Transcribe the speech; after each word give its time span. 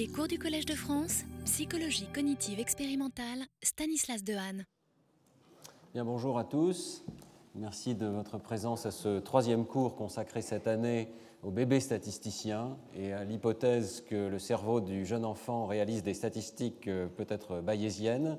Les 0.00 0.08
cours 0.08 0.28
du 0.28 0.38
Collège 0.38 0.64
de 0.64 0.72
France, 0.72 1.24
psychologie 1.44 2.06
cognitive 2.06 2.58
expérimentale, 2.58 3.44
Stanislas 3.62 4.24
Dehaene. 4.24 4.64
Bien, 5.92 6.06
bonjour 6.06 6.38
à 6.38 6.44
tous. 6.44 7.04
Merci 7.54 7.94
de 7.94 8.06
votre 8.06 8.38
présence 8.38 8.86
à 8.86 8.92
ce 8.92 9.18
troisième 9.18 9.66
cours 9.66 9.96
consacré 9.96 10.40
cette 10.40 10.66
année 10.66 11.10
au 11.42 11.50
bébé 11.50 11.80
statisticien 11.80 12.78
et 12.96 13.12
à 13.12 13.24
l'hypothèse 13.24 14.00
que 14.00 14.26
le 14.26 14.38
cerveau 14.38 14.80
du 14.80 15.04
jeune 15.04 15.26
enfant 15.26 15.66
réalise 15.66 16.02
des 16.02 16.14
statistiques 16.14 16.88
euh, 16.88 17.06
peut-être 17.06 17.60
bayésiennes. 17.60 18.38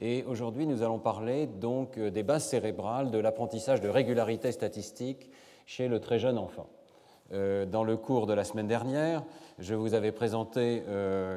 Et 0.00 0.22
aujourd'hui, 0.28 0.64
nous 0.64 0.84
allons 0.84 1.00
parler 1.00 1.48
donc 1.48 1.98
euh, 1.98 2.12
des 2.12 2.22
bases 2.22 2.48
cérébrales 2.48 3.10
de 3.10 3.18
l'apprentissage 3.18 3.80
de 3.80 3.88
régularité 3.88 4.52
statistique 4.52 5.28
chez 5.66 5.88
le 5.88 5.98
très 5.98 6.20
jeune 6.20 6.38
enfant. 6.38 6.68
Euh, 7.32 7.66
dans 7.66 7.84
le 7.84 7.96
cours 7.96 8.26
de 8.26 8.32
la 8.32 8.44
semaine 8.44 8.66
dernière, 8.66 9.22
je 9.58 9.74
vous 9.74 9.94
avais 9.94 10.12
présenté 10.12 10.82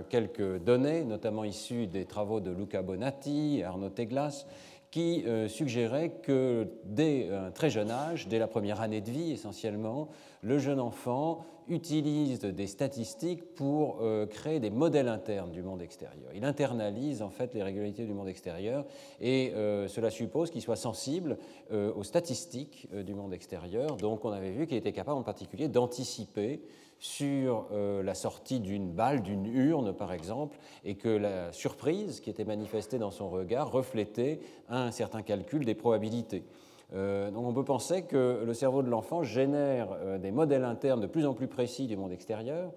quelques 0.09 0.59
données, 0.64 1.04
notamment 1.04 1.44
issues 1.44 1.88
des 1.88 2.05
travaux 2.05 2.40
de 2.40 2.52
Luca 2.52 2.81
Bonatti 2.81 3.59
et 3.59 3.63
Arnaud 3.66 3.90
Teglas, 3.90 4.45
qui 4.94 5.23
euh, 5.26 5.48
suggérait 5.48 6.12
que 6.21 6.68
dès 6.84 7.32
un 7.32 7.49
très 7.49 7.71
jeune 7.71 7.90
âge, 7.90 8.27
dès 8.27 8.38
la 8.38 8.45
première 8.45 8.80
année 8.80 9.02
de 9.02 9.09
vie 9.09 9.32
essentiellement, 9.32 10.08
le 10.44 10.59
jeune 10.59 10.80
enfant 10.80 11.48
utilise 11.67 12.40
des 12.40 12.67
statistiques 12.67 13.55
pour 13.55 13.99
euh, 14.02 14.26
créer 14.26 14.59
des 14.59 14.70
modèles 14.70 15.08
internes 15.08 15.52
du 15.52 15.62
monde 15.62 15.81
extérieur. 15.81 16.30
Il 16.35 16.45
internalise 16.45 17.21
en 17.21 17.30
fait 17.30 17.54
les 17.54 17.63
régularités 17.63 18.05
du 18.05 18.13
monde 18.13 18.27
extérieur 18.27 18.85
et 19.21 19.54
euh, 19.55 19.88
cela 19.88 20.09
suppose 20.09 20.52
qu'il 20.52 20.62
soit 20.62 20.76
sensible 20.76 21.38
aux 21.71 22.04
statistiques 22.04 22.88
du 22.94 23.16
monde 23.16 23.34
extérieur. 23.34 23.98
Donc 23.98 24.26
on 24.26 24.31
avait 24.31 24.52
vu 24.52 24.68
qu'il 24.68 24.77
était 24.77 24.91
capable 24.91 25.18
en 25.18 25.23
particulier 25.23 25.68
d'anticiper 25.68 26.62
sur 27.04 27.68
euh, 27.73 28.02
la 28.02 28.16
sortie 28.16 28.62
d'une 28.62 28.90
balle, 28.90 29.23
d'une 29.23 29.45
urne 29.45 29.93
par 29.93 30.13
exemple, 30.13 30.57
et 30.85 30.95
que 30.95 31.09
la 31.09 31.52
surprise 31.52 32.21
qui 32.21 32.30
était 32.30 32.45
manifestée 32.45 32.98
dans 32.98 33.12
son 33.12 33.29
regard 33.29 33.70
reflétait 33.70 34.40
un 34.70 34.90
certain 34.90 35.21
calcul 35.21 35.66
des 35.66 35.76
probabilités. 35.76 36.45
Euh, 36.94 37.32
donc 37.32 37.46
on 37.46 37.54
peut 37.54 37.63
penser 37.63 38.04
que 38.04 38.44
le 38.46 38.54
cerveau 38.54 38.84
de 38.84 38.90
l'enfant 38.90 39.24
génère 39.24 39.90
euh, 39.94 40.18
des 40.18 40.32
modèles 40.32 40.63
internes 40.63 41.02
de 41.02 41.08
plus 41.08 41.26
en 41.26 41.34
plus 41.34 41.48
précis 41.48 41.88
du 41.88 41.98
monde 41.98 42.12
extérieur. 42.12 42.72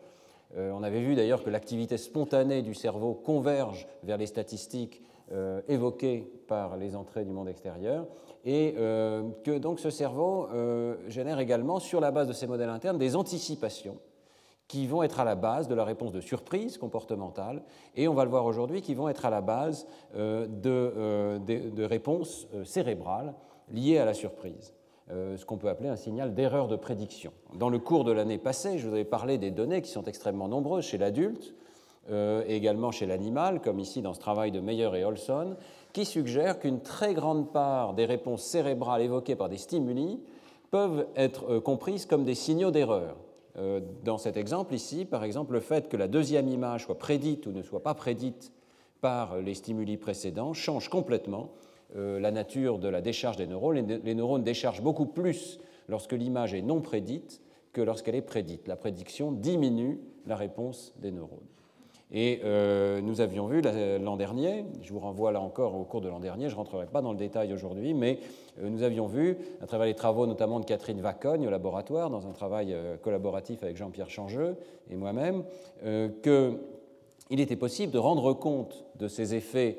on 0.56 0.83
avait 0.83 1.03
vu 1.03 1.14
d'ailleurs 1.14 1.42
que 1.42 1.50
l'activité 1.50 1.98
spontanée 1.98 2.62
du 2.62 2.73
cerveau 2.73 3.14
converge 3.14 3.86
vers 4.05 4.17
les 4.17 4.27
statistiques 4.27 5.03
évoquées 5.69 6.31
par 6.47 6.77
les 6.77 6.95
entrées 6.95 7.25
du 7.25 7.33
monde 7.33 7.48
extérieur, 7.48 8.06
et 8.45 8.75
que 8.75 9.58
donc 9.58 9.81
ce 9.81 9.91
cerveau 9.91 10.47
génère 11.08 11.41
également, 11.41 11.80
sur 11.80 12.01
la 12.01 12.12
base 12.12 12.28
de 12.28 12.33
ces 12.33 12.47
modèles 12.47 12.70
internes, 12.70 12.97
des 12.97 13.17
anticipations 13.17 13.98
qui 14.69 14.86
vont 14.86 15.03
être 15.03 15.20
à 15.20 15.25
la 15.25 15.34
base 15.34 15.69
de 15.69 15.75
la 15.75 15.84
réponse 15.84 16.12
de 16.12 16.20
surprise 16.20 16.77
comportementale, 16.78 17.62
et 17.95 18.08
on 18.08 18.14
va 18.14 18.25
le 18.25 18.30
voir 18.30 18.45
aujourd'hui, 18.45 18.83
qui 18.83 18.95
vont 18.95 19.08
être 19.08 19.25
à 19.25 19.30
la 19.30 19.41
base 19.41 19.86
euh, 20.17 20.47
euh, 20.67 21.39
de, 21.39 21.84
réponses 21.84 22.48
euh, 22.55 22.64
cérébrales 22.64 23.34
liées 23.72 23.98
à 23.98 24.05
la 24.05 24.14
surprise, 24.14 24.75
ce 25.09 25.45
qu'on 25.45 25.56
peut 25.56 25.69
appeler 25.69 25.89
un 25.89 25.97
signal 25.97 26.34
d'erreur 26.34 26.69
de 26.69 26.77
prédiction. 26.77 27.33
Dans 27.55 27.69
le 27.69 27.78
cours 27.78 28.05
de 28.05 28.12
l'année 28.12 28.39
passée, 28.39 28.78
je 28.78 28.86
vous 28.86 28.95
avais 28.95 29.05
parlé 29.05 29.39
des 29.39 29.50
données 29.50 29.83
qui 29.83 29.91
sont 29.91 30.05
extrêmement 30.05 30.48
nombreuses 30.48 30.84
chez 30.84 30.98
l'adulte, 30.98 31.55
et 32.08 32.55
également 32.55 32.92
chez 32.92 33.06
l'animal, 33.06 33.61
comme 33.61 33.81
ici 33.81 34.03
dans 34.03 34.14
ce 34.14 34.20
travail 34.20 34.53
de 34.53 34.61
Meyer 34.61 34.91
et 34.95 35.05
Olson, 35.05 35.56
qui 35.92 36.05
suggèrent 36.05 36.58
qu'une 36.58 36.81
très 36.81 37.14
grande 37.14 37.53
part 37.53 37.95
des 37.95 38.05
réponses 38.05 38.42
cérébrales 38.42 39.03
évoquées 39.03 39.34
par 39.34 39.48
des 39.48 39.56
stimuli 39.56 40.20
peuvent 40.70 41.06
être 41.17 41.58
comprises 41.58 42.06
comme 42.06 42.25
des 42.25 42.34
signaux 42.34 42.70
d'erreur. 42.70 43.17
Euh, 43.58 43.80
dans 44.05 44.19
cet 44.19 44.36
exemple 44.36 44.75
ici, 44.75 45.05
par 45.05 45.25
exemple, 45.25 45.55
le 45.55 45.61
fait 45.61 45.89
que 45.89 45.97
la 45.97 46.08
deuxième 46.08 46.48
image 46.48 46.84
soit 46.84 46.98
prédite 46.98 47.47
ou 47.47 47.53
ne 47.53 47.62
soit 47.62 47.83
pas 47.83 47.95
prédite 47.95 48.53
par 49.01 49.39
les 49.39 49.55
stimuli 49.55 49.97
précédents 49.97 50.53
change 50.53 50.89
complètement 50.89 51.51
euh, 51.51 51.66
la 51.95 52.31
nature 52.31 52.79
de 52.79 52.89
la 52.89 53.01
décharge 53.01 53.37
des 53.37 53.47
neurones. 53.47 54.01
Les 54.05 54.15
neurones 54.15 54.42
déchargent 54.42 54.83
beaucoup 54.83 55.07
plus 55.07 55.58
lorsque 55.89 56.13
l'image 56.13 56.55
est 56.55 56.63
non 56.63 56.80
prédite 56.80 57.41
que 57.73 57.80
lorsqu'elle 57.80 58.14
est 58.14 58.23
prédite. 58.23 58.69
La 58.69 58.77
prédiction 58.77 59.33
diminue 59.33 60.01
la 60.27 60.36
réponse 60.36 60.95
des 60.98 61.13
neurones. 61.13 61.46
Et 62.13 62.41
euh, 62.45 63.01
nous 63.01 63.20
avions 63.20 63.46
vu 63.48 63.61
l'an 64.01 64.17
dernier, 64.17 64.64
je 64.80 64.92
vous 64.92 65.01
renvoie 65.01 65.33
là 65.33 65.41
encore 65.41 65.75
au 65.75 65.83
cours 65.83 66.01
de 66.01 66.08
l'an 66.08 66.20
dernier, 66.20 66.48
je 66.48 66.55
ne 66.55 66.58
rentrerai 66.58 66.86
pas 66.86 67.02
dans 67.02 67.11
le 67.11 67.19
détail 67.19 67.52
aujourd'hui, 67.52 67.95
mais 67.95 68.20
euh, 68.63 68.69
nous 68.70 68.85
avions 68.85 69.07
vu, 69.07 69.36
à 69.61 69.67
travers 69.67 69.86
les 69.86 69.95
travaux 69.95 70.27
notamment 70.27 70.61
de 70.61 70.64
Catherine 70.64 71.01
Vacogne 71.01 71.46
au 71.48 71.51
laboratoire, 71.51 72.08
dans 72.08 72.29
un 72.29 72.33
travail 72.33 72.73
euh, 72.73 72.96
collaboratif 72.96 73.64
avec 73.64 73.77
Jean-Pierre 73.77 74.11
Changeux 74.11 74.57
et 74.89 74.95
moi-même, 74.95 75.42
qu'il 76.23 77.41
était 77.41 77.57
possible 77.57 77.92
de 77.92 77.98
rendre 77.98 78.33
compte 78.33 78.85
de 79.01 79.08
ces 79.08 79.35
effets 79.35 79.79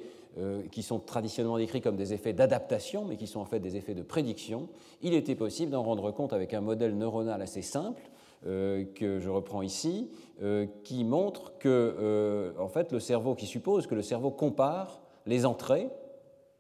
qui 0.71 0.83
sont 0.83 0.99
traditionnellement 0.99 1.57
décrits 1.57 1.81
comme 1.81 1.95
des 1.95 2.13
effets 2.13 2.33
d'adaptation, 2.33 3.05
mais 3.05 3.17
qui 3.17 3.25
sont 3.27 3.39
en 3.39 3.45
fait 3.45 3.59
des 3.59 3.75
effets 3.75 3.95
de 3.95 4.03
prédiction. 4.03 4.69
Il 5.01 5.13
était 5.13 5.35
possible 5.35 5.71
d'en 5.71 5.83
rendre 5.83 6.11
compte 6.11 6.31
avec 6.33 6.53
un 6.53 6.61
modèle 6.61 6.95
neuronal 6.95 7.41
assez 7.41 7.61
simple, 7.63 8.03
euh, 8.45 8.85
que 8.93 9.19
je 9.19 9.29
reprends 9.29 9.63
ici, 9.63 10.11
euh, 10.43 10.67
qui 10.83 11.03
montre 11.03 11.57
que 11.57 11.67
euh, 11.67 12.51
en 12.59 12.67
fait, 12.67 12.91
le 12.91 12.99
cerveau, 12.99 13.33
qui 13.33 13.47
suppose 13.47 13.87
que 13.87 13.95
le 13.95 14.03
cerveau 14.03 14.29
compare 14.29 15.01
les 15.25 15.47
entrées 15.47 15.89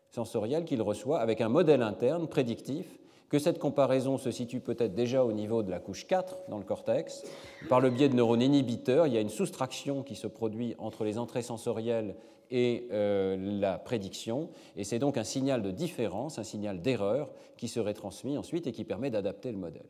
sensorielles 0.09 0.65
qu'il 0.65 0.81
reçoit 0.81 1.19
avec 1.19 1.39
un 1.39 1.49
modèle 1.49 1.83
interne 1.83 2.27
prédictif, 2.27 2.97
que 3.29 3.37
cette 3.37 3.59
comparaison 3.59 4.17
se 4.17 4.31
situe 4.31 4.59
peut-être 4.59 4.95
déjà 4.95 5.23
au 5.23 5.31
niveau 5.31 5.61
de 5.61 5.69
la 5.69 5.79
couche 5.79 6.07
4 6.07 6.49
dans 6.49 6.57
le 6.57 6.63
cortex. 6.63 7.23
Par 7.69 7.79
le 7.79 7.91
biais 7.91 8.09
de 8.09 8.15
neurones 8.15 8.41
inhibiteurs, 8.41 9.05
il 9.05 9.13
y 9.13 9.17
a 9.17 9.21
une 9.21 9.29
soustraction 9.29 10.01
qui 10.01 10.15
se 10.15 10.25
produit 10.25 10.73
entre 10.79 11.03
les 11.03 11.19
entrées 11.19 11.43
sensorielles 11.43 12.15
et 12.51 12.87
la 12.89 13.77
prédiction, 13.77 14.49
et 14.75 14.83
c'est 14.83 14.99
donc 14.99 15.17
un 15.17 15.23
signal 15.23 15.61
de 15.61 15.71
différence, 15.71 16.39
un 16.39 16.43
signal 16.43 16.81
d'erreur 16.81 17.29
qui 17.57 17.67
serait 17.67 17.93
transmis 17.93 18.37
ensuite 18.37 18.67
et 18.67 18.71
qui 18.71 18.83
permet 18.83 19.09
d'adapter 19.09 19.51
le 19.51 19.57
modèle. 19.57 19.87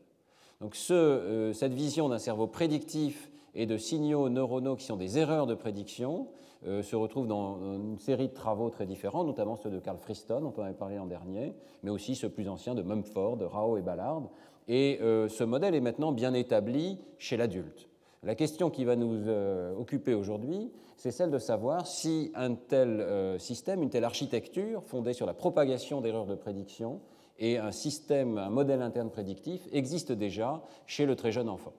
Donc 0.60 0.76
euh, 0.90 1.52
cette 1.52 1.72
vision 1.72 2.08
d'un 2.08 2.18
cerveau 2.18 2.46
prédictif 2.46 3.30
et 3.54 3.66
de 3.66 3.76
signaux 3.76 4.28
neuronaux 4.28 4.76
qui 4.76 4.84
sont 4.84 4.96
des 4.96 5.18
erreurs 5.18 5.46
de 5.46 5.54
prédiction 5.54 6.28
euh, 6.66 6.82
se 6.82 6.96
retrouve 6.96 7.28
dans 7.28 7.58
une 7.74 7.98
série 7.98 8.28
de 8.28 8.34
travaux 8.34 8.68
très 8.68 8.84
différents, 8.84 9.22
notamment 9.22 9.54
ceux 9.54 9.70
de 9.70 9.78
Carl 9.78 9.98
Friston, 9.98 10.40
dont 10.40 10.54
on 10.56 10.62
avait 10.62 10.74
parlé 10.74 10.96
l'an 10.96 11.06
dernier, 11.06 11.54
mais 11.84 11.90
aussi 11.90 12.16
ceux 12.16 12.28
plus 12.28 12.48
anciens 12.48 12.74
de 12.74 12.82
Mumford, 12.82 13.36
de 13.36 13.44
Rao 13.44 13.76
et 13.76 13.82
Ballard. 13.82 14.22
Et 14.66 14.98
euh, 15.00 15.28
ce 15.28 15.44
modèle 15.44 15.76
est 15.76 15.80
maintenant 15.80 16.10
bien 16.10 16.34
établi 16.34 16.98
chez 17.18 17.36
l'adulte. 17.36 17.87
La 18.22 18.34
question 18.34 18.70
qui 18.70 18.84
va 18.84 18.96
nous 18.96 19.28
occuper 19.78 20.14
aujourd'hui, 20.14 20.72
c'est 20.96 21.12
celle 21.12 21.30
de 21.30 21.38
savoir 21.38 21.86
si 21.86 22.32
un 22.34 22.54
tel 22.54 23.38
système, 23.38 23.82
une 23.82 23.90
telle 23.90 24.04
architecture 24.04 24.82
fondée 24.82 25.12
sur 25.12 25.26
la 25.26 25.34
propagation 25.34 26.00
d'erreurs 26.00 26.26
de 26.26 26.34
prédiction, 26.34 27.00
et 27.38 27.58
un 27.58 27.72
système, 27.72 28.36
un 28.36 28.50
modèle 28.50 28.82
interne 28.82 29.10
prédictif 29.10 29.62
existe 29.72 30.12
déjà 30.12 30.62
chez 30.86 31.06
le 31.06 31.14
très 31.14 31.30
jeune 31.30 31.48
enfant. 31.48 31.72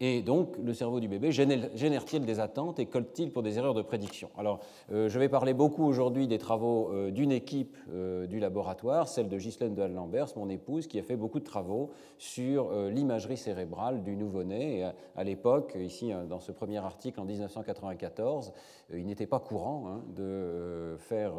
Et 0.00 0.22
donc, 0.22 0.56
le 0.62 0.72
cerveau 0.74 1.00
du 1.00 1.08
bébé 1.08 1.32
génère-t-il 1.32 2.24
des 2.24 2.38
attentes 2.38 2.78
et 2.78 2.86
colle-t-il 2.86 3.32
pour 3.32 3.42
des 3.42 3.58
erreurs 3.58 3.74
de 3.74 3.82
prédiction? 3.82 4.30
Alors, 4.38 4.60
euh, 4.92 5.08
je 5.08 5.18
vais 5.18 5.28
parler 5.28 5.54
beaucoup 5.54 5.84
aujourd'hui 5.84 6.28
des 6.28 6.38
travaux 6.38 6.92
euh, 6.92 7.10
d'une 7.10 7.32
équipe 7.32 7.76
euh, 7.92 8.28
du 8.28 8.38
laboratoire, 8.38 9.08
celle 9.08 9.28
de 9.28 9.36
Ghislaine 9.36 9.74
de 9.74 9.82
Lambers, 9.82 10.28
mon 10.36 10.48
épouse, 10.50 10.86
qui 10.86 11.00
a 11.00 11.02
fait 11.02 11.16
beaucoup 11.16 11.40
de 11.40 11.44
travaux 11.44 11.90
sur 12.16 12.72
l'imagerie 12.90 13.36
cérébrale 13.36 14.02
du 14.02 14.16
nouveau-né. 14.16 14.88
à, 15.16 15.24
l'époque, 15.24 15.76
ici, 15.80 16.12
dans 16.28 16.40
ce 16.40 16.52
premier 16.52 16.78
article 16.78 17.20
en 17.20 17.24
1994, 17.24 18.52
il 18.92 19.06
n'était 19.06 19.26
pas 19.26 19.38
courant 19.38 19.86
hein, 19.86 20.02
de 20.16 20.96
faire 20.98 21.34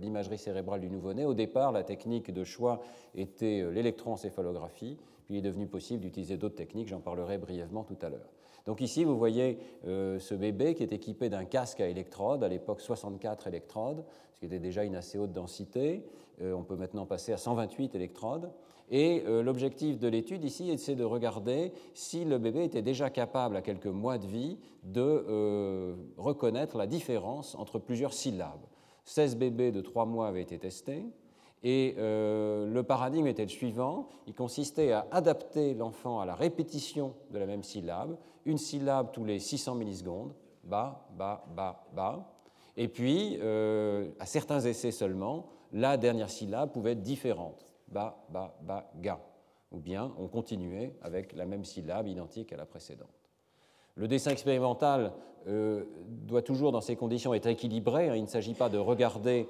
l'imagerie 0.00 0.38
cérébrale 0.38 0.80
du 0.80 0.90
nouveau-né. 0.90 1.24
Au 1.24 1.34
départ, 1.34 1.72
la 1.72 1.82
technique 1.82 2.32
de 2.32 2.44
choix 2.44 2.80
était 3.16 3.64
l'électroencéphalographie 3.72 4.96
il 5.32 5.38
est 5.38 5.42
devenu 5.42 5.66
possible 5.66 6.02
d'utiliser 6.02 6.36
d'autres 6.36 6.56
techniques, 6.56 6.88
j'en 6.88 7.00
parlerai 7.00 7.38
brièvement 7.38 7.84
tout 7.84 7.98
à 8.02 8.08
l'heure. 8.08 8.30
Donc 8.66 8.80
ici, 8.80 9.04
vous 9.04 9.16
voyez 9.16 9.58
euh, 9.86 10.18
ce 10.18 10.34
bébé 10.34 10.74
qui 10.74 10.82
est 10.82 10.92
équipé 10.92 11.28
d'un 11.28 11.44
casque 11.44 11.80
à 11.80 11.88
électrodes, 11.88 12.44
à 12.44 12.48
l'époque 12.48 12.80
64 12.80 13.48
électrodes, 13.48 14.04
ce 14.34 14.40
qui 14.40 14.46
était 14.46 14.60
déjà 14.60 14.84
une 14.84 14.94
assez 14.94 15.18
haute 15.18 15.32
densité. 15.32 16.04
Euh, 16.40 16.52
on 16.54 16.62
peut 16.62 16.76
maintenant 16.76 17.06
passer 17.06 17.32
à 17.32 17.36
128 17.36 17.94
électrodes. 17.94 18.50
Et 18.90 19.24
euh, 19.26 19.42
l'objectif 19.42 19.98
de 19.98 20.06
l'étude 20.06 20.44
ici, 20.44 20.76
c'est 20.78 20.94
de 20.94 21.04
regarder 21.04 21.72
si 21.94 22.24
le 22.24 22.38
bébé 22.38 22.64
était 22.64 22.82
déjà 22.82 23.10
capable, 23.10 23.56
à 23.56 23.62
quelques 23.62 23.86
mois 23.86 24.18
de 24.18 24.26
vie, 24.26 24.58
de 24.84 25.96
reconnaître 26.16 26.76
la 26.76 26.86
différence 26.86 27.54
entre 27.54 27.78
plusieurs 27.78 28.12
syllabes. 28.12 28.60
16 29.04 29.36
bébés 29.36 29.72
de 29.72 29.80
3 29.80 30.06
mois 30.06 30.28
avaient 30.28 30.42
été 30.42 30.58
testés. 30.58 31.04
Et 31.64 31.94
euh, 31.98 32.66
le 32.66 32.82
paradigme 32.82 33.26
était 33.26 33.44
le 33.44 33.48
suivant, 33.48 34.08
il 34.26 34.34
consistait 34.34 34.92
à 34.92 35.06
adapter 35.12 35.74
l'enfant 35.74 36.20
à 36.20 36.26
la 36.26 36.34
répétition 36.34 37.14
de 37.30 37.38
la 37.38 37.46
même 37.46 37.62
syllabe, 37.62 38.16
une 38.44 38.58
syllabe 38.58 39.12
tous 39.12 39.24
les 39.24 39.38
600 39.38 39.76
millisecondes, 39.76 40.34
ba, 40.64 41.06
ba, 41.16 41.44
ba, 41.54 41.84
ba, 41.94 42.32
et 42.76 42.88
puis, 42.88 43.38
euh, 43.40 44.10
à 44.18 44.26
certains 44.26 44.60
essais 44.60 44.90
seulement, 44.90 45.46
la 45.72 45.96
dernière 45.96 46.30
syllabe 46.30 46.72
pouvait 46.72 46.92
être 46.92 47.02
différente, 47.02 47.66
ba, 47.88 48.24
ba, 48.30 48.56
ba, 48.62 48.90
ga, 49.00 49.20
ou 49.70 49.78
bien 49.78 50.12
on 50.18 50.28
continuait 50.28 50.94
avec 51.02 51.34
la 51.34 51.44
même 51.44 51.64
syllabe 51.64 52.08
identique 52.08 52.52
à 52.52 52.56
la 52.56 52.66
précédente. 52.66 53.08
Le 53.94 54.08
dessin 54.08 54.30
expérimental 54.30 55.12
euh, 55.48 55.84
doit 56.06 56.40
toujours, 56.40 56.72
dans 56.72 56.80
ces 56.80 56.96
conditions, 56.96 57.34
être 57.34 57.46
équilibré. 57.46 58.08
Hein. 58.08 58.16
Il 58.16 58.22
ne 58.22 58.28
s'agit 58.28 58.54
pas 58.54 58.70
de 58.70 58.78
regarder 58.78 59.46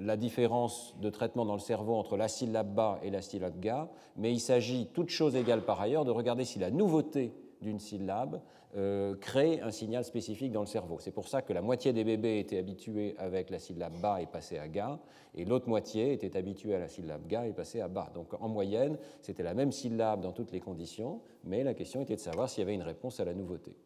la 0.00 0.16
différence 0.16 0.96
de 1.00 1.10
traitement 1.10 1.44
dans 1.44 1.54
le 1.54 1.60
cerveau 1.60 1.94
entre 1.94 2.16
la 2.16 2.28
syllabe 2.28 2.74
bas 2.74 2.98
et 3.02 3.10
la 3.10 3.22
syllabe 3.22 3.60
ga, 3.60 3.88
mais 4.16 4.32
il 4.32 4.40
s'agit, 4.40 4.86
toute 4.86 5.10
chose 5.10 5.36
égale 5.36 5.64
par 5.64 5.80
ailleurs, 5.80 6.04
de 6.04 6.10
regarder 6.10 6.44
si 6.44 6.58
la 6.58 6.70
nouveauté 6.70 7.34
d'une 7.60 7.78
syllabe 7.78 8.40
euh, 8.76 9.14
crée 9.16 9.60
un 9.60 9.70
signal 9.70 10.04
spécifique 10.04 10.52
dans 10.52 10.60
le 10.60 10.66
cerveau. 10.66 10.98
C'est 11.00 11.10
pour 11.10 11.28
ça 11.28 11.42
que 11.42 11.52
la 11.52 11.60
moitié 11.60 11.92
des 11.92 12.04
bébés 12.04 12.38
étaient 12.38 12.58
habitués 12.58 13.14
avec 13.18 13.50
la 13.50 13.58
syllabe 13.58 14.00
bas 14.00 14.22
et 14.22 14.26
passaient 14.26 14.58
à 14.58 14.68
ga, 14.68 14.98
et 15.34 15.44
l'autre 15.44 15.68
moitié 15.68 16.12
était 16.12 16.36
habituée 16.36 16.74
à 16.74 16.78
la 16.78 16.88
syllabe 16.88 17.26
ga 17.26 17.46
et 17.46 17.52
passait 17.52 17.80
à 17.80 17.88
bas. 17.88 18.10
Donc 18.14 18.28
en 18.40 18.48
moyenne, 18.48 18.96
c'était 19.20 19.42
la 19.42 19.54
même 19.54 19.72
syllabe 19.72 20.22
dans 20.22 20.32
toutes 20.32 20.52
les 20.52 20.60
conditions, 20.60 21.20
mais 21.44 21.62
la 21.62 21.74
question 21.74 22.00
était 22.00 22.16
de 22.16 22.20
savoir 22.20 22.48
s'il 22.48 22.60
y 22.60 22.62
avait 22.62 22.74
une 22.74 22.82
réponse 22.82 23.20
à 23.20 23.24
la 23.24 23.34
nouveauté. 23.34 23.76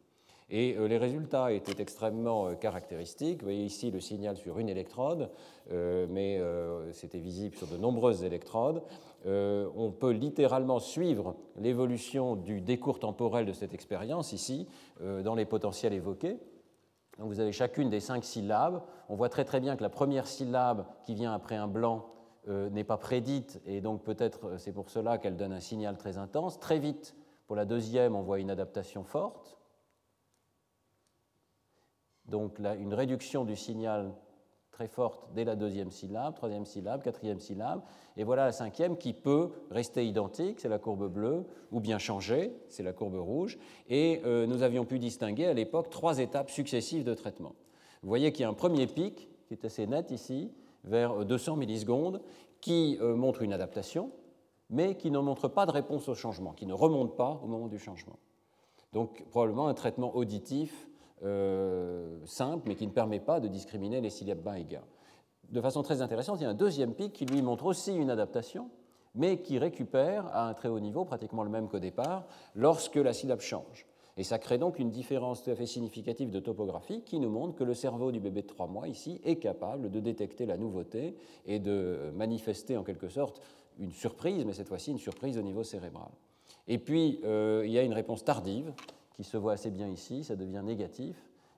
Et 0.49 0.75
euh, 0.77 0.87
les 0.87 0.97
résultats 0.97 1.51
étaient 1.51 1.81
extrêmement 1.81 2.47
euh, 2.47 2.53
caractéristiques. 2.53 3.39
Vous 3.39 3.47
voyez 3.47 3.65
ici 3.65 3.89
le 3.89 3.99
signal 3.99 4.37
sur 4.37 4.59
une 4.59 4.69
électrode, 4.69 5.31
euh, 5.71 6.05
mais 6.09 6.39
c'était 6.91 7.19
visible 7.19 7.55
sur 7.55 7.67
de 7.67 7.77
nombreuses 7.77 8.23
électrodes. 8.23 8.83
on 9.25 9.91
peut 9.91 10.11
littéralement 10.11 10.79
suivre 10.79 11.35
l'évolution 11.57 12.35
du 12.35 12.61
décours 12.61 12.99
temporel 12.99 13.45
de 13.45 13.53
cette 13.53 13.73
expérience 13.73 14.33
ici, 14.33 14.67
dans 15.23 15.35
les 15.35 15.45
potentiels 15.45 15.93
évoqués. 15.93 16.37
Donc 17.17 17.29
vous 17.29 17.39
avez 17.39 17.51
chacune 17.51 17.89
des 17.89 17.99
cinq 17.99 18.23
syllabes. 18.23 18.83
On 19.09 19.15
voit 19.15 19.29
très 19.29 19.45
très 19.45 19.59
bien 19.59 19.75
que 19.75 19.83
la 19.83 19.89
première 19.89 20.27
syllabe 20.27 20.85
qui 21.05 21.15
vient 21.15 21.33
après 21.33 21.55
un 21.55 21.67
blanc 21.67 22.05
n'est 22.47 22.83
pas 22.83 22.97
prédite, 22.97 23.61
et 23.65 23.81
donc 23.81 24.03
peut-être 24.03 24.57
c'est 24.57 24.73
pour 24.73 24.89
cela 24.89 25.17
qu'elle 25.17 25.37
donne 25.37 25.53
un 25.53 25.59
signal 25.59 25.97
très 25.97 26.17
intense. 26.17 26.59
Très 26.59 26.79
vite, 26.79 27.15
pour 27.47 27.55
la 27.55 27.65
deuxième, 27.65 28.15
on 28.15 28.21
voit 28.21 28.39
une 28.39 28.51
adaptation 28.51 29.03
forte 29.03 29.57
donc 32.27 32.59
là, 32.59 32.75
une 32.75 32.93
réduction 32.93 33.45
du 33.45 33.55
signal 33.55 34.11
très 34.71 34.87
forte 34.87 35.29
dès 35.33 35.45
la 35.45 35.55
deuxième 35.55 35.89
syllabe, 35.89 36.35
troisième 36.35 36.65
syllabe, 36.65 37.01
quatrième 37.01 37.39
syllabe, 37.39 37.81
et 38.17 38.25
voilà 38.25 38.45
la 38.45 38.51
cinquième 38.51 38.97
qui 38.97 39.13
peut 39.13 39.51
rester 39.71 40.05
identique, 40.05 40.59
c'est 40.59 40.67
la 40.67 40.79
courbe 40.79 41.07
bleue, 41.07 41.45
ou 41.71 41.79
bien 41.79 41.97
changer, 41.97 42.53
c'est 42.67 42.83
la 42.83 42.91
courbe 42.91 43.15
rouge, 43.15 43.57
et 43.87 44.21
euh, 44.25 44.45
nous 44.47 44.63
avions 44.63 44.83
pu 44.83 44.99
distinguer 44.99 45.45
à 45.45 45.53
l'époque 45.53 45.89
trois 45.89 46.19
étapes 46.19 46.49
successives 46.49 47.05
de 47.05 47.13
traitement. 47.13 47.55
Vous 48.03 48.09
voyez 48.09 48.33
qu'il 48.33 48.41
y 48.41 48.45
a 48.45 48.49
un 48.49 48.53
premier 48.53 48.87
pic, 48.87 49.29
qui 49.47 49.53
est 49.53 49.63
assez 49.63 49.87
net 49.87 50.11
ici, 50.11 50.51
vers 50.83 51.25
200 51.25 51.55
millisecondes, 51.55 52.21
qui 52.59 52.97
euh, 52.99 53.15
montre 53.15 53.43
une 53.43 53.53
adaptation, 53.53 54.11
mais 54.69 54.95
qui 54.95 55.09
ne 55.09 55.19
montre 55.19 55.47
pas 55.47 55.65
de 55.65 55.71
réponse 55.71 56.09
au 56.09 56.15
changement, 56.15 56.51
qui 56.51 56.65
ne 56.65 56.73
remonte 56.73 57.15
pas 57.15 57.39
au 57.43 57.47
moment 57.47 57.67
du 57.67 57.79
changement. 57.79 58.19
Donc 58.91 59.23
probablement 59.29 59.67
un 59.67 59.73
traitement 59.73 60.15
auditif 60.15 60.89
euh, 61.23 62.19
simple, 62.25 62.67
mais 62.67 62.75
qui 62.75 62.85
ne 62.85 62.91
permet 62.91 63.19
pas 63.19 63.39
de 63.39 63.47
discriminer 63.47 64.01
les 64.01 64.09
syllabes 64.09 64.41
bas 64.41 64.59
et. 64.59 64.65
De 65.49 65.61
façon 65.61 65.83
très 65.83 66.01
intéressante, 66.01 66.39
il 66.39 66.43
y 66.43 66.45
a 66.45 66.49
un 66.49 66.55
deuxième 66.55 66.93
pic 66.93 67.13
qui 67.13 67.25
lui 67.25 67.41
montre 67.41 67.65
aussi 67.65 67.95
une 67.95 68.09
adaptation, 68.09 68.69
mais 69.13 69.41
qui 69.41 69.57
récupère 69.57 70.27
à 70.27 70.49
un 70.49 70.53
très 70.53 70.67
haut 70.67 70.79
niveau, 70.79 71.05
pratiquement 71.05 71.43
le 71.43 71.49
même 71.49 71.67
qu'au 71.67 71.79
départ, 71.79 72.25
lorsque 72.53 72.95
la 72.95 73.13
syllabe 73.13 73.39
change. 73.39 73.85
Et 74.17 74.23
ça 74.23 74.39
crée 74.39 74.57
donc 74.57 74.79
une 74.79 74.89
différence 74.89 75.43
tout 75.43 75.51
à 75.51 75.55
fait 75.55 75.65
significative 75.65 76.31
de 76.31 76.39
topographie 76.39 77.01
qui 77.01 77.19
nous 77.19 77.29
montre 77.29 77.55
que 77.55 77.63
le 77.63 77.73
cerveau 77.73 78.11
du 78.11 78.19
bébé 78.19 78.41
de 78.43 78.47
3 78.47 78.67
mois, 78.67 78.87
ici, 78.87 79.19
est 79.25 79.35
capable 79.35 79.91
de 79.91 79.99
détecter 79.99 80.45
la 80.45 80.57
nouveauté 80.57 81.15
et 81.45 81.59
de 81.59 82.11
manifester 82.15 82.77
en 82.77 82.83
quelque 82.83 83.09
sorte 83.09 83.41
une 83.77 83.91
surprise, 83.91 84.45
mais 84.45 84.53
cette 84.53 84.69
fois-ci 84.69 84.91
une 84.91 84.99
surprise 84.99 85.37
au 85.37 85.41
niveau 85.41 85.63
cérébral. 85.63 86.09
Et 86.67 86.77
puis, 86.77 87.19
euh, 87.25 87.63
il 87.65 87.71
y 87.71 87.77
a 87.77 87.83
une 87.83 87.93
réponse 87.93 88.23
tardive 88.23 88.73
qui 89.15 89.23
se 89.23 89.37
voit 89.37 89.53
assez 89.53 89.71
bien 89.71 89.87
ici, 89.87 90.23
ça 90.23 90.35
devient 90.35 90.61
négatif, 90.63 91.15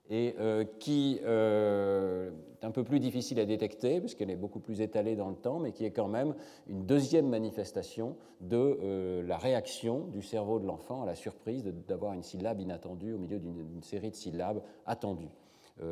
et 0.10 0.36
euh, 0.40 0.64
qui 0.80 1.20
euh, 1.26 2.32
est 2.62 2.66
un 2.66 2.72
peu 2.72 2.84
plus 2.84 3.00
difficile 3.00 3.40
à 3.40 3.46
détecter, 3.46 4.00
puisqu'elle 4.00 4.30
est 4.30 4.38
beaucoup 4.38 4.60
plus 4.60 4.82
étalée 4.82 5.16
dans 5.16 5.30
le 5.30 5.36
temps, 5.36 5.60
mais 5.60 5.72
qui 5.72 5.86
est 5.86 5.92
quand 5.92 6.08
même 6.08 6.34
une 6.68 6.86
deuxième 6.86 7.28
manifestation 7.28 8.16
de 8.40 8.80
euh, 8.82 9.24
la 9.24 9.38
réaction 9.38 10.06
du 10.08 10.22
cerveau 10.22 10.60
de 10.60 10.66
l'enfant 10.66 11.04
à 11.04 11.06
la 11.06 11.16
surprise 11.16 11.66
d'avoir 11.88 12.14
une 12.14 12.24
syllabe 12.24 12.62
inattendue 12.62 13.14
au 13.14 13.18
milieu 13.18 13.40
d'une 13.40 13.84
série 13.84 14.12
de 14.12 14.16
syllabes 14.16 14.62
attendues. 14.86 15.30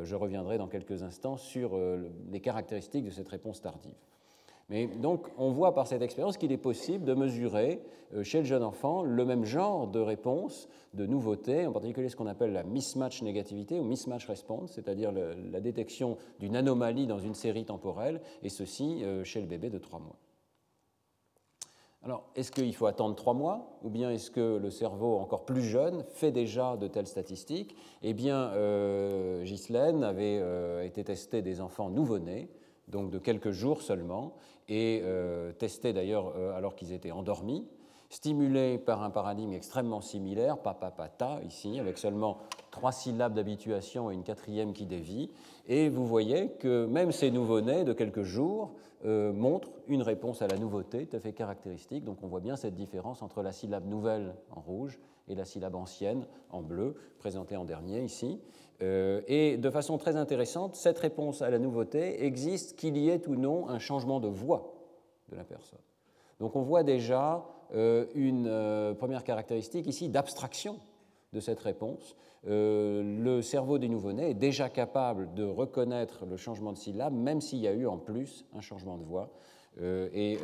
je 0.02 0.14
reviendrai 0.16 0.58
dans 0.58 0.68
quelques 0.68 1.02
instants 1.02 1.36
sur 1.36 1.78
les 2.30 2.40
caractéristiques 2.40 3.04
de 3.04 3.10
cette 3.10 3.28
réponse 3.28 3.60
tardive. 3.60 3.94
Mais 4.68 4.88
donc, 4.88 5.28
on 5.38 5.52
voit 5.52 5.74
par 5.74 5.86
cette 5.86 6.02
expérience 6.02 6.36
qu'il 6.36 6.50
est 6.50 6.56
possible 6.56 7.04
de 7.04 7.14
mesurer 7.14 7.80
euh, 8.14 8.24
chez 8.24 8.38
le 8.38 8.44
jeune 8.44 8.64
enfant 8.64 9.02
le 9.02 9.24
même 9.24 9.44
genre 9.44 9.86
de 9.86 10.00
réponse, 10.00 10.68
de 10.92 11.06
nouveauté, 11.06 11.66
en 11.66 11.72
particulier 11.72 12.08
ce 12.08 12.16
qu'on 12.16 12.26
appelle 12.26 12.52
la 12.52 12.64
mismatch 12.64 13.22
négativité 13.22 13.78
ou 13.78 13.84
mismatch 13.84 14.26
response, 14.26 14.72
c'est-à-dire 14.72 15.12
la 15.12 15.60
détection 15.60 16.16
d'une 16.40 16.56
anomalie 16.56 17.06
dans 17.06 17.20
une 17.20 17.34
série 17.34 17.64
temporelle, 17.64 18.20
et 18.42 18.48
ceci 18.48 19.04
euh, 19.04 19.22
chez 19.22 19.40
le 19.40 19.46
bébé 19.46 19.70
de 19.70 19.78
3 19.78 20.00
mois. 20.00 20.16
Alors, 22.02 22.30
est-ce 22.36 22.52
qu'il 22.52 22.74
faut 22.74 22.86
attendre 22.86 23.14
3 23.14 23.34
mois, 23.34 23.78
ou 23.82 23.90
bien 23.90 24.10
est-ce 24.10 24.30
que 24.30 24.58
le 24.58 24.70
cerveau 24.70 25.16
encore 25.16 25.44
plus 25.44 25.62
jeune 25.62 26.04
fait 26.08 26.32
déjà 26.32 26.76
de 26.76 26.88
telles 26.88 27.06
statistiques? 27.06 27.76
Eh 28.02 28.14
bien, 28.14 28.50
euh, 28.52 29.44
Ghislaine 29.44 30.02
avait 30.02 30.38
euh, 30.40 30.84
été 30.84 31.04
testé 31.04 31.42
des 31.42 31.60
enfants 31.60 31.90
nouveau-nés 31.90 32.48
donc 32.88 33.10
de 33.10 33.18
quelques 33.18 33.50
jours 33.50 33.82
seulement, 33.82 34.34
et 34.68 35.00
euh, 35.04 35.52
testés 35.52 35.92
d'ailleurs 35.92 36.34
euh, 36.36 36.56
alors 36.56 36.74
qu'ils 36.74 36.92
étaient 36.92 37.12
endormis, 37.12 37.66
stimulés 38.10 38.78
par 38.78 39.02
un 39.02 39.10
paradigme 39.10 39.52
extrêmement 39.52 40.00
similaire, 40.00 40.58
papa-pata, 40.58 41.40
ici, 41.46 41.78
avec 41.80 41.98
seulement 41.98 42.38
trois 42.70 42.92
syllabes 42.92 43.34
d'habituation 43.34 44.10
et 44.10 44.14
une 44.14 44.22
quatrième 44.22 44.72
qui 44.72 44.86
dévie. 44.86 45.30
Et 45.66 45.88
vous 45.88 46.06
voyez 46.06 46.50
que 46.58 46.86
même 46.86 47.12
ces 47.12 47.30
nouveau-nés 47.30 47.84
de 47.84 47.92
quelques 47.92 48.22
jours 48.22 48.72
euh, 49.04 49.32
montrent 49.32 49.70
une 49.88 50.02
réponse 50.02 50.42
à 50.42 50.46
la 50.46 50.56
nouveauté 50.56 51.06
tout 51.06 51.16
à 51.16 51.20
fait 51.20 51.32
caractéristique. 51.32 52.04
Donc 52.04 52.18
on 52.22 52.28
voit 52.28 52.40
bien 52.40 52.56
cette 52.56 52.74
différence 52.74 53.22
entre 53.22 53.42
la 53.42 53.52
syllabe 53.52 53.86
nouvelle 53.86 54.34
en 54.50 54.60
rouge 54.60 54.98
et 55.28 55.34
la 55.34 55.44
syllabe 55.44 55.74
ancienne 55.74 56.26
en 56.50 56.62
bleu, 56.62 56.94
présentée 57.18 57.56
en 57.56 57.64
dernier 57.64 58.02
ici. 58.02 58.40
Euh, 58.82 59.22
et 59.26 59.56
de 59.56 59.70
façon 59.70 59.96
très 59.98 60.16
intéressante, 60.16 60.74
cette 60.74 60.98
réponse 60.98 61.42
à 61.42 61.50
la 61.50 61.58
nouveauté 61.58 62.24
existe 62.24 62.76
qu'il 62.76 62.96
y 62.98 63.08
ait 63.08 63.26
ou 63.26 63.36
non 63.36 63.68
un 63.68 63.78
changement 63.78 64.20
de 64.20 64.28
voix 64.28 64.74
de 65.30 65.36
la 65.36 65.44
personne. 65.44 65.78
Donc 66.40 66.56
on 66.56 66.62
voit 66.62 66.82
déjà 66.82 67.46
euh, 67.74 68.06
une 68.14 68.46
euh, 68.46 68.94
première 68.94 69.24
caractéristique 69.24 69.86
ici 69.86 70.08
d'abstraction 70.08 70.78
de 71.32 71.40
cette 71.40 71.60
réponse. 71.60 72.16
le 72.44 73.40
cerveau 73.42 73.78
des 73.78 73.88
nouveau-nés 73.88 74.30
est 74.30 74.34
déjà 74.34 74.68
capable 74.68 75.34
de 75.34 75.42
reconnaître 75.42 76.24
le 76.24 76.36
changement 76.36 76.72
de 76.72 76.78
syllabe, 76.78 77.12
même 77.12 77.40
s'il 77.40 77.58
y 77.58 77.68
a 77.68 77.72
eu 77.72 77.86
en 77.86 77.98
plus 77.98 78.46
un 78.54 78.60
changement 78.60 78.96
de 78.96 79.04
voix. 79.04 79.30
et 79.82 80.38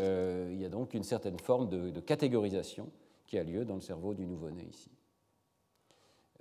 il 0.51 0.61
y 0.61 0.65
a 0.65 0.69
donc 0.69 0.93
une 0.93 1.05
certaine 1.05 1.39
forme 1.39 1.69
de 1.69 2.01
catégorisation 2.01 2.91
qui 3.25 3.39
a 3.39 3.45
lieu 3.45 3.65
dans 3.65 3.77
le 3.77 3.81
cerveau 3.81 4.12
du 4.12 4.27
nouveau-né 4.27 4.67
ici. 4.69 4.91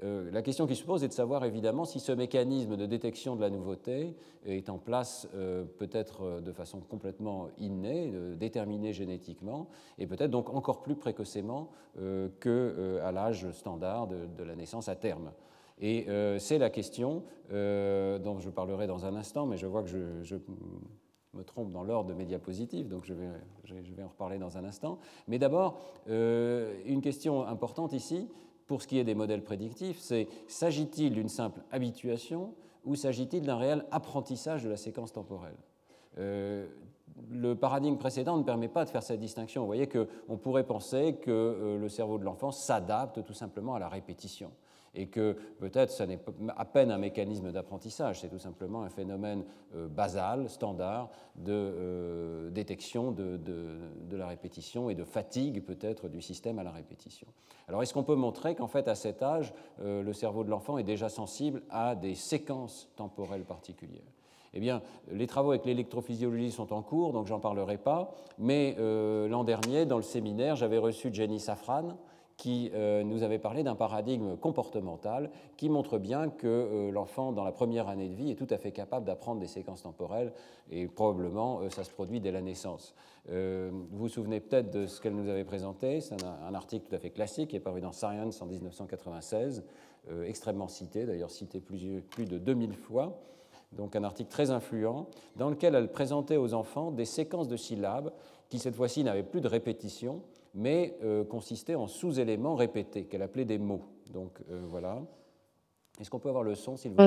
Euh, 0.03 0.31
la 0.31 0.41
question 0.41 0.65
qui 0.65 0.75
se 0.75 0.83
pose 0.83 1.03
est 1.03 1.07
de 1.07 1.13
savoir 1.13 1.45
évidemment 1.45 1.85
si 1.85 1.99
ce 1.99 2.11
mécanisme 2.11 2.75
de 2.75 2.85
détection 2.85 3.35
de 3.35 3.41
la 3.41 3.49
nouveauté 3.49 4.15
est 4.45 4.69
en 4.69 4.79
place 4.79 5.27
euh, 5.35 5.63
peut-être 5.63 6.23
euh, 6.23 6.41
de 6.41 6.51
façon 6.51 6.79
complètement 6.79 7.49
innée, 7.59 8.11
déterminée 8.35 8.93
génétiquement, 8.93 9.67
et 9.99 10.07
peut-être 10.07 10.31
donc 10.31 10.49
encore 10.49 10.81
plus 10.81 10.95
précocement 10.95 11.69
qu'à 12.39 13.11
l'âge 13.11 13.51
standard 13.51 14.07
de, 14.07 14.43
la 14.43 14.55
naissance 14.55 14.87
à 14.87 14.95
terme. 14.95 15.31
Et 15.79 16.07
c'est 16.39 16.57
la 16.57 16.69
question 16.69 17.23
dont 17.49 18.39
je 18.39 18.49
parlerai 18.49 18.87
dans 18.87 19.05
un 19.05 19.15
instant, 19.15 19.45
mais 19.45 19.57
je 19.57 19.67
vois 19.67 19.83
que 19.83 19.89
je, 20.23 20.35
me 21.33 21.43
trompe 21.43 21.71
dans 21.71 21.83
l'ordre 21.83 22.09
de 22.09 22.13
mes 22.13 22.25
diapositives, 22.25 22.87
donc 22.87 23.05
je 23.05 23.13
vais, 23.13 23.27
je 23.63 23.73
vais, 23.73 24.03
en 24.03 24.09
reparler 24.09 24.37
dans 24.37 24.57
un 24.57 24.63
instant. 24.63 24.99
Mais 25.27 25.39
d'abord, 25.39 25.79
une 26.07 27.01
question 27.01 27.45
importante 27.45 27.93
ici, 27.93 28.29
pour 28.71 28.81
ce 28.81 28.87
qui 28.87 28.99
est 28.99 29.03
des 29.03 29.15
modèles 29.15 29.43
prédictifs, 29.43 29.99
c'est 29.99 30.29
s'agit-il 30.47 31.11
d'une 31.11 31.27
simple 31.27 31.59
habituation 31.73 32.53
ou 32.85 32.95
s'agit-il 32.95 33.41
d'un 33.41 33.57
réel 33.57 33.83
apprentissage 33.91 34.63
de 34.63 34.69
la 34.69 34.77
séquence 34.77 35.11
temporelle? 35.11 35.57
Euh, 36.19 36.69
le 37.29 37.53
paradigme 37.53 37.97
précédent 37.97 38.37
ne 38.37 38.43
permet 38.43 38.69
pas 38.69 38.85
de 38.85 38.89
faire 38.89 39.03
cette 39.03 39.19
distinction. 39.19 39.63
Vous 39.63 39.67
voyez 39.67 39.89
qu'on 39.89 40.37
pourrait 40.37 40.63
penser 40.63 41.17
que 41.21 41.31
euh, 41.31 41.77
le 41.77 41.89
cerveau 41.89 42.17
de 42.17 42.23
l'enfant 42.23 42.51
s'adapte 42.51 43.25
tout 43.25 43.33
simplement 43.33 43.75
à 43.75 43.79
la 43.79 43.89
répétition 43.89 44.53
et 44.93 45.07
que 45.07 45.37
peut-être 45.59 45.91
ce 45.91 46.03
n'est 46.03 46.19
à 46.55 46.65
peine 46.65 46.91
un 46.91 46.97
mécanisme 46.97 47.51
d'apprentissage, 47.51 48.21
c'est 48.21 48.29
tout 48.29 48.39
simplement 48.39 48.83
un 48.83 48.89
phénomène 48.89 49.45
euh, 49.75 49.87
basal, 49.87 50.49
standard, 50.49 51.09
de 51.35 51.53
euh, 51.53 52.49
détection 52.49 53.11
de, 53.11 53.39
la 54.11 54.27
répétition 54.27 54.89
et 54.89 54.95
de 54.95 55.05
fatigue 55.05 55.63
peut-être 55.63 56.09
du 56.09 56.21
système 56.21 56.59
à 56.59 56.63
la 56.63 56.71
répétition. 56.71 57.27
Alors 57.67 57.81
est-ce 57.81 57.93
qu'on 57.93 58.03
peut 58.03 58.15
montrer 58.15 58.55
qu'en 58.55 58.67
fait 58.67 58.87
à 58.87 58.95
cet 58.95 59.23
âge, 59.23 59.53
euh, 59.81 60.03
le 60.03 60.13
cerveau 60.13 60.43
de 60.43 60.49
l'enfant 60.49 60.77
est 60.77 60.83
déjà 60.83 61.07
sensible 61.07 61.63
à 61.69 61.95
des 61.95 62.15
séquences 62.15 62.89
temporelles 62.97 63.45
particulières? 63.45 64.01
Eh 64.53 64.59
bien, 64.59 64.81
les 65.09 65.27
travaux 65.27 65.51
avec 65.51 65.63
l'électrophysiologie 65.63 66.51
sont 66.51 66.73
en 66.73 66.81
cours, 66.81 67.13
donc 67.13 67.25
j'en 67.25 67.39
parlerai 67.39 67.77
pas. 67.77 68.13
Mais 68.37 68.75
l'an 68.77 69.45
dernier, 69.45 69.85
dans 69.85 69.95
le 69.95 70.03
séminaire, 70.03 70.57
j'avais 70.57 70.77
reçu 70.77 71.09
Jenny 71.13 71.39
Safran, 71.39 71.95
qui 72.41 72.71
euh, 72.73 73.03
nous 73.03 73.21
avait 73.21 73.37
parlé 73.37 73.61
d'un 73.61 73.75
paradigme 73.75 74.35
comportemental 74.35 75.29
qui 75.57 75.69
montre 75.69 75.99
bien 75.99 76.27
que 76.31 76.47
euh, 76.47 76.91
l'enfant, 76.91 77.31
dans 77.33 77.43
la 77.43 77.51
première 77.51 77.87
année 77.87 78.09
de 78.09 78.15
vie, 78.15 78.31
est 78.31 78.35
tout 78.35 78.47
à 78.49 78.57
fait 78.57 78.71
capable 78.71 79.05
d'apprendre 79.05 79.39
des 79.39 79.45
séquences 79.45 79.83
temporelles 79.83 80.33
et 80.71 80.87
probablement 80.87 81.59
euh, 81.59 81.69
ça 81.69 81.83
se 81.83 81.91
produit 81.91 82.19
dès 82.19 82.31
la 82.31 82.41
naissance. 82.41 82.95
vous 83.27 83.85
vous 83.91 84.09
souvenez 84.09 84.39
peut-être 84.39 84.71
de 84.71 84.87
ce 84.87 84.99
qu'elle 85.01 85.13
nous 85.13 85.29
avait 85.29 85.43
présenté, 85.43 86.01
c'est 86.01 86.15
un, 86.23 86.55
article 86.55 86.87
tout 86.89 86.95
à 86.95 86.97
fait 86.97 87.11
classique 87.11 87.51
qui 87.51 87.57
est 87.57 87.59
paru 87.59 87.79
dans 87.79 87.91
Science 87.91 88.41
en 88.41 88.47
1996, 88.47 89.63
extrêmement 90.25 90.67
cité, 90.67 91.05
d'ailleurs 91.05 91.29
cité 91.29 91.59
plus, 91.59 92.01
plus 92.09 92.25
de 92.25 92.39
2000 92.39 92.73
fois 92.73 93.21
donc 93.73 93.95
un 93.95 94.03
article 94.03 94.29
très 94.29 94.51
influent, 94.51 95.07
dans 95.37 95.49
lequel 95.49 95.75
elle 95.75 95.89
présentait 95.91 96.35
aux 96.35 96.53
enfants 96.53 96.91
des 96.91 97.05
séquences 97.05 97.47
de 97.47 97.55
syllabes 97.55 98.11
qui 98.49 98.59
cette 98.59 98.75
fois-ci 98.75 99.03
n'avaient 99.05 99.23
plus 99.23 99.39
de 99.39 99.47
répétition, 99.47 100.21
mais 100.53 100.95
euh, 101.03 101.23
consistait 101.23 101.75
en 101.75 101.87
sous-éléments 101.87 102.55
répétés, 102.55 103.03
qu'elle 103.03 103.21
appelait 103.21 103.45
des 103.45 103.57
mots. 103.57 103.83
Donc 104.13 104.31
euh, 104.49 104.61
voilà. 104.67 104.99
Est-ce 105.99 106.09
qu'on 106.09 106.19
peut 106.19 106.29
avoir 106.29 106.43
le 106.43 106.55
son, 106.55 106.77
s'il 106.77 106.91
plaît? 106.91 107.03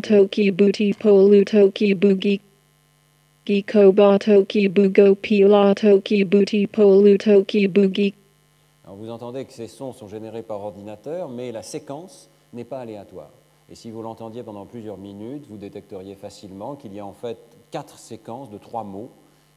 Alors 8.85 8.97
vous 8.97 9.11
entendez 9.11 9.45
que 9.45 9.53
ces 9.53 9.67
sons 9.67 9.93
sont 9.93 10.09
générés 10.09 10.43
par 10.43 10.63
ordinateur, 10.63 11.29
mais 11.29 11.53
la 11.53 11.63
séquence 11.63 12.31
n'est 12.53 12.65
pas 12.65 12.81
aléatoire. 12.81 13.31
Et 13.71 13.75
si 13.75 13.91
vous 13.91 14.03
l'entendiez 14.03 14.43
pendant 14.43 14.67
plusieurs 14.67 14.99
minutes, 14.99 15.47
vous 15.49 15.57
détecteriez 15.57 16.15
facilement 16.15 16.77
qu'il 16.77 16.93
y 16.95 17.01
a 17.01 17.07
en 17.07 17.15
fait 17.15 17.39
quatre 17.71 17.99
séquences 17.99 18.51
de 18.51 18.59
trois 18.59 18.85
mots 18.85 19.11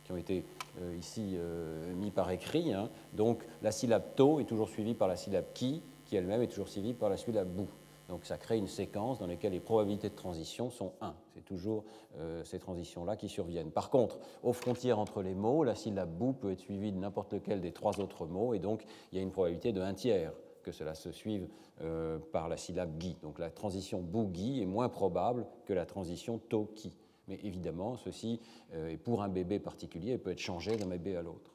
qui 0.08 0.14
ont 0.14 0.18
été 0.18 0.46
euh, 0.82 0.96
ici 0.98 1.34
euh, 1.36 1.94
mis 1.94 2.12
par 2.12 2.32
écrit. 2.32 2.74
Hein. 2.74 2.90
Donc 3.14 3.46
la 3.62 3.72
syllabe 3.72 4.16
to 4.16 4.40
est 4.40 4.46
toujours 4.46 4.70
suivie 4.70 4.94
par 4.94 5.10
la 5.10 5.18
syllabe 5.18 5.46
qui, 5.54 5.84
qui 6.06 6.16
elle-même 6.16 6.42
est 6.42 6.48
toujours 6.48 6.70
suivie 6.70 6.94
par 6.94 7.10
la 7.10 7.18
syllabe 7.18 7.50
bou. 7.50 7.68
Donc 8.08 8.24
ça 8.24 8.38
crée 8.38 8.58
une 8.58 8.70
séquence 8.70 9.20
dans 9.20 9.28
laquelle 9.28 9.52
les 9.52 9.60
probabilités 9.60 10.10
de 10.10 10.16
transition 10.16 10.70
sont 10.70 10.94
1. 11.02 11.14
C'est 11.34 11.44
toujours 11.44 11.84
euh, 12.20 12.42
ces 12.46 12.58
transitions-là 12.58 13.18
qui 13.18 13.28
surviennent. 13.28 13.70
Par 13.70 13.90
contre, 13.90 14.18
aux 14.44 14.54
frontières 14.54 14.98
entre 14.98 15.22
les 15.22 15.36
mots, 15.36 15.66
la 15.66 15.76
syllabe 15.76 16.10
bou 16.10 16.32
peut 16.32 16.54
être 16.54 16.62
suivie 16.62 16.94
de 16.94 16.98
n'importe 16.98 17.34
lequel 17.34 17.60
des 17.60 17.74
trois 17.74 18.00
autres 18.00 18.26
mots, 18.26 18.54
et 18.54 18.60
donc 18.60 18.86
il 19.12 19.18
y 19.18 19.20
a 19.20 19.22
une 19.22 19.32
probabilité 19.32 19.74
de 19.74 19.82
1 19.82 19.94
tiers 19.96 20.32
que 20.64 20.72
cela 20.72 20.96
se 20.96 21.12
suive 21.12 21.48
par 22.32 22.50
la 22.50 22.58
syllabe 22.58 22.98
gui. 22.98 23.18
Donc 23.22 23.40
la 23.40 23.50
transition 23.50 24.02
bou-gui 24.02 24.62
est 24.62 24.66
moins 24.66 24.90
probable 24.90 25.46
que 25.66 25.74
la 25.74 25.86
transition 25.86 26.40
to-ki. 26.50 26.94
Mais 27.28 27.40
évidemment, 27.44 27.98
ceci 27.98 28.40
euh, 28.74 28.96
pour 29.04 29.22
un 29.22 29.30
bébé 29.30 29.60
particulier 29.60 30.18
peut 30.18 30.32
être 30.32 30.40
changé 30.40 30.78
d'un 30.78 30.88
bébé 30.88 31.16
à 31.16 31.22
l'autre. 31.22 31.52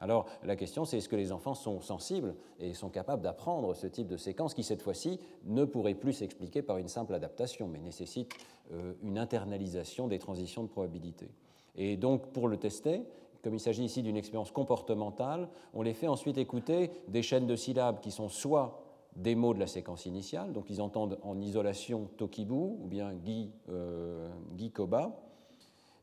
Alors 0.00 0.26
la 0.42 0.56
question, 0.56 0.84
c'est 0.84 0.98
est-ce 0.98 1.08
que 1.08 1.16
les 1.16 1.32
enfants 1.32 1.54
sont 1.54 1.80
sensibles 1.80 2.34
et 2.58 2.74
sont 2.74 2.90
capables 2.90 3.22
d'apprendre 3.22 3.74
ce 3.74 3.86
type 3.86 4.06
de 4.06 4.16
séquence 4.16 4.54
qui, 4.54 4.62
cette 4.62 4.82
fois-ci, 4.82 5.18
ne 5.44 5.64
pourrait 5.64 5.94
plus 5.94 6.12
s'expliquer 6.12 6.62
par 6.62 6.78
une 6.78 6.88
simple 6.88 7.14
adaptation, 7.14 7.68
mais 7.68 7.80
nécessite 7.80 8.32
euh, 8.72 8.94
une 9.02 9.18
internalisation 9.18 10.08
des 10.08 10.18
transitions 10.18 10.62
de 10.62 10.68
probabilité. 10.68 11.30
Et 11.76 11.96
donc, 11.96 12.32
pour 12.32 12.48
le 12.48 12.56
tester, 12.56 13.02
comme 13.42 13.54
il 13.54 13.60
s'agit 13.60 13.84
ici 13.84 14.02
d'une 14.02 14.16
expérience 14.16 14.50
comportementale, 14.50 15.48
on 15.74 15.82
les 15.82 15.94
fait 15.94 16.08
ensuite 16.08 16.38
écouter 16.38 16.90
des 17.08 17.22
chaînes 17.22 17.46
de 17.46 17.56
syllabes 17.56 18.00
qui 18.00 18.10
sont 18.10 18.28
soit 18.28 18.83
des 19.16 19.34
mots 19.34 19.54
de 19.54 19.60
la 19.60 19.66
séquence 19.66 20.06
initiale, 20.06 20.52
donc 20.52 20.70
ils 20.70 20.80
entendent 20.80 21.18
en 21.22 21.40
isolation 21.40 22.08
Tokibu 22.16 22.54
ou 22.54 22.86
bien 22.86 23.14
Guy, 23.14 23.52
euh, 23.70 24.28
Koba, 24.72 25.16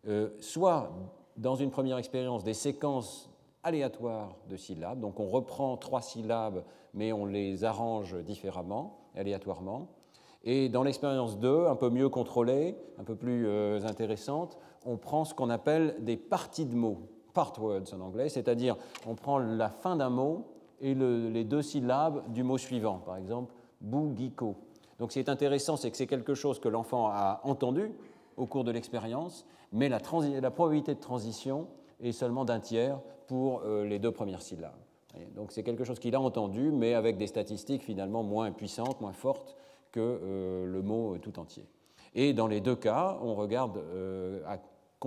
euh, 0.08 0.30
soit 0.40 0.92
dans 1.38 1.56
une 1.56 1.72
première 1.72 1.98
expérience 1.98 2.44
des 2.44 2.54
séquences 2.54 3.30
aléatoires 3.64 4.36
de 4.50 4.58
syllabes, 4.58 5.00
donc 5.00 5.20
on 5.20 5.28
reprend 5.28 5.78
trois 5.78 6.02
syllabes 6.02 6.64
mais 6.94 7.14
on 7.14 7.26
les 7.26 7.64
arrange 7.64 8.18
différemment, 8.24 9.00
aléatoirement, 9.16 9.88
et 10.44 10.70
dans 10.70 10.84
l'expérience 10.84 11.38
2, 11.40 11.68
un 11.68 11.76
peu 11.76 11.90
mieux 11.90 12.10
contrôlée, 12.10 12.76
un 12.98 13.04
peu 13.04 13.16
plus 13.16 13.48
euh, 13.48 13.86
intéressante, 13.86 14.58
on 14.86 14.98
prend 14.98 15.24
ce 15.24 15.34
qu'on 15.34 15.50
appelle 15.50 15.98
des 16.00 16.18
parties 16.18 16.66
de 16.66 16.76
mots, 16.76 17.10
part 17.34 17.54
words 17.60 17.94
en 17.94 18.02
anglais, 18.02 18.30
c'est-à-dire 18.30 18.76
on 19.06 19.16
prend 19.16 19.38
la 19.38 19.70
fin 19.70 19.96
d'un 19.96 20.10
mot 20.10 20.48
et 20.82 20.94
les 20.96 21.44
deux 21.44 21.62
syllabes 21.62 22.32
du 22.34 22.44
mot 22.44 22.58
suivant, 22.58 22.98
par 22.98 23.18
exemple 23.18 23.54
bougiko. 23.82 24.56
Donc 25.00 25.12
ce 25.12 25.14
qui 25.14 25.20
est 25.20 25.30
intéressant, 25.30 25.78
c'est 25.78 25.90
que 25.90 25.98
c'est 25.98 26.08
quelque 26.08 26.36
chose 26.36 26.60
que 26.60 26.70
l'enfant 26.70 27.08
a 27.08 27.42
entendu 27.44 27.92
au 28.38 28.46
cours 28.46 28.64
de 28.64 28.72
l'expérience, 28.72 29.46
mais 29.72 29.90
la, 29.90 30.00
probabilité 30.00 30.94
de 30.94 31.00
transition 31.00 31.68
est 32.00 32.12
seulement 32.12 32.46
d'un 32.46 32.60
tiers 32.60 33.00
pour 33.28 33.62
euh, 33.62 33.86
les 33.86 34.00
deux 34.00 34.12
premières 34.12 34.42
syllabes. 34.42 34.78
donc 35.36 35.52
c'est 35.52 35.64
quelque 35.64 35.84
chose 35.84 36.00
qu'il 36.00 36.16
a 36.16 36.22
entendu, 36.22 36.72
mais 36.72 36.94
avec 36.94 37.18
des 37.18 37.28
statistiques 37.28 37.84
finalement 37.84 38.24
moins 38.24 38.52
puissantes, 38.52 39.02
moins 39.02 39.14
fortes 39.14 39.56
que 39.92 40.00
euh, 40.00 40.66
le 40.66 40.82
mot 40.82 41.18
tout 41.18 41.40
entier. 41.40 41.66
Et 42.14 42.34
dans 42.34 42.48
les 42.48 42.60
deux 42.60 42.76
cas, 42.76 43.18
on 43.22 43.36
regarde 43.36 43.78
euh, 43.78 44.42
à 44.46 44.58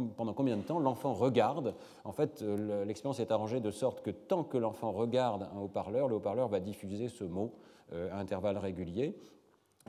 pendant 0.03 0.35
combien 0.35 0.57
de 0.57 0.63
temps 0.63 0.79
l'enfant 0.79 1.15
regarde? 1.15 1.75
En 2.05 2.13
fait, 2.13 2.43
euh, 2.43 2.85
l'expérience 2.85 3.21
est 3.21 3.31
arrangée 3.31 3.61
de 3.61 3.71
sorte 3.71 4.03
que 4.03 4.11
tant 4.11 4.45
que 4.45 4.59
l'enfant 4.59 4.93
regarde 4.93 5.49
un 5.55 5.61
haut-parleur, 5.61 6.09
le 6.09 6.17
haut-parleur 6.17 6.49
va 6.49 6.61
diffuser 6.61 7.09
ce 7.09 7.25
mot 7.25 7.55
euh, 7.93 8.13
à 8.13 8.19
intervalles 8.19 8.59
réguliers. 8.59 9.17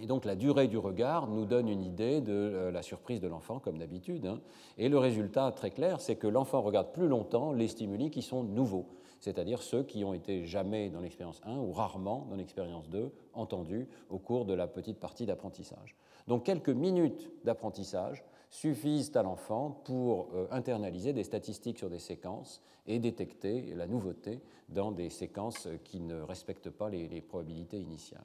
Et 0.01 0.07
donc 0.07 0.25
la 0.25 0.35
durée 0.35 0.67
du 0.67 0.77
regard 0.77 1.27
nous 1.27 1.45
donne 1.45 1.69
une 1.69 1.81
idée 1.81 2.19
de 2.19 2.33
euh, 2.33 2.71
la 2.71 2.81
surprise 2.81 3.21
de 3.21 3.27
l'enfant, 3.27 3.59
comme 3.59 3.77
d'habitude. 3.77 4.25
Hein. 4.25 4.41
Et 4.77 4.89
le 4.89 4.97
résultat 4.97 5.51
très 5.53 5.71
clair, 5.71 6.01
c'est 6.01 6.17
que 6.17 6.27
l'enfant 6.27 6.61
regarde 6.61 6.91
plus 6.91 7.07
longtemps 7.07 7.53
les 7.53 7.69
stimuli 7.69 8.11
qui 8.11 8.21
sont 8.21 8.43
nouveaux, 8.43 8.87
c'est-à-dire 9.21 9.63
ceux 9.63 9.83
qui 9.83 10.03
ont 10.03 10.13
été 10.13 10.45
jamais 10.45 10.89
dans 10.89 10.99
l'expérience 10.99 11.41
1 11.45 11.57
ou 11.57 11.71
rarement 11.71 12.27
dans 12.29 12.35
l'expérience 12.35 12.89
2 12.89 13.11
entendus 13.33 13.87
au 14.09 14.19
cours 14.19 14.45
de 14.45 14.53
la 14.53 14.67
petite 14.67 14.99
partie 14.99 15.25
d'apprentissage. 15.25 15.95
Donc 16.27 16.43
quelques 16.43 16.69
minutes 16.69 17.31
d'apprentissage 17.45 18.23
suffisent 18.55 19.11
à 19.15 19.23
l'enfant 19.23 19.81
pour 19.83 20.29
euh, 20.33 20.47
internaliser 20.49 21.11
des 21.11 21.23
statistiques 21.23 21.77
sur 21.77 21.89
des 21.89 21.99
séquences 21.99 22.61
et 22.87 22.99
détecter 22.99 23.73
la 23.75 23.85
nouveauté 23.85 24.41
dans 24.69 24.91
des 24.91 25.09
séquences 25.09 25.67
qui 25.83 25.99
ne 25.99 26.21
respectent 26.21 26.69
pas 26.69 26.89
les, 26.89 27.21
probabilités 27.21 27.79
initiales. 27.79 28.23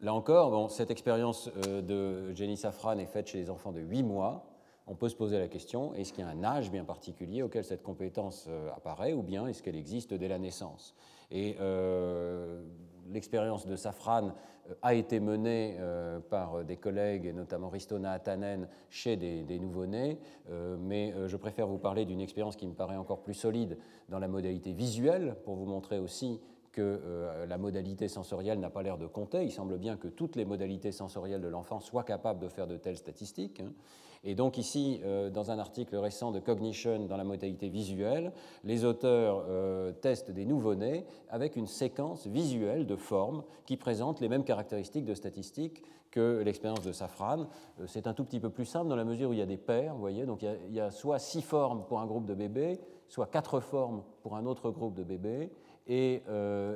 Là 0.00 0.12
encore, 0.12 0.70
cette 0.70 0.90
expérience 0.90 1.50
euh, 1.68 1.82
de 1.82 2.34
Jenny 2.34 2.56
Safran 2.56 2.98
est 2.98 3.06
faite 3.06 3.28
chez 3.28 3.38
les 3.38 3.48
enfants 3.48 3.70
de 3.70 3.80
8 3.80 4.02
mois. 4.02 4.46
On 4.88 4.96
peut 4.96 5.08
se 5.08 5.14
poser 5.14 5.38
la 5.38 5.46
question, 5.46 5.94
est-ce 5.94 6.12
qu'il 6.12 6.24
y 6.24 6.26
a 6.26 6.30
un 6.30 6.42
âge 6.42 6.72
bien 6.72 6.84
particulier 6.84 7.42
auquel 7.42 7.62
cette 7.62 7.84
compétence 7.84 8.46
euh, 8.48 8.70
apparaît 8.74 9.12
ou 9.12 9.22
bien 9.22 9.46
est-ce 9.46 9.62
qu'elle 9.62 9.76
existe 9.76 10.14
dès 10.14 10.28
la 10.28 10.38
naissance? 10.40 10.96
L'expérience 13.10 13.66
de 13.66 13.76
Safran 13.76 14.28
euh, 14.68 14.74
a 14.82 14.94
été 14.94 15.20
menée 15.20 15.76
euh, 15.78 16.20
par 16.20 16.64
des 16.64 16.76
collègues, 16.76 17.26
et 17.26 17.32
notamment 17.32 17.68
Ristona 17.68 18.12
Atanen, 18.12 18.68
chez 18.88 19.16
des, 19.16 19.42
des 19.42 19.58
nouveau-nés, 19.58 20.18
euh, 20.50 20.76
mais 20.78 21.14
je 21.26 21.36
préfère 21.36 21.66
vous 21.66 21.78
parler 21.78 22.04
d'une 22.04 22.20
expérience 22.20 22.56
qui 22.56 22.66
me 22.66 22.74
paraît 22.74 22.96
encore 22.96 23.22
plus 23.22 23.34
solide 23.34 23.78
dans 24.08 24.18
la 24.18 24.28
modalité 24.28 24.72
visuelle, 24.72 25.36
pour 25.44 25.56
vous 25.56 25.66
montrer 25.66 25.98
aussi 25.98 26.40
que 26.72 27.00
la 27.48 27.58
modalité 27.58 28.06
sensorielle 28.06 28.60
n'a 28.60 28.70
pas 28.70 28.84
l'air 28.84 28.96
de 28.96 29.06
compter. 29.06 29.42
Il 29.42 29.50
semble 29.50 29.76
bien 29.76 29.96
que 29.96 30.06
toutes 30.06 30.36
les 30.36 30.44
modalités 30.44 30.92
sensorielles 30.92 31.40
de 31.40 31.48
l'enfant 31.48 31.80
soient 31.80 32.04
capables 32.04 32.38
de 32.38 32.46
faire 32.48 32.68
de 32.68 32.76
telles 32.76 32.96
statistiques. 32.96 33.58
Hein. 33.58 33.72
Et 34.22 34.34
donc 34.34 34.58
ici, 34.58 35.00
euh, 35.04 35.30
dans 35.30 35.50
un 35.50 35.58
article 35.58 35.96
récent 35.96 36.30
de 36.30 36.40
Cognition 36.40 37.06
dans 37.06 37.16
la 37.16 37.24
modalité 37.24 37.70
visuelle, 37.70 38.32
les 38.64 38.84
auteurs 38.84 39.44
euh, 39.48 39.92
testent 39.92 40.30
des 40.30 40.44
nouveau-nés 40.44 41.06
avec 41.30 41.56
une 41.56 41.66
séquence 41.66 42.26
visuelle 42.26 42.86
de 42.86 42.96
formes 42.96 43.44
qui 43.64 43.78
présente 43.78 44.20
les 44.20 44.28
mêmes 44.28 44.44
caractéristiques 44.44 45.06
de 45.06 45.14
statistiques 45.14 45.82
que 46.10 46.42
l'expérience 46.44 46.82
de 46.82 46.92
Safran. 46.92 47.46
Euh, 47.80 47.86
c'est 47.86 48.06
un 48.06 48.12
tout 48.12 48.24
petit 48.24 48.40
peu 48.40 48.50
plus 48.50 48.66
simple 48.66 48.88
dans 48.88 48.96
la 48.96 49.06
mesure 49.06 49.30
où 49.30 49.32
il 49.32 49.38
y 49.38 49.42
a 49.42 49.46
des 49.46 49.56
paires, 49.56 49.94
vous 49.94 50.00
voyez, 50.00 50.26
donc 50.26 50.42
il 50.42 50.74
y 50.74 50.80
a, 50.80 50.90
soit 50.90 51.18
six 51.18 51.40
formes 51.40 51.86
pour 51.86 52.00
un 52.00 52.06
groupe 52.06 52.26
de 52.26 52.34
bébés, 52.34 52.78
soit 53.08 53.26
quatre 53.26 53.60
formes 53.60 54.02
pour 54.22 54.36
un 54.36 54.44
autre 54.44 54.70
groupe 54.70 54.94
de 54.94 55.02
bébés, 55.02 55.50
et 55.86 56.22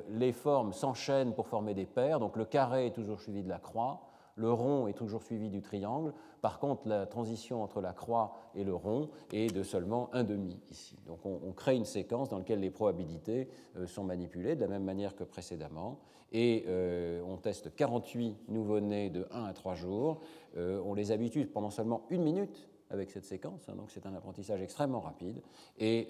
les 0.09 0.33
formes 0.33 0.73
s'enchaînent 0.73 1.35
pour 1.35 1.47
former 1.47 1.73
des 1.73 1.87
paires, 1.87 2.19
donc 2.19 2.37
le 2.37 2.45
carré 2.45 2.87
est 2.87 2.91
toujours 2.91 3.21
suivi 3.21 3.45
de 3.45 3.49
la 3.49 3.59
croix, 3.59 4.01
le 4.37 4.53
rond 4.53 4.87
est 4.89 4.95
toujours 4.95 5.23
suivi 5.23 5.49
du 5.49 5.63
triangle. 5.63 6.13
Par 6.45 6.59
contre, 6.59 6.87
la 6.87 7.07
transition 7.07 7.63
entre 7.63 7.81
la 7.81 7.95
croix 7.95 8.35
et 8.55 8.65
le 8.65 8.75
rond 8.75 9.09
est 9.33 9.51
de 9.51 9.63
seulement 9.63 10.11
un 10.13 10.25
demi 10.25 10.61
ici. 10.71 10.99
Donc 11.07 11.25
on, 11.25 11.53
crée 11.53 11.75
une 11.75 11.87
séquence 11.87 12.29
dans 12.29 12.37
laquelle 12.37 12.61
les 12.61 12.69
probabilités 12.69 13.49
euh, 13.79 13.87
sont 13.87 14.05
manipulées 14.05 14.55
de 14.55 14.61
la 14.61 14.69
même 14.69 14.85
manière 14.85 15.17
que 15.17 15.25
précédemment. 15.25 16.01
Et 16.33 16.67
euh, 16.69 17.23
on 17.27 17.39
teste 17.39 17.75
48 17.75 18.37
nouveau-nés 18.49 19.09
de 19.09 19.27
1 19.31 19.45
à 19.45 19.55
3 19.55 19.75
jours. 19.75 20.21
Euh, 20.59 20.83
on 20.85 20.93
les 20.93 21.13
habitue 21.13 21.47
pendant 21.47 21.71
seulement 21.71 22.05
une 22.11 22.23
minute 22.23 22.69
avec 22.91 23.11
cette 23.11 23.25
séquence, 23.25 23.67
hein, 23.71 23.75
donc 23.75 23.91
c'est 23.91 24.05
un 24.05 24.15
apprentissage 24.15 24.61
extrêmement 24.61 25.01
rapide. 25.01 25.41
Et 25.79 26.09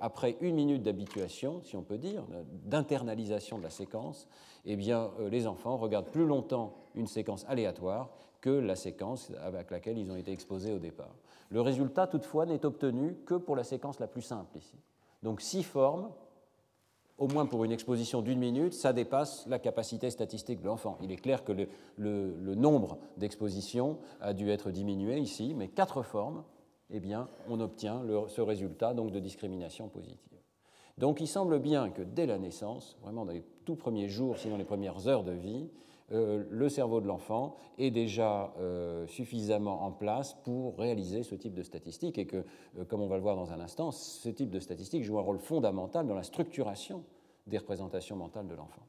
après 0.00 0.36
une 0.40 0.54
minute 0.54 0.84
d'habituation, 0.84 1.60
si 1.64 1.76
on 1.76 1.82
peut 1.82 1.98
dire, 1.98 2.24
d'internalisation 2.64 3.58
de 3.58 3.64
la 3.64 3.70
séquence, 3.70 4.28
eh 4.64 4.76
bien, 4.76 5.10
les 5.28 5.48
enfants 5.48 5.76
regardent 5.76 6.10
plus 6.10 6.24
longtemps 6.24 6.76
une 6.94 7.08
séquence 7.08 7.44
aléatoire 7.48 8.10
que 8.44 8.50
la 8.50 8.76
séquence 8.76 9.32
avec 9.40 9.70
laquelle 9.70 9.96
ils 9.96 10.10
ont 10.10 10.16
été 10.16 10.30
exposés 10.30 10.74
au 10.74 10.78
départ. 10.78 11.14
Le 11.48 11.62
résultat, 11.62 12.06
toutefois, 12.06 12.44
n'est 12.44 12.66
obtenu 12.66 13.16
que 13.24 13.36
pour 13.36 13.56
la 13.56 13.64
séquence 13.64 13.98
la 14.00 14.06
plus 14.06 14.20
simple 14.20 14.58
ici. 14.58 14.76
Donc 15.22 15.40
six 15.40 15.62
formes 15.62 16.10
au 17.16 17.26
moins 17.26 17.46
pour 17.46 17.64
une 17.64 17.72
exposition 17.72 18.20
d'une 18.20 18.38
minute, 18.38 18.74
ça 18.74 18.92
dépasse 18.92 19.46
la 19.46 19.58
capacité 19.58 20.10
statistique 20.10 20.60
de 20.60 20.66
l'enfant. 20.66 20.98
Il 21.00 21.10
est 21.10 21.16
clair 21.16 21.42
que 21.42 21.52
le, 21.96 22.54
nombre 22.54 22.98
d'expositions 23.16 23.98
a 24.20 24.34
dû 24.34 24.50
être 24.50 24.70
diminué 24.70 25.18
ici, 25.20 25.54
mais 25.56 25.68
quatre 25.68 26.02
formes, 26.02 26.44
eh 26.90 27.00
bien, 27.00 27.30
on 27.48 27.60
obtient 27.60 28.02
ce 28.28 28.42
résultat 28.42 28.92
donc 28.92 29.10
de 29.10 29.20
discrimination 29.20 29.88
positive. 29.88 30.18
Donc 30.98 31.20
il 31.20 31.28
semble 31.28 31.60
bien 31.60 31.88
que 31.88 32.02
dès 32.02 32.26
la 32.26 32.38
naissance, 32.38 32.98
vraiment 33.00 33.24
dans 33.24 33.32
les 33.32 33.44
tout 33.64 33.76
premiers 33.76 34.08
jours, 34.10 34.36
sinon 34.36 34.58
les 34.58 34.64
premières 34.64 35.08
heures 35.08 35.24
de 35.24 35.32
vie, 35.32 35.70
le 36.10 36.68
cerveau 36.68 37.00
de 37.00 37.06
l'enfant 37.06 37.56
est 37.78 37.90
déjà 37.90 38.52
euh, 38.58 39.06
suffisamment 39.06 39.82
en 39.84 39.92
place 39.92 40.34
pour 40.44 40.78
réaliser 40.78 41.22
ce 41.22 41.34
type 41.34 41.54
de 41.54 41.62
statistiques 41.62 42.18
et 42.18 42.26
que, 42.26 42.44
euh, 42.78 42.84
comme 42.84 43.00
on 43.00 43.06
va 43.06 43.16
le 43.16 43.22
voir 43.22 43.36
dans 43.36 43.52
un 43.52 43.60
instant, 43.60 43.90
ce 43.90 44.28
type 44.28 44.50
de 44.50 44.60
statistiques 44.60 45.02
joue 45.02 45.18
un 45.18 45.22
rôle 45.22 45.38
fondamental 45.38 46.06
dans 46.06 46.14
la 46.14 46.22
structuration 46.22 47.04
des 47.46 47.58
représentations 47.58 48.16
mentales 48.16 48.46
de 48.46 48.54
l'enfant. 48.54 48.82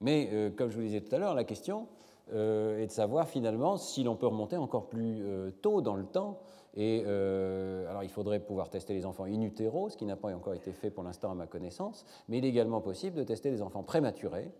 Mais, 0.00 0.50
comme 0.56 0.70
je 0.70 0.76
vous 0.76 0.82
disais 0.82 1.02
tout 1.02 1.14
à 1.14 1.18
l'heure, 1.18 1.34
la 1.34 1.44
question 1.44 1.86
est 2.32 2.86
de 2.86 2.92
savoir 2.92 3.28
finalement 3.28 3.76
si 3.76 4.02
l'on 4.02 4.16
peut 4.16 4.26
remonter 4.26 4.56
encore 4.56 4.88
plus 4.88 5.24
tôt 5.62 5.80
dans 5.80 5.96
le 5.96 6.04
temps 6.04 6.40
et 6.74 7.02
euh, 7.06 7.88
alors, 7.88 8.04
il 8.04 8.08
faudrait 8.08 8.40
pouvoir 8.40 8.70
tester 8.70 8.94
les 8.94 9.06
enfants 9.06 9.24
in 9.24 9.40
utero, 9.40 9.88
ce 9.88 9.96
qui 9.96 10.06
n'a 10.06 10.16
pas 10.16 10.34
encore 10.34 10.54
été 10.54 10.72
fait 10.72 10.90
pour 10.90 11.02
l'instant 11.02 11.30
à 11.30 11.34
ma 11.34 11.46
connaissance, 11.46 12.04
mais 12.28 12.38
il 12.38 12.44
est 12.44 12.48
également 12.48 12.80
possible 12.80 13.16
de 13.16 13.24
tester 13.24 13.50
des 13.50 13.62
enfants 13.62 13.82
prématurés 13.82 14.50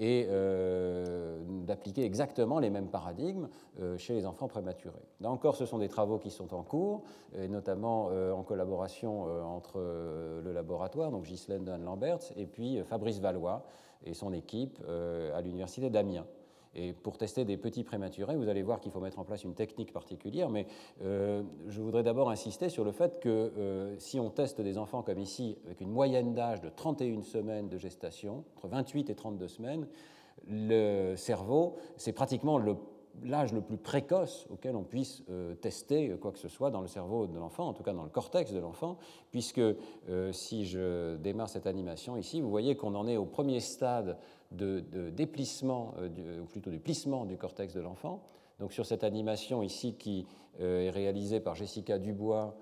et 0.00 0.26
euh, 0.28 1.42
d'appliquer 1.66 2.04
exactement 2.04 2.60
les 2.60 2.70
mêmes 2.70 2.88
paradigmes 2.88 3.48
euh, 3.80 3.98
chez 3.98 4.14
les 4.14 4.26
enfants 4.26 4.46
prématurés. 4.46 5.04
Là 5.20 5.30
encore, 5.30 5.56
ce 5.56 5.66
sont 5.66 5.78
des 5.78 5.88
travaux 5.88 6.18
qui 6.18 6.30
sont 6.30 6.54
en 6.54 6.62
cours, 6.62 7.02
et 7.36 7.48
notamment 7.48 8.06
en 8.06 8.42
collaboration 8.44 9.24
entre 9.44 9.78
le 9.78 10.52
laboratoire, 10.52 11.10
donc 11.10 11.24
Ghislaine 11.24 11.64
Dunn-Lamberts, 11.64 12.32
et 12.36 12.46
puis 12.46 12.80
Fabrice 12.84 13.18
Valois 13.18 13.64
et 14.04 14.14
son 14.14 14.32
équipe 14.32 14.78
à 15.34 15.40
l'Université 15.40 15.90
d'Amiens. 15.90 16.24
Et 16.80 16.92
pour 16.92 17.18
tester 17.18 17.44
des 17.44 17.56
petits 17.56 17.82
prématurés, 17.82 18.36
vous 18.36 18.48
allez 18.48 18.62
voir 18.62 18.80
qu'il 18.80 18.92
faut 18.92 19.00
mettre 19.00 19.18
en 19.18 19.24
place 19.24 19.42
une 19.42 19.54
technique 19.54 19.92
particulière, 19.92 20.48
mais 20.48 20.66
euh, 21.02 21.42
je 21.66 21.82
voudrais 21.82 22.04
d'abord 22.04 22.30
insister 22.30 22.68
sur 22.68 22.84
le 22.84 22.92
fait 22.92 23.18
que 23.18 23.28
euh, 23.28 23.98
si 23.98 24.20
on 24.20 24.30
teste 24.30 24.60
des 24.60 24.78
enfants 24.78 25.02
comme 25.02 25.18
ici, 25.18 25.58
avec 25.66 25.80
une 25.80 25.90
moyenne 25.90 26.34
d'âge 26.34 26.60
de 26.60 26.68
31 26.68 27.22
semaines 27.22 27.68
de 27.68 27.78
gestation, 27.78 28.44
entre 28.56 28.68
28 28.68 29.10
et 29.10 29.16
32 29.16 29.48
semaines, 29.48 29.88
le 30.46 31.16
cerveau, 31.16 31.74
c'est 31.96 32.12
pratiquement 32.12 32.60
l'âge 33.24 33.52
le 33.52 33.60
plus 33.60 33.76
précoce 33.76 34.46
auquel 34.48 34.76
on 34.76 34.84
puisse 34.84 35.24
euh, 35.30 35.56
tester 35.56 36.14
quoi 36.20 36.30
que 36.30 36.38
ce 36.38 36.46
soit 36.46 36.70
dans 36.70 36.80
le 36.80 36.86
cerveau 36.86 37.26
de 37.26 37.36
l'enfant, 37.36 37.66
en 37.66 37.72
tout 37.72 37.82
cas 37.82 37.92
dans 37.92 38.04
le 38.04 38.08
cortex 38.08 38.52
de 38.52 38.60
l'enfant, 38.60 38.98
puisque 39.32 39.60
si 40.30 40.64
je 40.64 41.16
démarre 41.16 41.48
cette 41.48 41.66
animation 41.66 42.16
ici, 42.16 42.40
vous 42.40 42.50
voyez 42.50 42.76
qu'on 42.76 42.94
en 42.94 43.08
est 43.08 43.16
au 43.16 43.26
premier 43.26 43.58
stade 43.58 44.16
de, 44.50 44.80
déplissement, 45.10 45.94
euh, 45.98 46.40
ou 46.40 46.46
plutôt 46.46 46.70
du 46.70 46.80
plissement 46.80 47.24
du 47.24 47.36
cortex 47.36 47.74
de 47.74 47.80
l'enfant. 47.80 48.22
Donc 48.58 48.72
sur 48.72 48.86
cette 48.86 49.04
animation 49.04 49.62
ici 49.62 49.94
qui 49.94 50.26
est 50.58 50.90
réalisée 50.90 51.38
par 51.38 51.54
Jessica 51.54 51.96
Dubois 51.96 52.56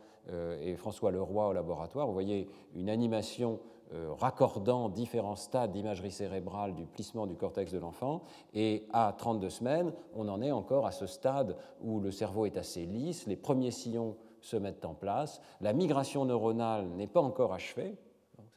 et 0.61 0.76
François 0.76 1.11
Leroy 1.11 1.49
au 1.49 1.52
laboratoire, 1.55 2.07
vous 2.07 2.12
voyez 2.12 2.50
une 2.75 2.90
animation 2.90 3.61
euh, 3.95 4.12
raccordant 4.19 4.88
différents 4.88 5.37
stades 5.37 5.71
d'imagerie 5.71 6.11
cérébrale 6.11 6.75
du 6.75 6.87
plissement 6.87 7.25
du 7.28 7.37
cortex 7.37 7.71
de 7.71 7.78
l'enfant. 7.78 8.23
Et 8.52 8.85
à 8.93 9.14
32 9.16 9.49
semaines, 9.49 9.93
on 10.12 10.26
en 10.28 10.43
est 10.43 10.50
encore 10.50 10.87
à 10.87 10.90
ce 10.90 11.07
stade 11.07 11.57
où 11.81 12.00
le 12.00 12.11
cerveau 12.11 12.47
est 12.47 12.57
assez 12.57 12.85
lisse, 12.85 13.28
les 13.28 13.37
premiers 13.37 13.71
sillons 13.71 14.16
se 14.40 14.57
mettent 14.57 14.85
en 14.85 14.95
place, 14.95 15.40
la 15.61 15.73
migration 15.73 16.25
neuronale 16.25 16.88
n'est 16.97 17.07
pas 17.07 17.21
encore 17.21 17.52
achevée, 17.52 17.95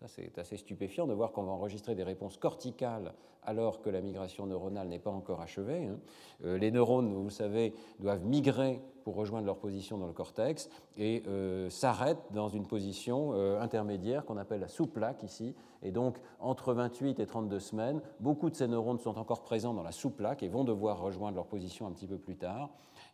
c'est 0.08 0.38
assez 0.38 0.58
stupéfiant 0.58 1.08
de 1.08 1.14
voir 1.14 1.32
qu'on 1.32 1.44
va 1.44 1.52
enregistrer 1.52 1.94
des 1.94 2.04
réponses 2.04 2.38
corticales 2.38 3.14
alors 3.44 3.82
que 3.82 3.90
la 3.90 4.02
migration 4.02 4.46
neuronale 4.46 4.88
n'est 4.88 5.00
pas 5.00 5.12
encore 5.12 5.42
achevée. 5.42 5.88
Hein. 5.88 6.00
Euh, 6.46 6.58
les 6.58 6.72
neurones, 6.72 7.14
vous 7.14 7.24
le 7.24 7.30
savez, 7.30 7.74
doivent 8.00 8.26
migrer 8.26 8.82
pour 9.04 9.16
rejoindre 9.16 9.46
leur 9.46 9.58
position 9.58 9.98
dans 9.98 10.08
le 10.08 10.14
cortex 10.14 10.70
et 10.98 11.24
euh, 11.28 11.70
s'arrêtent 11.70 12.32
dans 12.32 12.48
une 12.48 12.66
position 12.66 13.32
euh, 13.34 13.60
intermédiaire 13.60 14.24
qu'on 14.26 14.38
appelle 14.38 14.60
la 14.60 14.68
sous-plaque 14.68 15.24
ici. 15.24 15.56
Et 15.82 15.92
donc, 15.92 16.18
entre 16.40 16.74
28 16.74 17.20
et 17.20 17.26
32 17.26 17.60
semaines, 17.60 18.02
beaucoup 18.20 18.50
de 18.50 18.56
ces 18.56 18.68
neurones 18.68 19.00
sont 19.00 19.18
encore 19.18 19.42
présents 19.42 19.74
dans 19.74 19.84
la 19.84 19.92
sous-plaque 19.92 20.44
et 20.44 20.48
vont 20.48 20.64
devoir 20.64 21.02
rejoindre 21.02 21.36
leur 21.36 21.48
position 21.48 21.88
un 21.88 21.92
petit 21.92 22.08
peu 22.08 22.18
plus 22.18 22.36
tard. 22.36 22.70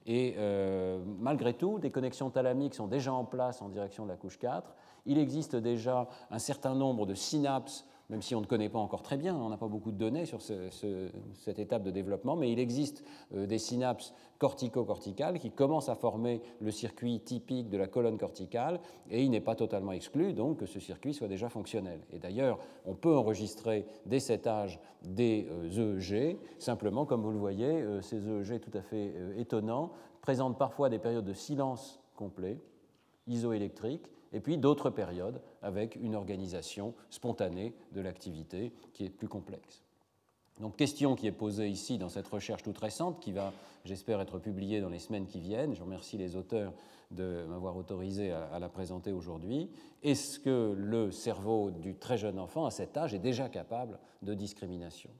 Et 0.07 0.35
malgré 1.19 1.53
tout, 1.53 1.79
des 1.79 1.91
connexions 1.91 2.29
thalamiques 2.29 2.75
sont 2.75 2.87
déjà 2.87 3.13
en 3.13 3.23
place 3.23 3.61
en 3.61 3.69
direction 3.69 4.03
de 4.05 4.09
la 4.09 4.17
couche 4.17 4.37
4 4.37 4.75
il 5.05 5.17
existe 5.17 5.55
déjà 5.55 6.07
un 6.31 6.39
certain 6.39 6.75
nombre 6.75 7.05
de 7.05 7.13
synapses, 7.13 7.85
même 8.09 8.21
si 8.21 8.35
on 8.35 8.41
ne 8.41 8.45
connaît 8.45 8.69
pas 8.69 8.79
encore 8.79 9.01
très 9.01 9.17
bien, 9.17 9.35
on 9.35 9.49
n'a 9.49 9.57
pas 9.57 9.67
beaucoup 9.67 9.91
de 9.91 9.97
données 9.97 10.25
sur 10.25 10.39
cette 10.41 11.59
étape 11.59 11.83
de 11.83 11.91
développement, 11.91 12.35
mais 12.35 12.51
il 12.51 12.59
existe 12.59 13.03
euh, 13.33 13.47
des 13.47 13.57
synapses 13.57 14.13
cortico-corticales 14.37 15.39
qui 15.39 15.49
commencent 15.49 15.89
à 15.89 15.95
former 15.95 16.41
le 16.59 16.69
circuit 16.69 17.19
typique 17.19 17.69
de 17.69 17.77
la 17.77 17.87
colonne 17.87 18.17
corticale, 18.17 18.79
et 19.09 19.23
il 19.23 19.31
n'est 19.31 19.41
pas 19.41 19.55
totalement 19.55 19.91
exclu 19.91 20.33
donc 20.33 20.57
que 20.57 20.65
ce 20.65 20.79
circuit 20.79 21.13
soit 21.13 21.27
déjà 21.27 21.49
fonctionnel. 21.49 22.01
Et 22.11 22.19
d'ailleurs, 22.19 22.59
on 22.85 22.93
peut 22.93 23.15
enregistrer 23.15 23.85
dès 24.05 24.19
cet 24.19 24.45
âge 24.45 24.79
des 25.03 25.47
EEG, 25.75 26.13
euh, 26.13 26.33
simplement, 26.59 27.05
comme 27.05 27.21
vous 27.21 27.31
le 27.31 27.39
voyez, 27.39 27.81
euh, 27.81 28.01
ces 28.01 28.17
EEG 28.17 28.59
tout 28.59 28.77
à 28.77 28.81
fait 28.81 29.13
étonnants 29.37 29.91
présentent 30.21 30.57
parfois 30.57 30.89
des 30.89 30.99
périodes 30.99 31.25
de 31.25 31.33
silence 31.33 31.99
complet, 32.15 32.59
isoélectrique, 33.27 34.07
et 34.35 34.41
puis 34.41 34.57
d'autres 34.57 34.89
périodes 34.89 35.41
avec 35.61 35.95
une 35.95 36.13
organisation 36.13 36.93
spontanée 37.09 37.73
de 37.93 38.01
l'activité 38.01 38.73
qui 38.93 39.05
est 39.05 39.09
plus 39.09 39.29
complexe. 39.29 39.81
Donc 40.59 40.75
question 40.75 41.15
qui 41.15 41.25
est 41.25 41.31
posée 41.31 41.69
ici 41.69 41.97
dans 41.97 42.09
cette 42.09 42.27
recherche 42.27 42.61
toute 42.61 42.77
récente, 42.77 43.21
qui 43.21 43.31
va, 43.31 43.53
j'espère, 43.85 44.19
être 44.19 44.37
publiée 44.39 44.81
dans 44.81 44.89
les 44.89 44.99
semaines 44.99 45.25
qui 45.25 45.39
viennent. 45.39 45.73
Je 45.73 45.81
remercie 45.81 46.17
les 46.17 46.35
auteurs 46.35 46.73
de 47.11 47.45
m'avoir 47.47 47.77
autorisé 47.77 48.31
à, 48.31 48.59
la 48.59 48.67
présenter 48.67 49.13
aujourd'hui. 49.13 49.69
Est-ce 50.03 50.39
que 50.39 50.75
le 50.77 51.11
cerveau 51.11 51.71
du 51.71 51.95
très 51.95 52.17
jeune 52.17 52.37
enfant 52.37 52.65
à 52.65 52.71
cet 52.71 52.97
âge 52.97 53.13
est 53.13 53.19
déjà 53.19 53.47
capable 53.47 53.99
de 54.21 54.33
discrimination? 54.33 55.11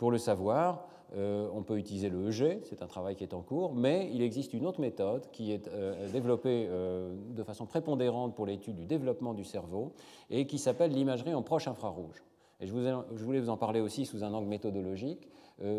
Pour 0.00 0.10
le 0.10 0.16
savoir, 0.16 0.86
euh, 1.14 1.46
on 1.52 1.62
peut 1.62 1.76
utiliser 1.76 2.08
le 2.08 2.26
EG, 2.26 2.60
c'est 2.62 2.80
un 2.80 2.86
travail 2.86 3.16
qui 3.16 3.22
est 3.22 3.34
en 3.34 3.42
cours, 3.42 3.74
mais 3.74 4.08
il 4.14 4.22
existe 4.22 4.54
une 4.54 4.64
autre 4.64 4.80
méthode 4.80 5.30
qui 5.30 5.52
est 5.52 5.68
euh, 5.68 6.08
développée 6.08 6.68
euh, 6.70 7.14
de 7.36 7.42
façon 7.42 7.66
prépondérante 7.66 8.34
pour 8.34 8.46
l'étude 8.46 8.76
du 8.76 8.86
développement 8.86 9.34
du 9.34 9.44
cerveau 9.44 9.92
et 10.30 10.46
qui 10.46 10.56
s'appelle 10.56 10.92
l'imagerie 10.92 11.34
en 11.34 11.42
proche 11.42 11.68
infrarouge. 11.68 12.24
Et 12.60 12.66
je, 12.66 12.72
voulais 12.72 13.40
vous 13.40 13.50
en 13.50 13.58
parler 13.58 13.82
aussi 13.82 14.06
sous 14.06 14.24
un 14.24 14.32
angle 14.32 14.48
méthodologique. 14.48 15.28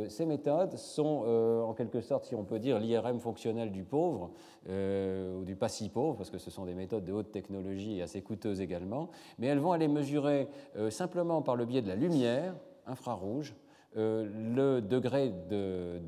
ces 0.08 0.28
méthodes 0.28 0.78
sont 0.78 1.26
en 1.68 1.74
quelque 1.74 2.02
sorte, 2.02 2.26
si 2.26 2.36
on 2.36 2.44
peut 2.44 2.58
dire, 2.58 2.80
l'IRM 2.80 3.20
fonctionnel 3.20 3.72
du 3.72 3.84
pauvre 3.84 4.32
ou 4.68 5.44
du 5.46 5.56
pas 5.56 5.70
si 5.70 5.90
pauvre, 5.90 6.18
parce 6.18 6.32
que 6.32 6.40
ce 6.40 6.50
sont 6.50 6.66
des 6.66 6.74
méthodes 6.74 7.06
de 7.06 7.14
haute 7.14 7.32
technologie 7.32 8.00
et 8.00 8.02
assez 8.02 8.24
coûteuses 8.24 8.62
également, 8.62 9.10
mais 9.38 9.46
elles 9.46 9.60
vont 9.60 9.74
aller 9.74 9.88
mesurer 9.88 10.48
simplement 10.90 11.44
par 11.44 11.56
le 11.56 11.66
biais 11.66 11.84
de 11.84 11.88
la 11.88 11.96
lumière 11.96 12.56
infrarouge 12.88 13.54
le 13.96 14.80
degré 14.80 15.34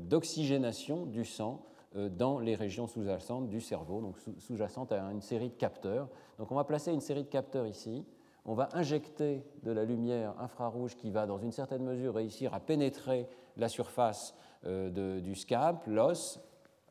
d'oxygénation 0.08 1.06
du 1.06 1.24
sang 1.24 1.62
euh, 1.96 2.08
dans 2.08 2.40
les 2.40 2.56
régions 2.56 2.88
sous-jacentes 2.88 3.48
du 3.48 3.60
cerveau, 3.60 4.00
donc 4.00 4.16
sous-jacentes 4.38 4.90
à 4.90 5.12
une 5.12 5.20
série 5.20 5.50
de 5.50 5.54
capteurs. 5.54 6.08
Donc 6.38 6.50
on 6.50 6.56
va 6.56 6.64
placer 6.64 6.92
une 6.92 7.00
série 7.00 7.22
de 7.22 7.28
capteurs 7.28 7.68
ici, 7.68 8.04
on 8.44 8.54
va 8.54 8.68
injecter 8.72 9.44
de 9.62 9.70
la 9.70 9.84
lumière 9.84 10.34
infrarouge 10.40 10.96
qui 10.96 11.10
va 11.12 11.26
dans 11.26 11.38
une 11.38 11.52
certaine 11.52 11.84
mesure 11.84 12.16
réussir 12.16 12.52
à 12.52 12.58
pénétrer 12.58 13.28
la 13.56 13.68
surface 13.68 14.34
euh, 14.66 15.20
du 15.20 15.36
scalp, 15.36 15.86
l'os, 15.86 16.40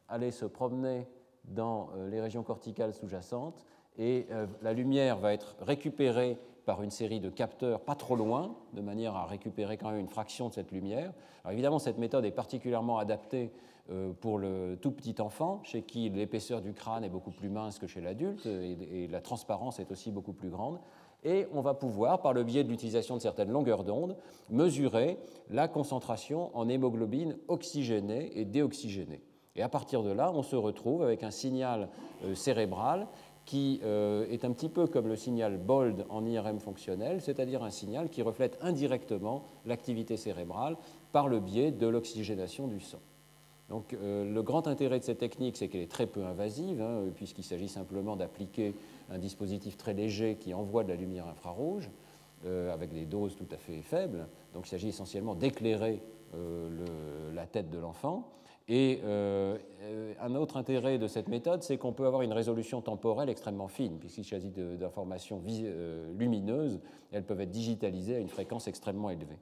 aller 0.07 0.31
se 0.31 0.45
promener 0.45 1.05
dans 1.43 1.89
les 2.09 2.21
régions 2.21 2.43
corticales 2.43 2.93
sous-jacentes 2.93 3.65
et 3.97 4.27
la 4.61 4.71
lumière 4.71 5.17
va 5.17 5.33
être 5.33 5.57
récupérée 5.59 6.37
par 6.65 6.81
une 6.81 6.91
série 6.91 7.19
de 7.19 7.29
capteurs 7.29 7.81
pas 7.81 7.95
trop 7.95 8.15
loin, 8.15 8.55
de 8.73 8.81
manière 8.81 9.15
à 9.15 9.25
récupérer 9.25 9.77
quand 9.77 9.91
même 9.91 9.99
une 9.99 10.07
fraction 10.07 10.49
de 10.49 10.53
cette 10.53 10.71
lumière. 10.71 11.13
Alors 11.43 11.53
évidemment, 11.53 11.79
cette 11.79 11.97
méthode 11.97 12.25
est 12.25 12.31
particulièrement 12.31 12.97
adaptée 12.97 13.51
euh, 13.91 14.13
pour 14.13 14.37
le 14.37 14.77
tout 14.81 14.91
petit 14.91 15.15
enfant, 15.19 15.61
chez 15.63 15.81
qui 15.81 16.09
l'épaisseur 16.09 16.61
du 16.61 16.73
crâne 16.73 17.03
est 17.03 17.09
beaucoup 17.09 17.31
plus 17.31 17.49
mince 17.49 17.79
que 17.79 17.87
chez 17.87 17.99
l'adulte, 17.99 18.45
et, 18.45 19.07
la 19.07 19.19
transparence 19.19 19.79
est 19.79 19.91
aussi 19.91 20.09
beaucoup 20.09 20.31
plus 20.31 20.49
grande. 20.49 20.79
Et 21.25 21.47
on 21.53 21.61
va 21.61 21.73
pouvoir, 21.73 22.21
par 22.21 22.33
le 22.33 22.43
biais 22.43 22.63
de 22.63 22.69
l'utilisation 22.69 23.15
de 23.15 23.21
certaines 23.21 23.51
longueurs 23.51 23.83
d'onde, 23.83 24.15
mesurer 24.49 25.17
la 25.49 25.67
concentration 25.67 26.49
en 26.57 26.69
hémoglobine 26.69 27.37
oxygénée 27.47 28.31
et 28.37 28.45
déoxygénée. 28.45 29.21
Et 29.55 29.61
à 29.61 29.69
partir 29.69 30.01
de 30.01 30.11
là, 30.11 30.31
on 30.33 30.43
se 30.43 30.55
retrouve 30.55 31.03
avec 31.03 31.23
un 31.23 31.31
signal 31.31 31.89
euh, 32.25 32.35
cérébral 32.35 33.07
qui 33.45 33.81
euh, 33.83 34.25
est 34.29 34.45
un 34.45 34.51
petit 34.51 34.69
peu 34.69 34.87
comme 34.87 35.07
le 35.07 35.15
signal 35.15 35.57
BOLD 35.57 36.05
en 36.09 36.25
IRM 36.25 36.59
fonctionnel, 36.59 37.21
c'est-à-dire 37.21 37.63
un 37.63 37.69
signal 37.69 38.09
qui 38.09 38.21
reflète 38.21 38.57
indirectement 38.61 39.43
l'activité 39.65 40.17
cérébrale 40.17 40.77
par 41.11 41.27
le 41.27 41.39
biais 41.39 41.71
de 41.71 41.87
l'oxygénation 41.87 42.67
du 42.67 42.79
sang. 42.79 42.99
Donc, 43.69 43.93
euh, 43.93 44.31
le 44.31 44.43
grand 44.43 44.67
intérêt 44.67 44.99
de 44.99 45.03
cette 45.03 45.17
technique, 45.17 45.57
c'est 45.57 45.67
qu'elle 45.67 45.81
est 45.81 45.91
très 45.91 46.07
peu 46.07 46.23
invasive, 46.23 46.81
hein, 46.81 47.03
puisqu'il 47.15 47.43
s'agit 47.43 47.67
simplement 47.67 48.15
d'appliquer 48.15 48.75
un 49.09 49.17
dispositif 49.17 49.77
très 49.77 49.93
léger 49.93 50.35
qui 50.35 50.53
envoie 50.53 50.83
de 50.83 50.89
la 50.89 50.95
lumière 50.95 51.27
infrarouge 51.27 51.89
avec 52.73 52.91
des 52.91 53.05
doses 53.05 53.37
tout 53.37 53.47
à 53.53 53.55
fait 53.55 53.81
faibles. 53.81 54.27
Donc 54.53 54.67
il 54.67 54.69
s'agit 54.69 54.89
essentiellement 54.89 55.33
d'éclairer 55.33 56.01
la 57.33 57.45
tête 57.45 57.69
de 57.69 57.79
l'enfant. 57.79 58.33
Et 58.69 59.01
euh, 59.03 59.57
un 60.21 60.35
autre 60.35 60.55
intérêt 60.55 60.97
de 60.97 61.07
cette 61.07 61.27
méthode, 61.27 61.63
c'est 61.63 61.77
qu'on 61.77 61.91
peut 61.91 62.05
avoir 62.05 62.21
une 62.21 62.31
résolution 62.31 62.81
temporelle 62.81 63.29
extrêmement 63.29 63.67
fine, 63.67 63.99
puisqu'il 63.99 64.23
s'agit 64.23 64.51
d'informations 64.51 65.41
euh, 65.49 66.13
lumineuses, 66.13 66.79
elles 67.11 67.25
peuvent 67.25 67.41
être 67.41 67.51
digitalisées 67.51 68.15
à 68.15 68.19
une 68.19 68.29
fréquence 68.29 68.67
extrêmement 68.67 69.09
élevée. 69.09 69.37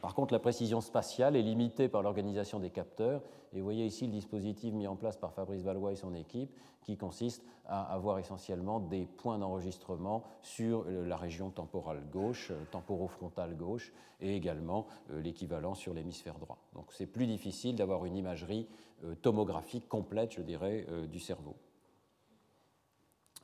Par 0.00 0.14
contre, 0.14 0.32
la 0.32 0.38
précision 0.38 0.80
spatiale 0.80 1.34
est 1.36 1.42
limitée 1.42 1.88
par 1.88 2.02
l'organisation 2.02 2.60
des 2.60 2.70
capteurs. 2.70 3.22
Et 3.52 3.58
vous 3.58 3.64
voyez 3.64 3.86
ici 3.86 4.06
le 4.06 4.12
dispositif 4.12 4.72
mis 4.74 4.86
en 4.86 4.96
place 4.96 5.16
par 5.16 5.32
Fabrice 5.32 5.62
Valois 5.62 5.92
et 5.92 5.96
son 5.96 6.14
équipe, 6.14 6.50
qui 6.82 6.96
consiste 6.96 7.44
à 7.66 7.82
avoir 7.82 8.18
essentiellement 8.18 8.80
des 8.80 9.06
points 9.06 9.38
d'enregistrement 9.38 10.22
sur 10.42 10.84
euh, 10.86 11.06
la 11.06 11.16
région 11.16 11.50
temporale 11.50 12.02
gauche, 12.10 12.50
euh, 12.50 12.64
temporofrontale 12.70 13.56
gauche, 13.56 13.92
et 14.20 14.34
également 14.34 14.86
euh, 15.10 15.20
l'équivalent 15.20 15.74
sur 15.74 15.92
l'hémisphère 15.94 16.38
droit. 16.38 16.58
Donc 16.74 16.86
c'est 16.92 17.06
plus 17.06 17.26
difficile 17.26 17.76
d'avoir 17.76 18.04
une 18.04 18.16
imagerie 18.16 18.66
tomographique 19.22 19.88
complète, 19.88 20.32
je 20.32 20.42
dirais, 20.42 20.84
du 21.08 21.20
cerveau. 21.20 21.54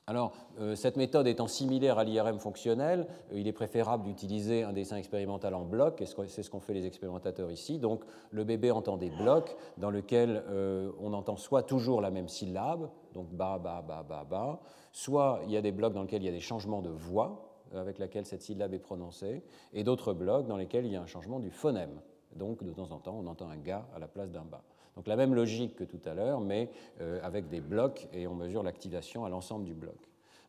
Alors, 0.06 0.32
euh, 0.60 0.74
cette 0.74 0.98
méthode 0.98 1.26
étant 1.26 1.48
similaire 1.48 1.98
à 1.98 2.04
l'IRM 2.04 2.38
fonctionnel, 2.38 3.06
euh, 3.32 3.38
il 3.38 3.48
est 3.48 3.54
préférable 3.54 4.04
d'utiliser 4.04 4.62
un 4.62 4.74
dessin 4.74 4.96
expérimental 4.96 5.54
en 5.54 5.64
bloc, 5.64 6.02
et 6.02 6.06
c'est 6.06 6.42
ce 6.42 6.50
qu'ont 6.50 6.60
fait 6.60 6.74
les 6.74 6.84
expérimentateurs 6.84 7.50
ici. 7.50 7.78
Donc, 7.78 8.04
le 8.30 8.44
bébé 8.44 8.70
entend 8.70 8.98
des 8.98 9.08
blocs 9.08 9.56
dans 9.78 9.88
lesquels 9.88 10.44
euh, 10.48 10.92
on 11.00 11.14
entend 11.14 11.36
soit 11.36 11.62
toujours 11.62 12.02
la 12.02 12.10
même 12.10 12.28
syllabe, 12.28 12.90
donc 13.14 13.30
ba, 13.30 13.58
ba, 13.58 13.80
ba, 13.80 14.04
ba, 14.06 14.26
ba, 14.28 14.60
soit 14.92 15.40
il 15.46 15.52
y 15.52 15.56
a 15.56 15.62
des 15.62 15.72
blocs 15.72 15.94
dans 15.94 16.02
lesquels 16.02 16.22
il 16.22 16.26
y 16.26 16.28
a 16.28 16.32
des 16.32 16.40
changements 16.40 16.82
de 16.82 16.90
voix 16.90 17.50
avec 17.74 17.98
laquelle 17.98 18.26
cette 18.26 18.42
syllabe 18.42 18.74
est 18.74 18.78
prononcée, 18.78 19.42
et 19.72 19.84
d'autres 19.84 20.12
blocs 20.12 20.46
dans 20.46 20.58
lesquels 20.58 20.84
il 20.84 20.92
y 20.92 20.96
a 20.96 21.02
un 21.02 21.06
changement 21.06 21.40
du 21.40 21.50
phonème. 21.50 21.98
Donc, 22.36 22.62
de 22.62 22.72
temps 22.74 22.90
en 22.90 22.98
temps, 22.98 23.16
on 23.18 23.26
entend 23.26 23.48
un 23.48 23.56
ga 23.56 23.86
à 23.96 23.98
la 23.98 24.06
place 24.06 24.30
d'un 24.30 24.44
ba. 24.44 24.62
Donc 24.96 25.06
la 25.06 25.16
même 25.16 25.34
logique 25.34 25.76
que 25.76 25.84
tout 25.84 26.00
à 26.04 26.14
l'heure, 26.14 26.40
mais 26.40 26.70
euh, 27.00 27.20
avec 27.22 27.48
des 27.48 27.60
blocs 27.60 28.08
et 28.12 28.26
on 28.26 28.34
mesure 28.34 28.62
l'activation 28.62 29.24
à 29.24 29.28
l'ensemble 29.28 29.64
du 29.64 29.74
bloc. 29.74 29.96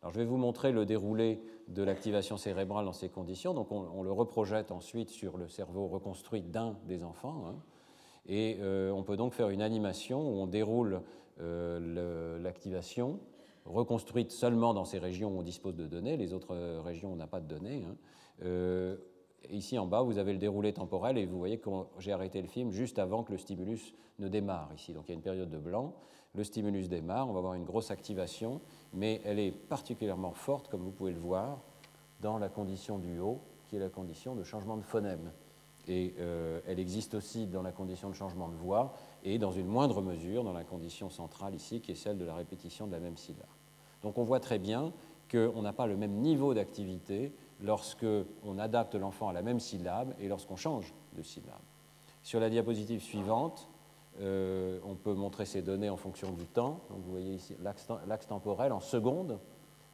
Alors 0.01 0.13
je 0.13 0.19
vais 0.19 0.25
vous 0.25 0.37
montrer 0.37 0.71
le 0.71 0.85
déroulé 0.85 1.41
de 1.67 1.81
l'activation 1.81 2.37
cérébrale 2.37 2.85
dans 2.85 2.93
ces 2.93 3.09
conditions. 3.09 3.53
Donc 3.53 3.71
on, 3.71 4.03
le 4.03 4.11
reprojette 4.11 4.71
ensuite 4.71 5.09
sur 5.09 5.37
le 5.37 5.47
cerveau 5.47 5.87
reconstruit 5.87 6.41
d'un 6.41 6.77
des 6.87 7.03
enfants. 7.03 7.45
Hein. 7.47 7.55
et 8.27 8.57
euh, 8.61 8.91
on 8.91 9.03
peut 9.03 9.17
donc 9.17 9.33
faire 9.33 9.49
une 9.49 9.63
animation 9.63 10.21
où 10.21 10.41
on 10.41 10.47
déroule 10.47 11.01
euh, 11.41 12.39
l'activation 12.39 13.19
reconstruite 13.65 14.31
seulement 14.31 14.75
dans 14.75 14.85
ces 14.85 14.99
régions 14.99 15.31
où 15.35 15.39
on 15.39 15.41
dispose 15.41 15.75
de 15.75 15.87
données. 15.87 16.17
Les 16.17 16.33
autres 16.33 16.55
régions, 16.81 17.11
on 17.11 17.15
n'a 17.15 17.25
pas 17.25 17.39
de 17.39 17.47
données. 17.47 17.83
Hein 17.83 18.95
ici 19.51 19.77
en 19.77 19.85
bas, 19.85 20.01
vous 20.01 20.17
avez 20.17 20.33
le 20.33 20.39
déroulé 20.39 20.73
temporel 20.73 21.17
et 21.17 21.25
vous 21.25 21.37
voyez 21.37 21.57
que 21.57 21.69
j'ai 21.99 22.11
arrêté 22.11 22.41
le 22.41 22.47
film 22.47 22.71
juste 22.71 22.99
avant 22.99 23.23
que 23.23 23.31
le 23.31 23.37
stimulus 23.37 23.93
ne 24.19 24.27
démarre 24.27 24.69
ici. 24.75 24.93
Donc 24.93 25.05
il 25.07 25.09
y 25.09 25.11
a 25.11 25.15
une 25.15 25.21
période 25.21 25.49
de 25.49 25.57
blanc, 25.57 25.93
le 26.33 26.43
stimulus 26.43 26.89
démarre, 26.89 27.29
on 27.29 27.33
va 27.33 27.39
avoir 27.39 27.53
une 27.53 27.65
grosse 27.65 27.91
activation, 27.91 28.61
mais 28.93 29.21
elle 29.25 29.39
est 29.39 29.51
particulièrement 29.51 30.33
forte, 30.33 30.67
comme 30.67 30.81
vous 30.81 30.91
pouvez 30.91 31.13
le 31.13 31.19
voir, 31.19 31.61
dans 32.21 32.37
la 32.37 32.49
condition 32.49 32.97
du 32.97 33.19
haut, 33.19 33.41
qui 33.67 33.75
est 33.75 33.79
la 33.79 33.89
condition 33.89 34.35
de 34.35 34.43
changement 34.43 34.77
de 34.77 34.83
phonème. 34.83 35.31
Et 35.87 36.15
euh, 36.19 36.61
elle 36.65 36.79
existe 36.79 37.13
aussi 37.13 37.45
dans 37.45 37.61
la 37.61 37.71
condition 37.71 38.09
de 38.09 38.15
changement 38.15 38.49
de 38.49 38.55
voix 38.55 38.93
et 39.23 39.37
dans 39.37 39.51
une 39.51 39.67
moindre 39.67 40.01
mesure 40.01 40.43
dans 40.43 40.53
la 40.53 40.63
condition 40.63 41.09
centrale 41.09 41.53
ici, 41.53 41.81
qui 41.81 41.91
est 41.91 41.95
celle 41.95 42.17
de 42.17 42.25
la 42.25 42.35
répétition 42.35 42.87
de 42.87 42.91
la 42.91 42.99
même 42.99 43.17
syllabe. 43.17 43.45
Donc 44.01 44.17
on 44.17 44.23
voit 44.23 44.39
très 44.39 44.59
bien 44.59 44.93
qu'on 45.31 45.61
n'a 45.61 45.73
pas 45.73 45.87
le 45.87 45.97
même 45.97 46.13
niveau 46.13 46.53
d'activité 46.53 47.33
lorsque 47.61 48.05
on 48.43 48.59
adapte 48.59 48.95
l'enfant 48.95 49.29
à 49.29 49.33
la 49.33 49.41
même 49.41 49.59
syllabe 49.59 50.13
et 50.19 50.27
lorsqu'on 50.27 50.55
change 50.55 50.93
de 51.13 51.21
syllabe. 51.21 51.61
Sur 52.23 52.39
la 52.39 52.49
diapositive 52.49 53.01
suivante, 53.01 53.69
euh, 54.19 54.79
on 54.85 54.95
peut 54.95 55.13
montrer 55.13 55.45
ces 55.45 55.61
données 55.61 55.89
en 55.89 55.97
fonction 55.97 56.31
du 56.31 56.45
temps. 56.45 56.81
Donc 56.89 56.99
vous 57.03 57.11
voyez 57.11 57.35
ici 57.35 57.55
l'axe 57.61 58.27
temporel 58.27 58.71
en 58.71 58.79
secondes, 58.79 59.39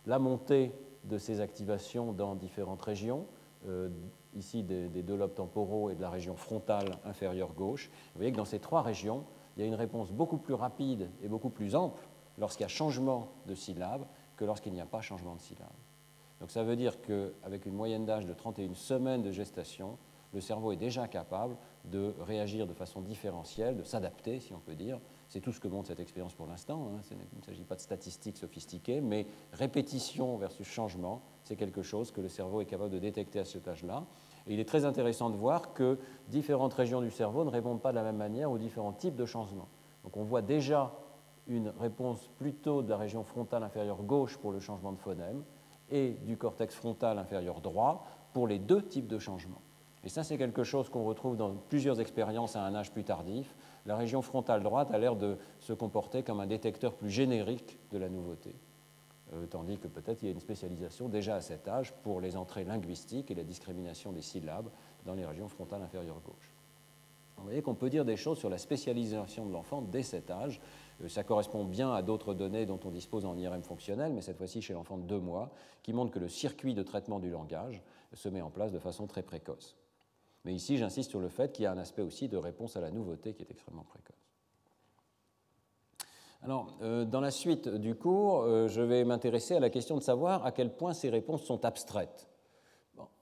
la 0.05 0.19
montée 0.19 0.73
de 1.03 1.17
ces 1.17 1.41
activations 1.41 2.13
dans 2.13 2.35
différentes 2.35 2.81
régions, 2.81 3.25
euh, 3.67 3.89
ici 4.35 4.63
des, 4.63 4.87
des, 4.87 5.01
deux 5.01 5.15
lobes 5.15 5.33
temporaux 5.33 5.89
et 5.89 5.95
de 5.95 6.01
la 6.01 6.09
région 6.09 6.35
frontale 6.35 6.97
inférieure 7.05 7.53
gauche. 7.53 7.89
Vous 8.13 8.19
voyez 8.19 8.31
que 8.31 8.37
dans 8.37 8.45
ces 8.45 8.59
trois 8.59 8.81
régions, 8.81 9.25
il 9.55 9.61
y 9.61 9.63
a 9.63 9.67
une 9.67 9.75
réponse 9.75 10.11
beaucoup 10.11 10.37
plus 10.37 10.53
rapide 10.53 11.09
et 11.21 11.27
beaucoup 11.27 11.49
plus 11.49 11.75
ample 11.75 12.07
lorsqu'il 12.37 12.63
y 12.63 12.65
a 12.65 12.69
changement 12.69 13.29
de 13.45 13.55
syllabe 13.55 14.05
que 14.35 14.45
lorsqu'il 14.45 14.73
n'y 14.73 14.81
a 14.81 14.85
pas 14.85 15.01
changement 15.01 15.35
de 15.35 15.41
syllabe. 15.41 15.69
Donc 16.41 16.49
ça 16.49 16.63
veut 16.63 16.75
dire 16.75 16.99
qu'avec 17.01 17.67
une 17.67 17.75
moyenne 17.75 18.03
d'âge 18.03 18.25
de 18.25 18.33
31 18.33 18.73
semaines 18.73 19.21
de 19.21 19.31
gestation, 19.31 19.97
le 20.33 20.41
cerveau 20.41 20.71
est 20.71 20.77
déjà 20.77 21.07
capable 21.07 21.55
de 21.85 22.15
réagir 22.19 22.65
de 22.65 22.73
façon 22.73 23.01
différentielle, 23.01 23.77
de 23.77 23.83
s'adapter, 23.83 24.39
si 24.39 24.53
on 24.53 24.59
peut 24.59 24.73
dire. 24.73 24.99
C'est 25.27 25.39
tout 25.39 25.51
ce 25.51 25.59
que 25.59 25.67
montre 25.67 25.89
cette 25.89 25.99
expérience 25.99 26.33
pour 26.33 26.47
l'instant. 26.47 26.93
Hein. 26.95 27.01
Il 27.11 27.39
ne 27.39 27.43
s'agit 27.43 27.63
pas 27.63 27.75
de 27.75 27.81
statistiques 27.81 28.37
sophistiquées, 28.37 29.01
mais 29.01 29.27
répétition 29.53 30.35
versus 30.37 30.67
changement, 30.67 31.21
c'est 31.43 31.55
quelque 31.55 31.83
chose 31.83 32.11
que 32.11 32.21
le 32.21 32.29
cerveau 32.29 32.61
est 32.61 32.65
capable 32.65 32.89
de 32.89 32.99
détecter 32.99 33.39
à 33.39 33.45
cet 33.45 33.67
âge-là. 33.67 34.05
Et 34.47 34.53
il 34.53 34.59
est 34.59 34.67
très 34.67 34.85
intéressant 34.85 35.29
de 35.29 35.35
voir 35.35 35.73
que 35.73 35.99
différentes 36.27 36.73
régions 36.73 37.01
du 37.01 37.11
cerveau 37.11 37.43
ne 37.43 37.49
répondent 37.49 37.81
pas 37.81 37.91
de 37.91 37.97
la 37.97 38.03
même 38.03 38.17
manière 38.17 38.51
aux 38.51 38.57
différents 38.57 38.93
types 38.93 39.15
de 39.15 39.25
changements. 39.25 39.69
Donc 40.03 40.17
on 40.17 40.23
voit 40.23 40.41
déjà 40.41 40.93
une 41.47 41.69
réponse 41.69 42.29
plutôt 42.37 42.81
de 42.81 42.89
la 42.89 42.97
région 42.97 43.23
frontale 43.23 43.63
inférieure 43.63 44.01
gauche 44.03 44.37
pour 44.37 44.51
le 44.51 44.59
changement 44.59 44.91
de 44.91 44.97
phonème, 44.97 45.43
et 45.91 46.11
du 46.25 46.37
cortex 46.37 46.75
frontal 46.75 47.17
inférieur 47.19 47.61
droit 47.61 48.05
pour 48.33 48.47
les 48.47 48.59
deux 48.59 48.81
types 48.81 49.07
de 49.07 49.19
changements. 49.19 49.61
Et 50.03 50.09
ça, 50.09 50.23
c'est 50.23 50.37
quelque 50.37 50.63
chose 50.63 50.89
qu'on 50.89 51.03
retrouve 51.03 51.37
dans 51.37 51.53
plusieurs 51.53 51.99
expériences 51.99 52.55
à 52.55 52.63
un 52.63 52.73
âge 52.73 52.91
plus 52.91 53.03
tardif. 53.03 53.55
La 53.85 53.95
région 53.95 54.21
frontale 54.21 54.63
droite 54.63 54.91
a 54.91 54.97
l'air 54.97 55.15
de 55.15 55.37
se 55.59 55.73
comporter 55.73 56.23
comme 56.23 56.39
un 56.39 56.47
détecteur 56.47 56.93
plus 56.93 57.09
générique 57.09 57.77
de 57.91 57.99
la 57.99 58.09
nouveauté, 58.09 58.55
euh, 59.33 59.45
tandis 59.45 59.77
que 59.77 59.87
peut-être 59.87 60.23
il 60.23 60.25
y 60.25 60.29
a 60.29 60.31
une 60.31 60.39
spécialisation 60.39 61.07
déjà 61.07 61.35
à 61.35 61.41
cet 61.41 61.67
âge 61.67 61.93
pour 62.01 62.19
les 62.19 62.35
entrées 62.35 62.63
linguistiques 62.63 63.29
et 63.29 63.35
la 63.35 63.43
discrimination 63.43 64.11
des 64.11 64.21
syllabes 64.21 64.69
dans 65.05 65.13
les 65.13 65.25
régions 65.25 65.47
frontales 65.47 65.83
inférieures 65.83 66.21
gauche. 66.21 66.55
Vous 67.37 67.43
voyez 67.43 67.61
qu'on 67.61 67.75
peut 67.75 67.89
dire 67.89 68.05
des 68.05 68.17
choses 68.17 68.37
sur 68.37 68.49
la 68.49 68.59
spécialisation 68.59 69.47
de 69.47 69.51
l'enfant 69.51 69.81
dès 69.81 70.03
cet 70.03 70.29
âge, 70.29 70.61
ça 71.07 71.23
correspond 71.23 71.65
bien 71.65 71.93
à 71.93 72.01
d'autres 72.01 72.33
données 72.33 72.65
dont 72.65 72.79
on 72.85 72.91
dispose 72.91 73.25
en 73.25 73.37
IRM 73.37 73.63
fonctionnel, 73.63 74.13
mais 74.13 74.21
cette 74.21 74.37
fois-ci 74.37 74.61
chez 74.61 74.73
l'enfant 74.73 74.97
de 74.97 75.03
deux 75.03 75.19
mois, 75.19 75.51
qui 75.83 75.93
montrent 75.93 76.11
que 76.11 76.19
le 76.19 76.29
circuit 76.29 76.73
de 76.73 76.83
traitement 76.83 77.19
du 77.19 77.29
langage 77.29 77.81
se 78.13 78.29
met 78.29 78.41
en 78.41 78.49
place 78.49 78.71
de 78.71 78.79
façon 78.79 79.07
très 79.07 79.23
précoce. 79.23 79.77
Mais 80.45 80.53
ici, 80.53 80.77
j'insiste 80.77 81.09
sur 81.09 81.19
le 81.19 81.29
fait 81.29 81.51
qu'il 81.51 81.63
y 81.63 81.65
a 81.65 81.71
un 81.71 81.77
aspect 81.77 82.01
aussi 82.01 82.27
de 82.27 82.37
réponse 82.37 82.75
à 82.75 82.81
la 82.81 82.91
nouveauté 82.91 83.33
qui 83.33 83.43
est 83.43 83.51
extrêmement 83.51 83.83
précoce. 83.83 84.15
Alors, 86.43 86.75
euh, 86.81 87.05
dans 87.05 87.21
la 87.21 87.29
suite 87.29 87.69
du 87.69 87.93
cours, 87.93 88.41
euh, 88.41 88.67
je 88.67 88.81
vais 88.81 89.03
m'intéresser 89.03 89.55
à 89.55 89.59
la 89.59 89.69
question 89.69 89.95
de 89.95 90.01
savoir 90.01 90.43
à 90.43 90.51
quel 90.51 90.75
point 90.75 90.93
ces 90.93 91.09
réponses 91.09 91.43
sont 91.43 91.63
abstraites 91.65 92.30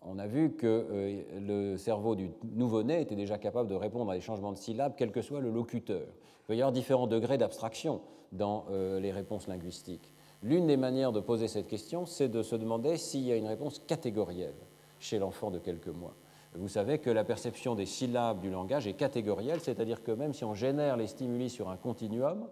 on 0.02 0.18
a 0.18 0.28
vu 0.28 0.54
que 0.56 0.66
euh, 0.68 1.24
le 1.40 1.78
cerveau 1.78 2.16
du 2.16 2.32
nouveau-né 2.44 3.02
était 3.02 3.16
déjà 3.16 3.38
capable 3.38 3.70
de 3.70 3.76
répondre 3.76 4.12
à 4.12 4.16
des 4.16 4.22
changements 4.22 4.52
de 4.52 4.58
syllabes, 4.58 4.94
quel 4.98 5.12
que 5.12 5.22
soit 5.22 5.40
le 5.40 5.52
locuteur. 5.52 6.08
Il 6.08 6.46
peut 6.48 6.56
y 6.56 6.62
avoir 6.62 6.72
différents 6.72 7.08
degrés 7.08 7.38
d'abstraction 7.38 8.02
dans 8.32 8.66
euh, 8.72 9.00
les 9.00 9.12
réponses 9.12 9.48
linguistiques. 9.48 10.12
L'une 10.42 10.68
des 10.68 10.78
manières 10.78 11.12
de 11.12 11.20
poser 11.20 11.48
cette 11.48 11.68
question, 11.68 12.06
c'est 12.06 12.30
de 12.30 12.42
se 12.42 12.56
demander 12.56 12.98
s'il 12.98 13.22
y 13.22 13.32
a 13.32 13.36
une 13.36 13.48
réponse 13.48 13.80
catégorielle 13.80 14.56
chez 15.00 15.20
l'enfant 15.20 15.52
de 15.52 15.60
quelques 15.60 15.88
mois. 15.88 16.16
Vous 16.56 16.68
savez 16.68 16.98
que 16.98 17.10
la 17.10 17.24
perception 17.24 17.76
des 17.76 17.86
syllabes 17.86 18.40
du 18.40 18.50
langage 18.50 18.88
est 18.88 18.94
catégorielle, 18.94 19.60
c'est-à-dire 19.60 20.02
que 20.02 20.12
même 20.12 20.34
si 20.34 20.44
on 20.44 20.56
génère 20.56 20.98
les 20.98 21.08
stimuli 21.08 21.50
sur 21.50 21.70
un 21.70 21.78
continuum, 21.78 22.48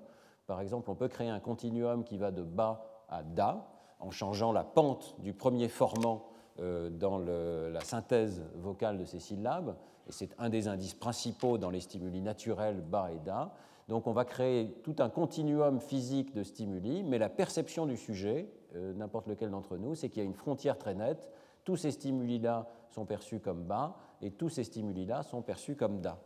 par 0.45 0.61
exemple, 0.61 0.91
on 0.91 0.95
peut 0.95 1.07
créer 1.07 1.29
un 1.29 1.39
continuum 1.39 2.03
qui 2.03 2.17
va 2.17 2.31
de 2.31 2.43
bas 2.43 2.85
à 3.09 3.23
da, 3.23 3.67
en 3.99 4.11
changeant 4.11 4.51
la 4.51 4.63
pente 4.63 5.15
du 5.19 5.33
premier 5.33 5.67
formant 5.69 6.27
euh, 6.59 6.89
dans 6.89 7.19
la 7.19 7.79
synthèse 7.81 8.43
vocale 8.55 8.97
de 8.97 9.05
ces 9.05 9.19
syllabes, 9.19 9.75
c'est 10.09 10.33
un 10.39 10.49
des 10.49 10.67
indices 10.67 10.95
principaux 10.95 11.57
dans 11.57 11.69
les 11.69 11.81
stimuli 11.81 12.21
naturels 12.21 12.81
bas 12.81 13.11
et 13.11 13.19
da. 13.19 13.53
Donc 13.87 14.07
on 14.07 14.11
va 14.11 14.25
créer 14.25 14.71
tout 14.83 14.95
un 14.99 15.09
continuum 15.09 15.79
physique 15.79 16.33
de 16.33 16.43
stimuli, 16.43 17.03
mais 17.03 17.17
la 17.17 17.29
perception 17.29 17.85
du 17.85 17.95
sujet, 17.95 18.49
euh, 18.75 18.93
n'importe 18.93 19.27
lequel 19.27 19.51
d'entre 19.51 19.77
nous, 19.77 19.95
c'est 19.95 20.09
qu'il 20.09 20.23
y 20.23 20.25
a 20.25 20.27
une 20.27 20.33
frontière 20.33 20.77
très 20.77 20.95
nette. 20.95 21.29
Tous 21.63 21.75
ces 21.75 21.91
stimuli-là 21.91 22.67
sont 22.89 23.05
perçus 23.05 23.39
comme 23.39 23.63
bas, 23.63 23.95
et 24.21 24.31
tous 24.31 24.49
ces 24.49 24.63
stimuli-là 24.63 25.23
sont 25.23 25.41
perçus 25.41 25.75
comme 25.75 26.01
da. 26.01 26.19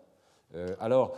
Euh, 0.53 0.75
alors, 0.79 1.15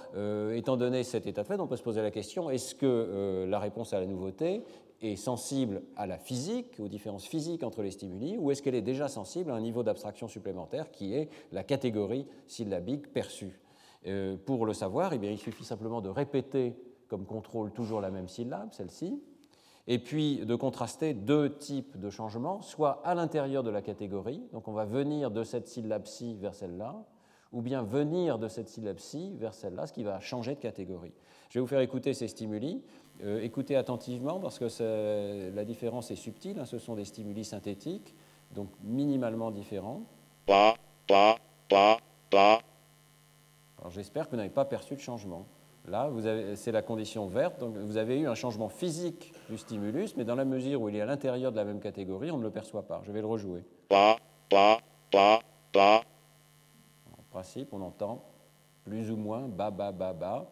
étant 0.53 0.77
donné 0.77 1.03
cet 1.03 1.25
état 1.27 1.41
de 1.41 1.47
fait, 1.47 1.59
on 1.59 1.67
peut 1.67 1.75
se 1.75 1.83
poser 1.83 2.01
la 2.01 2.11
question 2.11 2.49
est-ce 2.49 2.75
que 2.75 3.45
la 3.47 3.59
réponse 3.59 3.93
à 3.93 3.99
la 3.99 4.05
nouveauté 4.05 4.63
est 5.03 5.15
sensible 5.15 5.83
à 5.95 6.07
la 6.07 6.17
physique, 6.17 6.79
aux 6.79 6.87
différences 6.87 7.25
physiques 7.25 7.63
entre 7.63 7.81
les 7.81 7.91
stimuli, 7.91 8.37
ou 8.37 8.51
est-ce 8.51 8.61
qu'elle 8.61 8.75
est 8.75 8.81
déjà 8.81 9.07
sensible 9.07 9.51
à 9.51 9.55
un 9.55 9.61
niveau 9.61 9.83
d'abstraction 9.83 10.27
supplémentaire 10.27 10.91
qui 10.91 11.13
est 11.13 11.29
la 11.51 11.63
catégorie 11.63 12.25
syllabique 12.47 13.11
perçue 13.11 13.59
euh, 14.07 14.37
Pour 14.45 14.65
le 14.65 14.73
savoir, 14.73 15.13
eh 15.13 15.19
il 15.21 15.37
suffit 15.37 15.65
simplement 15.65 16.01
de 16.01 16.09
répéter 16.09 16.75
comme 17.07 17.25
contrôle 17.25 17.71
toujours 17.71 18.01
la 18.01 18.11
même 18.11 18.27
syllabe, 18.27 18.69
celle-ci, 18.71 19.21
et 19.87 19.99
puis 19.99 20.37
de 20.45 20.55
contraster 20.55 21.13
deux 21.13 21.57
types 21.57 21.99
de 21.99 22.09
changements, 22.09 22.61
soit 22.61 23.01
à 23.03 23.13
l'intérieur 23.13 23.63
de 23.63 23.69
la 23.69 23.81
catégorie, 23.81 24.41
donc 24.53 24.67
on 24.67 24.73
va 24.73 24.85
venir 24.85 25.29
de 25.29 25.43
cette 25.43 25.67
syllabe-ci 25.67 26.35
vers 26.35 26.55
celle-là, 26.55 27.03
ou 27.51 27.61
bien 27.61 27.83
venir 27.83 28.39
de 28.39 28.47
cette 28.47 28.67
syllabe-ci 28.67 29.35
vers 29.37 29.53
celle-là, 29.53 29.85
ce 29.85 29.93
qui 29.93 30.03
va 30.03 30.19
changer 30.19 30.55
de 30.55 30.59
catégorie. 30.59 31.13
Je 31.49 31.59
vais 31.59 31.61
vous 31.61 31.67
faire 31.67 31.81
écouter 31.81 32.15
ces 32.15 32.27
stimuli. 32.27 32.81
Euh, 33.21 33.41
écoutez 33.41 33.75
attentivement 33.75 34.39
parce 34.39 34.59
que 34.59 35.51
la 35.53 35.65
différence 35.65 36.11
est 36.11 36.15
subtile. 36.15 36.59
Hein. 36.59 36.65
ce 36.65 36.79
sont 36.79 36.95
des 36.95 37.05
stimuli 37.05 37.45
synthétiques, 37.45 38.15
donc 38.53 38.69
minimalement 38.83 39.51
différents. 39.51 40.01
J'espère 43.89 44.25
que 44.25 44.31
vous 44.31 44.37
n'avez 44.37 44.49
pas 44.49 44.65
perçu 44.65 44.95
de 44.95 44.99
changement. 44.99 45.45
Là, 45.87 46.09
c'est 46.55 46.71
la 46.71 46.81
condition 46.81 47.27
verte, 47.27 47.59
donc 47.59 47.75
vous 47.75 47.97
avez 47.97 48.19
eu 48.19 48.27
un 48.27 48.35
changement 48.35 48.69
physique 48.69 49.33
du 49.49 49.57
stimulus, 49.57 50.15
mais 50.15 50.23
dans 50.23 50.35
la 50.35 50.45
mesure 50.45 50.81
où 50.81 50.87
il 50.87 50.95
est 50.95 51.01
à 51.01 51.05
l'intérieur 51.05 51.51
de 51.51 51.57
la 51.57 51.65
même 51.65 51.81
catégorie, 51.81 52.31
on 52.31 52.37
ne 52.37 52.43
le 52.43 52.51
perçoit 52.51 52.83
pas. 52.83 53.01
Je 53.05 53.11
vais 53.11 53.19
le 53.19 53.27
rejouer. 53.27 53.63
En 57.11 57.23
principe, 57.31 57.73
on 57.73 57.81
entend 57.81 58.23
plus 58.85 59.11
ou 59.11 59.17
moins 59.17 59.41
ba, 59.47 59.71
ba, 59.71 59.91
ba, 59.91 60.13
ba. 60.13 60.49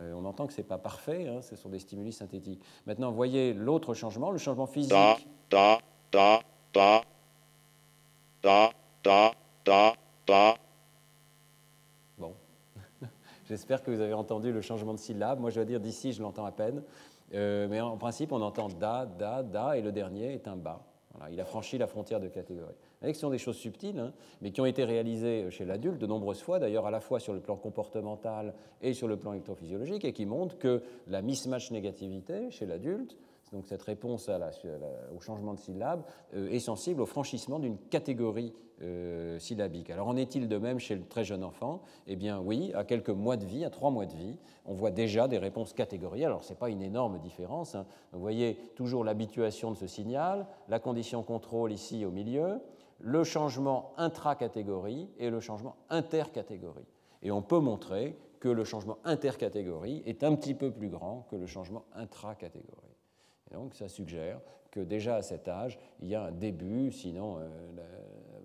Euh, 0.00 0.12
on 0.14 0.24
entend 0.24 0.46
que 0.46 0.52
ce 0.52 0.60
n'est 0.60 0.66
pas 0.66 0.78
parfait, 0.78 1.28
hein, 1.28 1.40
ce 1.42 1.56
sont 1.56 1.68
des 1.68 1.78
stimuli 1.78 2.12
synthétiques. 2.12 2.62
Maintenant, 2.86 3.12
voyez 3.12 3.54
l'autre 3.54 3.94
changement, 3.94 4.30
le 4.30 4.38
changement 4.38 4.66
physique. 4.66 4.90
Da, 4.90 5.16
da, 5.50 6.40
da, 6.72 7.02
da, 8.42 8.70
da, 9.02 9.32
da, 9.64 9.94
da. 10.26 10.54
Bon, 12.18 12.34
j'espère 13.48 13.82
que 13.82 13.90
vous 13.90 14.00
avez 14.00 14.14
entendu 14.14 14.52
le 14.52 14.60
changement 14.60 14.94
de 14.94 14.98
syllabe. 14.98 15.38
Moi, 15.38 15.50
je 15.50 15.56
dois 15.56 15.64
dire 15.64 15.80
d'ici, 15.80 16.12
je 16.12 16.22
l'entends 16.22 16.44
à 16.44 16.52
peine. 16.52 16.82
Euh, 17.32 17.68
mais 17.68 17.80
en 17.80 17.96
principe, 17.96 18.32
on 18.32 18.42
entend 18.42 18.68
da, 18.68 19.06
da, 19.06 19.42
da, 19.42 19.76
et 19.76 19.82
le 19.82 19.92
dernier 19.92 20.34
est 20.34 20.48
un 20.48 20.56
ba. 20.56 20.80
Il 21.30 21.40
a 21.40 21.44
franchi 21.44 21.78
la 21.78 21.86
frontière 21.86 22.20
de 22.20 22.28
catégorie. 22.28 22.74
Ce 23.02 23.12
sont 23.12 23.30
des 23.30 23.38
choses 23.38 23.56
subtiles, 23.56 23.98
hein, 23.98 24.12
mais 24.40 24.50
qui 24.50 24.60
ont 24.60 24.66
été 24.66 24.84
réalisées 24.84 25.50
chez 25.50 25.64
l'adulte 25.64 26.00
de 26.00 26.06
nombreuses 26.06 26.42
fois, 26.42 26.58
d'ailleurs 26.58 26.86
à 26.86 26.90
la 26.90 27.00
fois 27.00 27.20
sur 27.20 27.32
le 27.32 27.40
plan 27.40 27.56
comportemental 27.56 28.54
et 28.82 28.94
sur 28.94 29.08
le 29.08 29.16
plan 29.16 29.32
électrophysiologique, 29.32 30.04
et 30.04 30.12
qui 30.12 30.26
montrent 30.26 30.58
que 30.58 30.82
la 31.06 31.22
mismatch 31.22 31.70
négativité 31.70 32.50
chez 32.50 32.66
l'adulte 32.66 33.16
donc 33.52 33.66
cette 33.66 33.82
réponse 33.82 34.30
au 35.14 35.20
changement 35.20 35.54
de 35.54 35.58
syllabe, 35.58 36.02
euh, 36.34 36.50
est 36.50 36.58
sensible 36.58 37.00
au 37.00 37.06
franchissement 37.06 37.58
d'une 37.58 37.78
catégorie 37.78 38.52
euh, 38.82 39.38
syllabique. 39.38 39.90
Alors 39.90 40.08
en 40.08 40.16
est-il 40.16 40.48
de 40.48 40.58
même 40.58 40.78
chez 40.78 40.94
le 40.96 41.04
très 41.04 41.24
jeune 41.24 41.44
enfant? 41.44 41.82
Eh 42.06 42.16
bien 42.16 42.40
oui, 42.40 42.72
à 42.74 42.84
quelques 42.84 43.10
mois 43.10 43.36
de 43.36 43.44
vie, 43.44 43.64
à 43.64 43.70
trois 43.70 43.90
mois 43.90 44.06
de 44.06 44.14
vie, 44.14 44.38
on 44.66 44.74
voit 44.74 44.90
déjà 44.90 45.28
des 45.28 45.38
réponses 45.38 45.72
catégorielles. 45.72 46.26
Alors 46.26 46.44
ce 46.44 46.50
n'est 46.50 46.58
pas 46.58 46.70
une 46.70 46.82
énorme 46.82 47.18
différence. 47.18 47.74
Hein. 47.74 47.86
Vous 48.12 48.20
voyez 48.20 48.56
toujours 48.74 49.04
l'habituation 49.04 49.70
de 49.70 49.76
ce 49.76 49.86
signal, 49.86 50.46
la 50.68 50.80
condition 50.80 51.22
contrôle 51.22 51.72
ici 51.72 52.04
au 52.04 52.10
milieu, 52.10 52.60
le 52.98 53.22
changement 53.24 53.92
intracatégorie 53.96 55.08
et 55.18 55.30
le 55.30 55.40
changement 55.40 55.76
intercatégorie. 55.90 56.86
Et 57.22 57.30
on 57.30 57.42
peut 57.42 57.60
montrer 57.60 58.16
que 58.40 58.48
le 58.48 58.64
changement 58.64 58.98
intercatégorie 59.04 60.02
est 60.06 60.24
un 60.24 60.34
petit 60.34 60.54
peu 60.54 60.70
plus 60.70 60.88
grand 60.88 61.26
que 61.30 61.36
le 61.36 61.46
changement 61.46 61.84
intracatégorie 61.94 62.93
donc 63.54 63.74
ça 63.74 63.88
suggère 63.88 64.40
que 64.70 64.80
déjà 64.80 65.16
à 65.16 65.22
cet 65.22 65.48
âge, 65.48 65.78
il 66.00 66.08
y 66.08 66.14
a 66.14 66.24
un 66.24 66.32
début, 66.32 66.90
sinon 66.90 67.38
euh, 67.38 67.48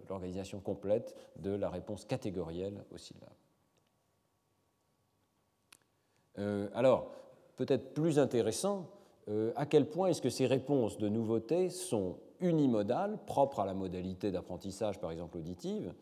l'organisation 0.08 0.60
complète 0.60 1.16
de 1.38 1.52
la 1.52 1.70
réponse 1.70 2.06
catégorielle 2.06 2.84
aux 2.94 2.98
syllabes. 2.98 3.30
Euh, 6.38 6.70
alors, 6.74 7.12
peut-être 7.58 7.94
plus 7.94 8.20
intéressant, 8.20 8.88
euh, 9.28 9.52
à 9.56 9.66
quel 9.66 9.90
point 9.90 10.10
est-ce 10.10 10.22
que 10.22 10.30
ces 10.30 10.46
réponses 10.46 10.98
de 10.98 11.10
nouveauté 11.10 11.70
sont 11.70 12.18
unimodales, 12.40 13.18
propres 13.26 13.60
à 13.60 13.66
la 13.66 13.74
modalité 13.74 14.32
d'apprentissage, 14.32 15.00
par 15.00 15.12
exemple 15.12 15.38
auditive, 15.38 15.94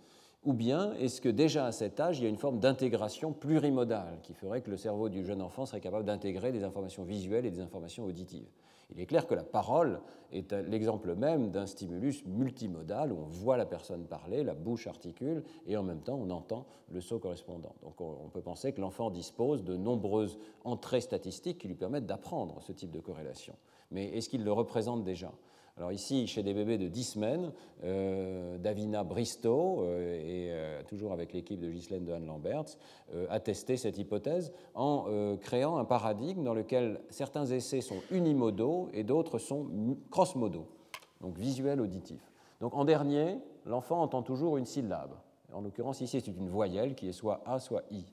ou 0.44 0.54
bien 0.54 0.94
est-ce 0.94 1.20
que 1.20 1.30
déjà 1.30 1.66
à 1.66 1.72
cet 1.72 2.00
âge, 2.00 2.20
il 2.20 2.24
y 2.24 2.26
a 2.26 2.30
une 2.30 2.38
forme 2.38 2.60
d'intégration 2.60 3.34
plurimodale 3.34 4.20
qui 4.24 4.34
ferait 4.34 4.62
que 4.62 4.70
le 4.70 4.78
cerveau 4.78 5.10
du 5.10 5.26
jeune 5.26 5.42
enfant 5.42 5.66
serait 5.66 5.82
capable 5.82 6.06
d'intégrer 6.06 6.52
des 6.52 6.64
informations 6.64 7.04
visuelles 7.04 7.46
et 7.46 7.52
des 7.52 7.60
informations 7.60 8.06
auditives? 8.06 8.50
Il 8.90 9.02
est 9.02 9.06
clair 9.06 9.28
que 9.28 9.36
la 9.36 9.44
parole 9.44 10.00
est 10.32 10.54
l'exemple 10.54 11.14
même 11.14 11.52
d'un 11.52 11.66
stimulus 11.66 12.26
multimodal 12.26 13.12
où 13.12 13.18
on 13.18 13.28
voit 13.28 13.58
la 13.58 13.66
personne 13.66 14.06
parler, 14.06 14.46
la 14.46 14.54
bouche 14.54 14.88
articule 14.88 15.44
et 15.66 15.76
en 15.76 15.84
même 15.84 16.00
temps 16.00 16.18
on 16.22 16.30
entend 16.30 16.66
le 16.90 17.02
saut 17.02 17.20
correspondant. 17.20 17.76
Donc 17.84 18.00
on 18.00 18.30
peut 18.30 18.42
penser 18.42 18.72
que 18.72 18.80
l'enfant 18.80 19.10
dispose 19.10 19.66
de 19.66 19.76
nombreuses 19.76 20.40
entrées 20.64 21.02
statistiques 21.02 21.58
qui 21.58 21.68
lui 21.68 21.76
permettent 21.76 22.06
d'apprendre 22.06 22.62
ce 22.62 22.72
type 22.72 22.92
de 22.92 23.02
corrélation. 23.02 23.56
Mais 23.92 24.06
est-ce 24.16 24.30
qu'il 24.30 24.46
le 24.46 24.54
représente 24.54 25.04
déjà? 25.04 25.34
Alors 25.78 25.92
ici, 25.92 26.26
chez 26.26 26.42
des 26.42 26.56
bébés 26.56 26.80
de 26.80 26.88
10 26.88 27.04
semaines, 27.04 27.52
euh, 27.84 28.58
Davina 28.58 29.04
Bristow, 29.04 29.84
euh, 29.84 30.16
et 30.16 30.52
euh, 30.52 30.82
toujours 30.88 31.12
avec 31.12 31.34
l'équipe 31.34 31.60
de 31.60 31.70
Ghislaine 31.70 32.04
de 32.04 32.14
Lamberts, 32.14 32.78
a 33.30 33.40
testé 33.40 33.78
cette 33.78 33.98
hypothèse 33.98 34.52
en 34.74 35.06
créant 35.40 35.78
un 35.78 35.86
paradigme 35.86 36.44
dans 36.44 36.54
lequel 36.54 37.00
certains 37.10 37.46
essais 37.46 37.82
sont 37.82 38.02
unimodaux 38.12 38.90
et 38.92 39.04
d'autres 39.04 39.38
sont 39.38 39.68
crossmodaux, 40.10 40.68
donc 41.22 41.38
visuels 41.38 41.80
auditifs. 41.80 42.32
Donc 42.60 42.74
en 42.76 42.84
dernier, 42.84 43.38
l'enfant 43.66 44.02
entend 44.02 44.24
toujours 44.24 44.58
une 44.58 44.66
syllabe. 44.66 45.12
En 45.54 45.62
l'occurrence, 45.62 46.02
ici, 46.02 46.20
c'est 46.20 46.32
une 46.32 46.50
voyelle 46.50 46.96
qui 46.96 47.08
est 47.08 47.14
soit 47.14 47.42
A, 47.46 47.60
soit 47.60 47.84
I. 47.92 48.04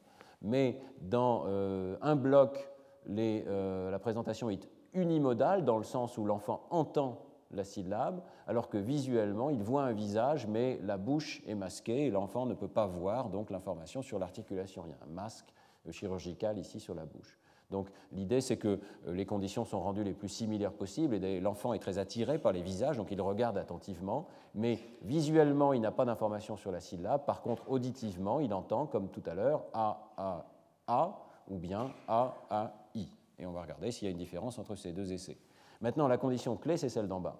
Mais 0.42 0.78
dans 1.00 1.46
un 1.46 2.16
bloc, 2.16 2.68
la 3.08 3.98
présentation 3.98 4.50
est 4.50 4.68
unimodale 4.92 5.64
dans 5.64 5.78
le 5.78 5.84
sens 5.84 6.16
où 6.18 6.24
l'enfant 6.24 6.66
entend 6.70 7.23
la 7.54 7.64
syllabe, 7.64 8.20
alors 8.46 8.68
que 8.68 8.78
visuellement, 8.78 9.50
il 9.50 9.62
voit 9.62 9.84
un 9.84 9.92
visage, 9.92 10.46
mais 10.46 10.78
la 10.82 10.96
bouche 10.96 11.42
est 11.46 11.54
masquée 11.54 12.06
et 12.06 12.10
l'enfant 12.10 12.46
ne 12.46 12.54
peut 12.54 12.68
pas 12.68 12.86
voir 12.86 13.28
donc 13.28 13.50
l'information 13.50 14.02
sur 14.02 14.18
l'articulation. 14.18 14.84
Il 14.86 14.90
y 14.90 14.92
a 14.92 15.04
un 15.04 15.14
masque 15.14 15.52
chirurgical 15.90 16.58
ici 16.58 16.80
sur 16.80 16.94
la 16.94 17.04
bouche. 17.04 17.38
Donc 17.70 17.88
l'idée, 18.12 18.40
c'est 18.40 18.56
que 18.56 18.78
euh, 19.08 19.12
les 19.12 19.26
conditions 19.26 19.64
sont 19.64 19.80
rendues 19.80 20.04
les 20.04 20.12
plus 20.12 20.28
similaires 20.28 20.72
possibles 20.72 21.16
et 21.24 21.40
l'enfant 21.40 21.72
est 21.72 21.78
très 21.78 21.98
attiré 21.98 22.38
par 22.38 22.52
les 22.52 22.62
visages, 22.62 22.96
donc 22.96 23.10
il 23.10 23.20
regarde 23.20 23.58
attentivement, 23.58 24.28
mais 24.54 24.78
visuellement, 25.02 25.72
il 25.72 25.80
n'a 25.80 25.90
pas 25.90 26.04
d'information 26.04 26.56
sur 26.56 26.70
la 26.70 26.80
syllabe. 26.80 27.24
Par 27.24 27.42
contre, 27.42 27.68
auditivement, 27.70 28.40
il 28.40 28.52
entend, 28.54 28.86
comme 28.86 29.08
tout 29.08 29.22
à 29.26 29.34
l'heure, 29.34 29.64
A, 29.72 30.12
A, 30.16 30.44
A, 30.86 31.18
ou 31.48 31.58
bien 31.58 31.90
A, 32.06 32.34
A, 32.50 32.72
I. 32.94 33.08
Et 33.38 33.46
on 33.46 33.52
va 33.52 33.62
regarder 33.62 33.90
s'il 33.90 34.06
y 34.06 34.08
a 34.08 34.12
une 34.12 34.18
différence 34.18 34.58
entre 34.58 34.76
ces 34.76 34.92
deux 34.92 35.12
essais. 35.12 35.38
Maintenant, 35.80 36.06
la 36.06 36.18
condition 36.18 36.56
clé, 36.56 36.76
c'est 36.76 36.88
celle 36.88 37.08
d'en 37.08 37.20
bas. 37.20 37.36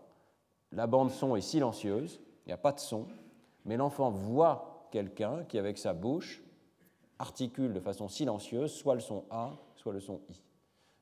La 0.74 0.88
bande 0.88 1.10
son 1.10 1.36
est 1.36 1.40
silencieuse, 1.40 2.20
il 2.44 2.48
n'y 2.48 2.52
a 2.52 2.58
pas 2.58 2.72
de 2.72 2.80
son, 2.80 3.06
mais 3.64 3.76
l'enfant 3.76 4.10
voit 4.10 4.88
quelqu'un 4.90 5.44
qui, 5.44 5.56
avec 5.56 5.78
sa 5.78 5.94
bouche, 5.94 6.42
articule 7.18 7.72
de 7.72 7.80
façon 7.80 8.08
silencieuse 8.08 8.72
soit 8.72 8.94
le 8.94 9.00
son 9.00 9.24
A, 9.30 9.52
soit 9.76 9.92
le 9.92 10.00
son 10.00 10.20
I. 10.28 10.40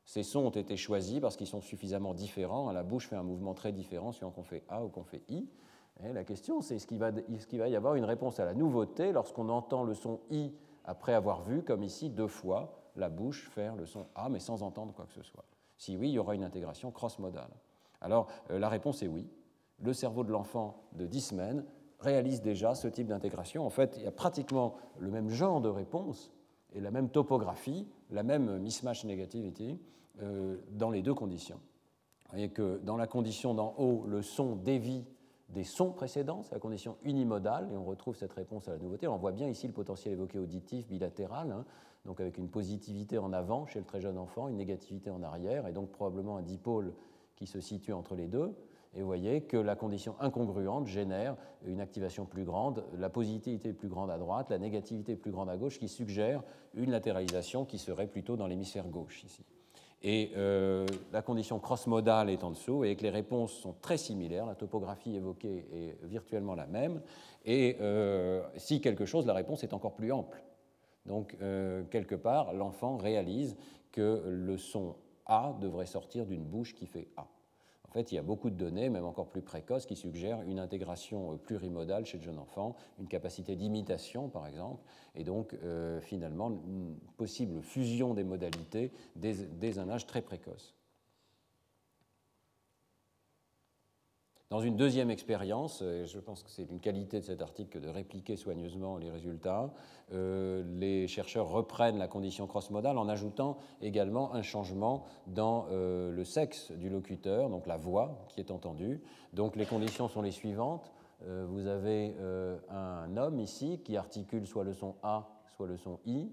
Ces 0.05 0.25
sons 0.25 0.41
ont 0.41 0.51
été 0.51 0.77
choisis 0.77 1.21
parce 1.21 1.37
qu'ils 1.37 1.47
sont 1.47 1.63
suffisamment 1.63 2.13
différents. 2.13 2.71
La 2.71 2.83
bouche 2.83 3.09
fait 3.09 3.17
un 3.17 3.23
mouvement 3.23 3.55
très 3.55 3.73
différent 3.73 4.13
suivant 4.13 4.31
qu'on 4.31 4.43
fait 4.43 4.63
A 4.69 4.85
ou 4.85 4.89
qu'on 4.89 5.05
fait 5.05 5.23
I. 5.31 5.49
Et 6.05 6.13
la 6.13 6.25
question, 6.25 6.61
c'est 6.61 6.77
est-ce 6.77 6.87
qu'il 6.87 6.99
va, 6.99 7.11
va, 7.11 7.69
y 7.69 7.77
avoir 7.77 7.95
une 7.95 8.05
réponse 8.05 8.41
à 8.41 8.45
la 8.45 8.55
nouveauté 8.55 9.13
lorsqu'on 9.13 9.49
entend 9.49 9.85
le 9.85 9.95
son 9.95 10.21
I 10.31 10.53
après 10.85 11.15
avoir 11.15 11.43
vu, 11.43 11.63
comme 11.63 11.83
ici, 11.83 12.11
deux 12.11 12.27
fois, 12.27 12.91
la 12.97 13.09
bouche 13.09 13.49
faire 13.51 13.77
le 13.77 13.87
son 13.87 14.07
A, 14.15 14.29
mais 14.29 14.41
sans 14.41 14.63
entendre 14.63 14.93
quoi 14.93 15.07
que 15.07 15.13
ce 15.13 15.23
soit? 15.23 15.45
Si 15.79 15.97
oui, 15.97 16.11
il 16.11 16.15
y 16.15 16.19
aura 16.19 16.35
une 16.35 16.45
intégration 16.45 16.91
cross-modale. 16.91 17.51
Alors, 18.01 18.27
euh, 18.51 18.59
la 18.59 18.69
réponse 18.69 19.03
est 19.03 19.09
oui 19.09 19.31
le 19.83 19.93
cerveau 19.93 20.25
de 20.25 20.31
l'enfant 20.31 20.83
de 20.95 21.07
10 21.07 21.21
semaines 21.21 21.65
réalise 22.01 22.41
déjà 22.43 22.75
ce 22.75 22.89
type 22.89 23.07
d'intégration. 23.07 23.65
En 23.65 23.71
fait, 23.71 23.95
il 23.97 24.05
y 24.05 24.07
a 24.07 24.13
pratiquement 24.13 24.75
le 24.99 25.11
même 25.11 25.29
genre 25.29 25.61
de 25.61 25.69
réponse 25.69 26.33
et 26.75 26.81
la 26.81 26.91
même 26.91 27.11
topographie, 27.11 27.87
la 28.11 28.23
même 28.23 28.59
mismatch 28.59 29.05
negativity 29.05 29.79
euh, 30.21 30.57
dans 30.71 30.91
les 30.91 31.03
deux 31.03 31.15
conditions. 31.15 31.61
Vous 32.27 32.31
voyez 32.39 32.49
que 32.49 32.81
dans 32.83 32.97
la 32.97 33.07
condition 33.07 33.55
d'en 33.55 33.75
haut, 33.77 34.05
le 34.07 34.23
son 34.23 34.57
dévie 34.57 35.05
des 35.51 35.65
sons 35.65 35.93
précédents, 35.93 36.43
c'est 36.43 36.55
la 36.55 36.61
condition 36.61 36.97
unimodale, 37.03 37.69
et 37.73 37.77
on 37.77 37.85
retrouve 37.85 38.17
cette 38.17 38.33
réponse 38.33 38.69
à 38.69 38.73
la 38.73 38.79
nouveauté. 38.79 39.07
On 39.07 39.19
voit 39.19 39.33
bien 39.33 39.49
ici 39.49 39.67
le 39.67 39.73
potentiel 39.75 40.15
évoqué 40.15 40.39
auditif 40.39 40.89
bilatéral, 40.89 41.53
hein, 41.53 41.65
donc 42.07 42.21
avec 42.21 42.39
une 42.39 42.49
positivité 42.49 43.19
en 43.19 43.33
avant 43.33 43.67
chez 43.67 43.79
le 43.79 43.85
très 43.85 44.01
jeune 44.01 44.17
enfant, 44.17 44.49
une 44.49 44.57
négativité 44.57 45.11
en 45.11 45.23
arrière, 45.23 45.67
et 45.69 45.73
donc 45.73 45.91
probablement 45.91 46.39
un 46.39 46.43
dipôle 46.43 46.95
qui 47.37 47.47
se 47.47 47.61
situe 47.61 47.93
entre 47.93 48.15
les 48.15 48.29
deux. 48.29 48.55
Et 48.95 49.01
vous 49.01 49.07
voyez 49.07 49.43
que 49.43 49.57
la 49.57 49.75
condition 49.75 50.15
incongruente 50.21 50.87
génère 50.87 51.37
une 51.65 51.81
activation 51.81 52.27
plus 52.27 52.45
grande, 52.45 52.85
la 52.99 53.09
positivité 53.09 53.73
plus 53.73 53.89
grande 53.89 54.11
à 54.11 54.19
droite, 54.19 54.51
la 54.51 54.59
négativité 54.59 55.17
plus 55.17 55.31
grande 55.31 55.49
à 55.49 55.57
gauche, 55.57 55.79
qui 55.79 55.89
suggère 55.89 56.43
une 56.75 56.91
latéralisation 56.91 57.65
qui 57.65 57.79
serait 57.79 58.07
plutôt 58.07 58.37
dans 58.37 58.47
l'hémisphère 58.47 58.89
gauche 58.89 59.25
ici. 59.25 59.45
Et 60.03 60.33
euh, 60.37 60.85
la 61.13 61.23
condition 61.23 61.59
cross-modale 61.61 62.29
est 62.29 62.43
en 62.45 62.51
dessous, 62.51 62.85
et 62.85 62.97
que 62.97 63.03
les 63.03 63.11
réponses 63.11 63.53
sont 63.53 63.75
très 63.81 63.97
similaires, 63.97 64.47
la 64.47 64.57
topographie 64.57 65.15
évoquée 65.15 65.65
est 65.73 66.05
virtuellement 66.05 66.55
la 66.55 66.67
même, 66.67 67.01
et 67.45 67.77
euh, 67.81 68.43
si 68.57 68.81
quelque 68.81 69.07
chose, 69.07 69.27
la 69.27 69.35
réponse 69.35 69.63
est 69.63 69.73
encore 69.73 69.95
plus 69.95 70.13
ample. 70.13 70.43
Donc, 71.07 71.37
euh, 71.41 71.85
quelque 71.85 72.15
part, 72.15 72.53
l'enfant 72.53 72.97
réalise 72.97 73.57
que 73.93 74.23
le 74.27 74.59
son 74.59 74.97
A 75.27 75.57
devrait 75.61 75.87
sortir 75.87 76.27
d'une 76.27 76.45
bouche 76.45 76.75
qui 76.75 76.87
fait 76.87 77.09
A. 77.17 77.27
En 77.93 77.95
fait, 77.95 78.11
il 78.11 78.15
y 78.15 78.19
a 78.19 78.23
beaucoup 78.23 78.49
de 78.49 78.55
données, 78.55 78.89
même 78.89 79.05
encore 79.05 79.29
plus 79.29 79.43
précoces, 79.43 79.85
qui 79.85 79.97
suggèrent 79.97 80.41
une 80.49 80.59
intégration 80.59 81.37
plurimodale 81.37 82.07
chez 82.07 82.17
le 82.17 82.25
jeune 82.25 82.39
enfant, 82.39 82.75
une 82.99 83.07
capacité 83.07 83.55
d'imitation, 83.55 84.31
par 84.31 84.47
exemple, 84.47 84.83
et 85.15 85.25
donc 85.25 85.55
finalement 86.01 86.51
une 86.51 86.97
possible 87.19 87.61
fusion 87.61 88.15
des 88.15 88.25
modalités 88.25 88.93
dès 89.17 89.79
un 89.79 89.91
âge 89.91 90.07
très 90.07 90.23
précoce. 90.23 90.75
Dans 94.53 94.61
une 94.61 94.77
deuxième 94.77 95.11
expérience, 95.11 95.81
et 95.81 96.05
je 96.05 96.19
pense 96.19 96.43
que 96.43 96.51
c'est 96.51 96.71
une 96.71 96.79
qualité 96.79 97.21
de 97.21 97.25
cet 97.25 97.41
article 97.41 97.81
de 97.81 97.89
répliquer 97.89 98.37
soigneusement 98.37 98.99
les 98.99 99.09
résultats, 99.09 99.73
euh, 100.13 100.63
les 100.79 101.09
chercheurs 101.09 101.49
reprennent 101.49 101.97
la 101.97 102.07
condition 102.07 102.47
cross-modale 102.47 102.99
en 102.99 103.09
ajoutant 103.09 103.57
également 103.81 104.35
un 104.35 104.43
changement 104.43 105.05
dans 105.27 105.69
euh, 105.71 106.11
le 106.11 106.25
sexe 106.25 106.71
du 106.71 106.91
locuteur, 106.91 107.49
donc 107.49 107.67
la 107.67 107.79
voix 107.79 108.27
qui 108.29 108.41
est 108.41 108.51
entendue. 108.51 109.01
Donc 109.33 109.57
les 109.57 109.65
conditions 109.65 110.07
sont 110.09 110.21
les 110.21 110.33
suivantes. 110.33 110.93
Euh, 111.27 111.47
vous 111.49 111.67
avez 111.67 112.15
un 112.69 113.17
homme 113.17 113.41
ici 113.41 113.81
qui 113.83 113.97
articule 113.97 114.47
soit 114.47 114.65
le 114.65 114.75
son 114.75 114.97
A, 115.03 115.31
soit 115.57 115.67
le 115.67 115.79
son 115.79 115.99
I, 116.05 116.31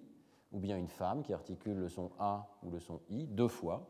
ou 0.52 0.60
bien 0.60 0.76
une 0.76 0.90
femme 0.90 1.24
qui 1.24 1.32
articule 1.32 1.78
le 1.78 1.88
son 1.88 2.12
A 2.20 2.50
ou 2.64 2.70
le 2.70 2.82
son 2.82 3.00
I 3.10 3.28
deux 3.28 3.48
fois. 3.48 3.88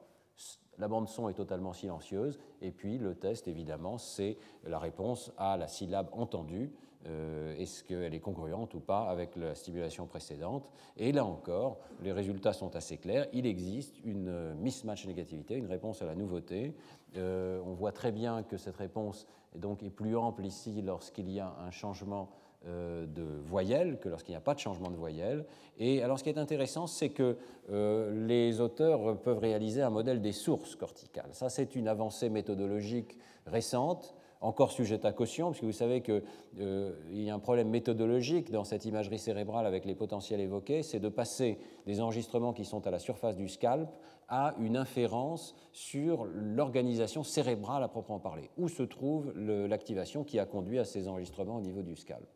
La 0.80 0.88
bande 0.88 1.10
son 1.10 1.28
est 1.28 1.34
totalement 1.34 1.74
silencieuse, 1.74 2.40
et 2.62 2.72
puis 2.72 2.98
le 2.98 3.14
test, 3.14 3.48
évidemment, 3.50 3.98
c'est 3.98 4.38
la 4.66 4.80
réponse 4.80 5.32
à 5.38 5.58
la 5.58 5.68
syllabe 5.68 6.08
entendue. 6.14 6.72
Euh, 7.06 7.56
est-ce 7.58 7.84
qu'elle 7.84 8.14
est 8.14 8.20
congruente 8.20 8.74
ou 8.74 8.80
pas 8.80 9.10
avec 9.10 9.36
la 9.36 9.56
stimulation 9.56 10.06
précédente? 10.06 10.70
Et 10.98 11.12
là 11.12 11.26
encore, 11.26 11.80
les 12.02 12.12
résultats 12.12 12.54
sont 12.54 12.76
assez 12.76 12.98
clairs. 12.98 13.28
Il 13.34 13.46
existe 13.46 13.96
une 14.04 14.54
mismatch 14.56 15.06
négativité, 15.06 15.56
une 15.56 15.68
réponse 15.68 16.02
à 16.02 16.06
la 16.06 16.16
nouveauté. 16.16 16.76
Euh, 17.18 17.62
on 17.66 17.74
voit 17.74 17.92
très 17.92 18.12
bien 18.12 18.44
que 18.44 18.58
cette 18.58 18.78
réponse 18.78 19.28
est, 19.56 19.60
donc, 19.60 19.84
est 19.84 19.90
plus 19.90 20.16
ample 20.16 20.46
ici 20.46 20.82
lorsqu'il 20.82 21.30
y 21.30 21.40
a 21.40 21.56
un 21.60 21.72
changement 21.72 22.30
euh, 22.30 22.49
de 22.66 23.24
voyelles 23.46 24.00
que 24.00 24.10
lorsqu'il 24.10 24.34
n'y 24.34 24.38
a 24.38 24.42
pas 24.42 24.54
de 24.54 24.60
changement 24.60 24.92
de 24.92 24.96
voyelle. 24.96 25.46
Et 25.78 26.04
alors 26.04 26.20
ce 26.20 26.24
qui 26.24 26.30
est 26.30 26.38
intéressant, 26.38 26.88
c'est 26.88 27.10
que 27.10 27.38
euh, 27.72 28.28
les 28.28 28.60
auteurs 28.60 29.18
peuvent 29.22 29.40
réaliser 29.40 29.82
un 29.82 29.90
modèle 29.90 30.22
des 30.22 30.34
sources 30.34 30.76
corticales. 30.76 31.30
Ça, 31.32 31.50
c'est 31.50 31.76
une 31.76 31.88
avancée 31.88 32.30
méthodologique 32.30 33.18
récente 33.46 34.14
encore 34.42 34.72
sujette 34.72 35.04
à 35.04 35.12
caution, 35.12 35.52
puisque 35.52 35.66
vous 35.66 35.72
savez 35.74 36.02
qu'il 36.02 36.24
euh, 36.60 36.94
y 37.12 37.30
a 37.30 37.36
un 37.36 37.40
problème 37.40 37.70
méthodologique 37.70 38.52
dans 38.52 38.64
cette 38.64 38.86
imagerie 38.86 39.20
cérébrale 39.20 39.66
avec 39.66 39.84
les 39.84 39.96
potentiels 39.96 40.40
évoqués, 40.40 40.82
c'est 40.82 41.00
de 41.00 41.10
passer 41.10 41.58
des 41.86 42.00
enregistrements 42.00 42.54
qui 42.54 42.64
sont 42.64 42.88
à 42.88 42.92
la 42.92 43.00
surface 43.00 43.36
du 43.36 43.50
scalp 43.50 43.90
à 44.30 44.56
une 44.60 44.78
inférence 44.78 45.56
sur 45.74 46.26
l'organisation 46.26 47.24
cérébrale 47.24 47.84
à 47.84 47.90
proprement 47.90 48.20
parler. 48.20 48.50
Où 48.58 48.70
se 48.70 48.84
trouve 48.84 49.34
l'activation 49.36 50.24
qui 50.24 50.40
a 50.40 50.46
conduit 50.46 50.80
à 50.80 50.86
ces 50.86 51.08
enregistrements 51.08 51.58
au 51.58 51.62
niveau 51.62 51.82
du 51.82 51.96
scalp? 51.96 52.28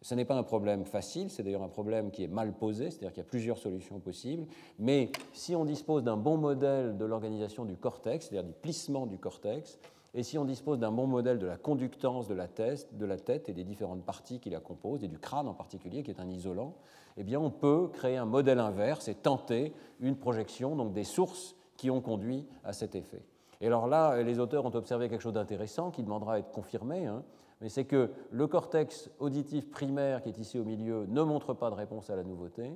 Ce 0.00 0.14
n'est 0.14 0.24
pas 0.24 0.36
un 0.36 0.42
problème 0.42 0.84
facile, 0.84 1.30
c'est 1.30 1.42
d'ailleurs 1.42 1.62
un 1.62 1.68
problème 1.68 2.10
qui 2.10 2.22
est 2.22 2.28
mal 2.28 2.52
posé, 2.52 2.90
c'est-à-dire 2.90 3.12
qu'il 3.12 3.22
y 3.22 3.26
a 3.26 3.28
plusieurs 3.28 3.58
solutions 3.58 3.98
possibles, 3.98 4.46
mais 4.78 5.10
si 5.32 5.56
on 5.56 5.64
dispose 5.64 6.04
d'un 6.04 6.16
bon 6.16 6.36
modèle 6.36 6.96
de 6.96 7.04
l'organisation 7.04 7.64
du 7.64 7.76
cortex, 7.76 8.26
c'est-à-dire 8.28 8.48
du 8.48 8.54
plissement 8.54 9.06
du 9.06 9.18
cortex, 9.18 9.78
et 10.14 10.22
si 10.22 10.38
on 10.38 10.44
dispose 10.44 10.78
d'un 10.78 10.92
bon 10.92 11.06
modèle 11.06 11.38
de 11.38 11.46
la 11.46 11.56
conductance 11.56 12.28
de 12.28 12.34
la, 12.34 12.46
tête, 12.48 13.48
et 13.48 13.52
des 13.52 13.64
différentes 13.64 14.04
parties 14.04 14.40
qui 14.40 14.50
la 14.50 14.60
composent, 14.60 15.04
et 15.04 15.08
du 15.08 15.18
crâne 15.18 15.48
en 15.48 15.54
particulier, 15.54 16.02
qui 16.02 16.10
est 16.10 16.20
un 16.20 16.30
isolant, 16.30 16.74
eh 17.16 17.24
bien 17.24 17.40
on 17.40 17.50
peut 17.50 17.88
créer 17.92 18.16
un 18.16 18.24
modèle 18.24 18.60
inverse 18.60 19.08
et 19.08 19.14
tenter 19.14 19.72
une 20.00 20.16
projection 20.16 20.76
donc 20.76 20.92
des 20.92 21.04
sources 21.04 21.56
qui 21.76 21.90
ont 21.90 22.00
conduit 22.00 22.46
à 22.64 22.72
cet 22.72 22.94
effet. 22.94 23.22
Et 23.60 23.66
alors 23.66 23.88
là, 23.88 24.22
les 24.22 24.38
auteurs 24.38 24.64
ont 24.64 24.74
observé 24.74 25.08
quelque 25.08 25.22
chose 25.22 25.32
d'intéressant 25.32 25.90
qui 25.90 26.02
demandera 26.02 26.34
à 26.34 26.38
être 26.38 26.52
confirmé, 26.52 27.06
hein, 27.06 27.24
mais 27.60 27.68
c'est 27.68 27.84
que 27.84 28.10
le 28.30 28.46
cortex 28.46 29.10
auditif 29.18 29.70
primaire 29.70 30.22
qui 30.22 30.28
est 30.28 30.38
ici 30.38 30.58
au 30.58 30.64
milieu 30.64 31.06
ne 31.06 31.22
montre 31.22 31.54
pas 31.54 31.70
de 31.70 31.74
réponse 31.74 32.10
à 32.10 32.16
la 32.16 32.22
nouveauté. 32.22 32.72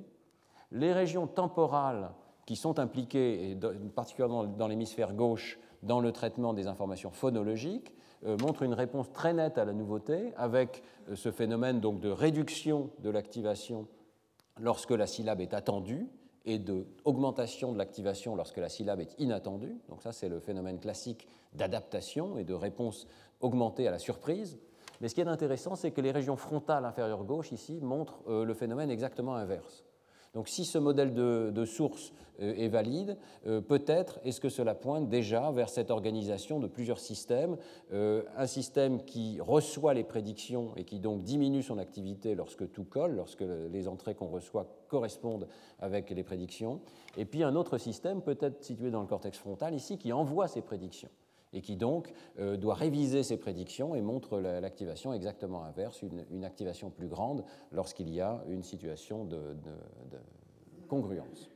Les 0.71 0.91
régions 0.91 1.27
temporales 1.27 2.11
qui 2.45 2.55
sont 2.55 2.79
impliquées, 2.79 3.51
et 3.51 3.57
particulièrement 3.95 4.43
dans 4.43 4.67
l'hémisphère 4.67 5.13
gauche, 5.13 5.59
dans 5.81 5.99
le 5.99 6.11
traitement 6.11 6.53
des 6.53 6.67
informations 6.67 7.11
phonologiques, 7.11 7.93
euh, 8.25 8.37
montrent 8.37 8.63
une 8.63 8.73
réponse 8.73 9.11
très 9.11 9.33
nette 9.33 9.57
à 9.57 9.65
la 9.65 9.73
nouveauté, 9.73 10.33
avec 10.37 10.83
euh, 11.09 11.15
ce 11.15 11.31
phénomène 11.31 11.79
donc 11.79 11.99
de 11.99 12.09
réduction 12.09 12.89
de 12.99 13.09
l'activation 13.09 13.87
lorsque 14.59 14.91
la 14.91 15.07
syllabe 15.07 15.41
est 15.41 15.53
attendue 15.53 16.07
et 16.45 16.59
d'augmentation 16.59 17.69
de, 17.69 17.73
de 17.73 17.79
l'activation 17.79 18.35
lorsque 18.35 18.57
la 18.57 18.69
syllabe 18.69 18.99
est 18.99 19.15
inattendue. 19.19 19.77
Donc 19.89 20.01
ça, 20.01 20.11
c'est 20.11 20.29
le 20.29 20.39
phénomène 20.39 20.79
classique 20.79 21.27
d'adaptation 21.53 22.37
et 22.37 22.43
de 22.43 22.53
réponse 22.53 23.07
augmentée 23.39 23.87
à 23.87 23.91
la 23.91 23.99
surprise. 23.99 24.59
Mais 25.01 25.07
ce 25.09 25.15
qui 25.15 25.21
est 25.21 25.27
intéressant, 25.27 25.75
c'est 25.75 25.91
que 25.91 26.01
les 26.01 26.11
régions 26.11 26.35
frontales 26.35 26.85
inférieures 26.85 27.23
gauche 27.23 27.51
ici 27.51 27.79
montrent 27.81 28.21
euh, 28.27 28.45
le 28.45 28.53
phénomène 28.53 28.89
exactement 28.89 29.35
inverse. 29.35 29.83
Donc 30.33 30.47
si 30.47 30.65
ce 30.65 30.79
modèle 30.79 31.13
de, 31.13 31.65
source 31.65 32.11
euh, 32.41 32.55
est 32.55 32.67
valide, 32.67 33.17
euh, 33.45 33.61
peut-être 33.61 34.19
est-ce 34.23 34.41
que 34.41 34.49
cela 34.49 34.73
pointe 34.73 35.07
déjà 35.07 35.51
vers 35.51 35.69
cette 35.69 35.91
organisation 35.91 36.59
de 36.59 36.67
plusieurs 36.67 36.99
systèmes, 36.99 37.57
un 37.91 38.47
système 38.47 39.03
qui 39.03 39.39
reçoit 39.39 39.93
les 39.93 40.03
prédictions 40.03 40.71
et 40.75 40.85
qui 40.85 40.99
donc 40.99 41.23
diminue 41.23 41.61
son 41.61 41.77
activité 41.77 42.33
lorsque 42.33 42.71
tout 42.71 42.85
colle, 42.85 43.15
lorsque 43.15 43.43
les 43.71 43.87
entrées 43.87 44.15
qu'on 44.15 44.29
reçoit 44.29 44.67
correspondent 44.87 45.47
avec 45.79 46.09
les 46.09 46.23
prédictions, 46.23 46.81
et 47.15 47.25
puis 47.25 47.43
un 47.43 47.55
autre 47.55 47.77
système 47.77 48.21
peut-être 48.21 48.63
situé 48.63 48.89
dans 48.89 49.01
le 49.01 49.07
cortex 49.07 49.37
frontal 49.37 49.75
ici 49.75 49.97
qui 49.97 50.13
envoie 50.13 50.47
ces 50.47 50.61
prédictions 50.61 51.09
et 51.53 51.61
qui 51.61 51.75
donc 51.77 52.11
euh, 52.39 52.57
doit 52.57 52.73
réviser 52.73 53.23
ses 53.23 53.37
prédictions 53.37 53.95
et 53.95 54.01
montre 54.01 54.39
l'activation 54.39 55.13
exactement 55.13 55.63
inverse, 55.63 56.01
une, 56.01 56.43
activation 56.43 56.89
plus 56.89 57.07
grande 57.07 57.45
lorsqu'il 57.71 58.09
y 58.09 58.19
a 58.19 58.43
une 58.47 58.63
situation 58.63 59.23
de, 59.25 59.55
congruence. 60.87 61.49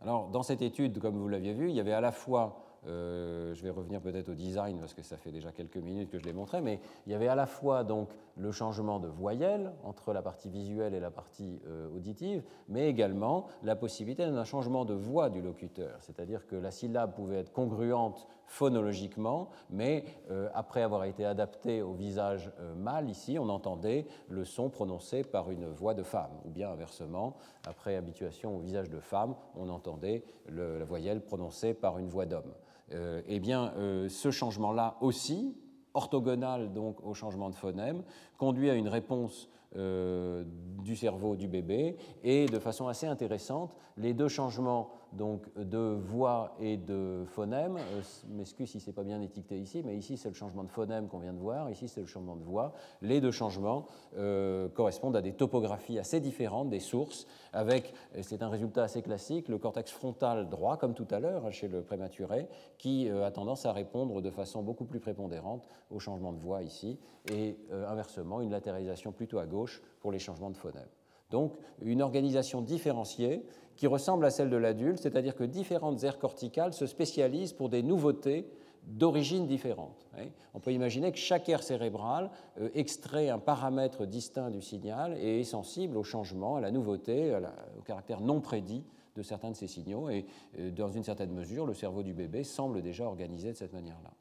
Alors, 0.00 0.28
dans 0.28 0.42
cette 0.42 0.62
étude, 0.62 0.98
comme 0.98 1.16
vous 1.16 1.28
l'aviez 1.28 1.52
vu, 1.52 1.68
il 1.68 1.76
y 1.76 1.80
avait 1.80 1.92
à 1.92 2.00
la 2.00 2.12
fois 2.12 2.62
euh, 2.86 3.54
je 3.54 3.62
vais 3.62 3.70
revenir 3.70 4.00
peut-être 4.00 4.28
au 4.28 4.34
design 4.34 4.78
parce 4.78 4.94
que 4.94 5.02
ça 5.02 5.16
fait 5.16 5.32
déjà 5.32 5.50
quelques 5.50 5.76
minutes 5.76 6.10
que 6.10 6.18
je 6.18 6.24
l'ai 6.24 6.32
montré, 6.32 6.60
mais 6.60 6.80
il 7.06 7.12
y 7.12 7.14
avait 7.14 7.28
à 7.28 7.34
la 7.34 7.46
fois 7.46 7.82
donc 7.82 8.10
le 8.36 8.52
changement 8.52 9.00
de 9.00 9.08
voyelle 9.08 9.72
entre 9.82 10.12
la 10.12 10.22
partie 10.22 10.50
visuelle 10.50 10.94
et 10.94 11.00
la 11.00 11.10
partie 11.10 11.60
euh, 11.66 11.88
auditive, 11.94 12.42
mais 12.68 12.88
également 12.88 13.46
la 13.62 13.76
possibilité 13.76 14.24
d'un 14.26 14.44
changement 14.44 14.84
de 14.84 14.94
voix 14.94 15.30
du 15.30 15.40
locuteur, 15.40 15.96
c'est-à-dire 16.00 16.46
que 16.46 16.56
la 16.56 16.70
syllabe 16.70 17.14
pouvait 17.14 17.38
être 17.38 17.52
congruente 17.52 18.28
phonologiquement, 18.46 19.48
mais 19.70 20.04
euh, 20.30 20.48
après 20.54 20.82
avoir 20.82 21.04
été 21.04 21.24
adaptée 21.24 21.82
au 21.82 21.92
visage 21.92 22.52
mâle, 22.76 23.10
ici, 23.10 23.38
on 23.38 23.48
entendait 23.48 24.06
le 24.28 24.44
son 24.44 24.70
prononcé 24.70 25.24
par 25.24 25.50
une 25.50 25.66
voix 25.66 25.94
de 25.94 26.02
femme, 26.02 26.32
ou 26.44 26.50
bien 26.50 26.70
inversement, 26.70 27.36
après 27.66 27.96
habituation 27.96 28.56
au 28.56 28.60
visage 28.60 28.90
de 28.90 29.00
femme, 29.00 29.34
on 29.56 29.68
entendait 29.68 30.24
la 30.48 30.84
voyelle 30.84 31.22
prononcée 31.22 31.74
par 31.74 31.98
une 31.98 32.08
voix 32.08 32.26
d'homme. 32.26 32.52
Euh, 32.92 33.22
eh 33.26 33.40
bien, 33.40 33.72
euh, 33.76 34.08
ce 34.08 34.30
changement-là 34.30 34.96
aussi, 35.00 35.56
orthogonal 35.96 36.72
donc 36.72 37.04
au 37.04 37.14
changement 37.14 37.50
de 37.50 37.54
phonème, 37.54 38.02
conduit 38.38 38.70
à 38.70 38.74
une 38.74 38.88
réponse 38.88 39.48
euh, 39.76 40.44
du 40.82 40.94
cerveau 40.94 41.36
du 41.36 41.48
bébé. 41.48 41.96
Et 42.22 42.46
de 42.46 42.58
façon 42.58 42.86
assez 42.86 43.06
intéressante, 43.06 43.74
les 43.96 44.14
deux 44.14 44.28
changements 44.28 44.90
donc, 45.12 45.46
de 45.56 45.78
voix 45.78 46.56
et 46.60 46.76
de 46.76 47.24
phonème, 47.26 47.76
euh, 47.76 48.02
m'excuse 48.28 48.70
si 48.70 48.80
ce 48.80 48.86
n'est 48.86 48.92
pas 48.92 49.04
bien 49.04 49.20
étiqueté 49.22 49.58
ici, 49.58 49.82
mais 49.84 49.96
ici 49.96 50.16
c'est 50.16 50.28
le 50.28 50.34
changement 50.34 50.64
de 50.64 50.70
phonème 50.70 51.08
qu'on 51.08 51.18
vient 51.18 51.32
de 51.32 51.38
voir, 51.38 51.70
ici 51.70 51.88
c'est 51.88 52.00
le 52.00 52.06
changement 52.06 52.36
de 52.36 52.42
voix, 52.42 52.74
les 53.02 53.20
deux 53.20 53.30
changements 53.30 53.86
euh, 54.16 54.68
correspondent 54.68 55.16
à 55.16 55.22
des 55.22 55.32
topographies 55.32 55.98
assez 55.98 56.20
différentes 56.20 56.68
des 56.68 56.80
sources, 56.80 57.26
avec, 57.52 57.94
c'est 58.22 58.42
un 58.42 58.48
résultat 58.48 58.82
assez 58.82 59.02
classique, 59.02 59.48
le 59.48 59.58
cortex 59.58 59.90
frontal 59.90 60.48
droit, 60.48 60.76
comme 60.76 60.94
tout 60.94 61.08
à 61.10 61.20
l'heure 61.20 61.50
chez 61.52 61.68
le 61.68 61.82
prématuré, 61.82 62.48
qui 62.78 63.08
a 63.08 63.30
tendance 63.30 63.64
à 63.64 63.72
répondre 63.72 64.20
de 64.20 64.30
façon 64.30 64.62
beaucoup 64.62 64.84
plus 64.84 65.00
prépondérante 65.00 65.64
au 65.90 65.98
changement 65.98 66.32
de 66.32 66.38
voix 66.38 66.62
ici, 66.62 66.98
et 67.32 67.56
inversement, 67.70 68.40
une 68.42 68.50
latéralisation 68.50 69.12
plutôt 69.12 69.38
à 69.38 69.46
gauche 69.46 69.82
pour 70.00 70.12
les 70.12 70.18
changements 70.18 70.50
de 70.50 70.56
phonème. 70.56 70.88
Donc 71.30 71.54
une 71.82 72.02
organisation 72.02 72.62
différenciée 72.62 73.44
qui 73.76 73.86
ressemble 73.86 74.24
à 74.24 74.30
celle 74.30 74.50
de 74.50 74.56
l'adulte, 74.56 74.98
c'est-à-dire 74.98 75.36
que 75.36 75.44
différentes 75.44 76.02
aires 76.04 76.18
corticales 76.18 76.72
se 76.72 76.86
spécialisent 76.86 77.52
pour 77.52 77.68
des 77.68 77.82
nouveautés 77.82 78.48
d'origine 78.86 79.46
différente. 79.46 80.06
On 80.54 80.60
peut 80.60 80.72
imaginer 80.72 81.10
que 81.10 81.18
chaque 81.18 81.48
aire 81.48 81.62
cérébrale 81.62 82.30
euh, 82.60 82.70
extrait 82.74 83.28
un 83.28 83.38
paramètre 83.38 84.06
distinct 84.06 84.50
du 84.50 84.62
signal 84.62 85.16
et 85.18 85.40
est 85.40 85.44
sensible 85.44 85.96
au 85.96 86.04
changement, 86.04 86.56
à 86.56 86.60
la 86.60 86.70
nouveauté, 86.70 87.36
au 87.78 87.82
caractère 87.82 88.20
non 88.20 88.40
prédit 88.40 88.84
de 89.16 89.22
certains 89.22 89.50
de 89.50 89.56
ces 89.56 89.66
signaux. 89.66 90.08
Et 90.08 90.26
euh, 90.58 90.70
dans 90.70 90.90
une 90.90 91.02
certaine 91.02 91.32
mesure, 91.32 91.66
le 91.66 91.74
cerveau 91.74 92.02
du 92.02 92.14
bébé 92.14 92.44
semble 92.44 92.80
déjà 92.80 93.04
organisé 93.04 93.52
de 93.52 93.56
cette 93.56 93.72
manière-là. 93.72 94.12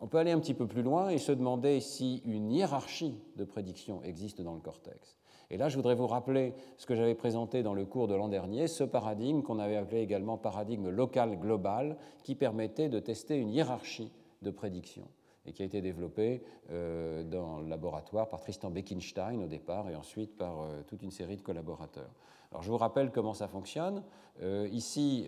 On 0.00 0.06
peut 0.08 0.18
aller 0.18 0.30
un 0.30 0.40
petit 0.40 0.54
peu 0.54 0.66
plus 0.66 0.82
loin 0.82 1.08
et 1.08 1.18
se 1.18 1.32
demander 1.32 1.80
si 1.80 2.22
une 2.24 2.52
hiérarchie 2.52 3.18
de 3.36 3.44
prédiction 3.44 4.02
existe 4.02 4.42
dans 4.42 4.54
le 4.54 4.60
cortex. 4.60 5.16
Et 5.50 5.56
là, 5.56 5.68
je 5.68 5.76
voudrais 5.76 5.94
vous 5.94 6.06
rappeler 6.06 6.54
ce 6.76 6.86
que 6.86 6.94
j'avais 6.94 7.14
présenté 7.14 7.62
dans 7.62 7.74
le 7.74 7.84
cours 7.84 8.08
de 8.08 8.14
l'an 8.14 8.28
dernier, 8.28 8.66
ce 8.66 8.84
paradigme 8.84 9.42
qu'on 9.42 9.58
avait 9.58 9.76
appelé 9.76 10.00
également 10.00 10.36
paradigme 10.36 10.88
local 10.88 11.38
global, 11.38 11.96
qui 12.24 12.34
permettait 12.34 12.88
de 12.88 12.98
tester 12.98 13.36
une 13.36 13.50
hiérarchie 13.50 14.12
de 14.42 14.50
prédiction 14.50 15.06
et 15.46 15.52
qui 15.52 15.62
a 15.62 15.64
été 15.64 15.80
développé 15.80 16.42
euh, 16.70 17.22
dans 17.22 17.60
le 17.60 17.68
laboratoire 17.68 18.28
par 18.28 18.40
Tristan 18.40 18.70
Beckenstein 18.70 19.42
au 19.42 19.46
départ 19.46 19.88
et 19.88 19.94
ensuite 19.94 20.36
par 20.36 20.62
euh, 20.62 20.82
toute 20.86 21.02
une 21.02 21.12
série 21.12 21.36
de 21.36 21.42
collaborateurs. 21.42 22.10
Alors 22.50 22.62
je 22.62 22.70
vous 22.70 22.76
rappelle 22.76 23.12
comment 23.12 23.34
ça 23.34 23.48
fonctionne. 23.48 24.02
Euh, 24.42 24.68
ici, 24.70 25.26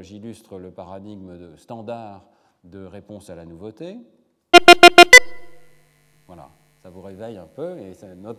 j'illustre 0.00 0.58
le 0.58 0.70
paradigme 0.70 1.56
standard 1.56 2.26
de 2.64 2.84
réponse 2.84 3.30
à 3.30 3.34
la 3.34 3.44
nouveauté. 3.44 3.98
Voilà, 6.26 6.50
ça 6.86 6.90
vous 6.90 7.02
réveille 7.02 7.36
un 7.36 7.48
peu 7.48 7.76
et 7.80 7.94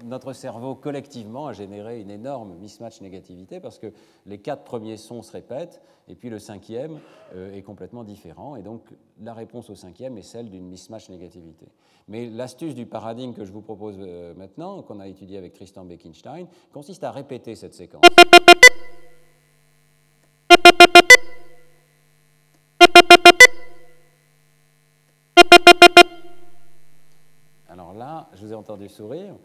notre, 0.05 0.31
cerveau 0.31 0.73
collectivement 0.73 1.47
a 1.47 1.53
généré 1.53 1.99
une 1.99 2.09
énorme 2.09 2.55
mismatch 2.55 3.01
négativité 3.01 3.59
parce 3.59 3.77
que 3.77 3.87
les 4.25 4.37
quatre 4.37 4.63
premiers 4.63 4.95
sons 4.95 5.21
se 5.21 5.33
répètent 5.33 5.81
et 6.07 6.15
puis 6.15 6.29
le 6.29 6.39
cinquième 6.39 6.97
euh, 7.35 7.53
est 7.53 7.61
complètement 7.61 8.05
différent 8.05 8.55
et 8.55 8.61
donc 8.61 8.83
la 9.21 9.33
réponse 9.33 9.69
au 9.69 9.75
cinquième 9.75 10.17
est 10.17 10.21
celle 10.21 10.49
d'une 10.49 10.65
mismatch 10.65 11.09
négativité. 11.09 11.67
Mais 12.07 12.29
l'astuce 12.29 12.73
du 12.73 12.85
paradigme 12.85 13.33
que 13.33 13.43
je 13.43 13.51
vous 13.51 13.61
propose 13.61 13.97
euh, 13.99 14.33
maintenant, 14.33 14.81
qu'on 14.81 15.01
a 15.01 15.07
étudié 15.09 15.37
avec 15.37 15.51
Tristan 15.51 15.83
Beckenstein, 15.83 16.47
consiste 16.71 17.03
à 17.03 17.11
répéter 17.11 17.53
cette 17.53 17.73
séquence. 17.73 18.03
Entendu 28.77 28.89
sourire, 28.89 29.35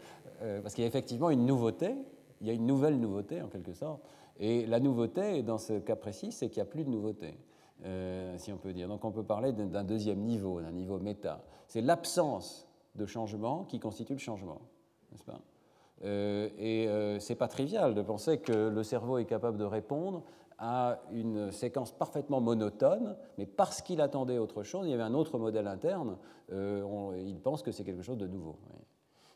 euh, 0.41 0.61
parce 0.61 0.75
qu'il 0.75 0.83
y 0.83 0.85
a 0.85 0.87
effectivement 0.87 1.29
une 1.29 1.45
nouveauté, 1.45 1.95
il 2.41 2.47
y 2.47 2.49
a 2.49 2.53
une 2.53 2.65
nouvelle 2.65 2.99
nouveauté 2.99 3.41
en 3.41 3.47
quelque 3.47 3.73
sorte. 3.73 4.01
Et 4.39 4.65
la 4.65 4.79
nouveauté, 4.79 5.43
dans 5.43 5.57
ce 5.57 5.79
cas 5.79 5.95
précis, 5.95 6.31
c'est 6.31 6.49
qu'il 6.49 6.61
n'y 6.61 6.67
a 6.67 6.71
plus 6.71 6.83
de 6.83 6.89
nouveauté, 6.89 7.37
euh, 7.85 8.37
si 8.37 8.51
on 8.51 8.57
peut 8.57 8.73
dire. 8.73 8.87
Donc 8.87 9.05
on 9.05 9.11
peut 9.11 9.23
parler 9.23 9.53
d'un 9.53 9.83
deuxième 9.83 10.19
niveau, 10.19 10.61
d'un 10.61 10.71
niveau 10.71 10.99
méta. 10.99 11.43
C'est 11.67 11.81
l'absence 11.81 12.67
de 12.95 13.05
changement 13.05 13.63
qui 13.63 13.79
constitue 13.79 14.13
le 14.13 14.19
changement, 14.19 14.61
n'est-ce 15.11 15.23
pas? 15.23 15.41
Euh, 16.03 16.49
Et 16.57 16.85
ce 17.19 17.29
n'est 17.29 17.37
pas 17.37 17.47
trivial 17.47 17.95
de 17.95 18.01
penser 18.01 18.39
que 18.39 18.69
le 18.69 18.83
cerveau 18.83 19.17
est 19.17 19.25
capable 19.25 19.57
de 19.57 19.63
répondre 19.63 20.23
à 20.57 20.99
une 21.11 21.51
séquence 21.51 21.91
parfaitement 21.91 22.39
monotone, 22.39 23.15
mais 23.37 23.45
parce 23.45 23.81
qu'il 23.81 24.01
attendait 24.01 24.37
autre 24.37 24.63
chose, 24.63 24.87
il 24.87 24.91
y 24.91 24.93
avait 24.93 25.03
un 25.03 25.13
autre 25.13 25.37
modèle 25.37 25.67
interne, 25.67 26.17
euh, 26.51 27.21
il 27.25 27.39
pense 27.39 27.63
que 27.63 27.71
c'est 27.71 27.83
quelque 27.83 28.01
chose 28.01 28.17
de 28.17 28.27
nouveau. 28.27 28.57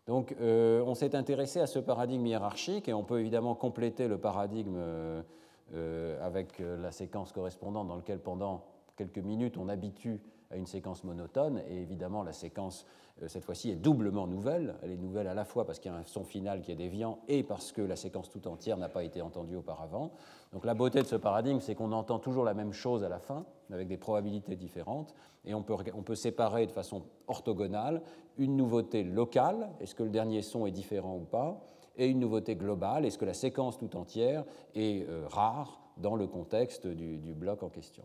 Donc 0.08 0.36
euh, 0.40 0.82
on 0.86 0.96
s'est 0.96 1.16
intéressé 1.16 1.60
à 1.60 1.68
ce 1.68 1.80
paradigme 1.80 2.26
hiérarchique 2.26 2.88
et 2.88 2.94
on 2.94 3.04
peut 3.04 3.20
évidemment 3.20 3.56
compléter 3.56 4.08
le 4.08 4.18
paradigme 4.18 4.78
euh, 4.78 6.26
avec 6.26 6.60
la 6.60 6.92
séquence 6.92 7.32
correspondante 7.32 7.88
dans 7.88 7.98
laquelle 7.98 8.20
pendant 8.20 8.64
quelques 8.96 9.20
minutes 9.20 9.58
on 9.58 9.68
habitue 9.68 10.22
à 10.50 10.56
une 10.56 10.66
séquence 10.66 11.04
monotone 11.04 11.62
et 11.70 11.82
évidemment 11.82 12.24
la 12.24 12.32
séquence 12.32 12.86
euh, 13.24 13.28
cette 13.28 13.44
fois-ci, 13.44 13.72
est 13.72 13.76
doublement 13.76 14.28
nouvelle. 14.28 14.76
Elle 14.84 14.92
est 14.92 14.98
nouvelle 14.98 15.28
à 15.28 15.34
la 15.34 15.46
fois 15.46 15.66
parce 15.66 15.80
qu'il 15.80 15.92
y 15.92 15.94
a 15.94 15.98
un 15.98 16.04
son 16.04 16.24
final 16.24 16.62
qui 16.62 16.72
est 16.72 16.76
déviant 16.76 17.20
et 17.28 17.44
parce 17.44 17.72
que 17.72 17.82
la 17.82 17.96
séquence 17.96 18.30
tout 18.30 18.48
entière 18.48 18.78
n'a 18.78 18.90
pas 18.90 19.04
été 19.04 19.22
entendue 19.22 19.56
auparavant. 19.56 20.12
Donc 20.54 20.66
la 20.66 20.74
beauté 20.74 21.02
de 21.02 21.08
ce 21.08 21.16
paradigme, 21.16 21.60
c'est 21.60 21.76
qu'on 21.76 21.92
entend 21.92 22.20
toujours 22.20 22.44
la 22.44 22.54
même 22.54 22.74
chose 22.74 23.04
à 23.04 23.10
la 23.10 23.20
fin, 23.20 23.46
avec 23.72 23.88
des 23.88 23.98
probabilités 23.98 24.56
différentes, 24.56 25.14
et 25.46 25.54
on 25.54 25.64
peut, 25.64 25.76
on 25.94 26.04
peut 26.04 26.16
séparer 26.16 26.66
de 26.66 26.72
façon 26.72 27.04
orthogonale 27.28 28.02
une 28.38 28.56
nouveauté 28.56 29.04
locale, 29.04 29.70
est-ce 29.80 29.96
que 29.96 30.04
le 30.04 30.10
dernier 30.10 30.42
son 30.42 30.66
est 30.66 30.72
différent 30.72 31.16
ou 31.16 31.26
pas, 31.26 31.62
et 31.98 32.08
une 32.08 32.20
nouveauté 32.20 32.56
globale, 32.56 33.06
est-ce 33.06 33.18
que 33.18 33.26
la 33.26 33.34
séquence 33.34 33.78
tout 33.78 33.96
entière 33.96 34.46
est 34.76 35.08
euh, 35.08 35.26
rare 35.28 35.82
dans 35.98 36.16
le 36.16 36.28
contexte 36.28 36.86
du, 36.86 37.34
bloc 37.34 37.64
en 37.64 37.70
question. 37.70 38.04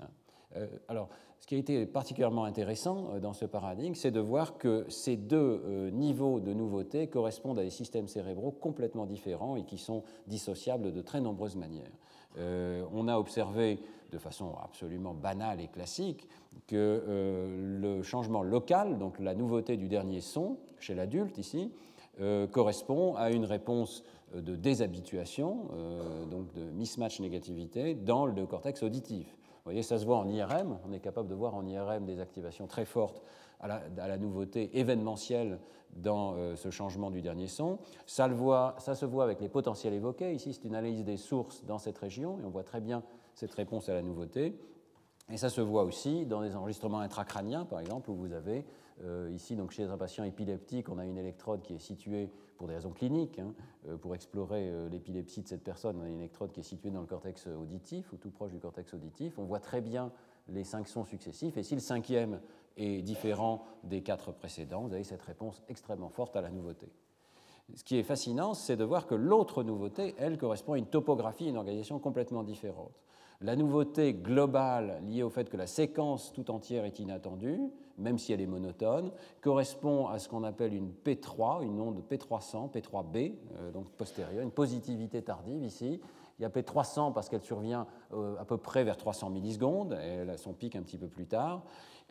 Hein. 0.00 0.08
Euh, 0.56 0.66
alors, 0.88 1.08
ce 1.38 1.46
qui 1.46 1.54
a 1.54 1.58
été 1.58 1.86
particulièrement 1.86 2.44
intéressant 2.44 3.10
euh, 3.12 3.20
dans 3.20 3.32
ce 3.32 3.44
paradigme, 3.44 3.94
c'est 3.94 4.10
de 4.10 4.18
voir 4.18 4.58
que 4.58 4.84
ces 4.88 5.16
deux 5.16 5.90
niveaux 5.92 6.40
de 6.40 6.52
nouveauté 6.52 7.06
correspondent 7.06 7.60
à 7.60 7.62
des 7.62 7.70
systèmes 7.70 8.08
cérébraux 8.08 8.50
complètement 8.50 9.06
différents 9.06 9.54
et 9.54 9.62
qui 9.62 9.78
sont 9.78 10.02
dissociables 10.26 10.92
de 10.92 11.00
très 11.00 11.20
nombreuses 11.20 11.56
manières. 11.56 11.92
On 12.92 13.08
a 13.08 13.18
observé 13.18 13.80
de 14.10 14.18
façon 14.18 14.54
absolument 14.62 15.14
banale 15.14 15.60
et 15.60 15.68
classique 15.68 16.28
que 16.66 17.02
le 17.80 18.02
changement 18.02 18.42
local, 18.42 18.98
donc 18.98 19.18
la 19.18 19.34
nouveauté 19.34 19.76
du 19.76 19.88
dernier 19.88 20.20
son 20.20 20.58
chez 20.78 20.94
l'adulte 20.94 21.38
ici, 21.38 21.72
correspond 22.50 23.14
à 23.16 23.30
une 23.30 23.44
réponse 23.44 24.02
de 24.34 24.56
déshabituation, 24.56 25.68
donc 26.30 26.52
de 26.52 26.62
mismatch 26.70 27.20
négativité, 27.20 27.94
dans 27.94 28.26
le 28.26 28.46
cortex 28.46 28.82
auditif 28.82 29.38
voyez, 29.68 29.82
ça 29.82 29.98
se 29.98 30.06
voit 30.06 30.16
en 30.16 30.26
IRM. 30.28 30.78
On 30.88 30.92
est 30.92 31.00
capable 31.00 31.28
de 31.28 31.34
voir 31.34 31.54
en 31.54 31.66
IRM 31.66 32.06
des 32.06 32.20
activations 32.20 32.66
très 32.66 32.86
fortes 32.86 33.22
à 33.60 33.68
la, 33.68 34.16
nouveauté 34.16 34.78
événementielle 34.78 35.58
dans 35.96 36.34
euh, 36.34 36.56
ce 36.56 36.70
changement 36.70 37.10
du 37.10 37.20
dernier 37.22 37.48
son. 37.48 37.78
Ça, 38.06 38.28
le 38.28 38.36
ça 38.78 38.94
se 38.94 39.04
voit 39.04 39.24
avec 39.24 39.40
les 39.40 39.48
potentiels 39.48 39.92
évoqués. 39.92 40.32
Ici, 40.32 40.54
c'est 40.54 40.64
une 40.64 40.74
analyse 40.74 41.04
des 41.04 41.16
sources 41.16 41.64
dans 41.64 41.78
cette 41.78 41.98
région 41.98 42.38
et 42.40 42.44
on 42.44 42.50
voit 42.50 42.62
très 42.62 42.80
bien 42.80 43.02
cette 43.38 43.54
réponse 43.54 43.88
à 43.88 43.94
la 43.94 44.02
nouveauté. 44.02 44.58
Et 45.30 45.36
ça 45.36 45.48
se 45.48 45.60
voit 45.60 45.84
aussi 45.84 46.26
dans 46.26 46.42
des 46.42 46.56
enregistrements 46.56 47.00
intracrâniens, 47.00 47.64
par 47.64 47.78
exemple, 47.80 48.10
où 48.10 48.16
vous 48.16 48.32
avez 48.32 48.64
euh, 49.04 49.30
ici, 49.32 49.54
donc, 49.54 49.70
chez 49.70 49.84
un 49.84 49.96
patient 49.96 50.24
épileptique, 50.24 50.88
on 50.88 50.98
a 50.98 51.04
une 51.04 51.18
électrode 51.18 51.62
qui 51.62 51.74
est 51.74 51.78
située 51.78 52.30
pour 52.56 52.66
des 52.66 52.74
raisons 52.74 52.90
cliniques, 52.90 53.38
hein, 53.38 53.54
euh, 53.86 53.96
pour 53.96 54.16
explorer 54.16 54.68
euh, 54.68 54.88
l'épilepsie 54.88 55.42
de 55.42 55.46
cette 55.46 55.62
personne, 55.62 55.98
on 56.00 56.04
a 56.04 56.08
une 56.08 56.18
électrode 56.18 56.50
qui 56.50 56.60
est 56.60 56.64
située 56.64 56.90
dans 56.90 57.00
le 57.00 57.06
cortex 57.06 57.46
auditif 57.46 58.12
ou 58.12 58.16
tout 58.16 58.30
proche 58.30 58.50
du 58.50 58.58
cortex 58.58 58.92
auditif. 58.94 59.38
On 59.38 59.44
voit 59.44 59.60
très 59.60 59.80
bien 59.80 60.10
les 60.48 60.64
cinq 60.64 60.88
sons 60.88 61.04
successifs, 61.04 61.56
et 61.56 61.62
si 61.62 61.74
le 61.74 61.80
cinquième 61.80 62.40
est 62.76 63.02
différent 63.02 63.64
des 63.84 64.02
quatre 64.02 64.32
précédents, 64.32 64.82
vous 64.82 64.94
avez 64.94 65.04
cette 65.04 65.22
réponse 65.22 65.62
extrêmement 65.68 66.08
forte 66.08 66.34
à 66.34 66.40
la 66.40 66.50
nouveauté. 66.50 66.88
Ce 67.74 67.84
qui 67.84 67.98
est 67.98 68.02
fascinant, 68.02 68.54
c'est 68.54 68.76
de 68.76 68.84
voir 68.84 69.06
que 69.06 69.14
l'autre 69.14 69.62
nouveauté, 69.62 70.16
elle, 70.18 70.38
correspond 70.38 70.72
à 70.72 70.78
une 70.78 70.86
topographie 70.86 71.48
une 71.48 71.58
organisation 71.58 72.00
complètement 72.00 72.42
différente. 72.42 72.98
La 73.40 73.54
nouveauté 73.54 74.14
globale 74.14 75.00
liée 75.06 75.22
au 75.22 75.30
fait 75.30 75.48
que 75.48 75.56
la 75.56 75.68
séquence 75.68 76.32
tout 76.32 76.50
entière 76.50 76.84
est 76.84 76.98
inattendue, 76.98 77.60
même 77.96 78.18
si 78.18 78.32
elle 78.32 78.40
est 78.40 78.48
monotone, 78.48 79.12
correspond 79.40 80.08
à 80.08 80.18
ce 80.18 80.28
qu'on 80.28 80.42
appelle 80.42 80.74
une 80.74 80.90
P3, 80.90 81.62
une 81.62 81.80
onde 81.80 82.02
P300, 82.10 82.72
P3B, 82.72 83.34
euh, 83.54 83.70
donc 83.70 83.90
postérieure, 83.90 84.42
une 84.42 84.50
positivité 84.50 85.22
tardive 85.22 85.62
ici. 85.62 86.00
Il 86.38 86.42
y 86.42 86.44
a 86.44 86.48
P300 86.48 87.12
parce 87.12 87.28
qu'elle 87.28 87.44
survient 87.44 87.86
euh, 88.12 88.34
à 88.40 88.44
peu 88.44 88.56
près 88.56 88.82
vers 88.82 88.96
300 88.96 89.30
millisecondes, 89.30 89.96
elle 90.02 90.30
a 90.30 90.36
son 90.36 90.52
pic 90.52 90.74
un 90.74 90.82
petit 90.82 90.98
peu 90.98 91.06
plus 91.08 91.26
tard. 91.26 91.62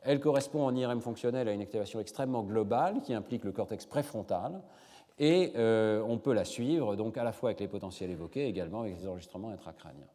Elle 0.03 0.21
correspond 0.21 0.65
en 0.65 0.73
IRM 0.73 1.01
fonctionnel 1.01 1.49
à 1.49 1.51
une 1.51 1.61
activation 1.61 1.99
extrêmement 1.99 2.43
globale 2.43 3.01
qui 3.01 3.13
implique 3.13 3.43
le 3.43 3.51
cortex 3.51 3.85
préfrontal. 3.85 4.61
Et 5.19 5.51
euh, 5.57 6.01
on 6.07 6.19
peut 6.19 6.33
la 6.33 6.45
suivre 6.45 6.95
donc 6.95 7.17
à 7.17 7.25
la 7.25 7.33
fois 7.33 7.49
avec 7.49 7.59
les 7.59 7.67
potentiels 7.67 8.11
évoqués, 8.11 8.47
également 8.47 8.81
avec 8.81 8.97
les 8.97 9.07
enregistrements 9.07 9.49
intracrâniens. 9.49 10.07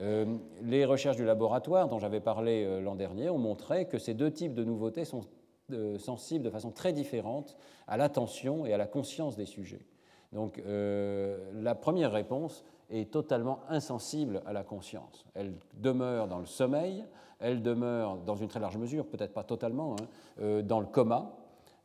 Euh, 0.00 0.38
les 0.62 0.84
recherches 0.84 1.16
du 1.16 1.24
laboratoire 1.24 1.88
dont 1.88 2.00
j'avais 2.00 2.20
parlé 2.20 2.64
euh, 2.64 2.80
l'an 2.80 2.96
dernier 2.96 3.30
ont 3.30 3.38
montré 3.38 3.86
que 3.86 3.98
ces 3.98 4.12
deux 4.12 4.32
types 4.32 4.54
de 4.54 4.64
nouveautés 4.64 5.04
sont 5.04 5.20
euh, 5.72 5.98
sensibles 5.98 6.44
de 6.44 6.50
façon 6.50 6.72
très 6.72 6.92
différente 6.92 7.56
à 7.86 7.96
l'attention 7.96 8.66
et 8.66 8.72
à 8.72 8.76
la 8.76 8.88
conscience 8.88 9.36
des 9.36 9.46
sujets. 9.46 9.86
Donc 10.32 10.60
la 10.66 11.76
première 11.76 12.10
réponse 12.10 12.64
est 12.90 13.08
totalement 13.12 13.60
insensible 13.68 14.42
à 14.46 14.52
la 14.52 14.64
conscience. 14.64 15.24
Elle 15.34 15.54
demeure 15.74 16.26
dans 16.26 16.40
le 16.40 16.46
sommeil, 16.46 17.04
elle 17.38 17.62
demeure 17.62 18.16
dans 18.16 18.34
une 18.34 18.48
très 18.48 18.58
large 18.58 18.76
mesure, 18.76 19.06
peut-être 19.06 19.32
pas 19.32 19.44
totalement, 19.44 19.94
hein, 20.40 20.62
dans 20.62 20.80
le 20.80 20.86
coma, 20.86 21.36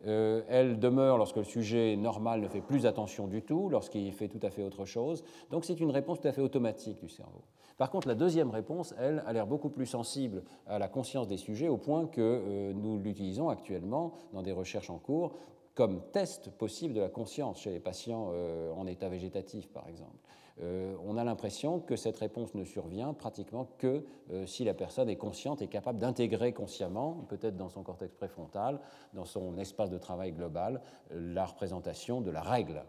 elle 0.04 0.80
demeure 0.80 1.20
lorsque 1.20 1.36
le 1.36 1.44
sujet 1.44 1.96
normal 1.96 2.42
ne 2.42 2.48
fait 2.48 2.62
plus 2.62 2.88
attention 2.88 3.28
du 3.28 3.44
tout, 3.44 3.70
lorsqu'il 3.70 4.12
fait 4.14 4.30
tout 4.30 4.40
à 4.42 4.50
fait 4.50 4.64
autre 4.64 4.86
chose. 4.86 5.24
Donc 5.52 5.64
c'est 5.64 5.80
une 5.80 5.92
réponse 5.92 6.20
tout 6.20 6.28
à 6.28 6.32
fait 6.32 6.42
automatique 6.42 7.00
du 7.00 7.08
cerveau. 7.08 7.44
Par 7.80 7.90
contre, 7.90 8.10
la 8.10 8.16
deuxième 8.16 8.50
réponse, 8.50 8.94
elle, 9.00 9.24
a 9.26 9.32
l'air 9.32 9.48
beaucoup 9.48 9.70
plus 9.70 9.86
sensible 9.86 10.44
à 10.68 10.80
la 10.80 10.90
conscience 10.90 11.30
des 11.30 11.38
sujets, 11.38 11.70
au 11.70 11.78
point 11.78 12.08
que 12.08 12.20
euh, 12.20 12.74
nous 12.74 13.00
l'utilisons 13.00 13.48
actuellement 13.48 14.12
dans 14.34 14.42
des 14.42 14.52
recherches 14.52 14.90
en 14.90 14.98
cours 14.98 15.38
comme 15.76 16.02
test 16.12 16.50
possible 16.50 16.94
de 16.94 17.00
la 17.00 17.08
conscience 17.08 17.62
chez 17.62 17.72
les 17.72 17.80
patients 17.80 18.32
euh, 18.34 18.74
en 18.74 18.86
état 18.86 19.08
végétatif, 19.08 19.70
par 19.70 19.88
exemple. 19.88 20.18
Euh, 20.62 20.94
on 21.06 21.16
a 21.16 21.24
l'impression 21.24 21.80
que 21.80 21.96
cette 21.96 22.18
réponse 22.18 22.54
ne 22.54 22.66
survient 22.66 23.14
pratiquement 23.14 23.70
que 23.78 24.04
si 24.46 24.66
la 24.66 24.74
personne 24.74 25.10
est 25.10 25.16
consciente 25.16 25.62
et 25.62 25.68
capable 25.68 26.00
d'intégrer 26.00 26.52
consciemment, 26.52 27.26
peut-être 27.30 27.56
dans 27.56 27.70
son 27.70 27.82
cortex 27.82 28.14
préfrontal, 28.14 28.82
dans 29.14 29.24
son 29.24 29.58
espace 29.58 29.90
de 29.90 29.98
travail 29.98 30.34
global, 30.34 30.82
la 31.12 31.46
représentation 31.46 32.20
de 32.20 32.30
la 32.30 32.42
règle. 32.42 32.84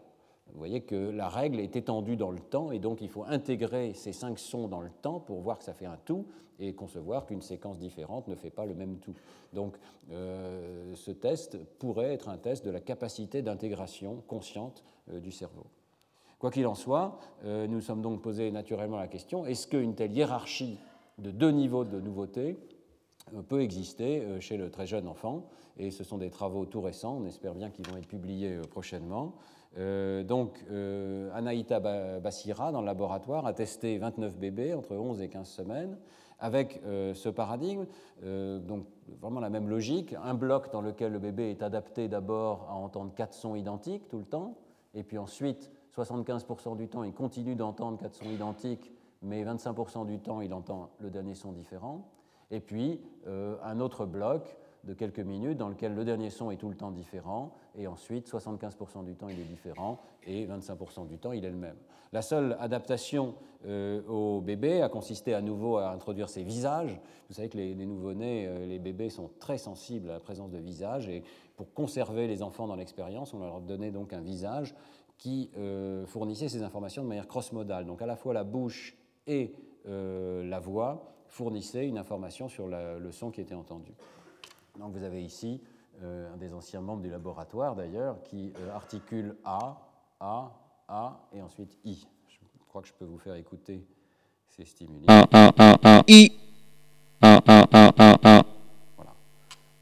Vous 0.53 0.57
voyez 0.57 0.81
que 0.81 0.95
la 0.95 1.29
règle 1.29 1.59
est 1.59 1.75
étendue 1.75 2.17
dans 2.17 2.31
le 2.31 2.39
temps 2.39 2.71
et 2.71 2.79
donc 2.79 3.01
il 3.01 3.09
faut 3.09 3.23
intégrer 3.23 3.93
ces 3.93 4.11
cinq 4.11 4.37
sons 4.37 4.67
dans 4.67 4.81
le 4.81 4.89
temps 4.89 5.19
pour 5.19 5.39
voir 5.39 5.57
que 5.57 5.63
ça 5.63 5.73
fait 5.73 5.85
un 5.85 5.97
tout 6.05 6.25
et 6.59 6.73
concevoir 6.73 7.25
qu'une 7.25 7.41
séquence 7.41 7.79
différente 7.79 8.27
ne 8.27 8.35
fait 8.35 8.49
pas 8.49 8.65
le 8.65 8.75
même 8.75 8.97
tout. 8.97 9.15
Donc 9.53 9.77
euh, 10.11 10.93
ce 10.95 11.11
test 11.11 11.57
pourrait 11.79 12.13
être 12.13 12.29
un 12.29 12.37
test 12.37 12.65
de 12.65 12.71
la 12.71 12.81
capacité 12.81 13.41
d'intégration 13.41 14.23
consciente 14.27 14.83
du 15.11 15.31
cerveau. 15.31 15.65
Quoi 16.37 16.51
qu'il 16.51 16.67
en 16.67 16.75
soit, 16.75 17.19
nous 17.43 17.81
sommes 17.81 18.01
donc 18.01 18.21
posé 18.21 18.51
naturellement 18.51 18.97
la 18.97 19.07
question 19.07 19.45
est-ce 19.45 19.67
qu'une 19.67 19.95
telle 19.95 20.11
hiérarchie 20.11 20.79
de 21.17 21.31
deux 21.31 21.51
niveaux 21.51 21.85
de 21.85 21.99
nouveauté 21.99 22.57
peut 23.47 23.61
exister 23.61 24.39
chez 24.39 24.57
le 24.57 24.69
très 24.69 24.87
jeune 24.87 25.07
enfant? 25.07 25.45
Et 25.77 25.91
ce 25.91 26.03
sont 26.03 26.17
des 26.17 26.29
travaux 26.29 26.65
tout 26.65 26.81
récents, 26.81 27.17
on 27.21 27.25
espère 27.25 27.53
bien 27.53 27.69
qu'ils 27.69 27.87
vont 27.87 27.97
être 27.97 28.07
publiés 28.07 28.59
prochainement. 28.69 29.35
Donc, 29.77 30.63
Anaïta 31.33 31.79
Bassira, 32.19 32.71
dans 32.71 32.81
le 32.81 32.85
laboratoire, 32.85 33.45
a 33.45 33.53
testé 33.53 33.97
29 33.97 34.37
bébés 34.37 34.73
entre 34.73 34.95
11 34.95 35.21
et 35.21 35.29
15 35.29 35.47
semaines 35.47 35.97
avec 36.41 36.81
euh, 36.85 37.13
ce 37.13 37.29
paradigme, 37.29 37.85
euh, 38.23 38.59
donc 38.59 38.85
vraiment 39.21 39.39
la 39.39 39.49
même 39.49 39.69
logique, 39.69 40.15
un 40.21 40.33
bloc 40.33 40.71
dans 40.71 40.81
lequel 40.81 41.13
le 41.13 41.19
bébé 41.19 41.51
est 41.51 41.61
adapté 41.61 42.07
d'abord 42.07 42.67
à 42.67 42.73
entendre 42.73 43.13
quatre 43.13 43.35
sons 43.35 43.55
identiques 43.55 44.09
tout 44.09 44.17
le 44.17 44.25
temps, 44.25 44.57
et 44.95 45.03
puis 45.03 45.19
ensuite, 45.19 45.71
75% 45.95 46.75
du 46.75 46.89
temps, 46.89 47.03
il 47.03 47.13
continue 47.13 47.55
d'entendre 47.55 47.99
quatre 47.99 48.15
sons 48.15 48.29
identiques, 48.29 48.91
mais 49.21 49.45
25% 49.45 50.07
du 50.07 50.19
temps, 50.19 50.41
il 50.41 50.53
entend 50.53 50.89
le 50.99 51.11
dernier 51.11 51.35
son 51.35 51.51
différent, 51.51 52.09
et 52.49 52.59
puis 52.59 52.99
euh, 53.27 53.55
un 53.63 53.79
autre 53.79 54.07
bloc 54.07 54.57
de 54.83 54.93
quelques 54.93 55.19
minutes 55.19 55.57
dans 55.57 55.69
lequel 55.69 55.93
le 55.93 56.03
dernier 56.03 56.29
son 56.29 56.51
est 56.51 56.57
tout 56.57 56.69
le 56.69 56.75
temps 56.75 56.91
différent, 56.91 57.51
et 57.75 57.87
ensuite 57.87 58.29
75% 58.29 59.05
du 59.05 59.15
temps 59.15 59.29
il 59.29 59.39
est 59.39 59.45
différent, 59.45 59.99
et 60.25 60.45
25% 60.47 61.07
du 61.07 61.17
temps 61.17 61.31
il 61.31 61.45
est 61.45 61.49
le 61.49 61.57
même. 61.57 61.77
La 62.13 62.21
seule 62.21 62.57
adaptation 62.59 63.35
euh, 63.65 64.01
au 64.07 64.41
bébé 64.41 64.81
a 64.81 64.89
consisté 64.89 65.33
à 65.33 65.41
nouveau 65.41 65.77
à 65.77 65.91
introduire 65.91 66.29
ces 66.29 66.43
visages. 66.43 66.99
Vous 67.29 67.35
savez 67.35 67.47
que 67.47 67.57
les, 67.57 67.73
nouveau-nés, 67.73 68.47
euh, 68.47 68.65
les 68.65 68.79
bébés 68.79 69.09
sont 69.09 69.29
très 69.39 69.57
sensibles 69.57 70.09
à 70.09 70.13
la 70.13 70.19
présence 70.19 70.51
de 70.51 70.57
visages, 70.57 71.07
et 71.07 71.23
pour 71.55 71.73
conserver 71.73 72.27
les 72.27 72.41
enfants 72.43 72.67
dans 72.67 72.75
l'expérience, 72.75 73.33
on 73.33 73.39
leur 73.39 73.61
donnait 73.61 73.91
donc 73.91 74.13
un 74.13 74.21
visage 74.21 74.75
qui 75.17 75.51
euh, 75.57 76.05
fournissait 76.07 76.49
ces 76.49 76.63
informations 76.63 77.03
de 77.03 77.07
manière 77.07 77.27
cross-modale. 77.27 77.85
Donc 77.85 78.01
à 78.01 78.07
la 78.07 78.15
fois 78.15 78.33
la 78.33 78.43
bouche 78.43 78.97
et 79.27 79.53
la 79.85 80.59
voix 80.59 81.11
fournissaient 81.27 81.87
une 81.87 81.97
information 81.97 82.49
sur 82.49 82.67
le 82.67 83.11
son 83.11 83.31
qui 83.31 83.41
était 83.41 83.55
entendu. 83.55 83.93
Donc 84.79 84.93
vous 84.93 85.03
avez 85.03 85.23
ici 85.23 85.61
euh, 86.01 86.33
un 86.33 86.37
des 86.37 86.53
anciens 86.53 86.81
membres 86.81 87.01
du 87.01 87.09
laboratoire 87.09 87.75
d'ailleurs 87.75 88.21
qui 88.23 88.53
euh, 88.59 88.73
articule 88.73 89.35
A, 89.43 89.77
A, 90.19 90.51
A 90.87 91.27
et 91.33 91.41
ensuite 91.41 91.77
I. 91.83 92.07
Je 92.27 92.37
crois 92.69 92.81
que 92.81 92.87
je 92.87 92.93
peux 92.93 93.05
vous 93.05 93.17
faire 93.17 93.35
écouter 93.35 93.85
ces 94.47 94.65
stimuli. 94.65 95.05
A, 95.07 95.27
A, 95.31 95.51
A, 95.57 95.97
A, 95.99 96.03
I. 96.07 96.31
A, 97.21 97.41
A, 97.45 97.67
A, 97.71 97.91
A, 97.97 98.39
A. 98.39 98.43
Voilà. 98.95 99.13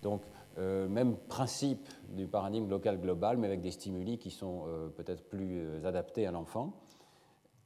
Donc 0.02 0.22
euh, 0.58 0.88
même 0.90 1.16
principe 1.16 1.88
du 2.10 2.28
paradigme 2.28 2.68
local 2.68 3.00
global, 3.00 3.38
mais 3.38 3.48
avec 3.48 3.62
des 3.62 3.72
stimuli 3.72 4.18
qui 4.18 4.32
sont 4.32 4.66
peut-être 4.98 5.30
plus 5.30 5.86
adaptés 5.86 6.26
à 6.26 6.32
l'enfant. 6.32 6.74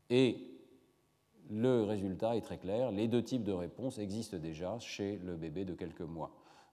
Et 0.10 0.54
le 1.50 1.84
résultat 1.84 2.36
est 2.36 2.42
très 2.42 2.58
clair, 2.58 2.92
les 2.92 3.08
deux 3.08 3.24
types 3.24 3.44
de 3.44 3.54
réponses 3.54 3.98
existent 4.00 4.38
déjà 4.38 4.78
chez 4.80 5.18
le 5.24 5.36
bébé 5.36 5.66
de 5.66 5.74
quelques 5.74 6.02
mois. 6.02 6.32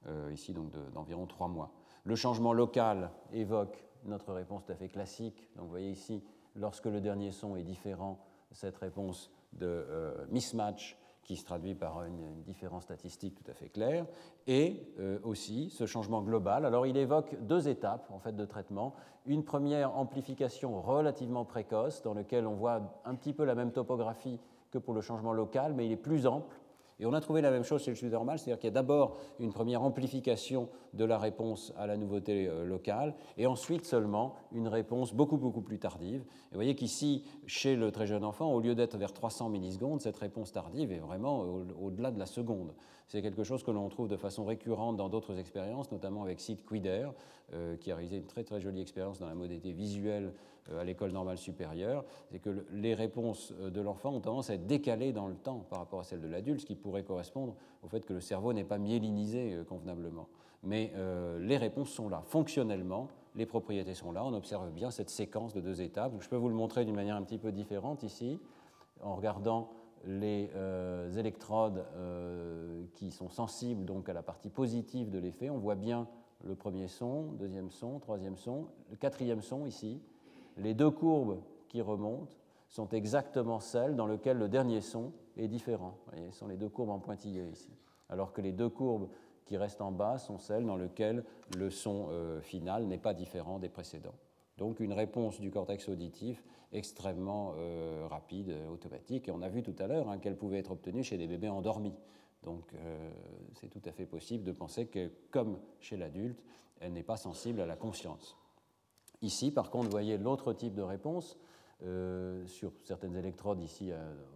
Euh, 0.09 0.30
ici 0.32 0.55
donc 0.55 0.70
d'environ 0.94 1.26
trois 1.26 1.48
mois. 1.48 1.72
Le 2.05 2.16
changement 2.16 2.55
local 2.55 3.11
évoque 3.32 3.84
notre 4.05 4.32
réponse 4.32 4.64
tout 4.64 4.72
à 4.72 4.74
fait 4.74 4.88
classique. 4.88 5.51
Donc 5.57 5.64
vous 5.64 5.70
voyez 5.70 5.90
ici, 5.90 6.22
lorsque 6.57 6.86
le 6.86 7.01
dernier 7.01 7.32
son 7.32 7.55
est 7.57 7.62
différent, 7.62 8.18
cette 8.51 8.78
réponse 8.78 9.30
de 9.53 9.66
euh, 9.66 10.26
mismatch 10.30 10.96
qui 11.22 11.36
se 11.36 11.44
traduit 11.44 11.74
par 11.74 12.05
une, 12.05 12.42
différence 12.42 12.84
statistique 12.84 13.34
tout 13.34 13.48
à 13.48 13.55
fait 13.55 13.68
claire, 13.68 14.07
et 14.46 14.82
euh, 14.98 15.18
aussi 15.22 15.70
ce 15.70 15.86
changement 15.86 16.22
global. 16.22 16.64
Alors 16.64 16.86
il 16.86 16.96
évoque 16.96 17.36
deux 17.42 17.68
étapes 17.68 18.11
en 18.11 18.18
fait 18.18 18.34
de 18.34 18.44
traitement. 18.44 18.94
Une 19.26 19.44
première 19.44 19.96
amplification 19.96 20.80
relativement 20.80 21.44
précoce, 21.44 22.03
dans 22.03 22.14
laquelle 22.14 22.46
on 22.46 22.55
voit 22.55 22.80
un 23.05 23.14
petit 23.14 23.32
peu 23.32 23.44
la 23.44 23.55
même 23.55 23.70
topographie 23.70 24.40
que 24.70 24.78
pour 24.78 24.94
le 24.94 25.03
changement 25.03 25.32
local, 25.32 25.74
mais 25.74 25.86
il 25.86 25.92
est 25.92 25.96
plus 25.96 26.26
ample 26.26 26.59
et 27.01 27.07
on 27.07 27.14
a 27.14 27.20
trouvé 27.20 27.40
la 27.40 27.51
même 27.51 27.64
chose 27.64 27.82
chez 27.82 27.90
le 27.90 27.96
chute 27.96 28.12
normal, 28.12 28.38
c'est-à-dire 28.38 28.59
qu'il 28.59 28.68
y 28.68 28.72
a 28.72 28.74
d'abord 28.74 29.16
une 29.38 29.53
première 29.53 29.82
amplification 29.82 30.68
de 30.92 31.05
la 31.05 31.18
réponse 31.18 31.72
à 31.78 31.86
la 31.86 31.96
nouveauté 31.96 32.46
euh, 32.46 32.64
locale, 32.64 33.14
et 33.38 33.46
ensuite 33.46 33.86
seulement 33.86 34.34
une 34.53 34.68
réponse 34.68 35.14
beaucoup, 35.14 35.38
beaucoup 35.38 35.62
plus 35.62 35.78
tardive. 35.78 36.20
Et 36.20 36.53
vous 36.53 36.57
voyez 36.57 36.74
qu'ici, 36.74 37.24
chez 37.46 37.74
le 37.74 37.90
très 37.90 38.07
jeune 38.07 38.24
enfant, 38.24 38.53
au 38.53 38.61
lieu 38.61 38.74
d'être 38.74 38.98
vers 38.98 39.14
300 39.14 39.48
millisecondes, 39.48 40.03
cette 40.03 40.18
réponse 40.18 40.53
tardive 40.53 40.92
est 40.92 40.98
vraiment 40.98 41.46
au-delà 41.80 42.11
de 42.11 42.18
la 42.18 42.26
seconde. 42.26 42.74
C'est 43.11 43.20
quelque 43.20 43.44
chose 43.44 43.62
que 43.62 43.70
l'on 43.70 43.88
trouve 43.88 44.08
de 44.08 44.16
façon 44.16 44.44
récurrente 44.44 44.96
dans 44.96 45.08
d'autres 45.08 45.36
expériences, 45.38 45.90
notamment 45.92 46.22
avec 46.22 46.40
Sid 46.40 46.58
Quider, 46.66 47.11
euh, 47.52 47.76
qui 47.76 47.90
a 47.90 47.96
réalisé 47.96 48.16
une 48.16 48.26
très, 48.26 48.44
très 48.44 48.61
jolie 48.61 48.80
expérience 48.80 49.18
dans 49.18 49.26
la 49.26 49.34
modalité 49.34 49.72
visuelle 49.72 50.32
euh, 50.70 50.80
à 50.80 50.84
l'école 50.84 51.11
normale 51.11 51.36
supérieure. 51.36 52.04
C'est 52.30 52.38
que 52.38 52.64
les 52.72 52.94
réponses 52.94 53.52
de 53.52 53.80
l'enfant 53.80 54.14
ont 54.14 54.20
tendance 54.20 54.48
à 54.48 54.54
être 54.54 54.66
décalées 54.66 55.12
dans 55.12 55.26
le 55.26 55.34
temps 55.34 55.66
par 55.68 55.80
rapport 55.80 56.00
à 56.00 56.04
celles 56.04 56.20
de 56.22 56.28
l'adulte, 56.28 56.61
ce 56.61 56.66
qui 56.66 56.76
pourrait 56.76 57.04
correspondre 57.04 57.54
au 57.82 57.88
fait 57.88 58.06
que 58.06 58.14
le 58.14 58.20
cerveau 58.20 58.52
n'est 58.52 58.64
pas 58.64 58.78
myélinisé 58.78 59.58
convenablement 59.68 60.28
mais 60.62 60.92
euh, 60.94 61.38
les 61.40 61.56
réponses 61.56 61.90
sont 61.90 62.08
là. 62.08 62.22
Fonctionnellement, 62.26 63.08
les 63.34 63.46
propriétés 63.46 63.94
sont 63.94 64.12
là. 64.12 64.24
On 64.24 64.34
observe 64.34 64.70
bien 64.70 64.90
cette 64.90 65.11
séquence 65.11 65.54
de 65.54 65.61
deux 65.61 65.80
étapes. 65.80 66.12
je 66.20 66.28
peux 66.28 66.36
vous 66.36 66.48
le 66.48 66.54
montrer 66.54 66.84
d'une 66.84 66.94
manière 66.94 67.16
un 67.16 67.22
petit 67.22 67.38
peu 67.38 67.52
différente 67.52 68.02
ici, 68.02 68.38
en 69.02 69.16
regardant 69.16 69.70
les 70.07 70.51
euh, 70.55 71.12
électrodes 71.14 71.84
euh, 71.96 72.84
qui 72.94 73.11
sont 73.11 73.28
sensibles 73.28 73.84
donc 73.84 74.09
à 74.09 74.12
la 74.12 74.22
partie 74.22 74.51
positive 74.51 75.11
de 75.11 75.18
l'effet. 75.18 75.51
On 75.51 75.59
voit 75.59 75.74
bien 75.74 76.09
le 76.44 76.55
premier 76.55 76.88
son, 76.88 77.32
deuxième 77.32 77.70
son, 77.70 77.98
troisième 77.98 78.36
son, 78.36 78.66
le 78.90 78.96
quatrième 78.96 79.42
son 79.42 79.66
ici. 79.66 80.01
Les 80.57 80.74
deux 80.74 80.90
courbes 80.90 81.38
qui 81.68 81.80
remontent 81.82 82.34
sont 82.68 82.88
exactement 82.88 83.61
celles 83.61 83.96
dans 83.96 84.07
lesquelles 84.07 84.38
le 84.38 84.48
dernier 84.48 84.80
son 84.80 85.12
est 85.36 85.48
différent. 85.48 85.98
Voyez, 86.11 86.30
ce 86.30 86.38
sont 86.38 86.48
les 86.48 86.57
deux 86.57 86.68
courbes 86.68 86.90
en 86.90 86.98
pointillé 86.98 87.46
ici. 87.48 87.70
Alors 88.09 88.32
que 88.32 88.40
les 88.40 88.53
deux 88.53 88.68
courbes 88.68 89.09
qui 89.44 89.57
restent 89.57 89.80
en 89.80 89.92
bas 89.92 90.18
sont 90.18 90.38
celles 90.38 90.64
dans 90.64 90.76
lesquelles 90.76 91.24
le 91.57 91.70
son 91.70 92.07
euh, 92.11 92.40
final 92.40 92.86
n'est 92.86 92.98
pas 92.98 93.14
différent 93.14 93.59
des 93.59 93.68
précédents. 93.68 94.14
Donc 94.61 94.78
une 94.78 94.92
réponse 94.92 95.40
du 95.40 95.50
cortex 95.50 95.88
auditif 95.88 96.44
extrêmement 96.72 97.54
euh, 97.56 98.06
rapide, 98.08 98.54
automatique. 98.70 99.26
Et 99.26 99.32
on 99.32 99.40
a 99.40 99.48
vu 99.48 99.62
tout 99.62 99.74
à 99.78 99.86
l'heure 99.86 100.11
hein, 100.11 100.18
qu'elle 100.18 100.36
pouvait 100.36 100.58
être 100.58 100.70
obtenue 100.70 101.02
chez 101.02 101.16
des 101.16 101.26
bébés 101.26 101.48
endormis. 101.48 101.94
Donc 102.42 102.74
euh, 102.74 103.11
c'est 103.54 103.68
tout 103.68 103.80
à 103.86 103.92
fait 103.92 104.04
possible 104.04 104.44
de 104.44 104.52
penser 104.52 104.86
que, 104.86 105.11
comme 105.30 105.58
chez 105.80 105.96
l'adulte, 105.96 106.44
elle 106.78 106.92
n'est 106.92 107.02
pas 107.02 107.16
sensible 107.16 107.62
à 107.62 107.66
la 107.66 107.74
conscience. 107.74 108.36
Ici, 109.22 109.50
par 109.50 109.70
contre, 109.70 109.86
vous 109.86 109.90
voyez 109.90 110.18
l'autre 110.18 110.52
type 110.52 110.74
de 110.74 110.82
réponse 110.82 111.38
sur 112.44 112.72
certaines 112.84 113.16
électrodes 113.16 113.62
ici 113.62 113.90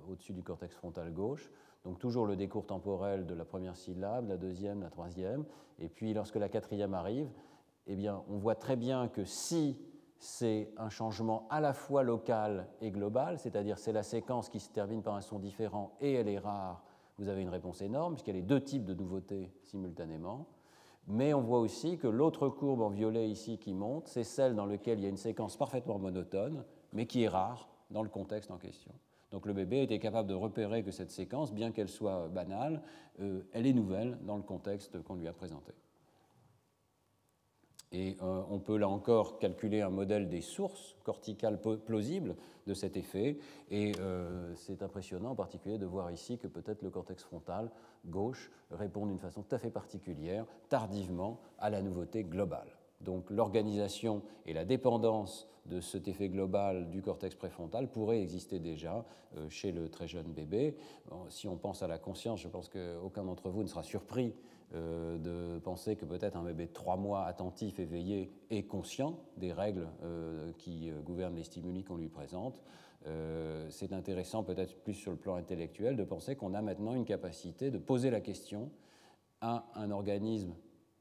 au-dessus 0.08 0.32
du 0.32 0.42
cortex 0.42 0.74
frontal 0.74 1.12
gauche. 1.12 1.50
Donc 1.84 1.98
toujours 1.98 2.24
le 2.24 2.36
décours 2.36 2.64
temporel 2.64 3.26
de 3.26 3.34
la 3.34 3.44
première 3.44 3.76
syllabe, 3.76 4.28
la 4.28 4.38
deuxième, 4.38 4.80
la 4.80 4.88
troisième. 4.88 5.44
Et 5.78 5.90
puis 5.90 6.14
lorsque 6.14 6.36
la 6.36 6.48
quatrième 6.48 6.94
arrive, 6.94 7.28
eh 7.86 7.96
bien, 7.96 8.22
on 8.30 8.38
voit 8.38 8.54
très 8.54 8.76
bien 8.76 9.08
que 9.08 9.24
si 9.24 9.76
c'est 10.24 10.70
un 10.78 10.88
changement 10.88 11.46
à 11.50 11.60
la 11.60 11.74
fois 11.74 12.02
local 12.02 12.66
et 12.80 12.90
global, 12.90 13.38
c'est-à-dire 13.38 13.78
c'est 13.78 13.92
la 13.92 14.02
séquence 14.02 14.48
qui 14.48 14.58
se 14.58 14.70
termine 14.70 15.02
par 15.02 15.14
un 15.14 15.20
son 15.20 15.38
différent 15.38 15.92
et 16.00 16.14
elle 16.14 16.28
est 16.28 16.38
rare, 16.38 16.82
vous 17.18 17.28
avez 17.28 17.42
une 17.42 17.50
réponse 17.50 17.82
énorme, 17.82 18.14
puisqu'il 18.14 18.36
y 18.36 18.38
a 18.38 18.42
deux 18.42 18.62
types 18.62 18.86
de 18.86 18.94
nouveautés 18.94 19.52
simultanément. 19.64 20.46
Mais 21.08 21.34
on 21.34 21.42
voit 21.42 21.58
aussi 21.60 21.98
que 21.98 22.06
l'autre 22.06 22.48
courbe 22.48 22.80
en 22.80 22.88
violet 22.88 23.28
ici 23.28 23.58
qui 23.58 23.74
monte, 23.74 24.08
c'est 24.08 24.24
celle 24.24 24.54
dans 24.54 24.64
laquelle 24.64 24.98
il 24.98 25.02
y 25.02 25.06
a 25.06 25.10
une 25.10 25.18
séquence 25.18 25.58
parfaitement 25.58 25.98
monotone, 25.98 26.64
mais 26.94 27.04
qui 27.04 27.24
est 27.24 27.28
rare 27.28 27.68
dans 27.90 28.02
le 28.02 28.08
contexte 28.08 28.50
en 28.50 28.56
question. 28.56 28.92
Donc 29.30 29.44
le 29.44 29.52
bébé 29.52 29.82
était 29.82 29.98
capable 29.98 30.28
de 30.28 30.34
repérer 30.34 30.82
que 30.82 30.90
cette 30.90 31.10
séquence, 31.10 31.52
bien 31.52 31.70
qu'elle 31.70 31.90
soit 31.90 32.28
banale, 32.28 32.80
euh, 33.20 33.42
elle 33.52 33.66
est 33.66 33.74
nouvelle 33.74 34.16
dans 34.22 34.38
le 34.38 34.42
contexte 34.42 35.02
qu'on 35.02 35.16
lui 35.16 35.28
a 35.28 35.34
présenté. 35.34 35.74
Et 37.94 38.16
euh, 38.22 38.42
on 38.50 38.58
peut 38.58 38.76
là 38.76 38.88
encore 38.88 39.38
calculer 39.38 39.80
un 39.80 39.88
modèle 39.88 40.28
des 40.28 40.40
sources 40.40 40.96
corticales 41.04 41.60
plausibles 41.60 42.34
de 42.66 42.74
cet 42.74 42.96
effet. 42.96 43.38
Et 43.70 43.92
euh, 44.00 44.52
c'est 44.56 44.82
impressionnant 44.82 45.30
en 45.30 45.34
particulier 45.36 45.78
de 45.78 45.86
voir 45.86 46.10
ici 46.10 46.36
que 46.36 46.48
peut-être 46.48 46.82
le 46.82 46.90
cortex 46.90 47.22
frontal 47.22 47.70
gauche 48.06 48.50
répond 48.72 49.06
d'une 49.06 49.20
façon 49.20 49.42
tout 49.42 49.54
à 49.54 49.58
fait 49.58 49.70
particulière, 49.70 50.44
tardivement, 50.68 51.38
à 51.60 51.70
la 51.70 51.82
nouveauté 51.82 52.24
globale. 52.24 52.66
Donc 53.00 53.30
l'organisation 53.30 54.22
et 54.44 54.54
la 54.54 54.64
dépendance 54.64 55.48
de 55.66 55.80
cet 55.80 56.08
effet 56.08 56.28
global 56.28 56.90
du 56.90 57.00
cortex 57.00 57.36
préfrontal 57.36 57.88
pourrait 57.88 58.20
exister 58.20 58.58
déjà 58.58 59.04
euh, 59.36 59.48
chez 59.48 59.70
le 59.70 59.88
très 59.88 60.08
jeune 60.08 60.32
bébé. 60.32 60.76
Si 61.28 61.46
on 61.46 61.56
pense 61.56 61.84
à 61.84 61.86
la 61.86 61.98
conscience, 61.98 62.40
je 62.40 62.48
pense 62.48 62.68
qu'aucun 62.68 63.22
d'entre 63.22 63.50
vous 63.50 63.62
ne 63.62 63.68
sera 63.68 63.84
surpris 63.84 64.34
euh, 64.74 65.18
de 65.18 65.58
penser 65.60 65.96
que 65.96 66.04
peut-être 66.04 66.36
un 66.36 66.42
bébé 66.42 66.66
de 66.66 66.72
trois 66.72 66.96
mois 66.96 67.24
attentif, 67.24 67.78
éveillé, 67.78 68.32
est 68.50 68.64
conscient 68.64 69.18
des 69.36 69.52
règles 69.52 69.88
euh, 70.02 70.52
qui 70.58 70.90
gouvernent 71.04 71.36
les 71.36 71.44
stimuli 71.44 71.84
qu'on 71.84 71.96
lui 71.96 72.08
présente. 72.08 72.62
C'est 73.68 73.92
intéressant 73.92 74.44
peut-être 74.44 74.82
plus 74.82 74.94
sur 74.94 75.10
le 75.10 75.18
plan 75.18 75.34
intellectuel 75.34 75.94
de 75.94 76.04
penser 76.04 76.36
qu'on 76.36 76.54
a 76.54 76.62
maintenant 76.62 76.94
une 76.94 77.04
capacité 77.04 77.70
de 77.70 77.76
poser 77.76 78.08
la 78.08 78.22
question 78.22 78.70
à 79.42 79.66
un 79.74 79.90
organisme 79.90 80.54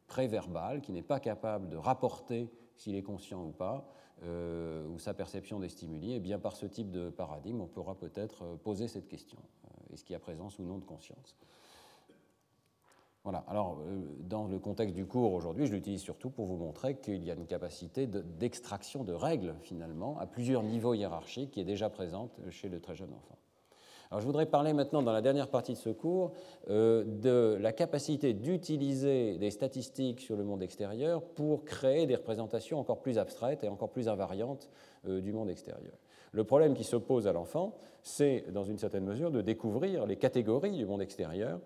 préverbal 0.07 0.81
qui 0.81 0.91
n'est 0.91 1.01
pas 1.01 1.21
capable 1.21 1.69
de 1.69 1.77
rapporter 1.77 2.51
s'il 2.75 2.95
est 2.95 3.03
conscient 3.03 3.41
ou 3.45 3.51
pas, 3.51 3.87
euh, 4.23 4.85
ou 4.87 4.99
sa 4.99 5.13
perception 5.13 5.59
des 5.59 5.69
stimuli, 5.69 6.11
et 6.11 6.15
eh 6.15 6.19
bien 6.19 6.39
par 6.39 6.55
ce 6.55 6.65
type 6.65 6.91
de 6.91 7.09
paradigme, 7.09 7.61
on 7.61 7.67
pourra 7.67 7.95
peut-être 7.95 8.43
euh, 8.43 8.55
poser 8.55 8.87
cette 8.87 9.07
question 9.07 9.39
est-ce 9.93 10.03
qu'il 10.03 10.13
y 10.13 10.15
a 10.17 10.19
présence 10.19 10.59
ou 10.59 10.63
non 10.63 10.77
de 10.79 10.85
conscience? 10.85 11.37
Voilà. 13.23 13.45
Alors, 13.47 13.77
dans 14.19 14.47
le 14.47 14.59
contexte 14.59 14.95
du 14.95 15.05
cours 15.05 15.33
aujourd'hui, 15.33 15.65
je 15.65 15.71
l'utilise 15.71 16.01
surtout 16.01 16.29
pour 16.29 16.45
vous 16.45 16.57
montrer 16.57 16.95
qu'il 16.95 17.23
y 17.23 17.31
a 17.31 17.35
une 17.35 17.45
capacité 17.45 18.05
d'extraction 18.05 19.05
de, 19.05 19.13
règles, 19.13 19.55
finalement, 19.61 20.19
à 20.19 20.25
plusieurs 20.25 20.61
niveaux 20.61 20.93
hiérarchiques 20.93 21.51
qui 21.51 21.61
est 21.61 21.65
déjà 21.65 21.89
présente 21.89 22.37
chez 22.49 22.67
le 22.67 22.81
très 22.81 22.95
jeune 22.95 23.13
enfant. 23.13 23.37
Alors, 24.11 24.19
je 24.19 24.25
voudrais 24.25 24.45
parler 24.45 24.73
maintenant, 24.73 25.01
dans 25.01 25.13
la 25.13 25.21
dernière 25.21 25.47
partie 25.47 25.71
de 25.71 25.77
ce 25.77 25.89
cours, 25.89 26.33
euh, 26.69 27.03
de 27.05 27.57
la 27.59 27.71
capacité 27.71 28.33
d'utiliser 28.33 29.37
des 29.37 29.51
statistiques 29.51 30.19
sur 30.19 30.35
le 30.35 30.43
monde 30.43 30.61
extérieur 30.61 31.23
pour 31.23 31.63
créer 31.63 32.05
des 32.05 32.15
représentations 32.15 32.77
encore 32.77 33.01
plus 33.01 33.17
abstraites 33.17 33.63
et 33.63 33.69
encore 33.69 33.89
plus 33.89 34.09
invariantes 34.09 34.69
euh, 35.07 35.21
du 35.21 35.31
monde 35.31 35.49
extérieur. 35.49 35.93
Le 36.33 36.43
problème 36.43 36.73
qui 36.73 36.83
se 36.83 36.97
pose 36.97 37.25
à 37.25 37.31
l'enfant, 37.31 37.73
c'est, 38.01 38.45
dans 38.51 38.65
une 38.65 38.77
certaine 38.77 39.05
mesure, 39.05 39.31
de 39.31 39.41
découvrir 39.41 40.05
les 40.05 40.17
catégories 40.17 40.75
du 40.75 40.85
monde 40.85 41.01
extérieur 41.01 41.59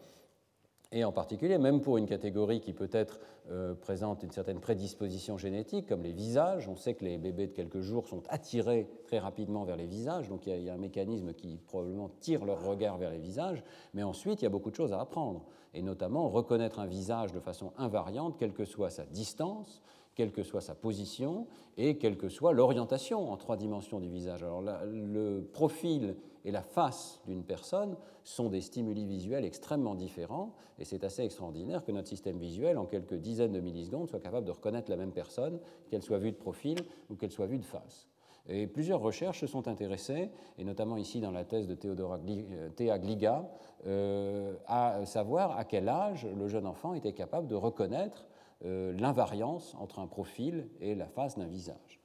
et 0.92 1.04
en 1.04 1.12
particulier, 1.12 1.58
même 1.58 1.82
pour 1.82 1.98
une 1.98 2.06
catégorie 2.06 2.62
qui 2.62 2.72
peut-être 2.72 3.20
euh, 3.50 3.74
présente 3.74 4.24
une 4.24 4.32
certaine 4.32 4.60
prédisposition 4.60 5.38
génétique, 5.38 5.88
comme 5.88 6.02
les 6.02 6.14
visages, 6.14 6.70
on 6.70 6.76
sait 6.76 6.94
que 6.94 7.04
les 7.04 7.18
bébés 7.18 7.48
de 7.48 7.54
quelques 7.54 7.82
jours 7.82 8.08
sont 8.08 8.24
attirés 8.30 8.88
très 9.06 9.20
rapidement 9.20 9.66
vers 9.66 9.76
les 9.76 9.86
visages, 9.86 10.30
donc 10.30 10.48
il 10.48 10.62
y, 10.62 10.70
a, 10.70 10.74
un 10.74 10.78
mécanisme 10.78 11.34
qui 11.34 11.58
probablement 11.58 12.10
tire 12.20 12.46
leur 12.46 12.66
regard 12.66 12.98
vers 12.98 13.12
les 13.12 13.20
visages, 13.20 13.64
mais 13.94 14.04
ensuite 14.04 14.42
il 14.42 14.46
y 14.46 14.48
a 14.48 14.50
beaucoup 14.50 14.72
de 14.72 14.76
choses 14.76 14.94
à 14.94 15.02
apprendre, 15.02 15.44
et 15.74 15.82
notamment 15.82 16.30
reconnaître 16.30 16.80
un 16.80 16.88
visage 16.88 17.34
de 17.34 17.40
façon 17.40 17.74
invariante, 17.78 18.38
quelle 18.38 18.54
que 18.54 18.66
soit 18.66 18.90
sa 18.90 19.06
distance, 19.06 19.82
quelle 20.16 20.32
que 20.32 20.44
soit 20.44 20.62
sa 20.62 20.74
position 20.74 21.48
et 21.78 21.98
quelle 21.98 22.18
que 22.18 22.28
soit 22.28 22.52
l'orientation 22.52 23.32
en 23.32 23.38
trois 23.38 23.56
dimensions 23.56 24.00
du 24.00 24.10
visage. 24.10 24.42
Alors 24.42 24.64
le 24.64 25.42
profil 25.54 26.16
et 26.48 26.52
la 26.52 26.64
face 26.64 27.22
d'une 27.28 27.44
personne 27.44 27.98
sont 28.24 28.48
des 28.48 28.62
stimuli 28.62 29.06
visuels 29.06 29.44
extrêmement 29.44 29.96
différents 29.96 30.54
et 30.80 30.86
c'est 30.86 31.04
assez 31.04 31.24
extraordinaire 31.24 31.84
que 31.84 31.92
notre 31.92 32.08
système 32.08 32.38
visuel, 32.38 32.78
en 32.78 32.86
quelques 32.86 33.16
dizaines 33.16 33.52
de 33.52 33.60
millisecondes, 33.60 34.08
soit 34.08 34.22
capable 34.22 34.48
de 34.48 34.52
reconnaître 34.52 34.90
la 34.90 34.96
même 34.96 35.12
personne, 35.12 35.60
qu'elle 35.90 36.02
soit 36.02 36.20
vue 36.20 36.32
de 36.32 36.38
profil 36.38 36.78
ou 37.10 37.16
qu'elle 37.16 37.32
soit 37.32 37.48
vue 37.48 37.58
de 37.60 37.66
face. 37.66 38.08
Et 38.48 38.66
plusieurs 38.66 39.02
recherches 39.02 39.42
se 39.42 39.48
sont 39.48 39.68
intéressées, 39.68 40.32
et 40.58 40.64
notamment 40.64 40.96
ici 40.96 41.20
dans 41.20 41.32
la 41.32 41.44
thèse 41.44 41.68
de 41.68 41.76
Théodora 41.76 42.18
euh, 42.30 42.70
Théa 42.70 42.98
Gliga, 42.98 43.50
euh, 43.86 44.56
à 44.68 45.06
savoir 45.06 45.58
à 45.58 45.66
quel 45.66 45.90
âge 45.90 46.26
le 46.26 46.48
jeune 46.48 46.66
enfant 46.66 46.94
était 46.94 47.12
capable 47.12 47.48
de 47.48 47.56
reconnaître 47.56 48.26
euh, 48.64 48.94
l'invariance 48.94 49.76
entre 49.82 50.00
un 50.00 50.08
profil 50.08 50.70
et 50.80 50.96
la 50.96 51.08
face 51.08 51.38
d'un 51.38 51.48
visage. 51.48 52.00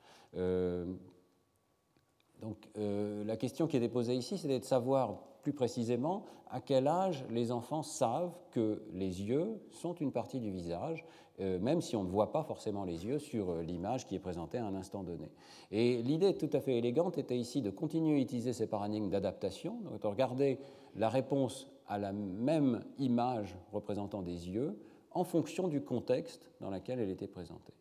Donc 2.43 2.57
euh, 2.77 3.25
la 3.25 3.37
question 3.37 3.67
qui 3.67 3.77
est 3.77 3.89
posée 3.89 4.15
ici, 4.15 4.37
c'est 4.37 4.59
de 4.59 4.65
savoir 4.65 5.19
plus 5.43 5.53
précisément 5.53 6.25
à 6.51 6.61
quel 6.61 6.87
âge 6.87 7.25
les 7.31 7.51
enfants 7.51 7.83
savent 7.83 8.33
que 8.51 8.83
les 8.93 9.23
yeux 9.23 9.61
sont 9.71 9.95
une 9.95 10.13
partie 10.13 10.39
du 10.39 10.51
visage, 10.51 11.05
même 11.39 11.81
si 11.81 11.97
on 11.97 12.05
ne 12.05 12.11
voit 12.11 12.31
pas 12.31 12.45
forcément 12.45 12.85
les 12.85 13.07
yeux 13.07 13.19
sur 13.19 13.57
l'image 13.63 14.07
qui 14.07 14.15
est 14.15 14.21
présentée 14.21 14.59
à 14.59 14.67
un 14.67 14.75
instant 14.77 15.03
donné. 15.03 15.33
Et 15.73 16.03
l'idée 16.03 16.37
tout 16.37 16.51
à 16.53 16.61
fait 16.61 16.77
élégante 16.77 17.19
était 17.19 17.39
ici 17.39 17.63
de 17.63 17.71
continuer 17.71 18.19
à 18.19 18.21
utiliser 18.21 18.53
ces 18.53 18.69
paradigmes 18.69 19.09
d'adaptation, 19.09 19.79
de 20.01 20.07
regarder 20.07 20.61
la 20.95 21.09
réponse 21.09 21.69
à 21.89 21.99
la 21.99 22.13
même 22.13 22.85
image 22.99 23.57
représentant 23.73 24.23
des 24.23 24.49
yeux 24.51 24.79
en 25.11 25.25
fonction 25.25 25.69
du 25.69 25.83
contexte 25.83 26.51
dans 26.61 26.71
lequel 26.71 27.01
elle 27.01 27.11
était 27.11 27.27
présentée. 27.27 27.75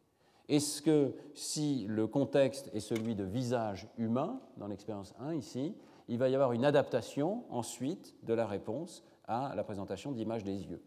Est-ce 0.52 0.82
que 0.82 1.14
si 1.34 1.86
le 1.88 2.08
contexte 2.08 2.70
est 2.74 2.82
celui 2.82 3.16
de 3.16 3.24
visage 3.24 3.88
humain, 3.97 4.41
dans 4.58 4.68
l'expérience 4.68 5.14
1 5.18 5.36
ici, 5.36 5.74
il 6.10 6.18
va 6.18 6.28
y 6.28 6.36
avoir 6.36 6.52
une 6.52 6.66
adaptation 6.66 7.45
ensuite 7.49 8.18
de 8.24 8.34
la 8.34 8.45
réponse 8.45 9.02
à 9.30 9.54
la 9.56 9.64
présentation 9.64 10.12
d'image 10.12 10.43
des 10.43 10.66
yeux? 10.66 10.84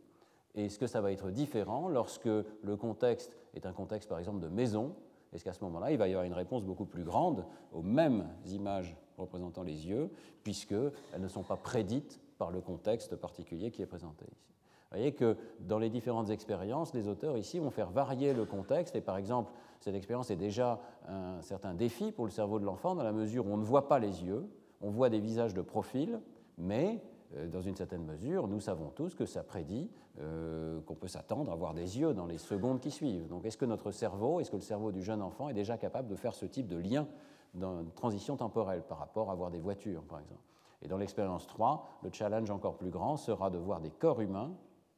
Est-ce 0.54 0.78
que 0.78 0.86
ça 0.86 1.00
va 1.00 1.12
être 1.12 1.30
différent 1.30 1.88
lorsque 1.88 2.26
le 2.26 2.76
contexte 2.76 3.34
est 3.54 3.64
un 3.64 3.72
contexte 3.72 4.06
par 4.06 4.18
exemple 4.18 4.40
de 4.40 4.48
maison? 4.48 4.94
Est-ce 5.32 5.44
qu'à 5.44 5.54
ce, 5.54 5.64
moment-là, 5.64 5.92
il 5.92 5.96
va 5.96 6.08
y 6.08 6.10
avoir 6.10 6.26
une 6.26 6.34
réponse 6.34 6.62
beaucoup 6.62 6.84
plus 6.84 7.02
grande 7.02 7.46
aux 7.72 7.82
mêmes 7.82 8.28
images 8.44 8.94
représentant 9.16 9.62
les 9.62 9.88
yeux, 9.88 10.10
puisqu'elles 10.42 10.92
ne 11.18 11.28
sont 11.28 11.42
pas 11.42 11.56
prédites 11.56 12.20
par 12.36 12.50
le 12.50 12.60
contexte 12.60 13.16
particulier 13.16 13.70
qui 13.70 13.80
est 13.80 13.86
présenté 13.86 14.26
ici? 14.30 14.53
Vous 14.94 15.00
voyez 15.00 15.12
que 15.12 15.36
dans 15.58 15.80
les 15.80 15.90
différentes 15.90 16.30
expériences, 16.30 16.94
les 16.94 17.08
auteurs 17.08 17.36
ici 17.36 17.58
vont 17.58 17.70
faire 17.70 17.90
varier 17.90 18.32
le 18.32 18.44
contexte. 18.44 18.94
Et 18.94 19.00
par 19.00 19.16
exemple, 19.16 19.52
cette 19.80 19.96
expérience 19.96 20.30
est 20.30 20.36
déjà 20.36 20.80
un 21.08 21.42
certain 21.42 21.74
défi 21.74 22.12
pour 22.12 22.26
le 22.26 22.30
cerveau 22.30 22.60
de 22.60 22.64
l'enfant 22.64 22.94
dans 22.94 23.02
la 23.02 23.10
mesure 23.10 23.44
où 23.44 23.50
on 23.50 23.56
ne 23.56 23.64
voit 23.64 23.88
pas 23.88 23.98
les 23.98 24.24
yeux, 24.24 24.48
on 24.80 24.90
voit 24.90 25.10
des 25.10 25.18
visages 25.18 25.52
de 25.52 25.62
profil, 25.62 26.20
mais 26.58 27.02
euh, 27.34 27.48
dans 27.48 27.60
une 27.60 27.74
certaine 27.74 28.04
mesure, 28.04 28.46
nous 28.46 28.60
savons 28.60 28.90
tous 28.90 29.16
que 29.16 29.26
ça 29.26 29.42
prédit 29.42 29.90
euh, 30.20 30.80
qu'on 30.82 30.94
peut 30.94 31.08
s'attendre 31.08 31.50
à 31.50 31.56
voir 31.56 31.74
des 31.74 31.98
yeux 31.98 32.14
dans 32.14 32.26
les 32.26 32.38
secondes 32.38 32.78
qui 32.78 32.92
suivent. 32.92 33.26
Donc 33.26 33.44
est-ce 33.46 33.56
que 33.56 33.64
notre 33.64 33.90
cerveau, 33.90 34.38
est-ce 34.38 34.50
que 34.52 34.56
le 34.56 34.62
cerveau 34.62 34.92
du 34.92 35.02
jeune 35.02 35.22
enfant 35.22 35.48
est 35.48 35.54
déjà 35.54 35.76
capable 35.76 36.06
de 36.06 36.14
faire 36.14 36.34
ce 36.34 36.46
type 36.46 36.68
de 36.68 36.76
lien 36.76 37.08
dans 37.54 37.80
une 37.80 37.90
transition 37.90 38.36
temporelle 38.36 38.82
par 38.82 38.98
rapport 38.98 39.32
à 39.32 39.34
voir 39.34 39.50
des 39.50 39.58
voitures, 39.58 40.04
par 40.04 40.20
exemple? 40.20 40.42
Et 40.82 40.88
dans 40.88 40.98
l'expérience 40.98 41.48
3, 41.48 41.98
le 42.02 42.10
challenge 42.12 42.48
encore 42.52 42.76
plus 42.76 42.90
grand 42.90 43.16
sera 43.16 43.50
de 43.50 43.58
voir 43.58 43.80
des 43.80 43.90
corps 43.90 44.20
humains 44.20 44.52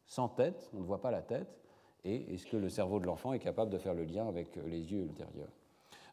sans 0.07 0.29
tête, 0.29 0.71
on 0.75 0.81
ne 0.81 0.85
voit 0.85 1.01
pas 1.01 1.11
la 1.11 1.23
tête, 1.23 1.61
et 2.07 2.35
est-ce 2.35 2.47
que 2.47 2.57
le 2.57 2.69
cerveau 2.69 3.01
de 3.01 3.07
l'enfant 3.07 3.33
est 3.33 3.41
capable 3.41 3.71
de 3.71 3.79
faire 3.79 3.93
le 3.93 4.05
lien 4.05 4.29
avec 4.29 4.57
euh, 4.57 4.63
les 4.67 4.93
yeux 4.93 5.03
ultérieurs? 5.03 5.51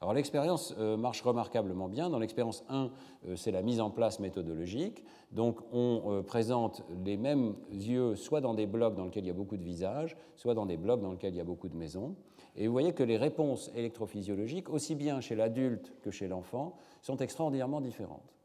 Alors 0.01 0.13
l'expérience 0.13 0.73
euh, 0.79 0.97
marche 0.97 1.21
remarquablement 1.21 1.87
bien. 1.87 2.09
Dans 2.09 2.19
l'expérience 2.19 2.65
1, 2.67 2.89
euh, 3.27 3.35
c'est 3.35 3.51
la 3.51 3.61
mise 3.61 3.79
en 3.79 3.91
place 3.91 4.19
méthodologique. 4.19 5.05
Donc 5.31 5.59
on 5.71 6.23
présente 6.27 6.83
les 7.05 7.15
mêmes 7.15 7.55
yeux 7.71 8.15
soit 8.15 8.41
dans 8.41 8.53
des 8.53 8.65
blocs 8.65 8.95
dans 8.95 9.05
lesquels 9.05 9.23
il 9.23 9.27
y 9.27 9.31
a 9.31 9.35
beaucoup 9.35 9.57
de 9.57 9.63
visages, 9.63 10.17
soit 10.35 10.53
dans 10.55 10.65
des 10.65 10.77
blocs 10.77 11.01
dans 11.01 11.11
lesquels 11.11 11.33
il 11.33 11.37
y 11.37 11.41
a 11.41 11.45
beaucoup 11.45 11.69
de 11.69 11.75
maisons. 11.75 12.15
Et 12.55 12.67
vous 12.67 12.73
voyez 12.73 12.93
que 12.93 13.01
les 13.01 13.17
réponses 13.17 13.71
électrophysiologiques, 13.75 14.69
aussi 14.69 14.93
bien 14.93 15.21
chez 15.21 15.35
l'adulte 15.35 15.93
que 16.01 16.11
chez 16.11 16.27
l'enfant, 16.27 16.75
sont 17.01 17.17
extraordinairement 17.17 17.81
différentes. 17.81 18.35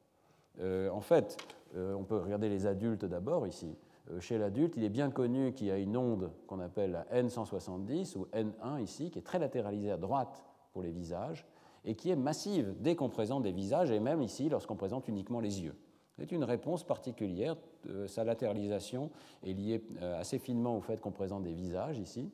en 0.63 1.01
fait, 1.03 1.37
on 1.77 2.05
peut 2.05 2.17
regarder 2.17 2.49
les 2.49 2.65
adultes 2.65 3.05
d'abord 3.05 3.47
ici. 3.47 3.77
Euh, 4.11 4.21
chez 4.21 4.39
l'adulte, 4.39 4.77
il 4.77 4.85
est 4.85 4.89
bien 4.89 5.11
connu 5.11 5.53
qu'il 5.53 5.67
y 5.67 5.71
a 5.71 5.79
une 5.79 5.97
onde 5.97 6.31
qu'on 6.47 6.61
appelle 6.61 6.93
la 6.93 7.23
N170 7.23 8.17
ou 8.17 8.27
N1 8.33 8.83
ici, 8.83 9.11
qui 9.11 9.19
est 9.19 9.23
très 9.23 9.39
latéralisée 9.39 9.91
à 9.91 9.97
droite 9.97 10.43
pour 10.73 10.83
les 10.83 10.91
visages 10.91 11.47
et 11.85 11.95
qui 11.95 12.11
est 12.11 12.17
massive 12.17 12.75
dès 12.81 12.97
qu'on 12.97 13.09
présente 13.09 13.43
des 13.43 13.53
visages 13.53 13.91
et 13.91 14.01
même 14.01 14.23
ici 14.23 14.49
lorsqu'on 14.49 14.77
présente 14.77 15.09
uniquement 15.09 15.41
les 15.41 15.63
yeux. 15.63 15.77
C'est 16.19 16.33
une 16.33 16.45
réponse 16.45 16.85
particulière. 16.85 17.57
Euh, 17.89 18.09
sa 18.09 18.25
latéralisation 18.25 19.11
est 19.45 19.53
liée 19.53 19.85
euh, 20.03 20.21
assez 20.21 20.39
finement 20.39 20.77
au 20.77 20.81
fait 20.81 21.01
qu'on 21.01 21.13
présente 21.13 21.45
des 21.45 21.55
visages 21.55 21.99
ici 21.99 22.31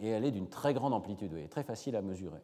et 0.00 0.08
elle 0.08 0.24
est 0.24 0.30
d'une 0.30 0.48
très 0.48 0.74
grande 0.74 0.92
amplitude, 0.92 1.32
et 1.34 1.48
très 1.48 1.62
facile 1.62 1.96
à 1.96 2.02
mesurer. 2.02 2.42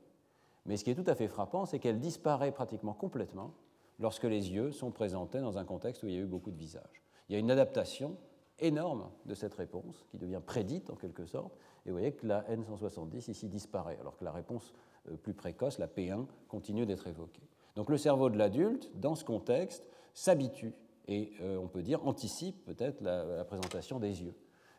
Mais 0.64 0.76
ce 0.76 0.84
qui 0.84 0.90
est 0.90 0.94
tout 0.94 1.10
à 1.10 1.14
fait 1.14 1.28
frappant, 1.28 1.66
c'est 1.66 1.78
qu'elle 1.78 1.98
disparaît 1.98 2.52
pratiquement 2.52 2.94
complètement 2.94 3.52
lorsque 3.98 4.24
les 4.24 4.52
yeux 4.52 4.70
sont 4.70 4.90
présentés 4.90 5.40
dans 5.40 5.58
un 5.58 5.64
contexte 5.64 6.02
où 6.02 6.06
il 6.06 6.14
y 6.14 6.16
a 6.16 6.20
eu 6.20 6.26
beaucoup 6.26 6.50
de 6.50 6.56
visages. 6.56 7.02
Il 7.28 7.32
y 7.32 7.36
a 7.36 7.38
une 7.38 7.50
adaptation 7.50 8.16
énorme 8.62 9.10
de 9.26 9.34
cette 9.34 9.54
réponse, 9.54 10.06
qui 10.10 10.18
devient 10.18 10.40
prédite 10.44 10.90
en 10.90 10.96
quelque 10.96 11.26
sorte, 11.26 11.54
et 11.84 11.90
vous 11.90 11.96
voyez 11.96 12.12
que 12.12 12.26
la 12.26 12.42
N170 12.44 13.30
ici 13.30 13.48
disparaît, 13.48 13.98
alors 14.00 14.16
que 14.16 14.24
la 14.24 14.32
réponse 14.32 14.72
euh, 15.10 15.16
plus 15.16 15.34
précoce, 15.34 15.78
la 15.78 15.88
P1, 15.88 16.26
continue 16.48 16.86
d'être 16.86 17.06
évoquée. 17.06 17.42
Donc 17.74 17.90
le 17.90 17.96
cerveau 17.96 18.30
de 18.30 18.38
l'adulte, 18.38 18.90
dans 18.94 19.14
ce 19.14 19.24
contexte, 19.24 19.84
s'habitue 20.14 20.74
et 21.08 21.32
euh, 21.40 21.56
on 21.56 21.66
peut 21.66 21.82
dire 21.82 22.06
anticipe 22.06 22.64
peut-être 22.64 23.00
la, 23.00 23.44
présentation 23.44 23.98
des 23.98 24.22
yeux. 24.22 24.34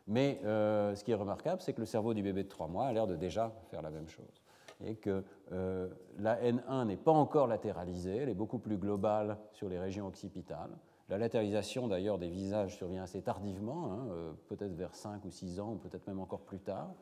Mais 0.06 0.40
euh, 0.44 0.94
ce 0.94 1.04
qui 1.04 1.10
est 1.10 1.16
remarquable, 1.16 1.60
c'est 1.60 1.72
que 1.72 1.80
le 1.80 1.86
cerveau 1.86 2.14
du 2.14 2.22
bébé 2.22 2.44
de 2.44 2.48
3 2.48 2.68
mois 2.68 2.86
a 2.86 2.92
l'air 2.92 3.06
de 3.06 3.16
déjà 3.16 3.52
faire 3.70 3.82
la 3.82 3.90
même 3.90 4.08
chose. 4.08 4.42
Et 4.84 4.96
que 4.96 5.22
la 6.18 6.42
N1 6.42 6.86
n'est 6.86 6.96
pas 6.96 7.12
encore 7.12 7.46
latéralisée, 7.46 8.16
elle 8.16 8.28
est 8.28 8.34
beaucoup 8.34 8.58
plus 8.58 8.76
globale 8.76 9.38
sur 9.52 9.68
les 9.68 9.78
régions 9.78 10.06
occipitales. 10.06 10.76
La 11.08 11.18
latéralisation 11.18 11.86
d'ailleurs 11.86 12.18
des 12.18 12.30
visages 12.30 12.76
survient 12.76 13.02
assez 13.02 13.20
tardivement, 13.20 13.92
hein, 13.92 14.08
euh, 14.10 14.32
peut-être 14.48 14.74
vers 14.74 14.94
5 14.94 15.24
ou 15.24 15.30
6 15.30 15.60
ans, 15.60 15.72
ou 15.72 15.76
peut-être 15.76 16.06
même 16.06 16.20
encore 16.20 16.40
plus 16.40 16.60
tard. 16.60 16.94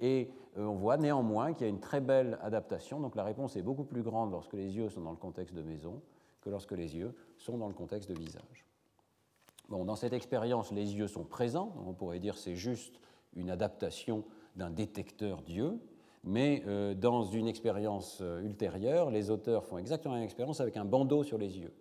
Et 0.00 0.30
euh, 0.58 0.64
on 0.64 0.74
voit 0.74 0.96
néanmoins 0.96 1.54
qu'il 1.54 1.66
y 1.66 1.70
a 1.70 1.72
une 1.72 1.80
très 1.80 2.00
belle 2.00 2.38
adaptation, 2.42 3.00
donc 3.00 3.14
la 3.14 3.22
réponse 3.22 3.56
est 3.56 3.62
beaucoup 3.62 3.84
plus 3.84 4.02
grande 4.02 4.32
lorsque 4.32 4.54
les 4.54 4.76
yeux 4.76 4.88
sont 4.88 5.00
dans 5.00 5.12
le 5.12 5.16
contexte 5.16 5.54
de 5.54 5.62
maison 5.62 6.02
que 6.40 6.50
lorsque 6.50 6.72
les 6.72 6.96
yeux 6.96 7.14
sont 7.38 7.56
dans 7.56 7.68
le 7.68 7.74
contexte 7.74 8.10
de 8.10 8.18
visage. 8.18 8.66
Bon, 9.68 9.84
dans 9.84 9.96
cette 9.96 10.12
expérience, 10.12 10.72
les 10.72 10.96
yeux 10.96 11.08
sont 11.08 11.24
présents, 11.24 11.72
on 11.86 11.94
pourrait 11.94 12.20
dire 12.20 12.36
c'est 12.36 12.56
juste 12.56 13.00
une 13.34 13.50
adaptation 13.50 14.24
d'un 14.56 14.70
détecteur 14.70 15.42
d'yeux, 15.42 15.78
mais 16.24 16.64
euh, 16.66 16.94
dans 16.94 17.22
une 17.22 17.46
expérience 17.46 18.22
ultérieure, 18.42 19.10
les 19.10 19.30
auteurs 19.30 19.64
font 19.64 19.78
exactement 19.78 20.14
la 20.14 20.20
même 20.20 20.26
expérience 20.26 20.60
avec 20.60 20.76
un 20.76 20.84
bandeau 20.84 21.22
sur 21.22 21.38
les 21.38 21.58
yeux 21.58 21.72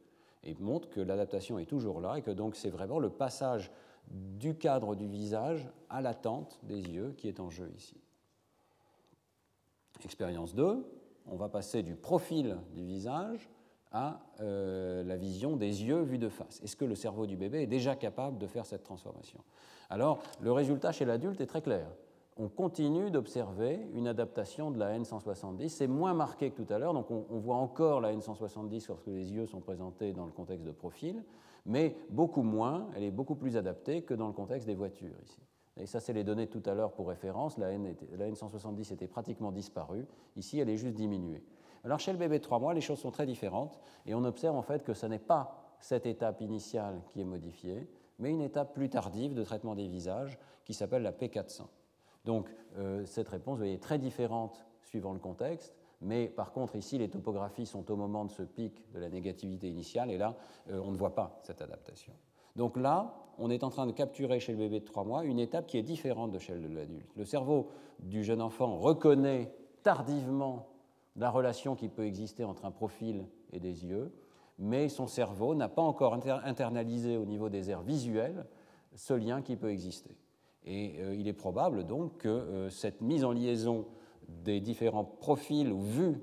et 0.46 0.56
montre 0.60 0.90
que 0.90 1.02
l'adaptation 1.02 1.60
est 1.60 1.66
toujours 1.66 2.00
là 2.00 2.16
et 2.18 2.22
que 2.22 2.32
donc 2.32 2.56
c'est 2.56 2.70
vraiment 2.70 3.00
le 3.00 3.10
passage 3.10 3.72
du 4.10 4.56
cadre 4.56 4.96
du 4.96 5.08
visage 5.08 5.68
à 5.90 6.02
l'attente 6.02 6.60
des 6.64 6.82
yeux 6.82 7.14
qui 7.18 7.28
est 7.28 7.40
en 7.40 7.50
jeu 7.50 7.72
ici. 7.76 7.96
Expérience 10.04 10.54
2, 10.54 10.86
on 11.28 11.36
va 11.36 11.50
passer 11.50 11.82
du 11.82 11.96
profil 11.96 12.58
du 12.74 12.84
visage 12.84 13.50
à 13.92 14.20
euh, 14.42 15.04
la 15.04 15.16
vision 15.16 15.56
des 15.56 15.84
yeux 15.84 16.02
vus 16.02 16.18
de 16.18 16.30
face. 16.30 16.62
Est-ce 16.62 16.76
que 16.76 16.86
le 16.86 16.96
cerveau 16.96 17.26
du 17.26 17.38
bébé 17.38 17.64
est 17.64 17.68
déjà 17.68 17.96
capable 17.96 18.38
de 18.38 18.46
faire 18.46 18.66
cette 18.66 18.84
transformation? 18.84 19.40
Alors, 19.90 20.22
le 20.42 20.52
résultat 20.52 20.92
chez 20.92 21.06
l'adulte 21.06 21.40
est 21.42 21.46
très 21.48 21.62
clair. 21.62 21.88
On 22.38 22.50
continue 22.50 23.12
d'observer 23.12 23.88
une 23.94 24.10
adaptation 24.10 24.70
de 24.70 24.78
la 24.78 25.00
N170. 25.00 25.70
C'est 25.70 25.88
moins 25.88 26.14
marqué 26.14 26.52
que 26.52 26.62
tout 26.62 26.74
à 26.74 26.78
l'heure, 26.78 26.94
donc 26.94 27.10
on, 27.10 27.40
voit 27.40 27.56
encore 27.56 28.02
la 28.02 28.14
N170 28.14 28.90
lorsque 28.90 29.08
les 29.08 29.32
yeux 29.32 29.46
sont 29.46 29.62
présentés 29.62 30.12
dans 30.12 30.26
le 30.26 30.34
contexte 30.34 30.66
de 30.66 30.72
profil, 30.74 31.24
mais 31.66 31.96
beaucoup 32.10 32.44
moins, 32.44 32.90
elle 32.94 33.04
est 33.04 33.12
beaucoup 33.12 33.36
plus 33.36 33.56
adaptée 33.56 34.02
que 34.02 34.14
dans 34.14 34.28
le 34.28 34.34
contexte 34.34 34.68
des 34.68 34.76
voitures 34.76 35.16
ici. 35.24 35.40
Et 35.78 35.86
ça, 35.86 36.02
c'est 36.02 36.12
les 36.12 36.26
données 36.26 36.48
tout 36.48 36.62
à 36.66 36.74
l'heure 36.74 36.92
pour 36.92 37.08
référence. 37.08 37.58
La, 37.58 37.72
N 37.72 37.86
était, 37.86 38.08
la 38.18 38.30
N170 38.30 38.92
était 38.92 39.08
pratiquement 39.08 39.54
disparue. 39.54 40.06
Ici, 40.36 40.60
elle 40.60 40.70
est 40.70 40.78
juste 40.78 40.96
diminuée. 40.96 41.44
Alors, 41.86 42.00
chez 42.00 42.12
le 42.12 42.18
bébé 42.18 42.40
de 42.40 42.44
3 42.44 42.60
mois, 42.60 42.74
les 42.74 42.82
choses 42.82 43.00
sont 43.00 43.12
très 43.12 43.26
différentes. 43.26 43.80
Et 44.06 44.14
on 44.14 44.26
observe 44.26 44.58
en 44.58 44.62
fait 44.62 44.84
que 44.84 44.94
ce 44.94 45.06
n'est 45.06 45.20
pas 45.20 45.78
cette 45.80 46.06
étape 46.06 46.42
initiale 46.42 47.02
qui 47.14 47.22
est 47.22 47.26
modifiée, 47.26 47.88
mais 48.20 48.30
une 48.30 48.42
étape 48.42 48.74
plus 48.74 48.90
tardive 48.90 49.34
de 49.34 49.44
traitement 49.44 49.76
des 49.76 49.88
visages 49.88 50.38
qui 50.66 50.74
s'appelle 50.74 51.04
la 51.04 51.14
P400. 51.14 51.68
Donc, 52.26 52.50
euh, 52.78 53.06
cette 53.06 53.30
réponse, 53.30 53.54
vous 53.54 53.60
voyez, 53.60 53.76
est 53.76 53.84
très 53.84 54.00
différente 54.00 54.66
suivant 54.82 55.14
le 55.14 55.20
contexte. 55.20 55.76
Mais 56.02 56.28
par 56.28 56.52
contre, 56.52 56.76
ici, 56.76 56.98
les 56.98 57.10
topographies 57.10 57.66
sont 57.66 57.90
au 57.90 57.96
moment 57.96 58.26
de 58.26 58.32
ce 58.32 58.44
pic 58.44 58.92
de 58.92 59.00
la 59.00 59.10
négativité 59.10 59.70
initiale, 59.70 60.12
et 60.12 60.18
là, 60.18 60.36
euh, 60.70 60.82
on 60.84 60.92
ne 60.92 60.98
voit 60.98 61.16
pas 61.16 61.40
cette 61.44 61.62
adaptation. 61.62 62.14
Donc 62.56 62.78
là, 62.78 63.16
on 63.38 63.50
est 63.50 63.64
en 63.64 63.70
train 63.70 63.86
de 63.86 63.92
capturer 63.92 64.40
chez 64.40 64.52
le 64.52 64.58
bébé 64.58 64.80
de 64.80 64.86
3 64.86 65.04
mois 65.04 65.24
une 65.24 65.40
étape 65.40 65.68
qui 65.68 65.78
est 65.78 65.84
différente 65.84 66.32
de 66.32 66.40
celle 66.40 66.62
de 66.62 66.74
l'adulte. 66.74 67.10
Le 67.16 67.26
cerveau 67.26 67.70
du 68.00 68.24
jeune 68.24 68.42
enfant 68.42 68.78
reconnaît 68.78 69.54
tardivement 69.84 70.68
la 71.16 71.30
relation 71.30 71.76
qui 71.76 71.90
peut 71.90 72.06
exister 72.06 72.44
entre 72.44 72.66
un 72.66 72.72
profil 72.72 73.26
et 73.52 73.60
des 73.60 73.86
yeux, 73.86 74.14
mais 74.58 74.90
son 74.90 75.08
cerveau 75.08 75.54
n'a 75.54 75.70
pas 75.70 75.82
encore 75.82 76.14
internalisé 76.14 77.18
au 77.18 77.26
niveau 77.26 77.50
des 77.50 77.70
aires 77.70 77.82
visuelles 77.82 78.46
ce 78.96 79.14
lien 79.14 79.42
qui 79.42 79.58
peut 79.58 79.72
exister. 79.72 80.16
Et 80.66 80.96
euh, 81.00 81.16
il 81.16 81.28
est 81.28 81.34
probable 81.34 81.86
donc 81.86 82.18
que 82.18 82.28
euh, 82.28 82.70
cette 82.70 83.02
mise 83.02 83.24
en 83.24 83.32
liaison 83.32 83.86
des 84.28 84.60
différents 84.60 85.06
profils 85.06 85.72
ou 85.72 85.80
vues 85.80 86.20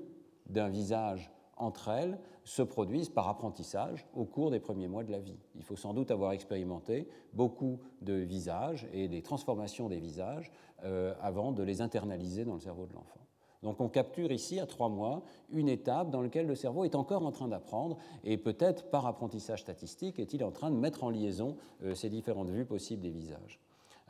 d'un 0.47 0.67
visage 0.67 1.31
entre 1.55 1.89
elles 1.89 2.19
se 2.43 2.61
produisent 2.61 3.09
par 3.09 3.29
apprentissage 3.29 4.05
au 4.13 4.25
cours 4.25 4.51
des 4.51 4.59
premiers 4.59 4.89
mois 4.89 5.05
de 5.05 5.11
la 5.11 5.19
vie. 5.19 5.39
Il 5.55 5.63
faut 5.63 5.77
sans 5.77 5.93
doute 5.93 6.11
avoir 6.11 6.33
expérimenté 6.33 7.07
beaucoup 7.33 7.79
de 8.01 8.13
visages 8.13 8.85
et 8.91 9.07
des 9.07 9.21
transformations 9.21 9.87
des 9.87 9.99
visages 9.99 10.51
euh, 10.83 11.13
avant 11.21 11.53
de 11.53 11.63
les 11.63 11.79
internaliser 11.79 12.43
dans 12.43 12.55
le 12.55 12.59
cerveau 12.59 12.85
de 12.85 12.93
l'enfant. 12.93 13.21
Donc 13.61 13.79
on 13.79 13.87
capture 13.87 14.33
ici, 14.33 14.59
à 14.59 14.65
trois 14.65 14.89
mois, 14.89 15.23
une 15.49 15.69
étape 15.69 16.09
dans 16.09 16.21
laquelle 16.21 16.47
le 16.47 16.55
cerveau 16.55 16.83
est 16.83 16.95
encore 16.95 17.25
en 17.25 17.31
train 17.31 17.47
d'apprendre 17.47 17.97
et 18.25 18.35
peut-être 18.35 18.89
par 18.89 19.05
apprentissage 19.07 19.61
statistique 19.61 20.19
est-il 20.19 20.43
en 20.43 20.51
train 20.51 20.69
de 20.69 20.75
mettre 20.75 21.05
en 21.05 21.09
liaison 21.09 21.55
ces 21.93 22.09
différentes 22.09 22.49
vues 22.49 22.65
possibles 22.65 23.01
des 23.01 23.11
visages. 23.11 23.61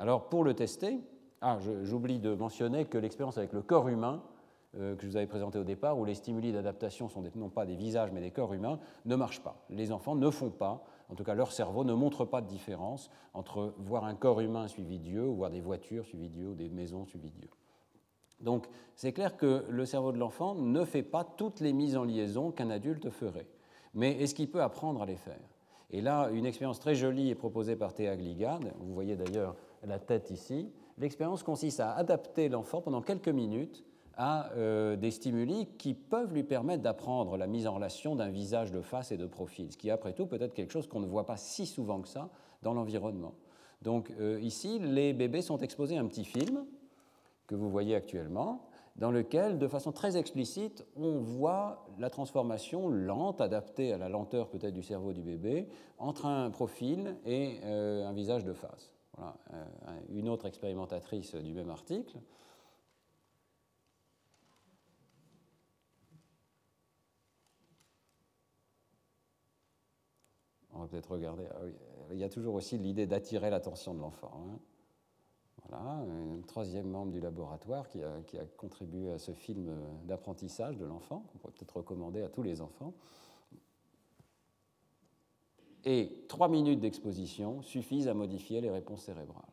Alors 0.03 0.27
pour 0.27 0.43
le 0.43 0.53
tester, 0.53 0.99
ah, 1.39 1.59
j'oublie 1.83 2.19
de 2.19 2.33
mentionner 2.33 2.83
que 2.83 2.97
l'expérience 2.97 3.37
avec 3.37 3.53
le 3.53 3.61
corps 3.61 3.87
humain 3.87 4.21
euh, 4.77 4.97
que 4.97 5.03
je 5.03 5.07
vous 5.07 5.15
avais 5.15 5.27
présenté 5.27 5.57
au 5.57 5.63
départ, 5.63 5.97
où 5.97 6.03
les 6.03 6.13
stimuli 6.13 6.51
d'adaptation 6.51 7.07
sont 7.07 7.23
non 7.35 7.47
pas 7.47 7.65
des 7.65 7.77
visages 7.77 8.11
mais 8.11 8.19
des 8.19 8.31
corps 8.31 8.53
humains, 8.53 8.81
ne 9.05 9.15
marchent 9.15 9.39
pas. 9.39 9.65
Les 9.69 9.93
enfants 9.93 10.15
ne 10.15 10.29
font 10.29 10.49
pas, 10.49 10.83
en 11.07 11.15
tout 11.15 11.23
cas 11.23 11.35
leur 11.35 11.53
cerveau 11.53 11.85
ne 11.85 11.93
montre 11.93 12.25
pas 12.25 12.41
de 12.41 12.47
différence 12.47 13.09
entre 13.33 13.75
voir 13.77 14.03
un 14.03 14.13
corps 14.13 14.41
humain 14.41 14.67
suivi 14.67 14.99
d'yeux, 14.99 15.25
ou 15.25 15.35
voir 15.35 15.51
des 15.51 15.61
voitures 15.61 16.05
suivies 16.05 16.27
d'yeux, 16.27 16.49
ou 16.49 16.55
des 16.55 16.67
maisons 16.67 17.05
suivies 17.05 17.31
d'yeux. 17.31 17.51
Donc 18.41 18.67
c'est 18.95 19.13
clair 19.13 19.37
que 19.37 19.63
le 19.69 19.85
cerveau 19.85 20.11
de 20.11 20.17
l'enfant 20.17 20.53
ne 20.53 20.83
fait 20.83 21.01
pas 21.01 21.23
toutes 21.23 21.61
les 21.61 21.71
mises 21.71 21.95
en 21.95 22.03
liaison 22.03 22.51
qu'un 22.51 22.71
adulte 22.71 23.09
ferait. 23.09 23.47
Mais 23.93 24.21
est-ce 24.21 24.35
qu'il 24.35 24.51
peut 24.51 24.63
apprendre 24.63 25.01
à 25.01 25.05
les 25.05 25.15
faire? 25.15 25.39
Et 25.91 26.01
là, 26.01 26.29
une 26.33 26.45
expérience 26.45 26.81
très 26.81 26.95
jolie 26.95 27.29
est 27.29 27.35
proposée 27.35 27.77
par 27.77 27.93
Théa 27.93 28.17
Gligard. 28.17 28.59
Vous 28.79 28.93
voyez 28.93 29.15
d'ailleurs 29.15 29.55
la 29.85 29.99
tête 29.99 30.31
ici. 30.31 30.71
L'expérience 30.97 31.43
consiste 31.43 31.79
à 31.79 31.93
adapter 31.93 32.49
l'enfant 32.49 32.81
pendant 32.81 33.01
quelques 33.01 33.29
minutes 33.29 33.83
à 34.15 34.51
euh, 34.53 34.95
des 34.95 35.11
stimuli 35.11 35.67
qui 35.77 35.93
peuvent 35.93 36.33
lui 36.33 36.43
permettre 36.43 36.83
d'apprendre 36.83 37.35
la 37.35 37.47
mise 37.47 37.65
en 37.65 37.73
relation 37.73 38.15
d'un 38.15 38.29
visage 38.29 38.71
de 38.71 38.81
face 38.81 39.11
et 39.11 39.17
de 39.17 39.25
profil, 39.25 39.71
ce 39.71 39.77
qui 39.77 39.89
après 39.89 40.13
tout 40.13 40.27
peut 40.27 40.39
être 40.39 40.53
quelque 40.53 40.71
chose 40.71 40.87
qu'on 40.87 40.99
ne 40.99 41.07
voit 41.07 41.25
pas 41.25 41.37
si 41.37 41.65
souvent 41.65 42.01
que 42.01 42.07
ça 42.07 42.29
dans 42.61 42.73
l'environnement. 42.73 43.33
Donc 43.81 44.11
euh, 44.19 44.39
ici, 44.41 44.79
les 44.79 45.13
bébés 45.13 45.41
sont 45.41 45.57
exposés 45.57 45.97
à 45.97 46.01
un 46.01 46.05
petit 46.05 46.25
film 46.25 46.65
que 47.47 47.55
vous 47.55 47.69
voyez 47.69 47.95
actuellement, 47.95 48.67
dans 48.95 49.11
lequel, 49.11 49.57
de 49.57 49.67
façon 49.67 49.91
très 49.91 50.17
explicite, 50.17 50.85
on 50.95 51.17
voit 51.17 51.87
la 51.97 52.09
transformation 52.09 52.89
lente, 52.89 53.41
adaptée 53.41 53.91
à 53.91 53.97
la 53.97 54.07
lenteur 54.07 54.49
peut-être 54.49 54.73
du 54.73 54.83
cerveau 54.83 55.13
du 55.13 55.21
bébé, 55.21 55.67
entre 55.97 56.27
un 56.27 56.51
profil 56.51 57.15
et 57.25 57.59
euh, 57.63 58.07
un 58.07 58.13
visage 58.13 58.45
de 58.45 58.53
face. 58.53 58.92
Voilà. 59.15 59.35
une 60.09 60.27
autre 60.27 60.47
expérimentatrice 60.47 61.35
du 61.35 61.53
même 61.53 61.69
article 61.69 62.17
On 70.73 70.79
va 70.79 70.87
peut-être 70.87 71.11
regarder. 71.11 71.47
Ah 71.51 71.59
il 72.11 72.17
y 72.17 72.23
a 72.23 72.29
toujours 72.29 72.55
aussi 72.55 72.77
l'idée 72.77 73.07
d'attirer 73.07 73.49
l'attention 73.49 73.93
de 73.93 73.99
l'enfant. 73.99 74.31
Hein. 74.35 74.59
Voilà, 75.67 75.83
un 75.83 76.41
troisième 76.45 76.87
membre 76.87 77.11
du 77.11 77.21
laboratoire 77.21 77.87
qui 77.87 78.03
a, 78.03 78.21
qui 78.27 78.37
a 78.37 78.45
contribué 78.57 79.11
à 79.11 79.17
ce 79.17 79.31
film 79.31 79.73
d'apprentissage 80.03 80.77
de 80.77 80.85
l'enfant, 80.85 81.25
qu'on 81.31 81.37
pourrait 81.37 81.53
peut-être 81.53 81.77
recommander 81.77 82.21
à 82.21 82.29
tous 82.29 82.43
les 82.43 82.61
enfants. 82.61 82.93
Et 85.85 86.25
trois 86.27 86.47
minutes 86.47 86.79
d'exposition 86.79 87.61
suffisent 87.61 88.07
à 88.07 88.13
modifier 88.13 88.61
les 88.61 88.69
réponses 88.69 89.03
cérébrales. 89.03 89.43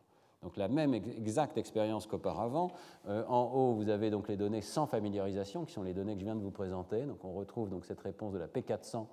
Donc 0.42 0.56
la 0.56 0.68
même 0.68 0.94
exacte 0.94 1.58
expérience 1.58 2.06
qu'auparavant. 2.06 2.70
Euh, 3.08 3.24
en 3.28 3.42
haut, 3.52 3.74
vous 3.74 3.88
avez 3.90 4.10
donc 4.10 4.28
les 4.28 4.36
données 4.36 4.62
sans 4.62 4.86
familiarisation, 4.86 5.64
qui 5.64 5.72
sont 5.72 5.82
les 5.82 5.92
données 5.92 6.14
que 6.14 6.20
je 6.20 6.24
viens 6.24 6.36
de 6.36 6.40
vous 6.40 6.50
présenter. 6.50 7.04
Donc 7.04 7.24
on 7.24 7.32
retrouve 7.32 7.68
donc 7.68 7.84
cette 7.84 8.00
réponse 8.00 8.32
de 8.32 8.38
la 8.38 8.48
P400 8.48 9.06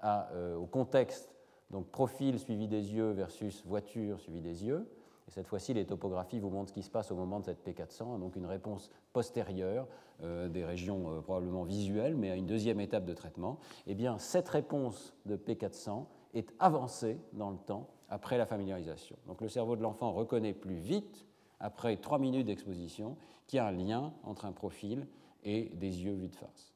à, 0.00 0.30
euh, 0.32 0.56
au 0.56 0.66
contexte 0.66 1.34
donc 1.70 1.88
profil 1.88 2.38
suivi 2.38 2.66
des 2.66 2.94
yeux 2.94 3.10
versus 3.10 3.62
voiture 3.66 4.20
suivi 4.20 4.40
des 4.40 4.64
yeux. 4.64 4.88
Et 5.26 5.30
cette 5.30 5.46
fois-ci, 5.46 5.74
les 5.74 5.84
topographies 5.84 6.38
vous 6.38 6.48
montrent 6.48 6.70
ce 6.70 6.72
qui 6.72 6.82
se 6.82 6.90
passe 6.90 7.10
au 7.10 7.14
moment 7.14 7.40
de 7.40 7.44
cette 7.44 7.66
P400, 7.66 8.18
donc 8.18 8.36
une 8.36 8.46
réponse 8.46 8.90
postérieure 9.12 9.86
euh, 10.22 10.48
des 10.48 10.64
régions 10.64 11.20
probablement 11.22 11.64
visuelles, 11.64 12.16
mais 12.16 12.30
à 12.30 12.36
une 12.36 12.46
deuxième 12.46 12.80
étape 12.80 13.04
de 13.04 13.12
traitement. 13.12 13.58
Eh 13.86 13.94
bien, 13.94 14.16
cette 14.16 14.48
réponse 14.48 15.14
de 15.26 15.36
P400 15.36 16.06
est 16.34 16.52
avancée 16.58 17.18
dans 17.32 17.50
le 17.50 17.58
temps 17.58 17.88
après 18.08 18.38
la 18.38 18.46
familiarisation. 18.46 19.16
Donc 19.26 19.40
le 19.40 19.48
cerveau 19.48 19.76
de 19.76 19.82
l'enfant 19.82 20.12
reconnaît 20.12 20.54
plus 20.54 20.76
vite, 20.76 21.26
après 21.60 21.96
trois 21.96 22.18
minutes 22.18 22.46
d'exposition, 22.46 23.16
qu'il 23.46 23.56
y 23.56 23.60
a 23.60 23.66
un 23.66 23.72
lien 23.72 24.12
entre 24.24 24.44
un 24.44 24.52
profil 24.52 25.06
et 25.44 25.70
des 25.74 26.04
yeux 26.04 26.14
vus 26.14 26.28
de 26.28 26.36
face. 26.36 26.74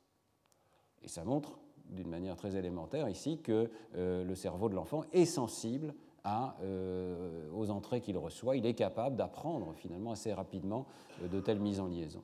Et 1.03 1.09
ça 1.09 1.25
montre 1.25 1.59
d'une 1.91 2.09
manière 2.09 2.37
très 2.37 2.57
élémentaire 2.57 3.09
ici 3.09 3.39
que 3.39 3.71
euh, 3.97 4.25
le 4.25 4.35
cerveau 4.35 4.69
de 4.69 4.75
l'enfant 4.75 5.05
est 5.13 5.25
sensible 5.25 5.95
euh, 6.25 7.51
aux 7.53 7.71
entrées 7.71 8.01
qu'il 8.01 8.17
reçoit. 8.17 8.57
Il 8.57 8.65
est 8.67 8.75
capable 8.75 9.17
d'apprendre 9.17 9.75
finalement 9.75 10.13
assez 10.13 10.33
rapidement 10.33 10.87
euh, 11.23 11.29
de 11.29 11.41
telles 11.41 11.59
mises 11.59 11.81
en 11.81 11.89
liaison. 11.89 12.23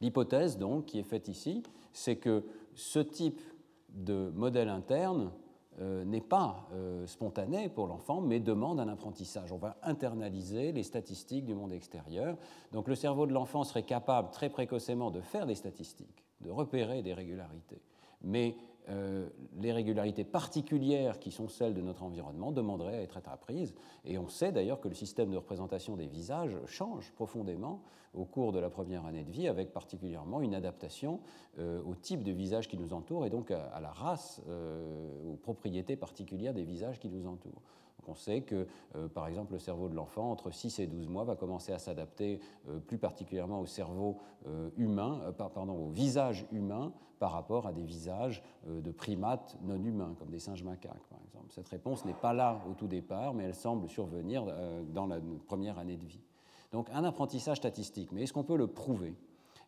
L'hypothèse 0.00 0.58
donc 0.58 0.86
qui 0.86 0.98
est 0.98 1.04
faite 1.04 1.28
ici, 1.28 1.62
c'est 1.92 2.16
que 2.16 2.44
ce 2.74 2.98
type 2.98 3.40
de 3.90 4.30
modèle 4.34 4.68
interne 4.68 5.30
n'est 5.78 6.22
pas 6.22 6.68
spontané 7.06 7.68
pour 7.68 7.86
l'enfant, 7.86 8.20
mais 8.20 8.40
demande 8.40 8.80
un 8.80 8.88
apprentissage. 8.88 9.52
On 9.52 9.58
va 9.58 9.76
internaliser 9.82 10.72
les 10.72 10.82
statistiques 10.82 11.44
du 11.44 11.54
monde 11.54 11.72
extérieur. 11.72 12.36
Donc 12.72 12.88
le 12.88 12.94
cerveau 12.94 13.26
de 13.26 13.32
l'enfant 13.32 13.62
serait 13.64 13.82
capable 13.82 14.30
très 14.30 14.48
précocement 14.48 15.10
de 15.10 15.20
faire 15.20 15.46
des 15.46 15.54
statistiques, 15.54 16.24
de 16.40 16.50
repérer 16.50 17.02
des 17.02 17.12
régularités 17.12 17.82
mais 18.22 18.56
euh, 18.88 19.28
les 19.58 19.72
régularités 19.72 20.24
particulières 20.24 21.18
qui 21.18 21.32
sont 21.32 21.48
celles 21.48 21.74
de 21.74 21.80
notre 21.80 22.02
environnement 22.04 22.52
demanderaient 22.52 22.98
à 22.98 23.02
être 23.02 23.20
apprises. 23.26 23.74
Et 24.04 24.18
on 24.18 24.28
sait 24.28 24.52
d'ailleurs 24.52 24.80
que 24.80 24.88
le 24.88 24.94
système 24.94 25.30
de 25.30 25.36
représentation 25.36 25.96
des 25.96 26.06
visages 26.06 26.56
change 26.66 27.12
profondément 27.12 27.82
au 28.14 28.24
cours 28.24 28.52
de 28.52 28.58
la 28.58 28.70
première 28.70 29.04
année 29.04 29.24
de 29.24 29.30
vie, 29.30 29.48
avec 29.48 29.72
particulièrement 29.72 30.40
une 30.40 30.54
adaptation 30.54 31.20
euh, 31.58 31.82
au 31.84 31.94
type 31.94 32.22
de 32.22 32.32
visage 32.32 32.68
qui 32.68 32.78
nous 32.78 32.92
entoure 32.92 33.26
et 33.26 33.30
donc 33.30 33.50
à, 33.50 33.78
la 33.80 33.90
race, 33.90 34.40
euh, 34.48 35.32
aux 35.32 35.36
propriétés 35.36 35.96
particulières 35.96 36.54
des 36.54 36.64
visages 36.64 36.98
qui 36.98 37.08
nous 37.08 37.26
entourent. 37.26 37.62
On 38.08 38.14
sait 38.14 38.42
que, 38.42 38.68
par 39.14 39.26
exemple, 39.26 39.54
le 39.54 39.58
cerveau 39.58 39.88
de 39.88 39.96
l'enfant, 39.96 40.30
entre 40.30 40.52
6 40.52 40.78
et 40.78 40.86
12 40.86 41.08
mois, 41.08 41.24
va 41.24 41.34
commencer 41.34 41.72
à 41.72 41.80
s'adapter 41.80 42.38
plus 42.86 42.98
particulièrement 42.98 43.60
au 43.60 43.66
cerveau 43.66 44.18
humain, 44.76 45.34
pardon, 45.36 45.72
au 45.72 45.88
visage 45.88 46.46
humain 46.52 46.92
par 47.18 47.32
rapport 47.32 47.66
à 47.66 47.72
des 47.72 47.82
visages 47.82 48.44
de 48.64 48.90
primates 48.92 49.58
non 49.62 49.82
humains, 49.82 50.14
comme 50.20 50.30
des 50.30 50.38
singes 50.38 50.62
macaques, 50.62 51.08
par 51.10 51.18
exemple. 51.26 51.36
Cette 51.50 51.68
réponse 51.68 52.04
n'est 52.04 52.14
pas 52.14 52.32
là 52.32 52.60
au 52.70 52.74
tout 52.74 52.88
départ, 52.88 53.34
mais 53.34 53.44
elle 53.44 53.54
semble 53.54 53.88
survenir 53.88 54.44
euh, 54.46 54.82
dans 54.92 55.06
la 55.06 55.18
première 55.46 55.78
année 55.78 55.96
de 55.96 56.04
vie. 56.04 56.20
Donc 56.72 56.88
un 56.92 57.04
apprentissage 57.04 57.58
statistique, 57.58 58.10
mais 58.12 58.22
est-ce 58.22 58.32
qu'on 58.32 58.44
peut 58.44 58.56
le 58.56 58.66
prouver? 58.66 59.14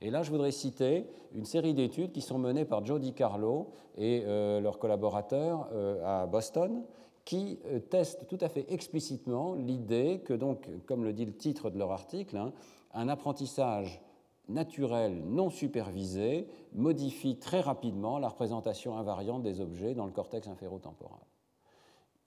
Et 0.01 0.11
là, 0.11 0.23
je 0.23 0.31
voudrais 0.31 0.53
citer 0.53 1.07
une 1.35 1.45
série 1.45 1.75
d'études 1.75 2.13
qui 2.13 2.21
sont 2.21 2.39
menées 2.39 2.65
par 2.65 2.85
Joe 2.85 3.01
DiCarlo 3.01 3.71
et 3.97 4.23
euh, 4.27 4.61
leurs 4.61 4.79
collaborateurs 4.79 5.69
euh, 5.73 6.23
à 6.23 6.27
Boston, 6.27 6.85
qui 7.29 7.59
euh, 7.67 7.79
testent 7.79 8.27
tout 8.27 8.39
à 8.41 8.49
fait 8.49 8.65
explicitement 8.73 9.55
l'idée 9.55 10.23
que, 10.25 10.33
donc, 10.33 10.67
comme 10.87 11.05
le 11.05 11.13
dit 11.13 11.27
le 11.27 11.37
titre 11.37 11.69
de 11.69 11.79
leur 11.79 11.93
article, 11.93 12.39
hein, 12.39 12.55
un 12.95 13.07
apprentissage 13.11 14.01
naturel 14.49 15.23
non 15.27 15.51
supervisé 15.51 16.49
modifie 16.73 17.37
très 17.37 17.61
rapidement 17.61 18.19
la 18.19 18.31
représentation 18.31 18.97
invariante 18.97 19.43
des 19.43 19.61
objets 19.61 19.93
dans 19.93 20.07
le 20.07 20.11
cortex 20.11 20.49
inférotemporal. 20.49 21.21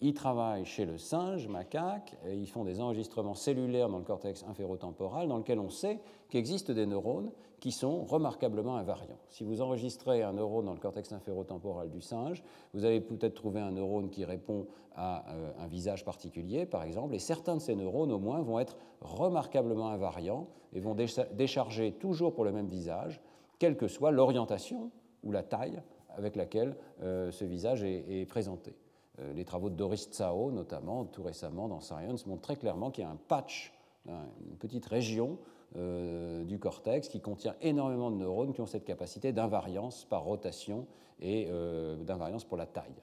Ils 0.02 0.14
travaillent 0.14 0.66
chez 0.66 0.86
le 0.86 1.00
singe, 1.00 1.48
macaque, 1.48 2.16
et 2.28 2.36
ils 2.36 2.48
font 2.48 2.64
des 2.64 2.80
enregistrements 2.80 3.34
cellulaires 3.34 3.90
dans 3.90 3.98
le 3.98 4.04
cortex 4.04 4.44
inférotemporal 4.48 5.28
dans 5.28 5.38
lequel 5.38 5.60
on 5.60 5.72
sait 5.72 6.00
qu'il 6.30 6.40
existe 6.40 6.70
des 6.70 6.86
neurones 6.86 7.32
qui 7.62 7.72
sont 7.72 8.04
remarquablement 8.06 8.76
invariants. 8.76 9.20
Si 9.30 9.44
vous 9.44 9.62
enregistrez 9.62 10.24
un 10.24 10.34
neurone 10.34 10.66
dans 10.66 10.74
le 10.74 10.80
cortex 10.80 11.12
inférotemporal 11.14 11.92
du 11.92 12.02
singe, 12.02 12.44
vous 12.74 12.86
allez 12.86 13.00
peut-être 13.00 13.36
trouver 13.36 13.62
un 13.62 13.72
neurone 13.72 14.10
qui 14.10 14.26
répond 14.26 14.66
à 14.96 15.30
euh, 15.30 15.52
un 15.60 15.68
visage 15.68 16.04
particulier, 16.04 16.66
par 16.66 16.84
exemple, 16.84 17.14
et 17.14 17.20
certains 17.20 17.56
de 17.56 17.62
ces 17.62 17.76
neurones, 17.76 18.12
au 18.12 18.18
moins, 18.18 18.42
vont 18.42 18.60
être 18.60 18.78
remarquablement 19.02 19.90
invariants 19.90 20.48
et 20.74 20.80
vont 20.80 20.96
décharger 20.96 21.92
toujours 21.94 22.34
pour 22.34 22.46
le 22.46 22.52
même 22.52 22.68
visage, 22.68 23.22
quelle 23.60 23.78
que 23.78 23.88
soit 23.88 24.10
l'orientation 24.10 24.90
ou 25.24 25.32
la 25.32 25.44
taille 25.44 25.84
avec 26.10 26.36
laquelle 26.36 26.76
euh, 27.04 27.30
ce 27.30 27.46
visage 27.46 27.84
est 27.84 28.28
présenté. 28.28 28.76
Euh, 29.20 29.34
les 29.34 29.46
travaux 29.46 29.70
de 29.70 29.76
Doris 29.76 30.10
Tsao, 30.10 30.52
notamment, 30.52 31.06
tout 31.06 31.22
récemment 31.22 31.68
dans 31.68 31.80
Science, 31.80 32.26
montrent 32.26 32.42
très 32.42 32.56
clairement 32.56 32.90
qu'il 32.90 33.04
y 33.04 33.08
a 33.08 33.12
un 33.12 33.20
patch, 33.28 33.72
une 34.08 34.58
petite 34.58 34.88
région 34.88 35.38
euh, 35.78 36.44
du 36.44 36.60
cortex 36.60 37.08
qui 37.08 37.22
contient 37.22 37.56
énormément 37.62 38.12
de 38.12 38.18
neurones 38.18 38.54
qui 38.54 38.62
ont 38.62 38.66
cette 38.66 38.86
capacité 38.86 39.32
d'invariance 39.32 40.06
par 40.06 40.24
rotation 40.24 40.86
et 41.20 41.48
euh, 41.50 41.96
d'invariance 42.04 42.44
pour 42.44 42.58
la 42.58 42.66
taille. 42.66 43.02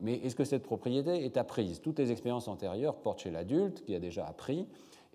Mais 0.00 0.14
est-ce 0.18 0.36
que 0.36 0.44
cette 0.44 0.62
propriété 0.62 1.24
est 1.24 1.36
apprise? 1.36 1.80
Toutes 1.80 1.98
les 1.98 2.12
expériences 2.12 2.48
antérieures 2.48 2.96
portent 2.96 3.20
chez 3.20 3.30
l'adulte 3.30 3.82
qui 3.84 3.94
a 3.94 3.98
déjà 3.98 4.26
appris. 4.26 4.66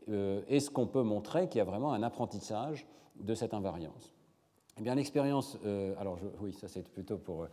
est-ce 0.07 0.69
qu'on 0.69 0.85
peut 0.85 1.01
montrer 1.01 1.47
qu'il 1.47 1.57
y 1.57 1.61
a 1.61 1.65
vraiment 1.65 1.93
un 1.93 2.03
apprentissage 2.03 2.85
de 3.19 3.33
cette 3.33 3.53
invariance? 3.53 4.13
Eh 4.77 4.81
bien, 4.81 4.93
l'expérience. 4.93 5.57
alors, 5.97 6.19
oui, 6.41 6.53
ça 6.53 6.67
c'est 6.67 6.87
plutôt 6.87 7.17
pour 7.17 7.43
euh, 7.43 7.47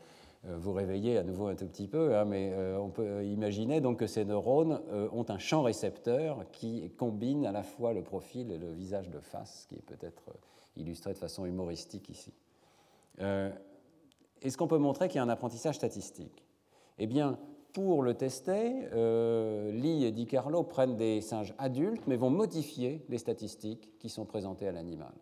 vous 0.45 0.73
réveiller 0.73 1.19
à 1.19 1.23
nouveau 1.23 1.47
un 1.47 1.55
tout 1.55 1.67
petit 1.67 1.87
peu, 1.87 2.17
hein, 2.17 2.25
mais 2.25 2.53
euh, 2.53 2.77
on 2.79 2.89
peut 2.89 3.25
imaginer 3.25 3.81
donc 3.81 4.01
que 4.01 4.09
ces 4.09 4.25
neurones 4.25 4.81
euh, 4.91 5.09
ont 5.13 5.25
un 5.29 5.39
champ 5.39 5.63
récepteur 5.63 6.45
qui 6.51 6.91
combine 6.97 7.47
à 7.47 7.53
la 7.53 7.63
fois 7.63 7.93
le 7.93 8.03
profil 8.03 8.51
et 8.51 8.59
le 8.59 8.73
visage 8.73 9.09
de 9.09 9.21
face, 9.21 9.67
qui 9.69 9.77
est 9.77 9.87
peut-être 9.87 10.25
illustré 10.77 11.13
de 11.13 11.19
façon 11.19 11.47
humoristique 11.47 12.09
ici. 12.09 12.33
Est-ce 14.41 14.57
qu'on 14.57 14.67
peut 14.67 14.79
montrer 14.79 15.07
qu'il 15.07 15.17
y 15.17 15.19
a 15.21 15.23
un 15.23 15.29
apprentissage 15.29 15.77
statistique? 15.77 16.45
Eh 16.99 17.07
bien, 17.07 17.39
pour 17.73 18.03
le 18.03 18.15
tester, 18.15 18.89
Lee 19.71 20.05
et 20.05 20.11
Di 20.11 20.27
Carlo 20.27 20.63
prennent 20.63 20.97
des 20.97 21.21
singes 21.21 21.55
adultes, 21.59 22.07
mais 22.07 22.17
vont 22.17 22.31
modifier 22.31 23.05
les 23.11 23.19
statistiques 23.19 23.93
qui 23.99 24.09
sont 24.09 24.25
présentées 24.25 24.67
à 24.67 24.73
l'animal. 24.73 25.13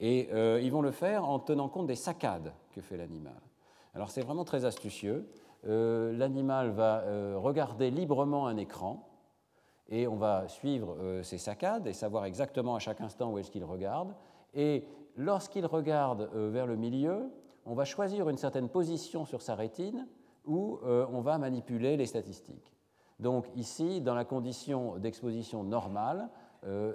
Et 0.00 0.28
ils 0.60 0.72
vont 0.72 0.82
le 0.82 0.90
faire 0.90 1.26
en 1.26 1.38
tenant 1.38 1.68
compte 1.68 1.86
des 1.86 1.94
saccades 1.94 2.52
que 2.72 2.80
fait 2.80 2.96
l'animal. 2.96 3.40
Alors 3.94 4.10
c'est 4.10 4.22
vraiment 4.22 4.44
très 4.44 4.64
astucieux. 4.64 5.28
Euh, 5.66 6.12
l'animal 6.16 6.70
va 6.70 7.00
euh, 7.00 7.34
regarder 7.36 7.90
librement 7.90 8.46
un 8.46 8.56
écran 8.56 9.08
et 9.88 10.06
on 10.06 10.16
va 10.16 10.48
suivre 10.48 10.96
euh, 11.00 11.22
ses 11.22 11.38
saccades 11.38 11.86
et 11.86 11.92
savoir 11.92 12.24
exactement 12.24 12.74
à 12.74 12.78
chaque 12.78 13.00
instant 13.00 13.32
où 13.32 13.38
est-ce 13.38 13.50
qu'il 13.50 13.64
regarde. 13.64 14.14
Et 14.54 14.84
lorsqu'il 15.16 15.66
regarde 15.66 16.30
vers 16.34 16.66
le 16.66 16.76
milieu, 16.76 17.30
on 17.66 17.74
va 17.74 17.84
choisir 17.84 18.28
une 18.28 18.36
certaine 18.36 18.68
position 18.68 19.24
sur 19.24 19.42
sa 19.42 19.54
rétine 19.54 20.06
où 20.46 20.80
on 20.82 21.20
va 21.20 21.38
manipuler 21.38 21.96
les 21.96 22.06
statistiques. 22.06 22.72
Donc 23.20 23.46
ici, 23.54 24.00
dans 24.00 24.14
la 24.14 24.24
condition 24.24 24.96
d'exposition 24.96 25.62
normale, 25.62 26.30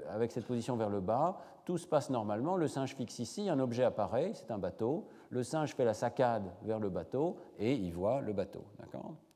avec 0.09 0.31
cette 0.31 0.45
position 0.45 0.75
vers 0.75 0.89
le 0.89 0.99
bas, 0.99 1.37
tout 1.63 1.77
se 1.77 1.87
passe 1.87 2.09
normalement. 2.09 2.57
Le 2.57 2.67
singe 2.67 2.95
fixe 2.95 3.19
ici, 3.19 3.47
un 3.47 3.59
objet 3.59 3.83
apparaît, 3.83 4.31
c'est 4.33 4.51
un 4.51 4.57
bateau. 4.57 5.07
Le 5.29 5.43
singe 5.43 5.75
fait 5.75 5.85
la 5.85 5.93
saccade 5.93 6.51
vers 6.63 6.79
le 6.79 6.89
bateau 6.89 7.37
et 7.57 7.73
il 7.73 7.93
voit 7.93 8.21
le 8.21 8.33
bateau. 8.33 8.63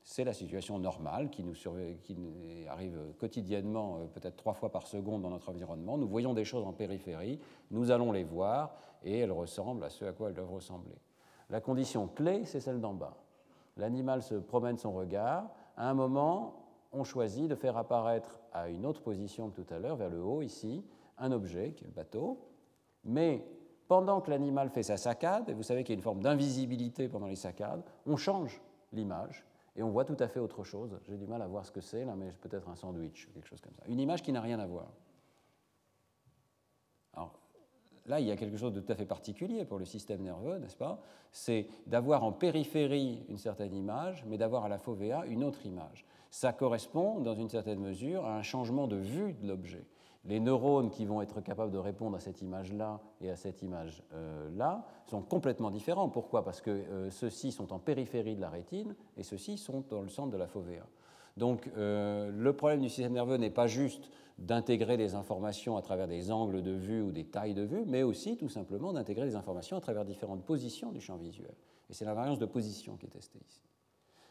C'est 0.02 0.24
la 0.24 0.32
situation 0.32 0.78
normale 0.78 1.30
qui 1.30 1.44
nous, 1.44 1.52
qui 1.52 2.16
arrive 2.68 2.98
quotidiennement, 3.18 3.98
euh, 3.98 4.06
peut-être 4.06 4.36
trois 4.36 4.54
fois 4.54 4.70
par 4.72 4.86
seconde 4.86 5.22
dans 5.22 5.30
notre 5.30 5.50
environnement. 5.50 5.98
Nous 5.98 6.08
voyons 6.08 6.32
des 6.32 6.44
choses 6.44 6.64
en 6.64 6.72
périphérie, 6.72 7.38
nous 7.70 7.90
allons 7.90 8.10
les 8.10 8.24
voir 8.24 8.74
et 9.04 9.18
elles 9.18 9.30
ressemblent 9.30 9.84
à 9.84 9.90
ce 9.90 10.06
à 10.06 10.12
quoi 10.12 10.28
elles 10.28 10.34
doivent 10.34 10.52
ressembler. 10.52 10.96
La 11.50 11.60
condition 11.60 12.08
clé, 12.08 12.44
c'est 12.44 12.60
celle 12.60 12.80
d'en 12.80 12.94
bas. 12.94 13.16
L'animal 13.76 14.22
se 14.22 14.34
promène 14.34 14.78
son 14.78 14.92
regard. 14.92 15.50
À 15.76 15.90
un 15.90 15.94
moment, 15.94 16.60
on 16.92 17.04
choisit 17.04 17.48
de 17.48 17.54
faire 17.54 17.76
apparaître 17.76 18.40
à 18.52 18.68
une 18.68 18.86
autre 18.86 19.02
position 19.02 19.50
que 19.50 19.60
tout 19.60 19.74
à 19.74 19.78
l'heure, 19.78 19.96
vers 19.96 20.10
le 20.10 20.22
haut 20.22 20.42
ici, 20.42 20.84
un 21.18 21.32
objet 21.32 21.72
qui 21.72 21.84
est 21.84 21.88
le 21.88 21.92
bateau. 21.92 22.40
Mais 23.04 23.44
pendant 23.90 24.20
que 24.20 24.30
l'animal 24.30 24.70
fait 24.70 24.84
sa 24.84 24.96
saccade, 24.96 25.48
et 25.48 25.52
vous 25.52 25.64
savez 25.64 25.82
qu'il 25.82 25.94
y 25.94 25.96
a 25.96 25.98
une 25.98 26.02
forme 26.04 26.22
d'invisibilité 26.22 27.08
pendant 27.08 27.26
les 27.26 27.34
saccades, 27.34 27.82
on 28.06 28.16
change 28.16 28.60
l'image 28.92 29.44
et 29.74 29.82
on 29.82 29.90
voit 29.90 30.04
tout 30.04 30.16
à 30.20 30.28
fait 30.28 30.38
autre 30.38 30.62
chose. 30.62 30.96
J'ai 31.08 31.16
du 31.16 31.26
mal 31.26 31.42
à 31.42 31.48
voir 31.48 31.66
ce 31.66 31.72
que 31.72 31.80
c'est 31.80 32.04
là, 32.04 32.14
mais 32.14 32.30
peut-être 32.40 32.68
un 32.68 32.76
sandwich 32.76 33.26
ou 33.26 33.32
quelque 33.32 33.48
chose 33.48 33.60
comme 33.60 33.74
ça. 33.74 33.82
Une 33.88 33.98
image 33.98 34.22
qui 34.22 34.30
n'a 34.30 34.40
rien 34.40 34.60
à 34.60 34.66
voir. 34.68 34.92
Alors, 37.14 37.32
là, 38.06 38.20
il 38.20 38.28
y 38.28 38.30
a 38.30 38.36
quelque 38.36 38.56
chose 38.56 38.72
de 38.72 38.78
tout 38.78 38.92
à 38.92 38.94
fait 38.94 39.06
particulier 39.06 39.64
pour 39.64 39.80
le 39.80 39.84
système 39.84 40.22
nerveux, 40.22 40.58
n'est-ce 40.58 40.76
pas? 40.76 41.00
C'est 41.32 41.66
d'avoir 41.88 42.22
en 42.22 42.30
périphérie 42.30 43.24
une 43.28 43.38
certaine 43.38 43.74
image, 43.74 44.24
mais 44.24 44.38
d'avoir 44.38 44.66
à 44.66 44.68
la 44.68 44.78
fovea 44.78 45.26
une 45.26 45.42
autre 45.42 45.66
image 45.66 46.06
ça 46.30 46.52
correspond, 46.52 47.20
dans 47.20 47.34
une 47.34 47.48
certaine 47.48 47.80
mesure, 47.80 48.24
à 48.24 48.36
un 48.36 48.42
changement 48.42 48.86
de 48.86 48.96
vue 48.96 49.34
de 49.34 49.48
l'objet. 49.48 49.84
Les 50.24 50.38
neurones 50.38 50.90
qui 50.90 51.06
vont 51.06 51.22
être 51.22 51.40
capables 51.40 51.72
de 51.72 51.78
répondre 51.78 52.16
à 52.16 52.20
cette 52.20 52.42
image-là 52.42 53.00
et 53.22 53.30
à 53.30 53.36
cette 53.36 53.62
image-là 53.62 54.84
sont 55.06 55.22
complètement 55.22 55.70
différents. 55.70 56.10
Pourquoi? 56.10 56.44
Parce 56.44 56.60
que 56.60 56.70
euh, 56.70 57.10
ceux-ci 57.10 57.52
sont 57.52 57.72
en 57.72 57.78
périphérie 57.78 58.36
de 58.36 58.40
la 58.40 58.50
rétine 58.50 58.94
et 59.16 59.22
ceux-ci 59.22 59.56
sont 59.56 59.82
dans 59.88 60.02
le 60.02 60.08
centre 60.08 60.30
de 60.30 60.36
la 60.36 60.46
fovea. 60.46 60.86
Donc 61.36 61.70
euh, 61.76 62.30
le 62.30 62.52
problème 62.52 62.80
du 62.80 62.88
système 62.88 63.14
nerveux 63.14 63.36
n'est 63.36 63.50
pas 63.50 63.66
juste 63.66 64.10
d'intégrer 64.38 64.96
des 64.96 65.14
informations 65.14 65.76
à 65.76 65.82
travers 65.82 66.08
des 66.08 66.30
angles 66.30 66.62
de 66.62 66.72
vue 66.72 67.02
ou 67.02 67.12
des 67.12 67.24
tailles 67.24 67.54
de 67.54 67.62
vue, 67.62 67.84
mais 67.86 68.02
aussi 68.02 68.36
tout 68.36 68.48
simplement 68.48 68.92
d'intégrer 68.92 69.26
des 69.26 69.36
informations 69.36 69.76
à 69.76 69.80
travers 69.80 70.04
différentes 70.04 70.44
positions 70.44 70.92
du 70.92 71.00
champ 71.00 71.16
visuel. 71.16 71.54
Et 71.88 71.94
c'est 71.94 72.04
l'invariance 72.04 72.38
de 72.38 72.46
position 72.46 72.96
qui 72.96 73.06
est 73.06 73.10
testée 73.10 73.40
ici. 73.46 73.62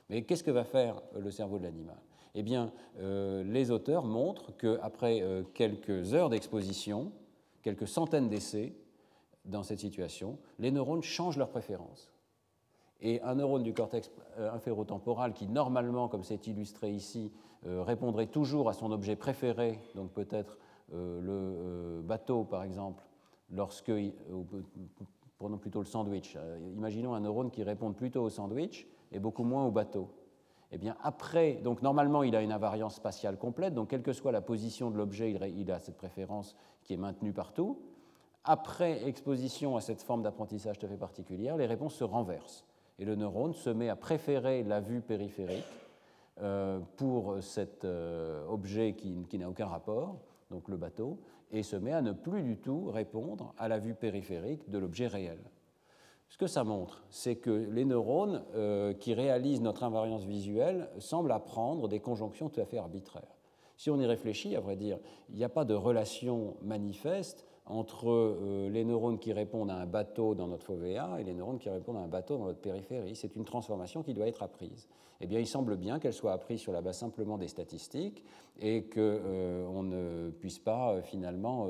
Mais 0.10 0.24
qu'est-ce 0.24 0.44
que 0.44 0.52
va 0.52 0.64
faire 0.64 1.02
le 1.18 1.30
cerveau 1.30 1.60
de 1.60 1.64
l'animal? 1.64 1.98
Eh 2.36 2.44
bien, 2.44 2.72
euh, 3.00 3.44
les 3.44 3.72
auteurs 3.72 4.06
montrent 4.06 4.56
qu'après 4.58 5.22
euh, 5.22 5.44
quelques 5.54 6.14
heures 6.14 6.30
d'exposition, 6.30 7.12
quelques 7.64 7.88
centaines 7.88 8.30
d'essais 8.30 8.74
dans 9.46 9.64
cette 9.64 9.80
situation, 9.80 10.38
les 10.60 10.72
neurones 10.72 11.02
changent 11.02 11.38
leur 11.38 11.50
préférence. 11.50 12.12
Et 13.02 13.22
un 13.22 13.36
neurone 13.36 13.64
du 13.64 13.74
cortex 13.74 14.12
inférotemporal 14.38 15.34
qui, 15.34 15.48
normalement, 15.48 16.10
comme 16.10 16.24
c'est 16.24 16.48
illustré 16.48 16.92
ici, 16.92 17.32
répondrait 17.64 18.28
toujours 18.28 18.68
à 18.68 18.74
son 18.74 18.92
objet 18.92 19.16
préféré, 19.16 19.80
donc 19.96 20.12
peut-être 20.12 20.58
le 20.92 22.02
bateau, 22.04 22.44
par 22.44 22.64
exemple, 22.64 23.02
lorsque, 23.52 23.94
prenons 25.38 25.58
plutôt 25.58 25.80
le 25.80 25.86
sandwich. 25.86 26.38
Imaginons 26.76 27.14
un 27.14 27.22
neurone 27.22 27.52
qui 27.52 27.64
répond 27.64 27.94
plutôt 27.94 28.24
au 28.24 28.30
sandwich, 28.30 28.86
et 29.14 29.20
beaucoup 29.20 29.44
moins 29.44 29.66
au 29.66 29.72
bateau. 29.72 30.10
Eh 30.72 30.78
bien, 30.78 30.96
après, 31.02 31.56
donc 31.56 31.82
normalement, 31.82 32.22
il 32.24 32.36
a 32.36 32.42
une 32.42 32.52
invariance 32.52 32.96
spatiale 32.96 33.38
complète, 33.38 33.74
donc 33.74 33.90
quelle 33.90 34.04
que 34.04 34.14
soit 34.14 34.32
la 34.32 34.42
position 34.42 34.92
de 34.92 34.98
l'objet, 34.98 35.32
il 35.32 35.72
a 35.72 35.80
cette 35.80 35.98
préférence 35.98 36.56
qui 36.84 36.94
est 36.94 36.98
maintenue 36.98 37.34
partout. 37.34 37.82
Après 38.44 39.08
exposition 39.08 39.76
à 39.76 39.82
cette 39.82 40.02
forme 40.02 40.22
d'apprentissage 40.22 40.78
tout 40.78 40.86
à 40.86 40.90
fait 40.90 40.98
particulière, 40.98 41.58
les 41.58 41.66
réponses 41.66 41.96
se 41.96 42.04
renversent 42.04 42.66
et 43.00 43.06
le 43.06 43.16
neurone 43.16 43.54
se 43.54 43.70
met 43.70 43.90
à 43.90 43.96
préférer 43.96 44.64
la 44.64 44.80
vue 44.80 45.02
périphérique 45.02 45.66
euh, 46.42 46.80
pour 46.98 47.42
cet 47.42 47.84
euh, 47.84 48.46
objet 48.48 48.94
qui, 48.94 49.26
qui 49.28 49.40
n'a 49.40 49.50
aucun 49.50 49.68
rapport, 49.68 50.18
donc 50.52 50.68
le 50.68 50.78
bateau, 50.78 51.20
et 51.52 51.64
se 51.64 51.76
met 51.76 51.94
à 51.94 52.02
ne 52.02 52.12
plus 52.12 52.44
du 52.44 52.58
tout 52.58 52.92
répondre 52.92 53.54
à 53.58 53.68
la 53.68 53.80
vue 53.80 53.96
périphérique 53.96 54.70
de 54.70 54.78
l'objet 54.78 55.08
réel. 55.08 55.40
Ce 56.30 56.38
que 56.38 56.48
ça 56.48 56.64
montre, 56.64 57.04
c'est 57.10 57.36
que 57.36 57.50
les 57.50 57.86
neurones 57.86 58.44
euh, 58.54 58.94
qui 58.94 59.14
réalisent 59.14 59.62
notre 59.62 59.84
invariance 59.84 60.24
visuelle 60.24 60.90
semblent 61.00 61.32
apprendre 61.32 61.88
des 61.88 62.00
conjonctions 62.00 62.50
tout 62.50 62.62
à 62.62 62.66
fait 62.66 62.78
arbitraires. 62.78 63.36
Si 63.78 63.90
on 63.90 64.00
y 64.00 64.06
réfléchit, 64.06 64.56
à 64.56 64.60
vrai 64.60 64.76
dire, 64.76 65.00
il 65.30 65.36
n'y 65.36 65.44
a 65.44 65.50
pas 65.50 65.66
de 65.66 65.74
relation 65.74 66.56
manifeste 66.62 67.46
entre 67.70 68.10
euh, 68.10 68.68
les 68.70 68.84
neurones 68.84 69.20
qui 69.20 69.32
répondent 69.32 69.70
à 69.70 69.76
un 69.76 69.86
bateau 69.86 70.34
dans 70.34 70.48
notre 70.48 70.66
fovea 70.66 71.18
et 71.20 71.24
les 71.24 71.36
neurones 71.36 71.60
qui 71.60 71.70
répondent 71.70 71.98
à 71.98 72.02
un 72.02 72.08
bateau 72.08 72.38
dans 72.38 72.46
notre 72.46 72.60
périphérie. 72.60 73.16
C'est 73.16 73.36
une 73.36 73.46
transformation 73.46 74.02
qui 74.02 74.16
doit 74.16 74.28
être 74.28 74.42
apprise. 74.42 74.88
Eh 75.22 75.28
bien, 75.28 75.40
il 75.40 75.46
semble 75.46 75.78
bien 75.78 76.00
qu'elle 76.00 76.14
soit 76.14 76.34
apprise 76.34 76.62
sur 76.62 76.72
la 76.72 76.82
base 76.82 76.98
simplement 76.98 77.38
des 77.38 77.48
statistiques 77.48 78.24
et 78.60 78.86
qu'on 78.86 79.00
euh, 79.00 79.82
ne 79.84 80.32
puisse 80.32 80.58
pas 80.58 80.94
euh, 80.94 81.02
finalement 81.04 81.68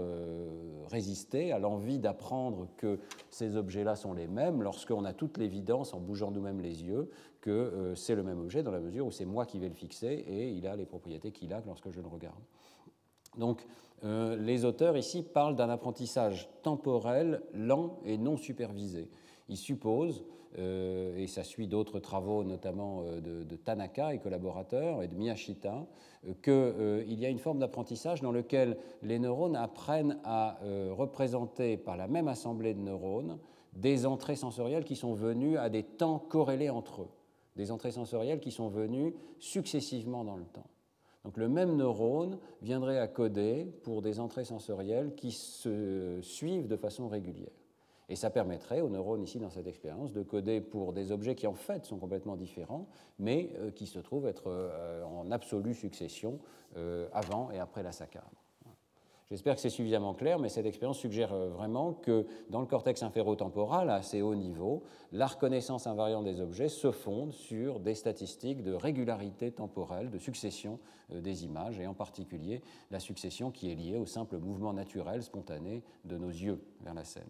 résister 0.89 1.51
à 1.51 1.59
l'envie 1.59 1.99
d'apprendre 1.99 2.67
que 2.77 2.99
ces 3.29 3.57
objets-là 3.57 3.95
sont 3.95 4.13
les 4.13 4.27
mêmes 4.27 4.63
lorsqu'on 4.63 5.03
a 5.03 5.13
toute 5.13 5.37
l'évidence, 5.37 5.93
en 5.93 5.99
bougeant 5.99 6.31
nous-mêmes 6.31 6.61
les 6.61 6.83
yeux, 6.83 7.09
que 7.41 7.93
c'est 7.95 8.15
le 8.15 8.23
même 8.23 8.39
objet 8.39 8.63
dans 8.63 8.71
la 8.71 8.79
mesure 8.79 9.05
où 9.05 9.11
c'est 9.11 9.25
moi 9.25 9.45
qui 9.45 9.59
vais 9.59 9.69
le 9.69 9.75
fixer 9.75 10.07
et 10.07 10.49
il 10.49 10.65
a 10.67 10.75
les 10.75 10.85
propriétés 10.85 11.31
qu'il 11.31 11.53
a 11.53 11.61
lorsque 11.65 11.89
je 11.89 12.01
le 12.01 12.07
regarde. 12.07 12.41
Donc, 13.37 13.65
euh, 14.03 14.35
les 14.37 14.65
auteurs 14.65 14.97
ici 14.97 15.23
parlent 15.23 15.55
d'un 15.55 15.69
apprentissage 15.69 16.49
temporel, 16.61 17.41
lent 17.53 17.99
et 18.05 18.17
non 18.17 18.37
supervisé. 18.37 19.09
Ils 19.49 19.57
supposent, 19.57 20.23
euh, 20.57 21.17
et 21.17 21.27
ça 21.27 21.43
suit 21.43 21.67
d'autres 21.67 21.99
travaux, 21.99 22.43
notamment 22.43 23.03
euh, 23.03 23.19
de, 23.43 23.55
Tanaka 23.55 24.13
et 24.13 24.19
collaborateurs, 24.19 25.03
et 25.03 25.07
de 25.07 25.15
Miyashita, 25.15 25.85
qu'il 26.43 27.19
y 27.19 27.25
a 27.25 27.29
une 27.29 27.39
forme 27.39 27.59
d'apprentissage 27.59 28.21
dans 28.21 28.31
lequel 28.31 28.77
les 29.03 29.19
neurones 29.19 29.55
apprennent 29.55 30.19
à 30.23 30.59
représenter 30.91 31.77
par 31.77 31.95
la 31.95 32.07
même 32.07 32.27
assemblée 32.27 32.73
de 32.73 32.81
neurones 32.81 33.39
des 33.73 34.05
entrées 34.05 34.35
sensorielles 34.35 34.83
qui 34.83 34.95
sont 34.97 35.13
venues 35.13 35.57
à 35.57 35.69
des 35.69 35.83
temps 35.83 36.19
corrélés 36.19 36.69
entre 36.69 37.03
eux, 37.03 37.09
des 37.55 37.71
entrées 37.71 37.91
sensorielles 37.91 38.41
qui 38.41 38.51
sont 38.51 38.67
venues 38.67 39.15
successivement 39.39 40.25
dans 40.25 40.35
le 40.35 40.43
temps. 40.45 40.67
Donc 41.23 41.37
le 41.37 41.49
même 41.49 41.75
neurone 41.75 42.39
viendrait 42.61 42.99
à 42.99 43.07
coder 43.07 43.65
pour 43.83 44.01
des 44.01 44.19
entrées 44.19 44.45
sensorielles 44.45 45.15
qui 45.15 45.31
se 45.31 46.19
suivent 46.21 46.67
de 46.67 46.77
façon 46.77 47.07
régulière. 47.07 47.51
Et 48.09 48.15
ça 48.15 48.31
permettrait 48.31 48.81
aux 48.81 48.89
neurones 48.89 49.21
ici 49.21 49.37
dans 49.37 49.51
cette 49.51 49.67
expérience 49.67 50.11
de 50.13 50.23
coder 50.23 50.61
pour 50.61 50.93
des 50.93 51.11
objets 51.11 51.35
qui 51.35 51.45
en 51.45 51.53
fait 51.53 51.85
sont 51.85 51.99
complètement 51.99 52.35
différents, 52.35 52.87
mais 53.19 53.51
euh, 53.59 53.69
qui 53.69 53.85
se 53.85 53.99
trouvent 53.99 54.25
être 54.25 54.47
euh, 54.47 55.03
en 55.03 55.29
absolue 55.29 55.75
succession 55.75 56.39
euh, 56.75 57.07
avant 57.13 57.51
et 57.51 57.59
après 57.59 57.83
la 57.83 57.91
saccade. 57.91 58.23
J'espère 59.31 59.53
que 59.53 59.61
c'est 59.61 59.69
suffisamment 59.69 60.15
clair, 60.15 60.39
mais 60.39 60.49
cette 60.49 60.65
expérience 60.65 60.97
suggère 60.97 61.33
euh, 61.33 61.49
vraiment 61.49 61.93
que 61.93 62.25
dans 62.49 62.61
le 62.61 62.65
cortex 62.65 63.03
inférotemporal, 63.03 63.91
à 63.91 63.95
assez 63.95 64.23
haut 64.23 64.33
niveau, 64.33 64.81
la 65.11 65.27
reconnaissance 65.27 65.85
invariante 65.85 66.23
des 66.23 66.41
objets 66.41 66.67
se 66.67 66.89
fonde 66.89 67.31
sur 67.31 67.79
des 67.79 67.93
statistiques 67.93 68.63
de 68.63 68.73
régularité 68.73 69.51
temporelle, 69.51 70.09
de 70.09 70.17
succession 70.17 70.79
euh, 71.13 71.21
des 71.21 71.45
images, 71.45 71.79
et 71.79 71.85
en 71.85 71.93
particulier 71.93 72.63
la 72.89 72.99
succession 72.99 73.51
qui 73.51 73.71
est 73.71 73.75
liée 73.75 73.97
au 73.97 74.07
simple 74.07 74.39
mouvement 74.39 74.73
naturel, 74.73 75.21
spontané 75.21 75.83
de 76.05 76.17
nos 76.17 76.29
yeux 76.29 76.63
vers 76.81 76.95
la 76.95 77.03
scène. 77.03 77.29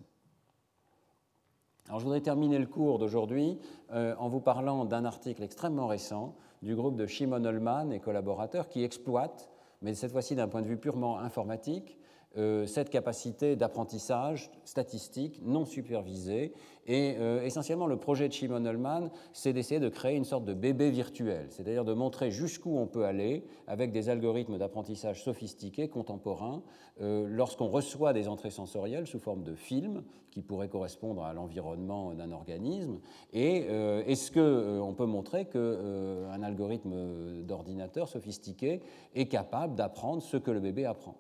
Alors, 1.90 2.00
je 2.00 2.06
voudrais 2.06 2.22
terminer 2.22 2.60
le 2.60 2.68
cours 2.68 2.98
d'aujourd'hui 2.98 3.60
euh, 3.92 4.16
en 4.20 4.30
vous 4.30 4.40
parlant 4.40 4.86
d'un 4.86 5.04
article 5.04 5.44
extrêmement 5.44 5.88
récent 5.88 6.34
du 6.62 6.76
groupe 6.76 6.96
de 6.96 7.08
Shimon 7.08 7.44
Ullman 7.44 7.92
et 7.92 8.00
collaborateurs 8.00 8.70
qui 8.70 8.86
exploite 8.86 9.50
mais 9.82 9.94
cette 9.94 10.12
fois-ci 10.12 10.36
d'un 10.36 10.48
point 10.48 10.62
de 10.62 10.68
vue 10.68 10.78
purement 10.78 11.20
informatique, 11.20 11.99
cette 12.36 12.90
capacité 12.90 13.56
d'apprentissage 13.56 14.52
statistique 14.64 15.42
non 15.44 15.66
supervisée. 15.66 16.54
Et 16.90 17.18
euh, 17.20 17.44
essentiellement, 17.44 17.86
le 17.86 17.98
projet 17.98 18.28
de 18.28 18.34
Shimon 18.34 18.66
Ullman, 18.66 19.12
c'est 19.32 19.54
d'essayer 19.54 19.80
de 19.80 19.90
créer 19.90 20.16
une 20.16 20.26
sorte 20.26 20.44
de 20.46 20.56
bébé 20.56 20.90
virtuel, 20.90 21.46
c'est-à-dire 21.50 21.86
de 21.86 21.94
montrer 21.94 22.32
jusqu'où 22.32 22.80
on 22.80 22.88
peut 22.88 23.06
aller 23.06 23.44
avec 23.68 23.92
des 23.92 24.10
algorithmes 24.10 24.58
d'apprentissage 24.58 25.24
sophistiqués, 25.24 25.88
contemporains, 25.88 26.64
euh, 27.02 27.28
lorsqu'on 27.30 27.68
reçoit 27.68 28.12
des 28.12 28.28
entrées 28.28 28.50
sensorielles 28.50 29.06
sous 29.06 29.20
forme 29.20 29.44
de 29.44 29.54
films 29.54 30.04
qui 30.32 30.42
pourraient 30.42 30.70
correspondre 30.70 31.24
à 31.24 31.34
l'environnement 31.34 32.16
d'un 32.16 32.32
organisme. 32.32 33.00
Et 33.34 33.66
est-ce 34.06 34.32
qu'on 34.32 34.94
peut 34.94 35.08
montrer 35.08 35.46
qu'un 35.46 36.44
algorithme 36.44 37.44
d'ordinateur 37.44 38.08
sophistiqué 38.08 38.82
est 39.16 39.26
capable 39.26 39.74
d'apprendre 39.74 40.22
ce 40.22 40.38
que 40.38 40.52
le 40.52 40.60
bébé 40.60 40.86
apprend? 40.86 41.16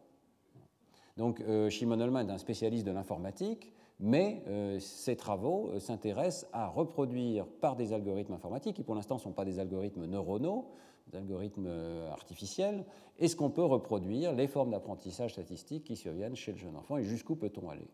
Donc 1.20 1.41
euh, 1.41 1.70
Shimon 1.70 1.99
Ullman 1.99 2.30
est 2.30 2.32
un 2.32 2.38
spécialiste 2.38 2.88
de 2.88 2.91
l'informatique, 2.91 3.74
mais 3.99 4.41
euh, 4.47 4.80
ses 4.80 5.17
travaux 5.17 5.70
euh, 5.74 5.80
s'intéressent 5.80 6.49
à 6.53 6.67
reproduire 6.67 7.45
par 7.45 7.76
des 7.76 7.91
algorithmes 7.91 8.32
informatiques, 8.32 8.78
qui 8.78 8.84
pour 8.84 8.95
l'instant 8.95 9.15
ne 9.15 9.20
sont 9.20 9.34
pas 9.34 9.43
des 9.43 9.59
algorithmes 9.59 10.05
neuronaux, 10.05 10.70
des 11.11 11.17
algorithmes 11.17 11.70
artificiels, 12.09 12.86
est-ce 13.20 13.36
qu'on 13.36 13.49
peut 13.49 13.65
reproduire 13.65 14.32
les 14.32 14.47
formes 14.47 14.72
d'apprentissage 14.72 15.34
statistique 15.34 15.84
qui 15.84 15.97
surviennent 15.97 16.38
chez 16.38 16.53
le 16.53 16.57
jeune 16.57 16.78
enfant 16.78 16.97
et 16.97 17.03
jusqu'où 17.03 17.36
peut-on 17.36 17.70
aller? 17.70 17.89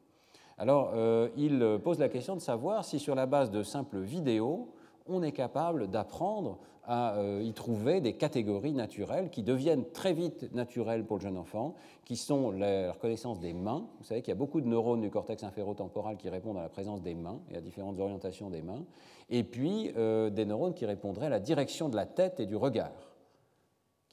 Alors, 0.58 0.94
il 1.38 1.80
pose 1.82 1.98
la 1.98 2.10
question 2.10 2.36
de 2.36 2.42
savoir 2.42 2.84
si 2.84 3.00
sur 3.00 3.16
la 3.16 3.26
base 3.26 3.52
de 3.52 3.64
simples 3.64 4.00
vidéos, 4.00 4.75
on 5.08 5.22
est 5.24 5.32
capable 5.32 5.88
d'apprendre 5.90 6.60
à 6.88 7.16
euh, 7.16 7.42
y 7.44 7.52
trouver 7.54 8.00
des 8.00 8.14
catégories 8.14 8.74
naturelles 8.74 9.30
qui 9.30 9.44
deviennent 9.44 9.86
très 9.92 10.14
vite 10.14 10.54
naturelles 10.54 11.04
pour 11.04 11.18
le 11.18 11.24
jeune 11.24 11.38
enfant, 11.38 11.76
qui 12.06 12.16
sont 12.16 12.52
la 12.52 12.92
reconnaissance 12.92 13.40
des 13.40 13.54
mains. 13.54 13.88
Vous 14.00 14.06
savez 14.06 14.22
qu'il 14.22 14.30
y 14.30 14.38
a 14.38 14.38
beaucoup 14.38 14.62
de 14.62 14.68
neurones 14.68 15.02
du 15.02 15.10
cortex 15.10 15.44
inférotemporal 15.44 16.18
qui 16.18 16.30
répondent 16.30 16.58
à 16.58 16.62
la 16.62 16.70
présence 16.70 17.02
des 17.02 17.16
mains 17.16 17.40
et 17.52 17.58
à 17.58 17.62
différentes 17.62 18.00
orientations 18.00 18.50
des 18.50 18.62
mains, 18.62 18.86
et 19.30 19.44
puis 19.44 19.92
euh, 19.98 20.30
des 20.30 20.46
neurones 20.46 20.76
qui 20.76 20.86
répondraient 20.86 21.28
à 21.28 21.30
la 21.30 21.40
direction 21.40 21.90
de 21.90 21.96
la 21.96 22.06
tête 22.06 22.40
et 22.40 22.46
du 22.46 22.56
regard 22.56 22.92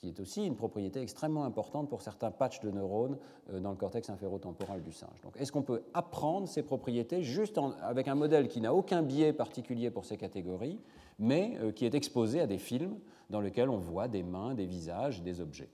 qui 0.03 0.09
est 0.09 0.19
aussi 0.19 0.45
une 0.45 0.57
propriété 0.57 1.01
extrêmement 1.01 1.45
importante 1.45 1.89
pour 1.89 2.03
certains 2.03 2.33
patchs 2.33 2.59
de 2.59 2.73
neurones 2.73 3.17
euh, 3.53 3.61
dans 3.61 3.71
le 3.71 3.77
cortex 3.77 4.11
inférotemporal 4.11 4.83
du 4.83 4.91
singe. 4.91 5.21
Donc, 5.23 5.37
est-ce 5.37 5.53
qu'on 5.53 5.63
peut 5.63 5.85
apprendre 5.95 6.49
ces 6.49 6.65
propriétés 6.65 7.23
juste 7.23 7.57
avec 7.81 8.09
un 8.09 8.17
modèle 8.17 8.49
qui 8.49 8.61
n'a 8.61 8.75
aucun 8.75 9.03
biais 9.03 9.33
particulier 9.33 9.93
pour 9.93 10.05
ces 10.05 10.17
catégories, 10.17 10.81
mais 11.21 11.57
euh, 11.61 11.71
qui 11.71 11.87
est 11.87 11.95
exposé 11.95 12.41
à 12.41 12.49
des 12.49 12.59
films 12.59 12.99
dans 13.31 13.41
lesquels 13.41 13.71
on 13.71 13.79
voit 13.79 14.09
des 14.09 14.25
mains, 14.25 14.55
des 14.55 14.67
visages, 14.67 15.23
des 15.23 15.41
objets? 15.41 15.71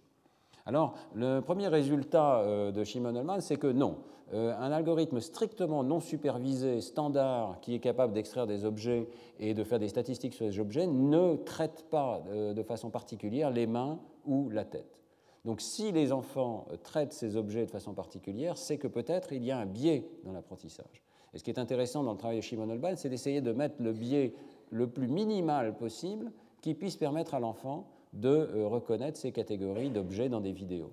Alors, 0.69 0.93
le 1.15 1.41
premier 1.41 1.67
résultat 1.69 2.41
euh, 2.41 2.71
de 2.73 2.85
Shimon-Ullman, 2.85 3.41
c'est 3.41 3.57
que 3.57 3.69
non, 3.69 3.97
euh, 4.35 4.55
un 4.59 4.71
algorithme 4.71 5.19
strictement 5.19 5.83
non 5.83 5.99
supervisé, 5.99 6.83
standard, 6.83 7.59
qui 7.63 7.75
est 7.75 7.79
capable 7.79 8.13
d'extraire 8.13 8.47
des 8.47 8.67
objets 8.67 9.09
et 9.41 9.55
de 9.55 9.65
faire 9.65 9.79
des 9.79 9.89
statistiques 9.89 10.35
sur 10.35 10.45
ces 10.45 10.61
objets, 10.61 10.87
ne 10.87 11.37
traite 11.37 11.87
pas 11.89 12.23
euh, 12.29 12.53
de 12.53 12.63
façon 12.63 12.91
particulière 12.91 13.51
les 13.51 13.67
mains 13.67 13.99
ou 14.27 14.51
la 14.51 14.67
tête. 14.67 15.01
Donc, 15.47 15.63
si 15.63 15.91
les 15.91 16.13
enfants 16.13 16.67
traitent 16.83 17.15
ces 17.15 17.37
objets 17.37 17.65
de 17.65 17.71
façon 17.71 17.95
particulière, 17.95 18.59
c'est 18.59 18.77
que 18.77 18.89
peut-être 18.89 19.33
il 19.33 19.45
y 19.45 19.51
a 19.51 19.57
un 19.57 19.65
biais 19.65 20.07
dans 20.25 20.33
l'apprentissage. 20.33 21.03
Et 21.33 21.39
ce 21.39 21.45
qui 21.45 21.51
est 21.51 21.59
intéressant 21.59 22.03
dans 22.03 22.13
le 22.13 22.19
travail 22.19 22.37
de 22.37 22.43
Shimon-Ullman, 22.43 22.97
c'est 22.97 23.09
d'essayer 23.09 23.41
de 23.41 23.53
mettre 23.53 23.77
le 23.79 23.95
biais 23.95 24.35
le 24.69 24.87
plus 24.87 25.09
minimal 25.09 25.79
possible 25.79 26.31
qui 26.61 26.75
puisse 26.75 26.99
permettre 26.99 27.33
à 27.33 27.41
l'enfant 27.41 27.87
de 28.13 28.29
euh, 28.29 28.67
reconnaître 28.67 29.19
ces 29.19 29.33
catégories 29.33 29.91
d'objets 29.91 30.29
dans 30.29 30.41
des 30.41 30.53
vidéos. 30.53 30.93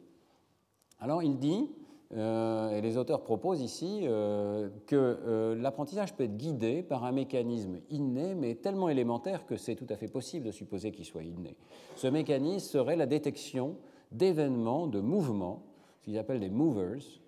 Alors 0.99 1.23
il 1.23 1.37
dit, 1.37 1.69
euh, 2.13 2.77
et 2.77 2.81
les 2.81 2.97
auteurs 2.97 3.23
proposent 3.23 3.61
ici, 3.61 4.01
euh, 4.03 4.69
que 4.87 5.55
l'apprentissage 5.59 6.15
peut 6.15 6.23
être 6.23 6.37
guidé 6.37 6.83
par 6.83 7.03
un 7.03 7.11
mécanisme 7.11 7.79
inné, 7.89 8.35
mais 8.35 8.55
tellement 8.55 8.89
élémentaire 8.89 9.45
que 9.45 9.57
c'est 9.57 9.75
tout 9.75 9.87
à 9.89 9.95
fait 9.95 10.07
possible 10.07 10.45
de 10.45 10.51
supposer 10.51 10.91
qu'il 10.91 11.05
soit 11.05 11.23
inné. 11.23 11.57
Ce 11.95 12.07
mécanisme 12.07 12.67
serait 12.67 12.95
la 12.95 13.05
détection 13.05 13.75
d'événements, 14.11 14.87
de 14.87 14.99
mouvements, 14.99 15.63
ce 15.97 16.05
qu'ils 16.05 16.17
appellent 16.17 16.39
des 16.39 16.49
movers, 16.49 17.21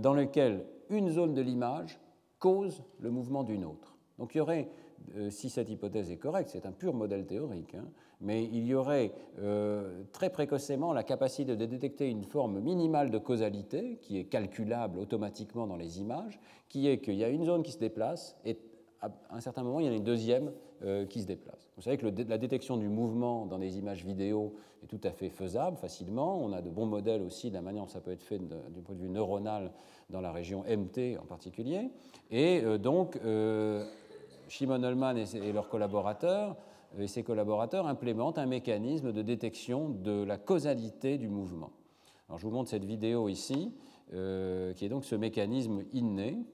dans 0.00 0.14
lesquels 0.14 0.64
une 0.90 1.10
zone 1.10 1.32
de 1.32 1.40
l'image 1.40 1.98
cause 2.40 2.82
le 2.98 3.10
mouvement 3.10 3.44
d'une 3.44 3.64
autre. 3.64 3.96
Donc 4.18 4.34
il 4.34 4.38
y 4.38 4.40
aurait 4.40 4.68
si 5.30 5.50
cette 5.50 5.70
hypothèse 5.70 6.10
est 6.10 6.16
correcte, 6.16 6.50
c'est 6.50 6.66
un 6.66 6.72
pur 6.72 6.94
modèle 6.94 7.26
théorique, 7.26 7.74
hein, 7.74 7.86
mais 8.20 8.44
il 8.44 8.66
y 8.66 8.74
aurait 8.74 9.12
euh, 9.40 10.02
très 10.12 10.30
précocement 10.30 10.92
la 10.92 11.02
capacité 11.02 11.56
de 11.56 11.64
détecter 11.64 12.08
une 12.08 12.24
forme 12.24 12.60
minimale 12.60 13.10
de 13.10 13.18
causalité 13.18 13.98
qui 14.02 14.18
est 14.18 14.24
calculable 14.24 14.98
automatiquement 14.98 15.66
dans 15.66 15.76
les 15.76 16.00
images, 16.00 16.38
qui 16.68 16.88
est 16.88 16.98
qu'il 16.98 17.14
y 17.14 17.24
a 17.24 17.28
une 17.28 17.44
zone 17.44 17.62
qui 17.62 17.72
se 17.72 17.78
déplace 17.78 18.36
et 18.44 18.58
à 19.02 19.10
un 19.30 19.40
certain 19.40 19.62
moment, 19.62 19.80
il 19.80 19.86
y 19.86 19.88
en 19.88 19.92
a 19.92 19.96
une 19.96 20.04
deuxième 20.04 20.52
euh, 20.84 21.06
qui 21.06 21.22
se 21.22 21.26
déplace. 21.26 21.70
Vous 21.76 21.82
savez 21.82 21.96
que 21.96 22.06
la 22.06 22.36
détection 22.36 22.76
du 22.76 22.86
mouvement 22.86 23.46
dans 23.46 23.58
des 23.58 23.78
images 23.78 24.04
vidéo 24.04 24.52
est 24.82 24.86
tout 24.86 25.00
à 25.04 25.10
fait 25.10 25.30
faisable 25.30 25.78
facilement. 25.78 26.38
On 26.38 26.52
a 26.52 26.60
de 26.60 26.68
bons 26.68 26.84
modèles 26.84 27.22
aussi 27.22 27.48
de 27.48 27.54
la 27.54 27.62
manière 27.62 27.84
dont 27.84 27.88
ça 27.88 28.02
peut 28.02 28.10
être 28.10 28.22
fait 28.22 28.38
du 28.38 28.82
point 28.82 28.94
de 28.94 29.00
vue 29.00 29.08
neuronal 29.08 29.72
dans 30.10 30.20
la 30.20 30.32
région 30.32 30.64
MT 30.68 31.18
en 31.18 31.24
particulier. 31.24 31.88
Et 32.30 32.60
donc, 32.78 33.18
Shimon 34.50 34.82
Ullman 34.82 35.16
et 35.16 35.52
leurs 35.52 35.68
collaborateurs 35.68 36.56
et 36.98 37.06
ses 37.06 37.22
collaborateurs 37.22 37.86
implémentent 37.86 38.38
un 38.38 38.46
mécanisme 38.46 39.12
de 39.12 39.22
détection 39.22 39.88
de 39.88 40.24
la 40.24 40.38
causalité 40.38 41.18
du 41.18 41.28
mouvement. 41.28 41.70
Je 42.36 42.42
vous 42.42 42.50
montre 42.50 42.68
cette 42.68 42.84
vidéo 42.84 43.28
ici, 43.28 43.72
euh, 44.12 44.72
qui 44.74 44.84
est 44.84 44.88
donc 44.88 45.04
ce 45.04 45.14
mécanisme 45.14 45.84
inné. 45.92 46.44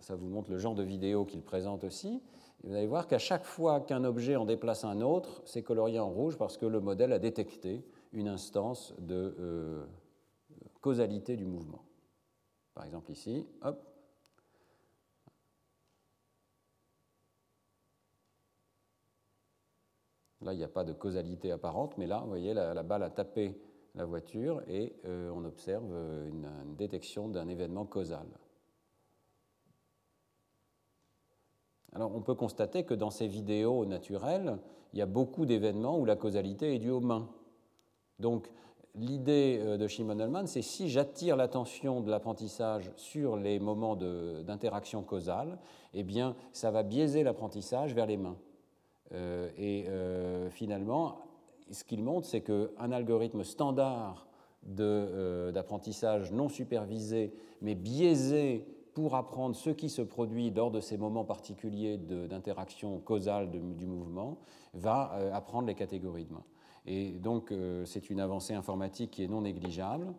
Ça 0.00 0.16
vous 0.16 0.28
montre 0.28 0.50
le 0.50 0.58
genre 0.58 0.74
de 0.74 0.82
vidéo 0.82 1.24
qu'il 1.24 1.42
présente 1.42 1.84
aussi. 1.84 2.22
Vous 2.64 2.72
allez 2.74 2.86
voir 2.86 3.06
qu'à 3.06 3.18
chaque 3.18 3.44
fois 3.44 3.80
qu'un 3.80 4.02
objet 4.02 4.34
en 4.34 4.44
déplace 4.44 4.84
un 4.84 5.02
autre, 5.02 5.42
c'est 5.44 5.62
colorié 5.62 6.00
en 6.00 6.10
rouge 6.10 6.36
parce 6.36 6.56
que 6.56 6.66
le 6.66 6.80
modèle 6.80 7.12
a 7.12 7.18
détecté 7.18 7.84
une 8.12 8.28
instance 8.28 8.94
de, 8.98 9.36
euh, 9.38 9.84
causalité 10.80 11.36
du 11.36 11.44
mouvement. 11.44 11.84
Par 12.74 12.84
exemple 12.84 13.12
ici, 13.12 13.46
hop. 13.62 13.89
Là, 20.42 20.54
il 20.54 20.56
n'y 20.56 20.64
a 20.64 20.68
pas 20.68 20.84
de 20.84 20.92
causalité 20.92 21.50
apparente, 21.50 21.98
mais 21.98 22.06
là, 22.06 22.20
vous 22.20 22.28
voyez, 22.28 22.54
la, 22.54 22.82
balle 22.82 23.02
a 23.02 23.10
tapé 23.10 23.60
la 23.94 24.04
voiture 24.04 24.62
et 24.68 24.94
euh, 25.04 25.30
on 25.34 25.44
observe 25.44 25.92
une 26.28 26.48
détection 26.76 27.28
d'un 27.28 27.48
événement 27.48 27.84
causal. 27.84 28.26
Alors 31.92 32.14
on 32.14 32.22
peut 32.22 32.34
constater 32.34 32.84
que 32.84 32.94
dans 32.94 33.10
ces 33.10 33.26
vidéos 33.26 33.84
naturelles, 33.84 34.58
il 34.92 34.98
y 34.98 35.02
a 35.02 35.06
beaucoup 35.06 35.44
d'événements 35.44 35.98
où 35.98 36.04
la 36.04 36.16
causalité 36.16 36.74
est 36.74 36.78
due 36.78 36.90
aux 36.90 37.00
mains. 37.00 37.28
Donc 38.18 38.50
l'idée 38.94 39.58
euh, 39.60 39.76
de 39.76 39.86
Shimon 39.86 40.18
Ullman, 40.18 40.46
c'est 40.46 40.62
si 40.62 40.88
j'attire 40.88 41.36
l'attention 41.36 42.00
de 42.00 42.10
l'apprentissage 42.10 42.92
sur 42.96 43.36
les 43.36 43.58
moments 43.58 43.96
d'interaction 43.96 45.02
causale, 45.02 45.58
eh 45.94 46.04
bien 46.04 46.36
ça 46.52 46.70
va 46.70 46.82
biaiser 46.82 47.22
l'apprentissage 47.24 47.94
vers 47.94 48.06
les 48.06 48.16
mains. 48.16 48.36
Euh, 49.12 49.50
et 49.56 49.86
euh, 49.88 50.50
finalement, 50.50 51.22
ce 51.70 51.84
qu'il 51.84 52.02
montre, 52.02 52.26
c'est 52.26 52.42
qu'un 52.42 52.92
algorithme 52.92 53.44
standard 53.44 54.26
d'apprentissage 54.62 56.32
non 56.32 56.48
supervisé, 56.48 57.32
mais 57.62 57.74
biaisé 57.74 58.66
pour 58.92 59.14
apprendre 59.14 59.56
ce 59.56 59.70
qui 59.70 59.88
se 59.88 60.02
produit 60.02 60.50
lors 60.50 60.70
de 60.70 60.80
ces 60.80 60.98
moments 60.98 61.24
particuliers 61.24 61.96
d'interaction 61.96 62.98
causale 62.98 63.50
du 63.50 63.86
mouvement, 63.86 64.38
va 64.74 65.12
euh, 65.14 65.32
apprendre 65.32 65.68
les 65.68 65.74
catégories 65.74 66.24
de 66.24 66.32
main. 66.32 66.44
Et 66.86 67.12
donc, 67.12 67.52
euh, 67.52 67.84
c'est 67.84 68.10
une 68.10 68.20
avancée 68.20 68.54
informatique 68.54 69.12
qui 69.12 69.24
est 69.24 69.28
non 69.28 69.42
négligeable. 69.42 70.12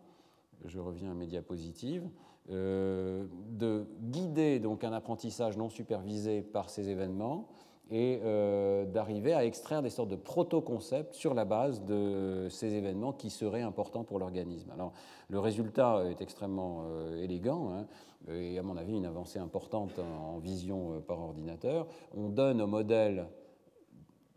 Je 0.64 0.78
reviens 0.78 1.10
à 1.10 1.14
mes 1.14 1.26
diapositives. 1.26 2.08
Euh, 2.50 3.24
de 3.50 3.86
guider 4.00 4.58
donc 4.58 4.82
un 4.82 4.92
apprentissage 4.92 5.56
non 5.56 5.68
supervisé 5.68 6.42
par 6.42 6.70
ces 6.70 6.88
événements 6.88 7.46
et 7.92 8.20
euh, 8.24 8.86
d'arriver 8.86 9.34
à 9.34 9.44
extraire 9.44 9.82
des 9.82 9.90
sortes 9.90 10.08
de 10.08 10.16
proto-concepts 10.16 11.14
sur 11.14 11.34
la 11.34 11.44
base 11.44 11.84
de 11.84 12.46
ces 12.48 12.72
événements 12.72 13.12
qui 13.12 13.28
seraient 13.28 13.60
importants 13.60 14.02
pour 14.02 14.18
l'organisme. 14.18 14.70
Alors, 14.70 14.94
le 15.28 15.38
résultat 15.38 16.02
est 16.10 16.22
extrêmement 16.22 16.84
euh, 16.86 17.22
élégant 17.22 17.70
hein, 17.70 17.86
et, 18.32 18.58
à 18.58 18.62
mon 18.62 18.78
avis, 18.78 18.96
une 18.96 19.04
avancée 19.04 19.38
importante 19.38 19.98
en, 19.98 20.38
vision 20.38 20.94
euh, 20.94 21.00
par 21.00 21.20
ordinateur. 21.20 21.86
On 22.16 22.30
donne 22.30 22.62
au 22.62 22.66
modèle 22.66 23.26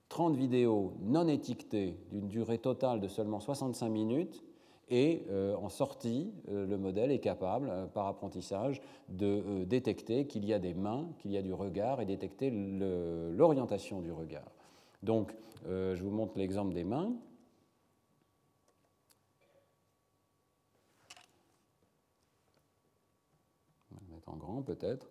30 0.09 0.35
vidéos 0.35 0.93
non 0.99 1.29
étiquetées 1.29 1.97
d'une 2.11 2.27
durée 2.27 2.57
totale 2.57 2.99
de 2.99 3.07
seulement 3.07 3.39
65 3.39 3.87
minutes 3.87 4.43
et 4.89 5.25
euh, 5.29 5.55
en 5.55 5.69
sortie, 5.69 6.31
euh, 6.49 6.67
le 6.67 6.77
modèle 6.77 7.11
est 7.11 7.19
capable, 7.19 7.69
euh, 7.69 7.85
par 7.87 8.07
apprentissage, 8.07 8.81
de 9.09 9.63
détecter 9.63 10.27
qu'il 10.27 10.45
y 10.45 10.53
a 10.53 10.59
des 10.59 10.73
mains, 10.73 11.09
qu'il 11.19 11.31
y 11.31 11.37
a 11.37 11.41
du 11.41 11.53
regard 11.53 12.01
et 12.01 12.05
détecter 12.05 12.51
l'orientation 12.51 14.01
du 14.01 14.11
regard. 14.11 14.51
Donc, 15.03 15.35
je 15.67 16.01
vous 16.01 16.11
montre 16.11 16.37
l'exemple 16.37 16.73
des 16.73 16.83
mains. 16.83 17.13
On 23.91 23.95
va 23.95 24.15
mettre 24.15 24.29
en 24.29 24.37
grand 24.37 24.61
peut-être. 24.61 25.09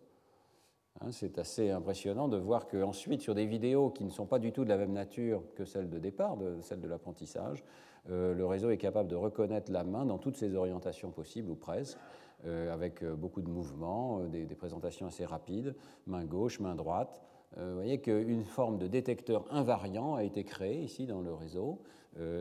Hein, 1.00 1.10
c'est 1.10 1.38
assez 1.38 1.70
impressionnant 1.70 2.28
de 2.28 2.36
voir 2.36 2.68
qu'ensuite, 2.68 3.20
sur 3.20 3.34
des 3.34 3.46
vidéos 3.46 3.90
qui 3.90 4.04
ne 4.04 4.10
sont 4.10 4.26
pas 4.26 4.38
du 4.38 4.52
tout 4.52 4.64
de 4.64 4.68
la 4.68 4.76
même 4.76 4.92
nature 4.92 5.42
que 5.56 5.64
celles 5.64 5.90
de 5.90 5.98
départ, 5.98 6.36
de, 6.36 6.60
celles 6.62 6.80
de 6.80 6.88
l'apprentissage, 6.88 7.64
le 8.08 8.44
réseau 8.44 8.70
est 8.70 8.76
capable 8.76 9.08
de 9.08 9.16
reconnaître 9.16 9.72
la 9.72 9.84
main 9.84 10.04
dans 10.04 10.18
toutes 10.18 10.36
ses 10.36 10.54
orientations 10.54 11.10
possibles, 11.10 11.50
ou 11.50 11.54
presque, 11.54 11.98
euh, 12.46 12.72
avec 12.72 13.02
euh, 13.02 13.14
beaucoup 13.14 13.40
de 13.40 13.48
mouvements, 13.48 14.20
des, 14.24 14.44
présentations 14.54 15.06
assez 15.06 15.24
rapides, 15.24 15.74
main 16.06 16.24
gauche, 16.24 16.60
main 16.60 16.74
droite. 16.74 17.22
vous 17.56 17.74
voyez 17.74 18.00
qu'une 18.00 18.44
forme 18.44 18.78
de 18.78 18.86
détecteur 18.86 19.46
invariant 19.50 20.14
a 20.14 20.24
été 20.24 20.44
créée 20.44 20.82
ici 20.82 21.06
dans 21.06 21.20
le 21.20 21.32
réseau 21.32 21.80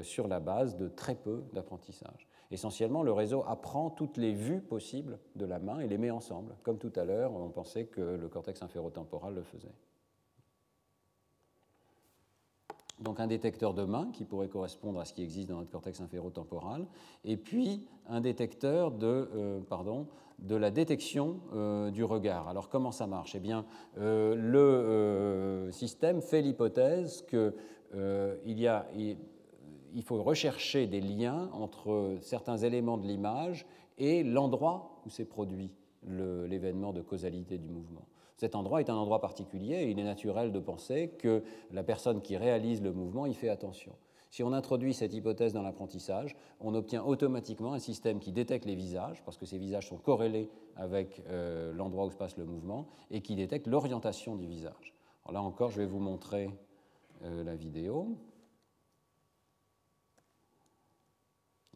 sur 0.04 0.28
la 0.28 0.40
base 0.40 0.78
de 0.78 0.88
très 0.88 1.16
peu 1.16 1.44
d'apprentissage. 1.54 2.28
Essentiellement, 2.52 3.02
le 3.02 3.12
réseau 3.12 3.44
apprend 3.48 3.90
toutes 3.90 4.18
les 4.18 4.34
vues 4.34 4.62
possibles 4.62 5.18
de 5.36 5.46
la 5.46 5.58
main 5.58 5.80
et 5.80 5.88
les 5.88 5.98
met 5.98 6.12
ensemble. 6.12 6.56
Comme 6.62 6.78
tout 6.78 6.94
à 6.96 7.04
l'heure, 7.04 7.34
on 7.34 7.50
pensait 7.50 7.86
que 7.86 8.02
le 8.02 8.28
cortex 8.30 8.62
inférotemporal 8.62 9.34
le 9.34 9.42
faisait. 9.42 9.74
Donc 13.04 13.20
un 13.20 13.28
détecteur 13.28 13.74
de 13.74 13.84
main 13.84 14.10
qui 14.14 14.24
pourrait 14.24 14.48
correspondre 14.48 15.00
à 15.00 15.06
ce 15.06 15.14
qui 15.14 15.22
existe 15.22 15.50
dans 15.50 15.58
notre 15.58 15.70
cortex 15.70 16.02
inférotemporal, 16.02 16.88
et 17.26 17.38
puis 17.38 17.86
un 18.08 18.22
détecteur 18.22 18.92
de, 18.92 19.30
euh, 19.36 19.60
pardon, 19.62 20.08
de 20.40 20.56
la 20.56 20.72
détection 20.72 21.40
euh, 21.54 21.92
du 21.92 22.04
regard. 22.04 22.48
Alors 22.48 22.70
comment 22.70 22.92
ça 22.92 23.06
marche? 23.06 23.36
Eh 23.36 23.40
bien, 23.40 23.66
euh, 23.98 24.36
le 24.36 25.72
système 25.72 26.22
fait 26.22 26.42
l'hypothèse 26.42 27.26
qu'il 27.28 28.60
y 28.60 28.68
a, 28.68 28.88
il 28.96 30.04
faut 30.04 30.22
rechercher 30.24 30.88
des 30.88 31.02
liens 31.02 31.50
entre 31.54 32.18
certains 32.22 32.58
éléments 32.58 32.98
de 32.98 33.06
l'image 33.06 33.66
et 33.98 34.24
l'endroit 34.24 35.02
où 35.06 35.10
s'est 35.10 35.26
produit 35.26 35.72
l'événement 36.08 36.92
de 36.92 37.02
causalité 37.02 37.58
du 37.58 37.70
mouvement. 37.70 38.06
Cet 38.38 38.56
endroit 38.56 38.80
est 38.82 38.90
un 38.90 38.96
endroit 38.96 39.22
particulier 39.22 39.76
et 39.76 39.90
il 39.90 40.00
est 40.00 40.04
naturel 40.04 40.52
de 40.52 40.60
penser 40.60 41.10
que 41.20 41.44
la 41.72 41.84
personne 41.84 42.22
qui 42.22 42.38
réalise 42.38 42.82
le 42.82 42.92
mouvement 42.92 43.26
y 43.26 43.34
fait 43.34 43.50
attention. 43.50 43.94
Si 44.34 44.42
on 44.42 44.52
introduit 44.52 44.96
cette 44.96 45.14
hypothèse 45.14 45.54
dans 45.54 45.62
l'apprentissage, 45.62 46.36
on 46.60 46.74
obtient 46.74 47.04
automatiquement 47.04 47.74
un 47.74 47.80
système 47.80 48.20
qui 48.20 48.32
détecte 48.32 48.66
les 48.66 48.74
visages, 48.74 49.24
parce 49.24 49.38
que 49.38 49.46
ces 49.46 49.60
visages 49.60 49.90
sont 49.90 49.98
corrélés 49.98 50.50
avec 50.76 51.22
euh, 51.28 51.72
l'endroit 51.72 52.06
où 52.06 52.10
se 52.10 52.16
passe 52.16 52.36
le 52.38 52.46
mouvement, 52.46 52.88
et 53.12 53.22
qui 53.22 53.36
détecte 53.36 53.68
l'orientation 53.68 54.36
du 54.36 54.48
visage. 54.48 54.96
Là 55.32 55.40
encore, 55.40 55.70
je 55.70 55.78
vais 55.78 55.86
vous 55.86 56.00
montrer 56.00 56.50
euh, 57.22 57.44
la 57.44 57.56
vidéo. 57.56 58.18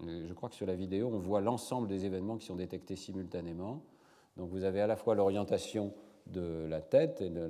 Je 0.02 0.34
crois 0.34 0.50
que 0.50 0.56
sur 0.56 0.66
la 0.66 0.76
vidéo, 0.76 1.12
on 1.14 1.20
voit 1.20 1.42
l'ensemble 1.42 1.88
des 1.88 2.06
événements 2.06 2.38
qui 2.38 2.48
sont 2.48 2.56
détectés 2.56 2.96
simultanément. 2.96 3.84
Donc 4.36 4.50
vous 4.50 4.64
avez 4.64 4.82
à 4.82 4.88
la 4.88 4.96
fois 4.96 5.14
l'orientation 5.14 5.94
de 6.32 6.66
la 6.68 6.82
tête 6.82 7.22
et 7.22 7.30
de 7.30 7.48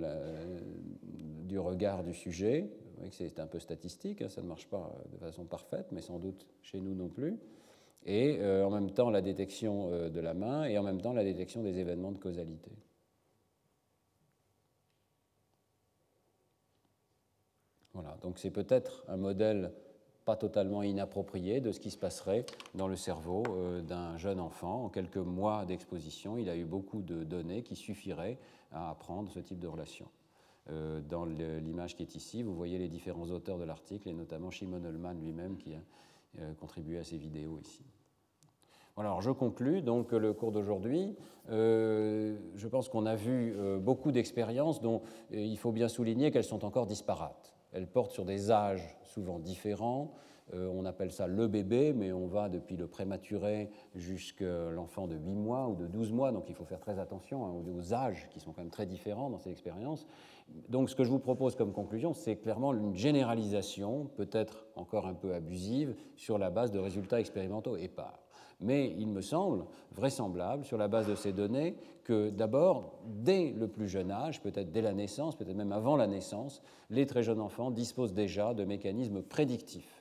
du 1.47 1.59
regard 1.59 2.03
du 2.03 2.13
sujet. 2.13 2.61
Vous 2.61 2.95
voyez 2.97 3.09
que 3.09 3.15
c'est 3.15 3.39
un 3.39 3.47
peu 3.47 3.59
statistique, 3.59 4.21
hein, 4.21 4.29
ça 4.29 4.41
ne 4.41 4.47
marche 4.47 4.67
pas 4.67 4.91
de 5.11 5.17
façon 5.17 5.45
parfaite, 5.45 5.87
mais 5.91 6.01
sans 6.01 6.19
doute 6.19 6.45
chez 6.61 6.79
nous 6.79 6.93
non 6.93 7.07
plus. 7.07 7.39
Et 8.05 8.37
euh, 8.39 8.65
en 8.65 8.69
même 8.69 8.91
temps 8.91 9.09
la 9.09 9.21
détection 9.21 9.89
euh, 9.91 10.09
de 10.09 10.19
la 10.19 10.33
main 10.33 10.65
et 10.65 10.77
en 10.77 10.83
même 10.83 11.01
temps 11.01 11.13
la 11.13 11.23
détection 11.23 11.63
des 11.63 11.77
événements 11.79 12.11
de 12.11 12.17
causalité. 12.17 12.71
Voilà, 17.93 18.17
donc 18.21 18.37
c'est 18.39 18.51
peut-être 18.51 19.03
un 19.07 19.17
modèle 19.17 19.73
pas 20.23 20.35
totalement 20.35 20.83
inapproprié 20.83 21.61
de 21.61 21.71
ce 21.71 21.79
qui 21.79 21.89
se 21.89 21.97
passerait 21.97 22.45
dans 22.75 22.87
le 22.87 22.95
cerveau 22.95 23.43
euh, 23.49 23.81
d'un 23.81 24.17
jeune 24.17 24.39
enfant. 24.39 24.83
En 24.85 24.89
quelques 24.89 25.17
mois 25.17 25.65
d'exposition, 25.65 26.37
il 26.37 26.49
a 26.49 26.55
eu 26.55 26.65
beaucoup 26.65 27.01
de 27.01 27.23
données 27.23 27.63
qui 27.63 27.75
suffiraient 27.75 28.37
à 28.77 28.89
apprendre 28.89 29.29
ce 29.29 29.39
type 29.39 29.59
de 29.59 29.67
relation. 29.67 30.07
Euh, 30.69 31.01
dans 31.01 31.25
l'image 31.25 31.95
qui 31.95 32.03
est 32.03 32.15
ici, 32.15 32.43
vous 32.43 32.53
voyez 32.53 32.77
les 32.77 32.89
différents 32.89 33.29
auteurs 33.29 33.57
de 33.57 33.63
l'article, 33.63 34.09
et 34.09 34.13
notamment 34.13 34.51
Shimon 34.51 34.83
Ullman 34.83 35.13
lui-même 35.13 35.57
qui 35.57 35.73
a 35.73 35.79
euh, 36.39 36.53
contribué 36.55 36.97
à 36.99 37.03
ces 37.03 37.17
vidéos 37.17 37.57
ici. 37.59 37.85
alors 38.97 39.21
je 39.21 39.31
conclus 39.31 39.81
donc 39.81 40.11
le 40.11 40.33
cours 40.33 40.51
d'aujourd'hui. 40.51 41.15
je 41.47 42.67
pense 42.67 42.89
qu'on 42.89 43.05
a 43.05 43.15
vu 43.15 43.55
beaucoup 43.79 44.11
d'expériences 44.11 44.81
dont 44.81 45.01
il 45.31 45.57
faut 45.57 45.71
bien 45.71 45.87
souligner 45.87 46.31
qu'elles 46.31 46.43
sont 46.43 46.65
encore 46.65 46.85
disparates. 46.85 47.53
Elles 47.71 47.87
portent 47.87 48.11
sur 48.11 48.25
des 48.25 48.51
âges 48.51 48.97
souvent 49.03 49.39
différents. 49.39 50.13
Euh, 50.53 50.71
on 50.73 50.85
appelle 50.85 51.11
ça 51.11 51.27
le 51.27 51.47
bébé, 51.47 51.93
mais 51.93 52.11
on 52.11 52.27
va 52.27 52.47
depuis 52.47 52.77
le 52.77 52.87
prématuré 52.87 53.69
jusqu'à 53.95 54.71
l'enfant 54.71 55.07
de 55.07 55.15
8 55.15 55.35
mois 55.35 55.67
ou 55.67 55.75
de 55.75 55.87
12 55.87 56.13
mois, 56.13 56.31
donc 56.31 56.45
il 56.47 56.55
faut 56.55 56.65
faire 56.65 56.79
très 56.79 56.99
attention 56.99 57.45
hein, 57.45 57.51
aux 57.51 57.93
âges 57.93 58.29
qui 58.29 58.39
sont 58.39 58.53
quand 58.53 58.61
même 58.61 58.71
très 58.71 58.85
différents 58.85 59.29
dans 59.29 59.39
ces 59.39 59.51
expériences. 59.51 60.07
Donc 60.69 60.89
ce 60.89 60.95
que 60.95 61.03
je 61.03 61.09
vous 61.09 61.19
propose 61.19 61.55
comme 61.55 61.73
conclusion, 61.73 62.13
c'est 62.13 62.37
clairement 62.37 62.73
une 62.73 62.95
généralisation, 62.95 64.05
peut-être 64.15 64.65
encore 64.75 65.05
un 65.05 65.13
peu 65.13 65.33
abusive, 65.33 65.95
sur 66.15 66.37
la 66.37 66.49
base 66.49 66.71
de 66.71 66.79
résultats 66.79 67.19
expérimentaux 67.19 67.75
épars. 67.75 68.23
Mais 68.59 68.95
il 68.97 69.07
me 69.07 69.21
semble 69.21 69.65
vraisemblable, 69.91 70.65
sur 70.65 70.77
la 70.77 70.87
base 70.87 71.07
de 71.07 71.15
ces 71.15 71.31
données, 71.31 71.75
que 72.03 72.29
d'abord, 72.29 72.99
dès 73.05 73.51
le 73.51 73.67
plus 73.67 73.87
jeune 73.87 74.09
âge, 74.09 74.41
peut-être 74.41 74.71
dès 74.71 74.81
la 74.81 74.93
naissance, 74.93 75.35
peut-être 75.35 75.55
même 75.55 75.73
avant 75.73 75.95
la 75.95 76.07
naissance, 76.07 76.63
les 76.89 77.05
très 77.05 77.21
jeunes 77.21 77.41
enfants 77.41 77.69
disposent 77.69 78.13
déjà 78.13 78.53
de 78.53 78.63
mécanismes 78.63 79.21
prédictifs. 79.21 79.96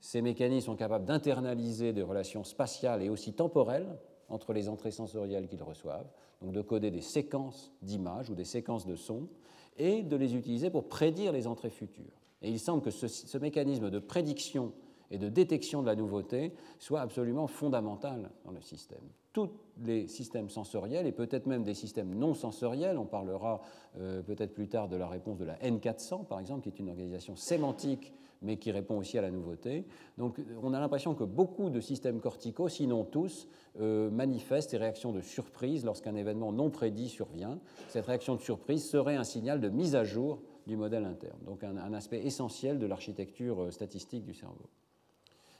Ces 0.00 0.22
mécanismes 0.22 0.66
sont 0.66 0.76
capables 0.76 1.04
d'internaliser 1.04 1.92
des 1.92 2.02
relations 2.02 2.44
spatiales 2.44 3.02
et 3.02 3.08
aussi 3.08 3.32
temporelles 3.32 3.98
entre 4.28 4.52
les 4.52 4.68
entrées 4.68 4.92
sensorielles 4.92 5.46
qu'ils 5.46 5.62
reçoivent, 5.62 6.08
donc 6.40 6.52
de 6.52 6.62
coder 6.62 6.90
des 6.90 7.02
séquences 7.02 7.72
d'images 7.82 8.30
ou 8.30 8.34
des 8.34 8.44
séquences 8.44 8.86
de 8.86 8.96
sons, 8.96 9.28
et 9.76 10.02
de 10.02 10.16
les 10.16 10.34
utiliser 10.36 10.70
pour 10.70 10.88
prédire 10.88 11.32
les 11.32 11.46
entrées 11.46 11.70
futures. 11.70 12.20
Et 12.42 12.50
il 12.50 12.58
semble 12.58 12.82
que 12.82 12.90
ce, 12.90 13.38
mécanisme 13.38 13.90
de 13.90 13.98
prédiction 13.98 14.72
et 15.10 15.18
de 15.18 15.28
détection 15.28 15.82
de 15.82 15.86
la 15.86 15.96
nouveauté 15.96 16.54
soit 16.78 17.00
absolument 17.00 17.46
fondamentale 17.46 18.30
dans 18.44 18.52
le 18.52 18.60
système. 18.60 19.02
Tous 19.32 19.50
les 19.84 20.08
systèmes 20.08 20.48
sensoriels, 20.48 21.06
et 21.06 21.12
peut-être 21.12 21.46
même 21.46 21.62
des 21.62 21.74
systèmes 21.74 22.14
non 22.14 22.34
sensoriels, 22.34 22.98
on 22.98 23.04
parlera 23.04 23.60
euh, 23.98 24.22
peut-être 24.22 24.54
plus 24.54 24.68
tard 24.68 24.88
de 24.88 24.96
la 24.96 25.08
réponse 25.08 25.38
de 25.38 25.44
la 25.44 25.56
N400, 25.58 26.26
par 26.26 26.40
exemple, 26.40 26.62
qui 26.62 26.68
est 26.68 26.78
une 26.78 26.88
organisation 26.88 27.36
sémantique, 27.36 28.12
mais 28.42 28.56
qui 28.56 28.72
répond 28.72 28.98
aussi 28.98 29.18
à 29.18 29.22
la 29.22 29.30
nouveauté. 29.30 29.84
Donc 30.18 30.40
on 30.62 30.72
a 30.72 30.80
l'impression 30.80 31.14
que 31.14 31.24
beaucoup 31.24 31.70
de 31.70 31.80
systèmes 31.80 32.20
corticaux, 32.20 32.68
sinon 32.68 33.04
tous, 33.04 33.48
euh, 33.80 34.10
manifestent 34.10 34.72
des 34.72 34.78
réactions 34.78 35.12
de 35.12 35.20
surprise 35.20 35.84
lorsqu'un 35.84 36.14
événement 36.14 36.52
non 36.52 36.70
prédit 36.70 37.08
survient. 37.08 37.60
Cette 37.88 38.06
réaction 38.06 38.34
de 38.34 38.40
surprise 38.40 38.88
serait 38.88 39.16
un 39.16 39.24
signal 39.24 39.60
de 39.60 39.68
mise 39.68 39.94
à 39.94 40.04
jour 40.04 40.40
du 40.66 40.76
modèle 40.76 41.04
interne, 41.04 41.38
donc 41.44 41.64
un, 41.64 41.92
aspect 41.92 42.24
essentiel 42.24 42.78
de 42.78 42.86
l'architecture 42.86 43.62
euh, 43.62 43.70
statistique 43.70 44.24
du 44.24 44.34
cerveau. 44.34 44.68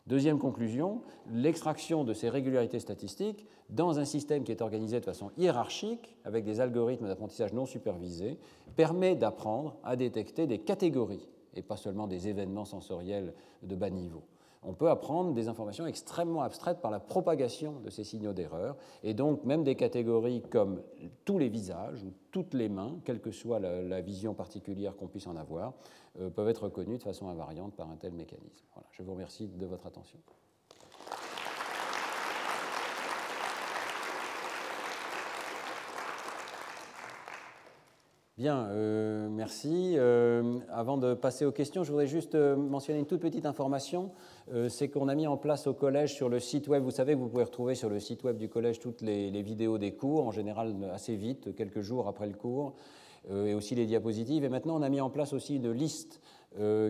Deuxième 0.06 0.38
conclusion, 0.38 1.02
l'extraction 1.30 2.04
de 2.04 2.14
ces 2.14 2.30
régularités 2.30 2.80
statistiques 2.80 3.46
dans 3.68 3.98
un 3.98 4.04
système 4.04 4.44
qui 4.44 4.50
est 4.50 4.62
organisé 4.62 4.98
de 4.98 5.04
façon 5.04 5.30
hiérarchique, 5.36 6.16
avec 6.24 6.44
des 6.44 6.60
algorithmes 6.60 7.06
d'apprentissage 7.06 7.52
non 7.52 7.66
supervisés, 7.66 8.38
permet 8.76 9.14
d'apprendre 9.14 9.76
à 9.84 9.96
détecter 9.96 10.46
des 10.46 10.58
catégories 10.58 11.28
et 11.54 11.62
pas 11.62 11.76
seulement 11.76 12.06
des 12.06 12.28
événements 12.28 12.64
sensoriels 12.64 13.34
de 13.62 13.74
bas 13.74 13.90
niveau 13.90 14.22
on 14.62 14.74
peut 14.74 14.90
apprendre 14.90 15.32
des 15.32 15.48
informations 15.48 15.86
extrêmement 15.86 16.42
abstraites 16.42 16.80
par 16.80 16.90
la 16.90 17.00
propagation 17.00 17.80
de 17.80 17.90
ces 17.90 18.04
signaux 18.04 18.32
d'erreur, 18.32 18.76
et 19.02 19.14
donc 19.14 19.44
même 19.44 19.64
des 19.64 19.74
catégories 19.74 20.42
comme 20.42 20.82
tous 21.24 21.38
les 21.38 21.48
visages 21.48 22.02
ou 22.02 22.12
toutes 22.30 22.54
les 22.54 22.68
mains, 22.68 22.98
quelle 23.04 23.20
que 23.20 23.30
soit 23.30 23.58
la, 23.58 24.00
vision 24.00 24.34
particulière 24.34 24.96
qu'on 24.96 25.08
puisse 25.08 25.26
en 25.26 25.36
avoir, 25.36 25.74
euh, 26.18 26.30
peuvent 26.30 26.48
être 26.48 26.64
reconnues 26.64 26.98
de 26.98 27.02
façon 27.02 27.28
invariante 27.28 27.74
par 27.74 27.90
un 27.90 27.96
tel 27.96 28.12
mécanisme. 28.12 28.64
Voilà, 28.74 28.88
je 28.92 29.02
vous 29.02 29.12
remercie 29.12 29.46
de 29.46 29.66
votre 29.66 29.86
attention. 29.86 30.18
Bien, 38.40 38.68
euh, 38.70 39.28
merci. 39.30 39.96
Euh, 39.98 40.60
avant 40.70 40.96
de 40.96 41.12
passer 41.12 41.44
aux 41.44 41.52
questions, 41.52 41.84
je 41.84 41.90
voudrais 41.90 42.06
juste 42.06 42.34
euh, 42.34 42.56
mentionner 42.56 42.98
une 42.98 43.04
toute 43.04 43.20
petite 43.20 43.44
information. 43.44 44.12
C'est 44.68 44.88
qu'on 44.88 45.08
a 45.08 45.14
mis 45.14 45.26
en 45.26 45.36
place 45.36 45.66
au 45.66 45.74
collège 45.74 46.14
sur 46.14 46.30
le 46.30 46.40
site 46.40 46.66
web, 46.66 46.82
vous 46.82 46.90
savez 46.90 47.12
que 47.12 47.18
vous 47.18 47.28
pouvez 47.28 47.44
retrouver 47.44 47.74
sur 47.74 47.90
le 47.90 48.00
site 48.00 48.24
web 48.24 48.38
du 48.38 48.48
collège 48.48 48.80
toutes 48.80 49.02
les, 49.02 49.42
vidéos 49.42 49.76
des 49.76 49.92
cours, 49.92 50.26
en 50.26 50.32
général 50.32 50.74
assez 50.90 51.14
vite, 51.16 51.54
quelques 51.54 51.82
jours 51.82 52.08
après 52.08 52.26
le 52.26 52.32
cours, 52.32 52.72
et 53.30 53.54
aussi 53.54 53.76
les 53.76 53.86
diapositives. 53.86 54.42
Et 54.42 54.48
maintenant, 54.48 54.76
on 54.76 54.82
a 54.82 54.88
mis 54.88 55.00
en 55.00 55.10
place 55.10 55.34
aussi 55.34 55.56
une 55.56 55.70
liste 55.70 56.20